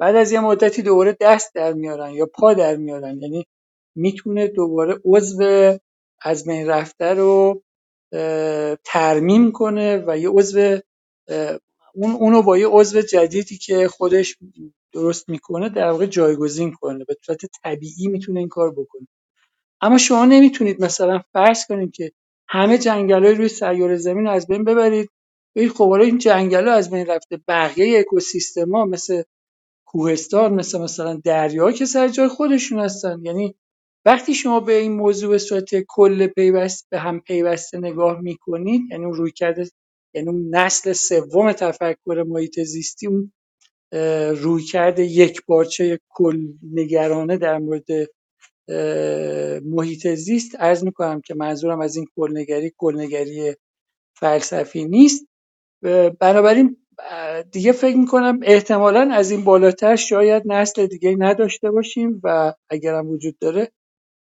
بعد 0.00 0.16
از 0.16 0.32
یه 0.32 0.40
مدتی 0.40 0.82
دوباره 0.82 1.16
دست 1.20 1.54
در 1.54 1.72
میارن 1.72 2.10
یا 2.10 2.26
پا 2.26 2.54
در 2.54 2.76
میارن. 2.76 3.18
یعنی 3.22 3.46
می‌تونه 3.96 4.46
دوباره 4.48 5.00
عضو 5.04 5.78
از 6.22 6.44
بین 6.46 6.66
رفته 6.66 7.14
رو 7.14 7.62
ترمیم 8.84 9.52
کنه 9.52 10.04
و 10.06 10.18
یه 10.18 10.28
عضو 10.30 10.78
اون 11.94 12.12
اونو 12.12 12.42
با 12.42 12.58
یه 12.58 12.66
عضو 12.68 13.02
جدیدی 13.02 13.58
که 13.58 13.88
خودش 13.88 14.36
درست 14.92 15.28
می‌کنه 15.28 15.68
در 15.68 15.90
واقع 15.90 16.06
جایگزین 16.06 16.72
کنه. 16.72 17.04
به 17.04 17.16
صورت 17.26 17.40
طبیعی 17.64 18.08
می‌تونه 18.08 18.40
این 18.40 18.48
کار 18.48 18.70
بکنه. 18.72 19.08
اما 19.80 19.98
شما 19.98 20.24
نمی‌تونید 20.24 20.84
مثلا 20.84 21.22
فرض 21.32 21.66
کنید 21.66 21.92
که 21.92 22.12
همه 22.48 22.78
جنگلای 22.78 23.34
روی 23.34 23.48
سیاره 23.48 23.96
زمین 23.96 24.26
از 24.28 24.46
بین 24.46 24.64
ببرید. 24.64 25.10
بگید 25.56 25.70
خب 25.72 25.88
حالا 25.90 26.04
این 26.04 26.18
جنگل 26.18 26.68
از 26.68 26.90
بین 26.90 27.06
رفته. 27.06 27.40
بقیه 27.48 27.98
اکوسیستما 28.00 28.84
مثل 28.84 29.22
کوهستان 29.86 30.54
مثل 30.54 30.80
مثلا 30.80 31.20
دریا 31.24 31.72
که 31.72 31.86
سر 31.86 32.08
جای 32.08 32.28
خودشون 32.28 32.80
هستن. 32.80 33.20
یعنی 33.24 33.54
وقتی 34.06 34.34
شما 34.34 34.60
به 34.60 34.74
این 34.78 34.92
موضوع 34.92 35.30
به 35.30 35.38
صورت 35.38 35.70
کل 35.88 36.26
پیوست 36.26 36.86
به 36.90 36.98
هم 37.00 37.20
پیوسته 37.20 37.78
نگاه 37.78 38.20
می‌کنید 38.20 38.82
یعنی 38.90 39.04
اون 39.04 39.14
روی 39.14 39.32
کرده 39.32 39.70
یعنی 40.14 40.28
اون 40.28 40.56
نسل 40.56 40.92
سوم 40.92 41.52
تفکر 41.52 42.24
محیط 42.28 42.60
زیستی 42.60 43.06
اون 43.06 43.32
روی 44.36 44.62
کرده 44.64 45.04
یک 45.04 45.42
بارچه 45.46 46.00
کل 46.10 46.48
نگرانه 46.72 47.36
در 47.36 47.58
مورد 47.58 47.86
محیط 49.66 50.08
زیست 50.08 50.56
عرض 50.56 50.84
می‌کنم 50.84 51.20
که 51.20 51.34
منظورم 51.34 51.80
از 51.80 51.96
این 51.96 52.06
کلنگری 52.16 52.72
کلنگری 52.78 53.54
فلسفی 54.20 54.84
نیست. 54.84 55.26
بنابراین 56.20 56.76
دیگه 57.52 57.72
فکر 57.72 57.96
می‌کنم 57.96 58.40
احتمالا 58.42 59.10
از 59.12 59.30
این 59.30 59.44
بالاتر 59.44 59.96
شاید 59.96 60.44
نسل 60.46 60.86
دیگه 60.86 61.16
نداشته 61.18 61.70
باشیم 61.70 62.20
و 62.24 62.54
اگرم 62.70 63.08
وجود 63.10 63.38
داره 63.40 63.72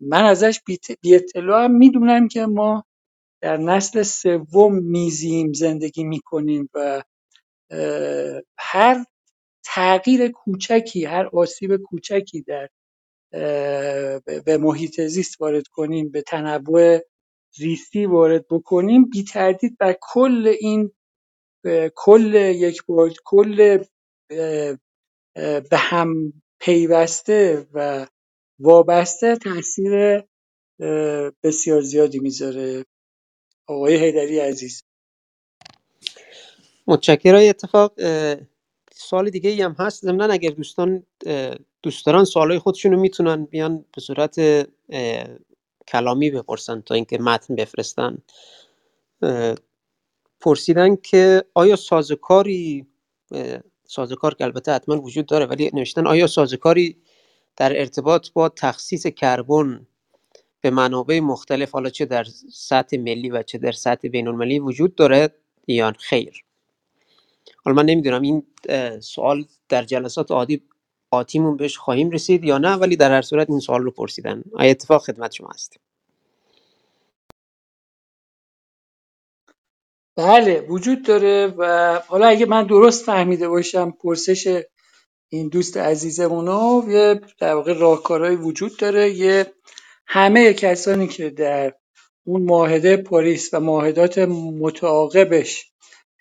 من 0.01 0.25
ازش 0.25 0.61
بی 0.67 0.79
اطلاع 1.15 1.65
هم 1.65 1.73
می‌دونم 1.77 2.29
که 2.29 2.47
ما 2.47 2.85
در 3.43 3.57
نسل 3.57 4.03
سوم 4.03 4.75
میزیم 4.85 5.53
زندگی 5.53 6.05
می‌کنیم 6.05 6.71
و 6.75 7.03
هر 8.59 9.05
تغییر 9.65 10.29
کوچکی 10.29 11.05
هر 11.05 11.27
آسیب 11.33 11.77
کوچکی 11.77 12.43
در 12.43 12.69
به 14.47 14.59
محیط 14.61 15.01
زیست 15.01 15.41
وارد 15.41 15.69
کنیم 15.69 16.11
به 16.11 16.23
تنوع 16.23 16.99
زیستی 17.57 18.07
وارد 18.07 18.47
بکنیم 18.51 19.11
بی 19.11 19.25
تردید 19.25 19.79
بر 19.79 19.97
کل 20.03 20.55
این 20.61 20.93
کل 21.97 22.35
یک 22.57 22.83
کل 23.25 23.79
به 25.71 25.77
هم 25.79 26.33
پیوسته 26.61 27.67
و 27.75 28.07
وابسته 28.61 29.37
تاثیر 29.37 30.23
بسیار 31.45 31.81
زیادی 31.83 32.21
می‌ذاره. 32.21 32.85
آقای 33.69 33.97
حیدری 33.97 34.39
عزیز. 34.39 34.85
متشکرم. 36.87 37.49
اتفاق 37.49 37.93
سوال 38.93 39.31
دیگه 39.31 39.51
ای 39.51 39.63
هم 39.63 39.77
هست. 39.79 40.03
ضمن 40.03 40.31
اگر 40.31 40.51
دوستان 40.51 41.03
دوست 41.83 42.07
دارن 42.07 42.25
سوالای 42.25 42.59
خودشون 42.59 42.93
رو 42.93 43.01
می‌تونن 43.01 43.45
بیان 43.45 43.85
به 43.95 44.01
صورت 44.01 44.67
کلامی 45.89 46.31
بپرسن 46.31 46.81
تا 46.81 46.95
اینکه 46.95 47.19
متن 47.19 47.55
بفرستن. 47.55 48.19
پرسیدن 50.41 50.97
که 50.97 51.45
آیا 51.55 51.77
سازوکاری 51.77 52.87
سازوکار 53.85 54.35
که 54.35 54.45
البته 54.45 54.73
حتما 54.73 55.01
وجود 55.01 55.27
داره 55.27 55.47
ولی 55.47 55.71
نوشتن 55.75 56.07
آیا 56.07 56.27
سازوکاری 56.27 57.03
در 57.57 57.81
ارتباط 57.81 58.29
با 58.31 58.49
تخصیص 58.49 59.07
کربن 59.07 59.87
به 60.61 60.71
منابع 60.71 61.21
مختلف 61.21 61.71
حالا 61.71 61.91
چه 61.91 62.05
در 62.05 62.25
سطح 62.53 62.97
ملی 62.97 63.31
و 63.31 63.43
چه 63.43 63.59
در 63.59 63.73
سطح 63.73 64.09
بین 64.09 64.29
المللی 64.29 64.59
وجود 64.59 64.95
داره 64.95 65.31
یا 65.67 65.93
خیر. 65.99 66.45
حالا 67.65 67.77
من 67.77 67.87
نمی‌دونم 67.87 68.23
این 68.23 68.43
سوال 69.01 69.45
در 69.69 69.85
جلسات 69.85 70.31
عادی 70.31 70.63
آتیمون 71.11 71.57
بهش 71.57 71.77
خواهیم 71.79 72.11
رسید 72.11 72.45
یا 72.45 72.59
نه 72.59 72.75
ولی 72.75 72.97
در 72.97 73.11
هر 73.11 73.23
صورت 73.23 73.51
این 73.51 73.61
سوال 73.61 73.83
رو 73.83 73.91
پرسیدن. 73.91 74.43
اتفاق 74.59 75.03
خدمت 75.03 75.33
شما 75.33 75.49
هست 75.55 75.77
بله 80.17 80.61
وجود 80.61 81.03
داره 81.07 81.55
و 81.59 81.95
حالا 82.09 82.27
اگه 82.27 82.47
من 82.47 82.67
درست 82.67 83.05
فهمیده 83.05 83.49
باشم 83.49 83.91
پرسش 83.91 84.63
این 85.29 85.49
دوست 85.49 85.77
عزیزمونو 85.77 86.83
یه 86.89 87.21
در 87.39 87.55
واقع 87.55 87.79
راهکارهایی 87.79 88.37
وجود 88.37 88.77
داره 88.77 89.11
یه 89.11 89.53
همه 90.09 90.53
کسانی 90.55 91.09
که 91.09 91.31
در 91.31 91.75
اون 92.27 92.43
معاهده 92.43 92.97
پاریس 92.97 93.55
و 93.55 93.61
معاهدات 93.61 94.19
متعاقبش 94.59 95.73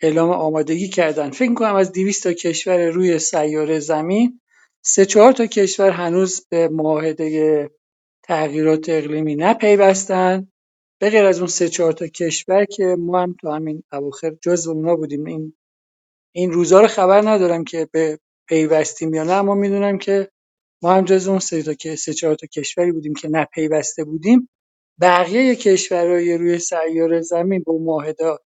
اعلام 0.01 0.29
آمادگی 0.29 0.89
کردن 0.89 1.29
فکر 1.29 1.53
کنم 1.53 1.75
از 1.75 1.91
200 1.91 2.23
تا 2.23 2.33
کشور 2.33 2.89
روی 2.89 3.19
سیاره 3.19 3.79
زمین 3.79 4.41
سه 4.85 5.05
چهار 5.05 5.31
تا 5.31 5.45
کشور 5.45 5.89
هنوز 5.89 6.47
به 6.49 6.67
معاهده 6.67 7.69
تغییرات 8.23 8.89
اقلیمی 8.89 9.35
نپیوستن. 9.35 10.47
به 11.01 11.09
غیر 11.09 11.25
از 11.25 11.39
اون 11.39 11.47
سه 11.47 11.69
چهار 11.69 11.93
تا 11.93 12.07
کشور 12.07 12.65
که 12.65 12.95
ما 12.99 13.21
هم 13.21 13.35
تو 13.41 13.51
همین 13.51 13.83
اواخر 13.91 14.31
جز 14.41 14.67
اونا 14.67 14.95
بودیم. 14.95 15.25
این 15.25 15.53
این 16.35 16.51
روزا 16.51 16.81
رو 16.81 16.87
خبر 16.87 17.21
ندارم 17.29 17.63
که 17.63 17.87
به 17.91 18.19
پیوستیم 18.49 19.13
یا 19.13 19.23
نه 19.23 19.33
اما 19.33 19.55
می‌دونم 19.55 19.97
که 19.97 20.29
ما 20.83 20.93
هم 20.93 21.05
جز 21.05 21.27
اون 21.27 21.39
سه 21.39 21.63
تا 21.63 21.73
که 21.73 21.95
سه 21.95 22.13
چهار 22.13 22.35
تا 22.35 22.47
کشوری 22.47 22.91
بودیم 22.91 23.13
که 23.13 23.27
نپیوسته 23.31 24.03
بودیم. 24.03 24.49
بقیه 25.01 25.55
کشورهای 25.55 26.37
روی 26.37 26.59
سیاره 26.59 27.21
زمین 27.21 27.63
به 27.65 27.71
معاهده 27.71 28.37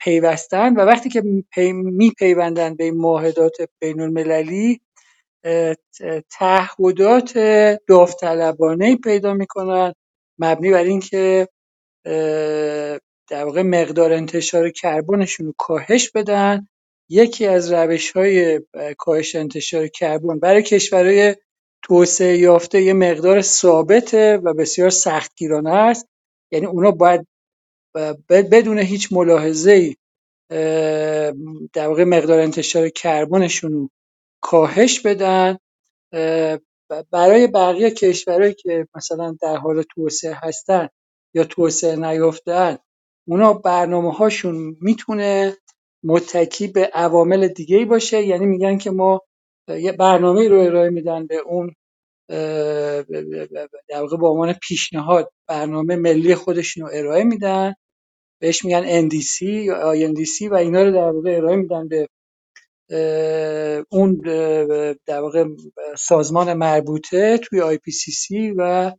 پیوستن 0.00 0.74
و 0.74 0.80
وقتی 0.80 1.08
که 1.08 1.22
پی 1.52 1.72
میپیوندن 1.72 2.74
به 2.74 2.84
این 2.84 2.94
معاهدات 2.94 3.56
بین 3.80 4.00
المللی 4.00 4.80
تعهدات 6.38 7.38
داوطلبانه 7.88 8.96
پیدا 8.96 9.34
می‌کنن. 9.34 9.92
مبنی 10.38 10.70
بر 10.70 10.84
اینکه 10.84 11.48
در 13.30 13.44
واقع 13.44 13.62
مقدار 13.62 14.12
انتشار 14.12 14.70
کربنشون 14.70 15.46
رو 15.46 15.54
کاهش 15.58 16.10
بدن. 16.10 16.68
یکی 17.10 17.46
از 17.46 17.72
روش 17.72 18.12
های 18.12 18.60
کاهش 18.98 19.34
انتشار 19.34 19.88
کربن 19.88 20.38
برای 20.38 20.62
کشورهای 20.62 21.36
توسعه 21.82 22.38
یافته 22.38 22.82
یه 22.82 22.92
مقدار 22.92 23.40
ثابته 23.40 24.36
و 24.36 24.54
بسیار 24.54 24.90
سختگیرانه 24.90 25.70
است. 25.70 26.08
یعنی 26.52 26.66
اونا 26.66 26.90
باید 26.90 27.26
بدون 28.28 28.78
هیچ 28.78 29.12
ملاحظه 29.12 29.70
ای 29.70 29.96
در 31.72 31.88
واقع 31.88 32.04
مقدار 32.04 32.40
انتشار 32.40 32.88
کربنشون 32.88 33.72
رو 33.72 33.90
کاهش 34.40 35.00
بدن. 35.00 35.58
برای 37.10 37.46
بقیه 37.46 37.90
کشورهایی 37.90 38.54
که 38.54 38.88
مثلا 38.94 39.36
در 39.42 39.56
حال 39.56 39.82
توسعه 39.94 40.34
هستن 40.42 40.88
یا 41.34 41.44
توسعه 41.44 41.96
نیافتن 41.96 42.78
اونا 43.28 43.52
برنامه 43.52 44.12
هاشون 44.12 44.76
می‌تونه 44.80 45.56
متکی 46.04 46.66
به 46.68 46.90
عوامل 46.94 47.48
دیگه 47.48 47.84
باشه. 47.84 48.22
یعنی 48.22 48.46
میگن 48.46 48.78
که 48.78 48.90
ما 48.90 49.22
یه 49.68 49.92
برنامه 49.92 50.48
رو 50.48 50.60
ارائه 50.60 50.90
میدن 50.90 51.26
به 51.26 51.36
اون 51.36 51.74
در 53.88 54.00
واقع 54.00 54.16
به 54.16 54.26
عنوان 54.26 54.52
پیشنهاد 54.52 55.32
برنامه 55.48 55.96
ملی 55.96 56.34
خودشون 56.34 56.84
رو 56.86 56.90
ارائه 56.92 57.24
میدن. 57.24 57.74
بهش 58.40 58.64
میگن 58.64 59.08
NDC 59.08 59.42
یا 59.42 59.94
INDC 59.94 60.50
و 60.50 60.54
اینا 60.54 60.82
رو 60.82 60.90
در 60.92 61.10
واقع 61.10 61.36
ارائه 61.36 61.56
میدن 61.56 61.88
به 61.88 62.08
اون 63.90 64.20
در 65.06 65.20
واقع 65.20 65.44
سازمان 65.98 66.52
مربوطه 66.52 67.38
توی 67.38 67.76
IPCC 67.76 68.54
و 68.56 68.92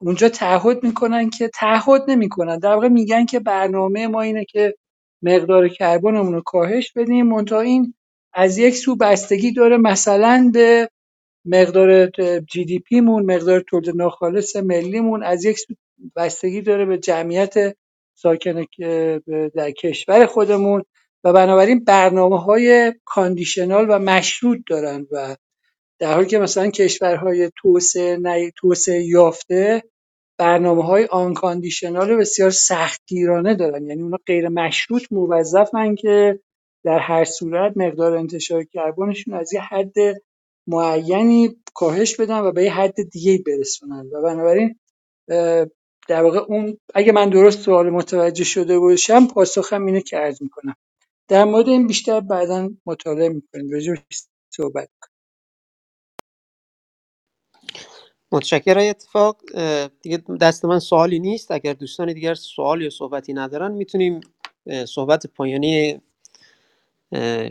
اونجا 0.00 0.28
تعهد 0.28 0.82
می‌کنن 0.82 1.30
که 1.30 1.50
تعهد 1.54 2.02
نمی‌کنن. 2.08 2.58
در 2.58 2.74
واقع 2.74 2.88
میگن 2.88 3.26
که 3.26 3.40
برنامه 3.40 4.06
ما 4.06 4.20
اینه 4.22 4.44
که 4.44 4.74
مقدار 5.22 5.68
کربنمون 5.68 6.34
رو 6.34 6.42
کاهش 6.46 6.92
بدیم. 6.92 7.26
منتها 7.26 7.60
این 7.60 7.94
از 8.36 8.58
یک 8.58 8.76
سو 8.76 8.96
بستگی 8.96 9.52
داره 9.52 9.76
مثلا 9.76 10.50
به 10.54 10.88
مقدار 11.44 12.10
جی 12.40 12.64
دی 12.64 12.78
پی 12.78 13.00
مون 13.00 13.34
مقدار 13.34 13.60
تولید 13.60 13.96
ناخالص 13.96 14.56
ملیمون 14.56 15.22
از 15.22 15.44
یک 15.44 15.58
سو 15.58 15.74
بستگی 16.16 16.62
داره 16.62 16.84
به 16.84 16.98
جمعیت 16.98 17.76
ساکن 18.14 18.64
در 19.54 19.70
کشور 19.70 20.26
خودمون 20.26 20.82
و 21.24 21.32
بنابراین 21.32 21.84
برنامه 21.84 22.40
های 22.40 22.94
کاندیشنال 23.04 23.86
و 23.90 23.98
مشروط 23.98 24.58
دارن 24.68 25.06
و 25.10 25.36
در 26.00 26.14
حالی 26.14 26.26
که 26.26 26.38
مثلا 26.38 26.70
کشورهای 26.70 27.50
توسعه 27.56 28.52
توسعه 28.56 29.04
یافته 29.04 29.82
برنامه 30.38 30.84
های 30.84 31.06
آن 31.06 31.34
کاندیشنال 31.34 32.16
بسیار 32.16 32.50
سختگیرانه 32.50 33.54
دارن. 33.54 33.86
یعنی 33.86 34.02
اونا 34.02 34.18
غیر 34.26 34.48
مشروط 34.48 35.02
موظفن 35.10 35.94
که 35.94 36.40
در 36.86 36.98
هر 36.98 37.24
صورت 37.24 37.72
مقدار 37.76 38.16
انتشار 38.16 38.64
کربنشون 38.64 39.34
از 39.34 39.52
یه 39.52 39.60
حد 39.60 39.94
معینی 40.66 41.56
کاهش 41.74 42.16
بدن 42.20 42.38
و 42.38 42.52
به 42.52 42.64
یه 42.64 42.72
حد 42.72 42.94
دیگه 43.12 43.42
برسونن. 43.46 44.10
و 44.12 44.22
بنابراین 44.22 44.78
در 46.08 46.22
واقع 46.22 46.38
اون 46.38 46.78
اگه 46.94 47.12
من 47.12 47.30
درست 47.30 47.60
سوال 47.60 47.90
متوجه 47.90 48.44
شده 48.44 48.78
باشم 48.78 49.26
پاسخم 49.26 49.86
اینه 49.86 50.02
که 50.02 50.16
عرض 50.16 50.42
می‌کنم. 50.42 50.74
در 51.28 51.44
مورد 51.44 51.68
این 51.68 51.86
بیشتر 51.86 52.20
بعدا 52.20 52.70
مطالعه 52.86 53.28
می‌کنیم. 53.28 53.70
راجع 53.70 53.94
صحبت 54.50 54.88
متشکرم. 58.32 58.90
اتفاق 58.90 59.40
دیگه 60.02 60.22
دست 60.40 60.64
من 60.64 60.78
سوالی 60.78 61.18
نیست. 61.18 61.50
اگر 61.50 61.72
دوستان 61.72 62.12
دیگر 62.12 62.34
سوال 62.34 62.82
یا 62.82 62.90
صحبتی 62.90 63.32
ندارن 63.32 63.72
می‌تونیم 63.72 64.20
صحبت 64.88 65.26
پایانی 65.26 66.00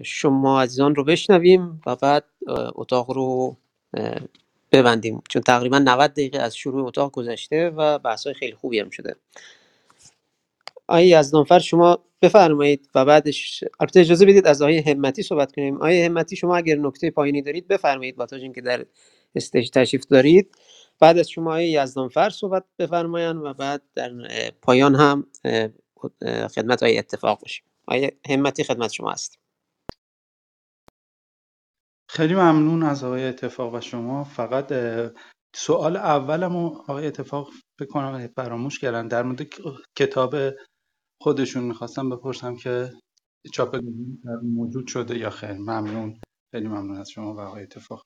شما 0.04 0.62
عزیزان 0.62 0.96
رو 0.96 1.04
بشنویم 1.04 1.82
و 1.86 1.96
بعد 1.96 2.26
اتاق 2.48 3.12
رو 3.12 3.58
ببندیم. 4.72 5.22
چون 5.30 5.42
تقریبا 5.42 5.80
90 5.80 6.12
دقیقه 6.12 6.40
از 6.40 6.58
شروع 6.58 6.88
اتاق 6.88 7.12
گذشته 7.12 7.70
و 7.70 8.00
بحث 8.00 8.28
خیلی 8.28 8.56
خوبی 8.56 8.80
هم 8.80 8.90
شده. 8.90 9.16
آقای 10.88 11.08
یزدانفر 11.08 11.60
شما 11.60 12.00
بفرمایید 12.22 12.90
و 12.96 13.06
بعدش 13.06 13.64
البته 13.80 14.00
اجازه 14.00 14.26
بدید 14.26 14.48
از 14.48 14.62
آقای 14.62 14.78
همتی 14.78 15.24
صحبت 15.24 15.52
کنیم. 15.56 15.76
آقای 15.76 16.04
همتی 16.04 16.36
شما 16.36 16.58
اگر 16.58 16.76
نکته 16.76 17.12
پایینی 17.12 17.42
دارید 17.42 17.68
بفرمایید 17.68 18.16
با 18.16 18.26
که 18.56 18.62
در 18.62 18.86
استیج 19.36 19.70
تشریف 19.70 20.06
دارید. 20.06 20.56
بعد 21.00 21.18
از 21.18 21.30
شما 21.30 21.50
آقای 21.50 21.70
یزدانفر 21.70 22.30
صحبت 22.30 22.64
بفرمایند 22.80 23.44
و 23.44 23.54
بعد 23.54 23.82
در 23.96 24.12
پایان 24.62 24.96
هم 24.96 25.28
خدمت 26.56 26.84
های 26.84 26.98
اتفاق 26.98 27.42
باشیم. 27.42 27.66
آقای 27.88 28.12
همتی 28.30 28.64
خدمت 28.64 28.92
شما 28.92 29.12
است. 29.12 29.40
خیلی 32.16 32.36
ممنون 32.36 32.84
از 32.84 33.04
آقای 33.04 33.24
اتفاق 33.24 33.74
و 33.74 33.82
شما. 33.82 34.24
فقط 34.24 34.74
سوال 35.56 35.98
اولم 35.98 36.56
آقای 36.56 37.08
اتفاق 37.08 37.50
بکنم 37.80 38.28
فراموش 38.28 38.80
کردن. 38.80 39.08
در 39.08 39.24
مورد 39.24 39.48
کتاب 39.98 40.36
خودشون 41.22 41.64
می‌خواستم 41.64 42.10
بپرسم 42.10 42.56
که 42.56 42.94
چاپ 43.54 43.80
موجود 44.44 44.88
شده 44.88 45.18
یا 45.18 45.30
خیر. 45.30 45.54
ممنون. 45.54 46.20
خیلی 46.52 46.68
ممنون 46.68 46.98
از 46.98 47.10
شما 47.10 47.36
و 47.36 47.40
آقای 47.40 47.64
اتفاق. 47.64 48.04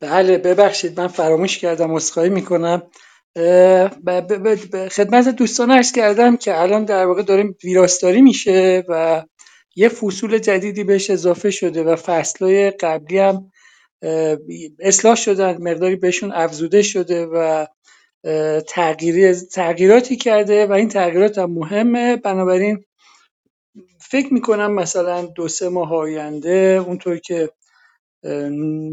بله 0.00 0.38
ببخشید 0.38 1.00
من 1.00 1.08
فراموش 1.08 1.58
کردم 1.58 1.94
اسخای 1.94 2.28
می‌کنم. 2.28 2.82
خدمت 4.90 5.28
دوستان 5.28 5.70
ارز 5.70 5.92
کردم 5.92 6.36
که 6.36 6.60
الان 6.60 6.84
در 6.84 7.06
واقع 7.06 7.22
داریم 7.22 7.56
ویراستاری 7.64 8.22
میشه 8.22 8.84
و 8.88 9.24
یه 9.78 9.88
فصول 9.88 10.38
جدیدی 10.38 10.84
بهش 10.84 11.10
اضافه 11.10 11.50
شده 11.50 11.84
و 11.84 11.96
فصلهای 11.96 12.70
قبلی 12.70 13.18
هم 13.18 13.52
اصلاح 14.80 15.16
شدن 15.16 15.58
مقداری 15.62 15.96
بهشون 15.96 16.32
افزوده 16.32 16.82
شده 16.82 17.26
و 17.26 17.66
تغییراتی 19.54 20.16
کرده 20.16 20.66
و 20.66 20.72
این 20.72 20.88
تغییرات 20.88 21.38
هم 21.38 21.52
مهمه. 21.52 22.16
بنابراین 22.16 22.84
فکر 24.00 24.34
می‌کنم 24.34 24.74
مثلا 24.74 25.26
دو 25.26 25.48
سه 25.48 25.68
ماه 25.68 25.94
آینده 25.94 26.84
اونطور 26.86 27.18
که 27.18 27.50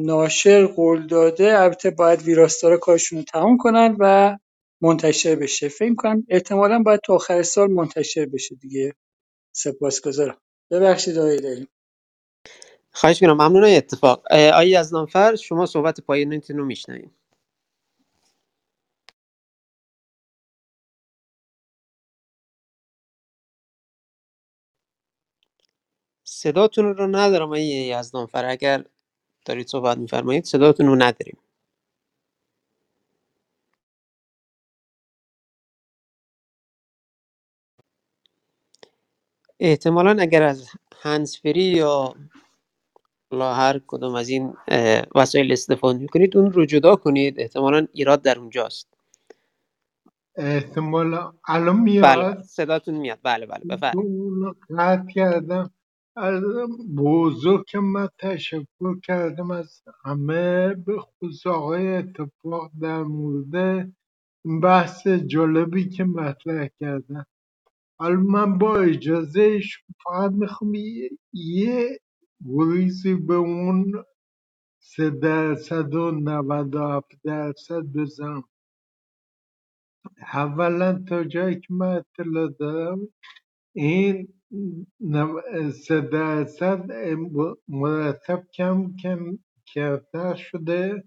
ناشر 0.05 0.65
قول 0.65 1.07
داده 1.07 1.59
البته 1.61 1.91
باید 1.91 2.23
ویراستارا 2.23 2.77
کارشون 2.77 3.19
رو 3.19 3.25
تمام 3.25 3.57
کنن 3.57 3.97
و 3.99 4.37
منتشر 4.81 5.35
بشه. 5.35 5.69
فکر 5.69 5.95
کنم 5.95 6.25
احتمالا 6.29 6.79
باید 6.79 7.01
تا 7.05 7.15
آخر 7.15 7.43
سال 7.43 7.71
منتشر 7.71 8.25
بشه 8.25 8.55
دیگه. 8.55 8.93
سپاسگزارم. 9.55 10.37
ببخشید 10.71 11.17
آقای 11.19 11.41
داریم 11.41 11.69
خواهش 12.91 13.23
می‌کنم. 13.23 13.37
ممنون 13.47 13.65
اتفاق. 13.65 14.23
آیه 14.33 14.79
از 14.79 14.93
نامفر 14.93 15.35
شما 15.35 15.65
صحبت 15.65 16.01
پایانیتون 16.01 16.57
رو 16.57 16.65
میشنویم. 16.65 17.15
صداتون 26.23 26.85
رو 26.95 27.07
ندارم 27.07 27.51
آیه 27.51 27.87
یزدانفر. 27.99 28.45
اگر 28.45 28.85
دارید 29.45 29.67
صحبت 29.67 29.97
میفرمایید 29.99 30.45
صداتون 30.45 30.87
رو 30.87 30.95
نداریم. 30.95 31.37
احتمالا 39.65 40.17
اگر 40.19 40.43
از 40.43 40.69
هنسفری 41.01 41.63
یا 41.63 42.15
لا 43.31 43.53
هر 43.53 43.81
کدوم 43.87 44.15
از 44.15 44.29
این 44.29 44.53
وسایل 45.15 45.51
استفاده 45.51 45.99
می‌کنید 45.99 46.37
اون 46.37 46.51
رو 46.51 46.65
جدا 46.65 46.95
کنید. 46.95 47.39
احتمالا 47.39 47.87
ایراد 47.93 48.21
در 48.21 48.39
اونجاست. 48.39 48.87
احتمالا 50.35 51.33
الان 51.47 51.85
بله 51.85 51.93
میاد 51.93 52.43
صداتون 52.43 52.95
میاد. 52.95 53.19
بله 53.23 53.45
بله 53.45 53.65
بفرمایید. 53.69 54.55
قطع 54.77 55.11
کردم. 55.13 55.71
از 56.15 56.43
بزرگ 56.97 57.65
که 57.65 57.79
من 57.79 58.09
تشکر 58.19 58.99
کردم 59.03 59.51
از 59.51 59.81
همه. 60.05 60.73
به 60.73 60.99
خصوص 60.99 61.47
آقای 61.47 61.87
اتفاق 61.95 62.71
در 62.81 63.03
مورد 63.03 63.87
بحث 64.63 65.07
جالبی 65.07 65.89
که 65.89 66.03
مطرح 66.03 66.67
کردن. 66.79 67.25
حالا 67.99 68.15
من 68.15 68.57
با 68.57 68.79
اجازه 68.81 69.59
فقط 70.03 70.31
می‌خوام 70.31 70.73
یه, 71.33 71.99
گریزی 72.57 73.15
به 73.15 73.35
اون 73.35 73.93
سه 74.79 75.09
درصد 75.09 75.95
و 75.95 76.11
نود 76.11 76.75
و 76.75 76.79
هفت 76.87 77.11
درصد 77.23 77.81
بزنم. 77.95 78.43
اولا 80.33 81.03
تا 81.09 81.23
جایی 81.23 81.55
که 81.59 81.67
من 81.73 81.87
اطلاع 82.19 82.49
دارم 82.59 83.09
این 83.75 84.27
سه 85.71 86.01
درصد 86.01 86.85
مرتب 87.67 88.47
کم 88.55 88.95
کم 89.03 89.39
کرده 89.65 90.35
شده. 90.35 91.03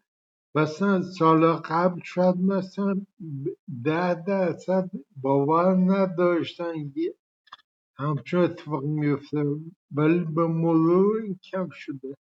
مثلا 0.59 1.03
سال 1.03 1.53
قبل 1.53 2.01
شاید 2.05 2.37
مثلا 2.37 3.07
ده 3.85 4.15
درصد 4.27 4.91
باور 5.17 5.77
نداشتن 5.77 6.75
همچون 7.99 8.41
اتفاق 8.45 8.85
میفته 8.85 9.45
ولی 9.93 10.21
به 10.21 10.47
مرور 10.47 11.23
این 11.23 11.41
کم 11.53 11.69
شده. 11.73 12.17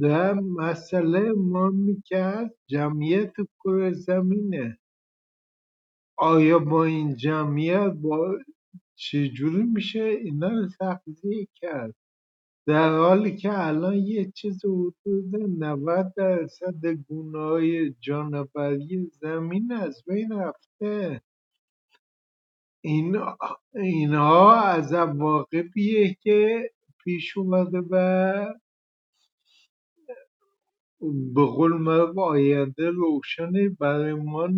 در 0.00 0.34
مسئله 0.34 1.32
ما 1.32 1.70
می‌کرد 1.70 2.54
جمعیت 2.66 3.34
کره 3.64 3.92
زمینه. 3.92 4.78
آیا 6.18 6.58
با 6.58 6.84
این 6.84 7.16
جمعیت 7.16 7.92
با 7.92 8.38
چجوری 8.96 9.62
میشه 9.62 10.02
اینا 10.04 10.48
رو 10.48 10.68
تغذیه 10.80 11.48
کرد؟ 11.54 11.94
در 12.66 12.98
حالی 12.98 13.36
که 13.36 13.66
الان 13.66 13.94
یه 13.94 14.30
چیز 14.32 14.64
حدود 14.64 15.36
90 15.36 16.14
درصد 16.16 16.86
گونه 16.86 17.38
های 17.38 17.94
جانوری 18.00 19.10
زمین 19.20 19.72
از 19.72 20.02
بین 20.06 20.32
رفته. 20.32 21.22
این 22.80 23.16
اینها 23.74 24.60
از 24.60 24.92
عواقبیه 24.92 26.16
که 26.22 26.70
پیش 27.04 27.36
اومده 27.36 27.78
و 27.90 28.54
به 31.34 31.44
قول 31.46 31.72
معروف 31.72 32.18
آینده 32.18 32.90
روشنی 32.90 33.68
برای 33.68 34.14
ما 34.14 34.48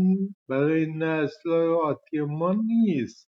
برای 0.48 0.86
نسل 0.86 1.50
آتی 1.84 2.20
ما 2.20 2.52
نیست. 2.52 3.28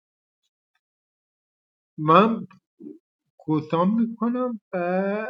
من 1.98 2.46
کوتاه 3.46 3.96
می‌کنم 3.98 4.60
و 4.72 5.26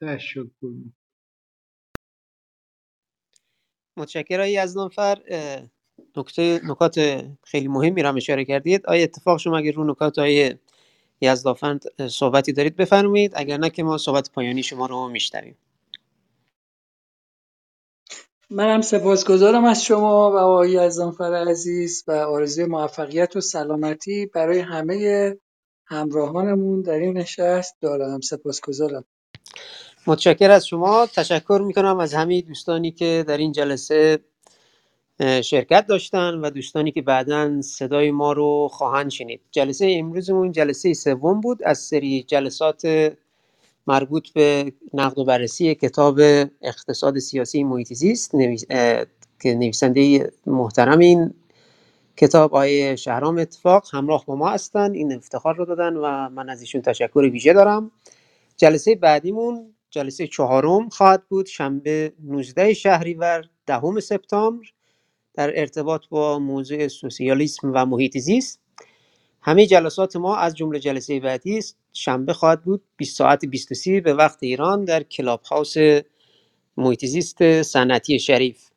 تشکر 0.00 0.46
می‌کنم 0.62 0.94
متشکرم. 3.98 4.46
یزدانفر 4.48 5.22
اه، 5.28 5.62
نکته 6.16 6.60
نکات 6.64 7.24
خیلی 7.44 7.68
مهمی 7.68 8.02
را 8.02 8.10
اشاره 8.10 8.44
کردید. 8.44 8.86
آیا 8.86 9.04
اتفاق 9.04 9.38
شما 9.38 9.58
اگر 9.58 9.72
رو 9.72 9.84
نکات 9.84 10.18
های 10.18 10.56
یزدانفر 11.20 11.78
صحبتی 12.10 12.52
دارید 12.52 12.76
بفرمایید. 12.76 13.32
اگر 13.36 13.56
نه 13.56 13.70
که 13.70 13.82
ما 13.82 13.98
صحبت 13.98 14.30
پایانی 14.32 14.62
شما 14.62 14.86
رو 14.86 15.08
میشنویم. 15.08 15.58
منم 18.50 18.80
سپاسگزارم 18.80 19.64
از 19.64 19.84
شما 19.84 20.32
و 20.32 20.36
آقای 20.38 20.70
یزدانفر 20.70 21.34
عزیز 21.50 22.04
و 22.08 22.12
آرزوی 22.12 22.64
موفقیت 22.64 23.36
و 23.36 23.40
سلامتی 23.40 24.26
برای 24.26 24.58
همه 24.58 25.36
همراهانمون 25.84 26.82
در 26.82 26.92
این 26.92 27.18
نشست 27.18 27.76
دارم. 27.80 28.20
سپاسگزارم. 28.20 29.04
متشکر 30.06 30.50
از 30.50 30.66
شما. 30.66 31.06
تشکر 31.06 31.62
می‌کنم 31.66 31.98
از 31.98 32.14
همه 32.14 32.40
دوستانی 32.40 32.90
که 32.90 33.24
در 33.28 33.36
این 33.36 33.52
جلسه 33.52 34.18
شرکت 35.20 35.86
داشتن 35.86 36.34
و 36.34 36.50
دوستانی 36.50 36.92
که 36.92 37.02
بعدا 37.02 37.62
صدای 37.62 38.10
ما 38.10 38.32
رو 38.32 38.68
خواهند 38.72 39.10
شنید. 39.10 39.40
جلسه 39.50 39.94
امروزمون 39.98 40.52
جلسه 40.52 40.94
سوم 40.94 41.40
بود 41.40 41.62
از 41.62 41.78
سری 41.78 42.22
جلسات 42.22 43.12
مربوط 43.86 44.32
به 44.32 44.72
نقد 44.94 45.18
و 45.18 45.24
بررسی 45.24 45.74
کتاب 45.74 46.20
اقتصاد 46.62 47.18
سیاسی 47.18 47.64
محیط 47.64 47.92
زیست 47.92 48.34
نویس... 48.34 48.64
که 49.40 49.54
نویسنده 49.54 50.32
محترم 50.46 50.98
این 50.98 51.34
کتاب 52.22 52.54
آیه 52.54 52.96
شهرام 52.96 53.38
اتفاق 53.38 53.88
همراه 53.92 54.26
با 54.26 54.36
ما 54.36 54.50
هستن. 54.50 54.94
این 54.94 55.12
افتخار 55.12 55.56
رو 55.56 55.64
دادن 55.64 55.96
و 55.96 56.28
من 56.28 56.48
از 56.48 56.60
ایشون 56.60 56.82
تشکر 56.82 57.18
ویژه 57.32 57.52
دارم. 57.52 57.90
جلسه 58.56 58.94
بعدیمون 58.94 59.74
جلسه 59.90 60.26
چهارم 60.26 60.88
خواهد 60.88 61.22
بود 61.28 61.46
شنبه 61.46 62.12
19 62.24 62.74
شهریور 62.74 63.44
دهم 63.66 64.00
سپتامبر 64.00 64.66
در 65.34 65.60
ارتباط 65.60 66.02
با 66.10 66.38
موضوع 66.38 66.88
سوسیالیسم 66.88 67.72
و 67.74 67.86
محیط 67.86 68.18
زیست. 68.18 68.60
همه 69.40 69.66
جلسات 69.66 70.16
ما 70.16 70.36
از 70.36 70.56
جمله 70.56 70.78
جلسه 70.78 71.20
بعدی 71.20 71.60
شنبه 71.92 72.32
خواهد 72.32 72.62
بود 72.62 72.82
20 72.96 73.16
ساعت 73.16 73.44
23 73.44 74.00
به 74.00 74.14
وقت 74.14 74.38
ایران 74.42 74.84
در 74.84 75.02
کلاب 75.02 75.42
هاوس 75.42 75.74
محیط 76.76 77.04
زیست 77.04 77.62
صنعتی 77.62 78.18
شریف. 78.18 78.68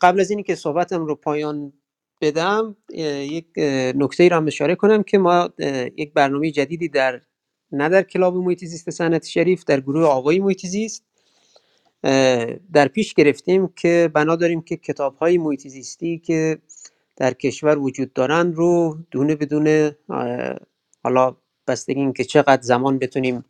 قبل 0.00 0.20
از 0.20 0.30
اینی 0.30 0.42
که 0.42 0.54
صحبتم 0.54 1.06
رو 1.06 1.14
پایان 1.14 1.72
بدم 2.20 2.76
یک 2.88 3.46
نکته 3.94 4.22
ای 4.22 4.28
را 4.28 4.44
اشاره 4.46 4.74
کنم 4.74 5.02
که 5.02 5.18
ما 5.18 5.50
یک 5.96 6.12
برنامه 6.12 6.50
جدیدی 6.50 6.88
در 6.88 7.20
نه 7.72 7.88
در 7.88 8.02
کلاب 8.02 8.36
محیط 8.36 8.64
زیست 8.64 8.90
صنعتی 8.90 9.30
شریف 9.30 9.64
در 9.64 9.80
گروه 9.80 10.06
آوای 10.06 10.38
محیط 10.38 10.66
زیست 10.66 11.04
در 12.72 12.88
پیش 12.94 13.14
گرفتیم 13.14 13.68
که 13.76 14.10
بنا 14.14 14.36
داریم 14.36 14.62
که 14.62 14.76
کتاب 14.76 15.16
های 15.16 15.38
محیط 15.38 15.68
زیستی 15.68 16.18
که 16.18 16.58
در 17.16 17.34
کشور 17.34 17.78
وجود 17.78 18.12
دارند 18.12 18.54
رو 18.54 18.98
دونه 19.10 19.36
بدونه 19.36 19.96
حالا 21.02 21.36
بستگی 21.66 22.00
این 22.00 22.12
که 22.12 22.24
چقدر 22.24 22.62
زمان 22.62 22.98
بتونیم 22.98 23.44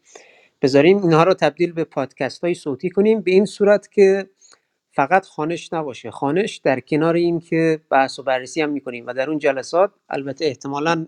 بذاریم 0.62 1.02
اینها 1.02 1.22
رو 1.24 1.34
تبدیل 1.34 1.72
به 1.72 1.84
پادکست 1.84 2.44
های 2.44 2.54
صوتی 2.54 2.90
کنیم 2.90 3.20
به 3.20 3.30
این 3.30 3.44
صورت 3.44 3.90
که 3.90 4.30
فقط 4.98 5.26
خانش 5.26 5.72
نباشه. 5.72 6.10
خانش 6.10 6.56
در 6.56 6.80
کنار 6.80 7.14
این 7.14 7.40
که 7.40 7.80
بحث 7.90 8.18
و 8.18 8.22
بررسی 8.22 8.62
هم 8.62 8.70
می‌کنیم 8.70 9.06
و 9.06 9.14
در 9.14 9.30
اون 9.30 9.38
جلسات 9.38 9.90
البته 10.10 10.44
احتمالا 10.44 11.06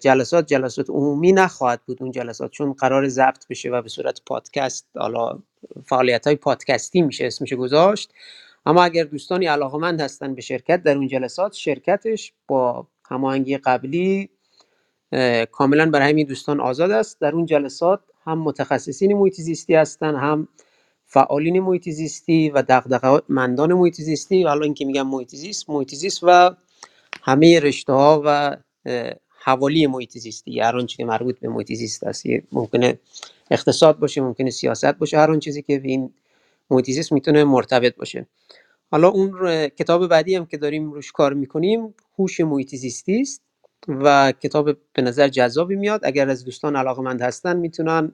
جلسات 0.00 0.46
جلسات 0.46 0.90
عمومی 0.90 1.32
نخواهد 1.32 1.80
بود 1.86 2.02
اون 2.02 2.10
جلسات 2.10 2.50
چون 2.50 2.72
قرار 2.72 3.08
ضبط 3.08 3.48
بشه 3.48 3.70
و 3.70 3.82
به 3.82 3.88
صورت 3.88 4.20
پادکست 4.26 4.86
حالا 4.96 5.38
فعالیت 5.84 6.26
های 6.26 6.36
پادکستی 6.36 7.02
میشه 7.02 7.26
اسمش 7.26 7.52
گذاشت. 7.52 8.12
اما 8.66 8.84
اگر 8.84 9.04
دوستانی 9.04 9.46
علاقمند 9.46 10.00
هستن 10.00 10.34
به 10.34 10.40
شرکت 10.40 10.82
در 10.82 10.96
اون 10.96 11.08
جلسات 11.08 11.52
شرکتش 11.52 12.32
با 12.48 12.86
هماهنگی 13.10 13.56
قبلی 13.56 14.30
کاملا 15.50 15.90
برای 15.90 16.10
همین 16.10 16.26
دوستان 16.26 16.60
آزاد 16.60 16.90
است. 16.90 17.20
در 17.20 17.34
اون 17.34 17.46
جلسات 17.46 18.00
هم 18.26 18.38
متخصصین 18.38 19.16
محیط 19.16 19.34
زیستی 19.34 19.74
هستن 19.74 20.16
هم 20.16 20.48
فعالین 21.14 21.60
محیط 21.60 21.88
زیستی 21.88 22.50
و 22.50 22.62
دغدغه‌مندان 22.68 23.72
محیط 23.72 23.94
زیستی 23.94 24.44
و 24.44 24.48
حالا 24.48 24.64
اینکه 24.64 24.84
میگم 24.84 25.06
محیط 25.06 25.34
زیست 25.34 25.70
محیط 25.70 25.94
زیست 25.94 26.20
و 26.22 26.56
همه 27.22 27.60
رشته 27.60 27.92
ها 27.92 28.22
و 28.24 28.56
حوالی 29.44 29.86
محیط 29.86 30.18
زیستی. 30.18 30.60
هر 30.60 30.76
آنچه 30.76 30.96
که 30.96 31.04
مربوط 31.04 31.38
به 31.38 31.48
محیط 31.48 31.72
زیست 31.72 32.04
است. 32.04 32.24
ممکنه 32.52 32.98
اقتصاد 33.50 33.98
باشه 33.98 34.20
ممکنه 34.20 34.50
سیاست 34.50 34.92
باشه 34.92 35.18
هر 35.18 35.30
آن 35.30 35.40
چیزی 35.40 35.62
که 35.62 35.78
به 35.78 35.88
این 35.88 36.10
محیط 36.70 36.90
زیست 36.90 37.12
می‌تونه 37.12 37.44
مرتبط 37.44 37.96
باشه. 37.96 38.26
حالا 38.90 39.08
اون 39.08 39.68
کتاب 39.68 40.06
بعدی 40.06 40.34
هم 40.34 40.46
که 40.46 40.56
داریم 40.56 40.92
روش 40.92 41.12
کار 41.12 41.34
می‌کنیم 41.34 41.94
هوش 42.18 42.40
محیط 42.40 42.74
زیستی 42.74 43.20
است 43.20 43.42
و 43.88 44.32
کتاب 44.32 44.76
به 44.92 45.02
نظر 45.02 45.28
جذابی 45.28 45.76
میاد. 45.76 46.00
اگر 46.04 46.28
از 46.28 46.44
دوستان 46.44 46.76
علاقمند 46.76 47.22
هستن 47.22 47.56
می‌تونن 47.56 48.12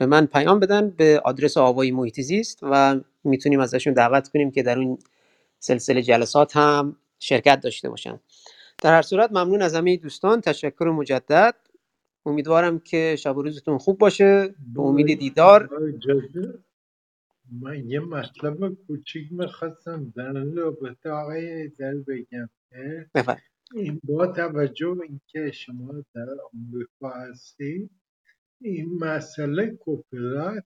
به 0.00 0.06
من 0.06 0.26
پیام 0.26 0.60
بدن 0.60 0.90
به 0.90 1.20
آدرس 1.24 1.56
آوای 1.56 1.90
محیط 1.90 2.20
زیست 2.20 2.58
و 2.62 3.00
می‌تونیم 3.24 3.60
ازشون 3.60 3.92
دعوت 3.92 4.28
کنیم 4.28 4.50
که 4.50 4.62
در 4.62 4.78
اون 4.78 4.98
سلسله 5.58 6.02
جلسات 6.02 6.56
هم 6.56 6.96
شرکت 7.18 7.60
داشته 7.60 7.88
باشن. 7.88 8.20
در 8.82 8.94
هر 8.94 9.02
صورت 9.02 9.30
ممنون 9.32 9.62
از 9.62 9.74
همه 9.74 9.96
دوستان 9.96 10.40
تشکر 10.40 10.84
مجدد. 10.84 11.54
امیدوارم 12.26 12.78
که 12.78 13.16
شب 13.18 13.36
و 13.36 13.42
روزتون 13.42 13.78
خوب 13.78 13.98
باشه. 13.98 14.54
به 14.74 14.80
امید 14.80 15.18
دیدار. 15.18 15.70
من 17.62 17.90
یه 17.90 18.00
مطلب 18.00 18.74
کوچیک 18.86 19.28
می‌خواستم 19.30 20.12
در 20.16 20.32
رابطه 20.32 21.10
آقای 21.10 21.52
ایدل 21.52 22.02
بگم 22.02 22.48
بفرمایید. 23.14 23.44
این 23.74 24.00
با 24.04 24.26
توجه 24.26 24.96
اینکه 25.08 25.50
شما 25.52 25.92
در 26.14 26.26
آمریکا 26.54 27.10
هستی 27.10 27.90
این 28.62 28.98
مسئله 29.00 29.78
کپی 29.80 30.16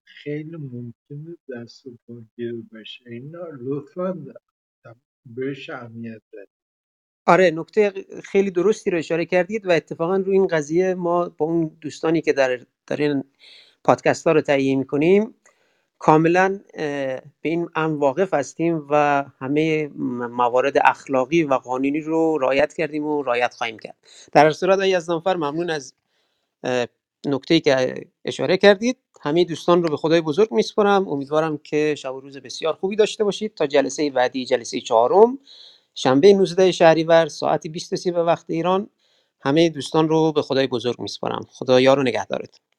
خیلی 0.05 0.57
ممکنه 0.57 1.37
دست 1.55 1.87
و 1.87 1.91
پاگیر 2.07 2.55
بشه. 2.73 3.05
اینا 3.11 3.47
لطفا 3.61 4.25
بهش 5.27 5.71
اهمیت 5.71 6.23
آره 7.27 7.51
نکته 7.51 7.93
خیلی 8.25 8.51
درستی 8.51 8.91
رو 8.91 8.99
اشاره 8.99 9.25
کردید 9.27 9.67
و 9.67 9.71
اتفاقا 9.71 10.17
روی 10.17 10.33
این 10.37 10.47
قضیه 10.47 10.95
ما 10.95 11.29
با 11.29 11.47
اون 11.47 11.77
دوستانی 11.81 12.21
که 12.21 12.33
در 12.33 12.61
در 12.87 12.97
این 12.97 13.25
پادکست 13.85 14.27
ها 14.27 14.33
رو 14.33 14.41
تهیه 14.41 14.77
می‌کنیم 14.77 15.35
کاملا 15.99 16.61
به 16.75 17.23
این 17.43 17.69
امر 17.75 17.97
واقف 17.97 18.35
هستیم 18.35 18.87
و 18.91 19.25
همه 19.39 19.89
موارد 20.29 20.75
اخلاقی 20.85 21.43
و 21.43 21.55
قانونی 21.55 22.01
رو 22.01 22.39
رعایت 22.39 22.75
کردیم 22.75 23.05
و 23.07 23.23
رعایت 23.23 23.55
خواهیم 23.55 23.79
کرد. 23.79 23.97
در 24.33 24.51
صورت 24.51 24.75
آقای 24.75 24.91
یزدانفر 24.91 25.37
ممنون 25.37 25.71
از 25.71 25.95
نکته 27.27 27.61
که 27.61 27.95
اشاره 28.25 28.57
کردید 28.57 28.99
همه 29.23 29.45
دوستان 29.45 29.83
رو 29.83 29.91
به 29.91 29.97
خدای 29.97 30.21
بزرگ 30.21 30.53
میسپارم. 30.53 31.09
امیدوارم 31.09 31.59
که 31.59 31.95
شب 31.99 32.15
و 32.15 32.21
روز 32.21 32.39
بسیار 32.39 32.75
خوبی 32.75 32.97
داشته 32.97 33.25
باشید 33.25 33.55
تا 33.55 33.67
جلسه 33.67 34.11
بعدی 34.11 34.47
جلسه 34.47 34.81
چهارم 34.81 35.39
شنبه 35.95 36.33
19 36.33 36.73
شهریور 36.73 37.29
ساعت 37.29 37.67
23 37.67 38.13
به 38.13 38.23
وقت 38.23 38.51
ایران. 38.51 38.91
همه 39.41 39.69
دوستان 39.71 40.09
رو 40.09 40.33
به 40.33 40.43
خدای 40.43 40.67
بزرگ 40.67 41.01
میسپارم. 41.01 41.47
خدا 41.51 41.81
یار 41.81 41.99
و 41.99 42.03
نگهدارتون. 42.03 42.74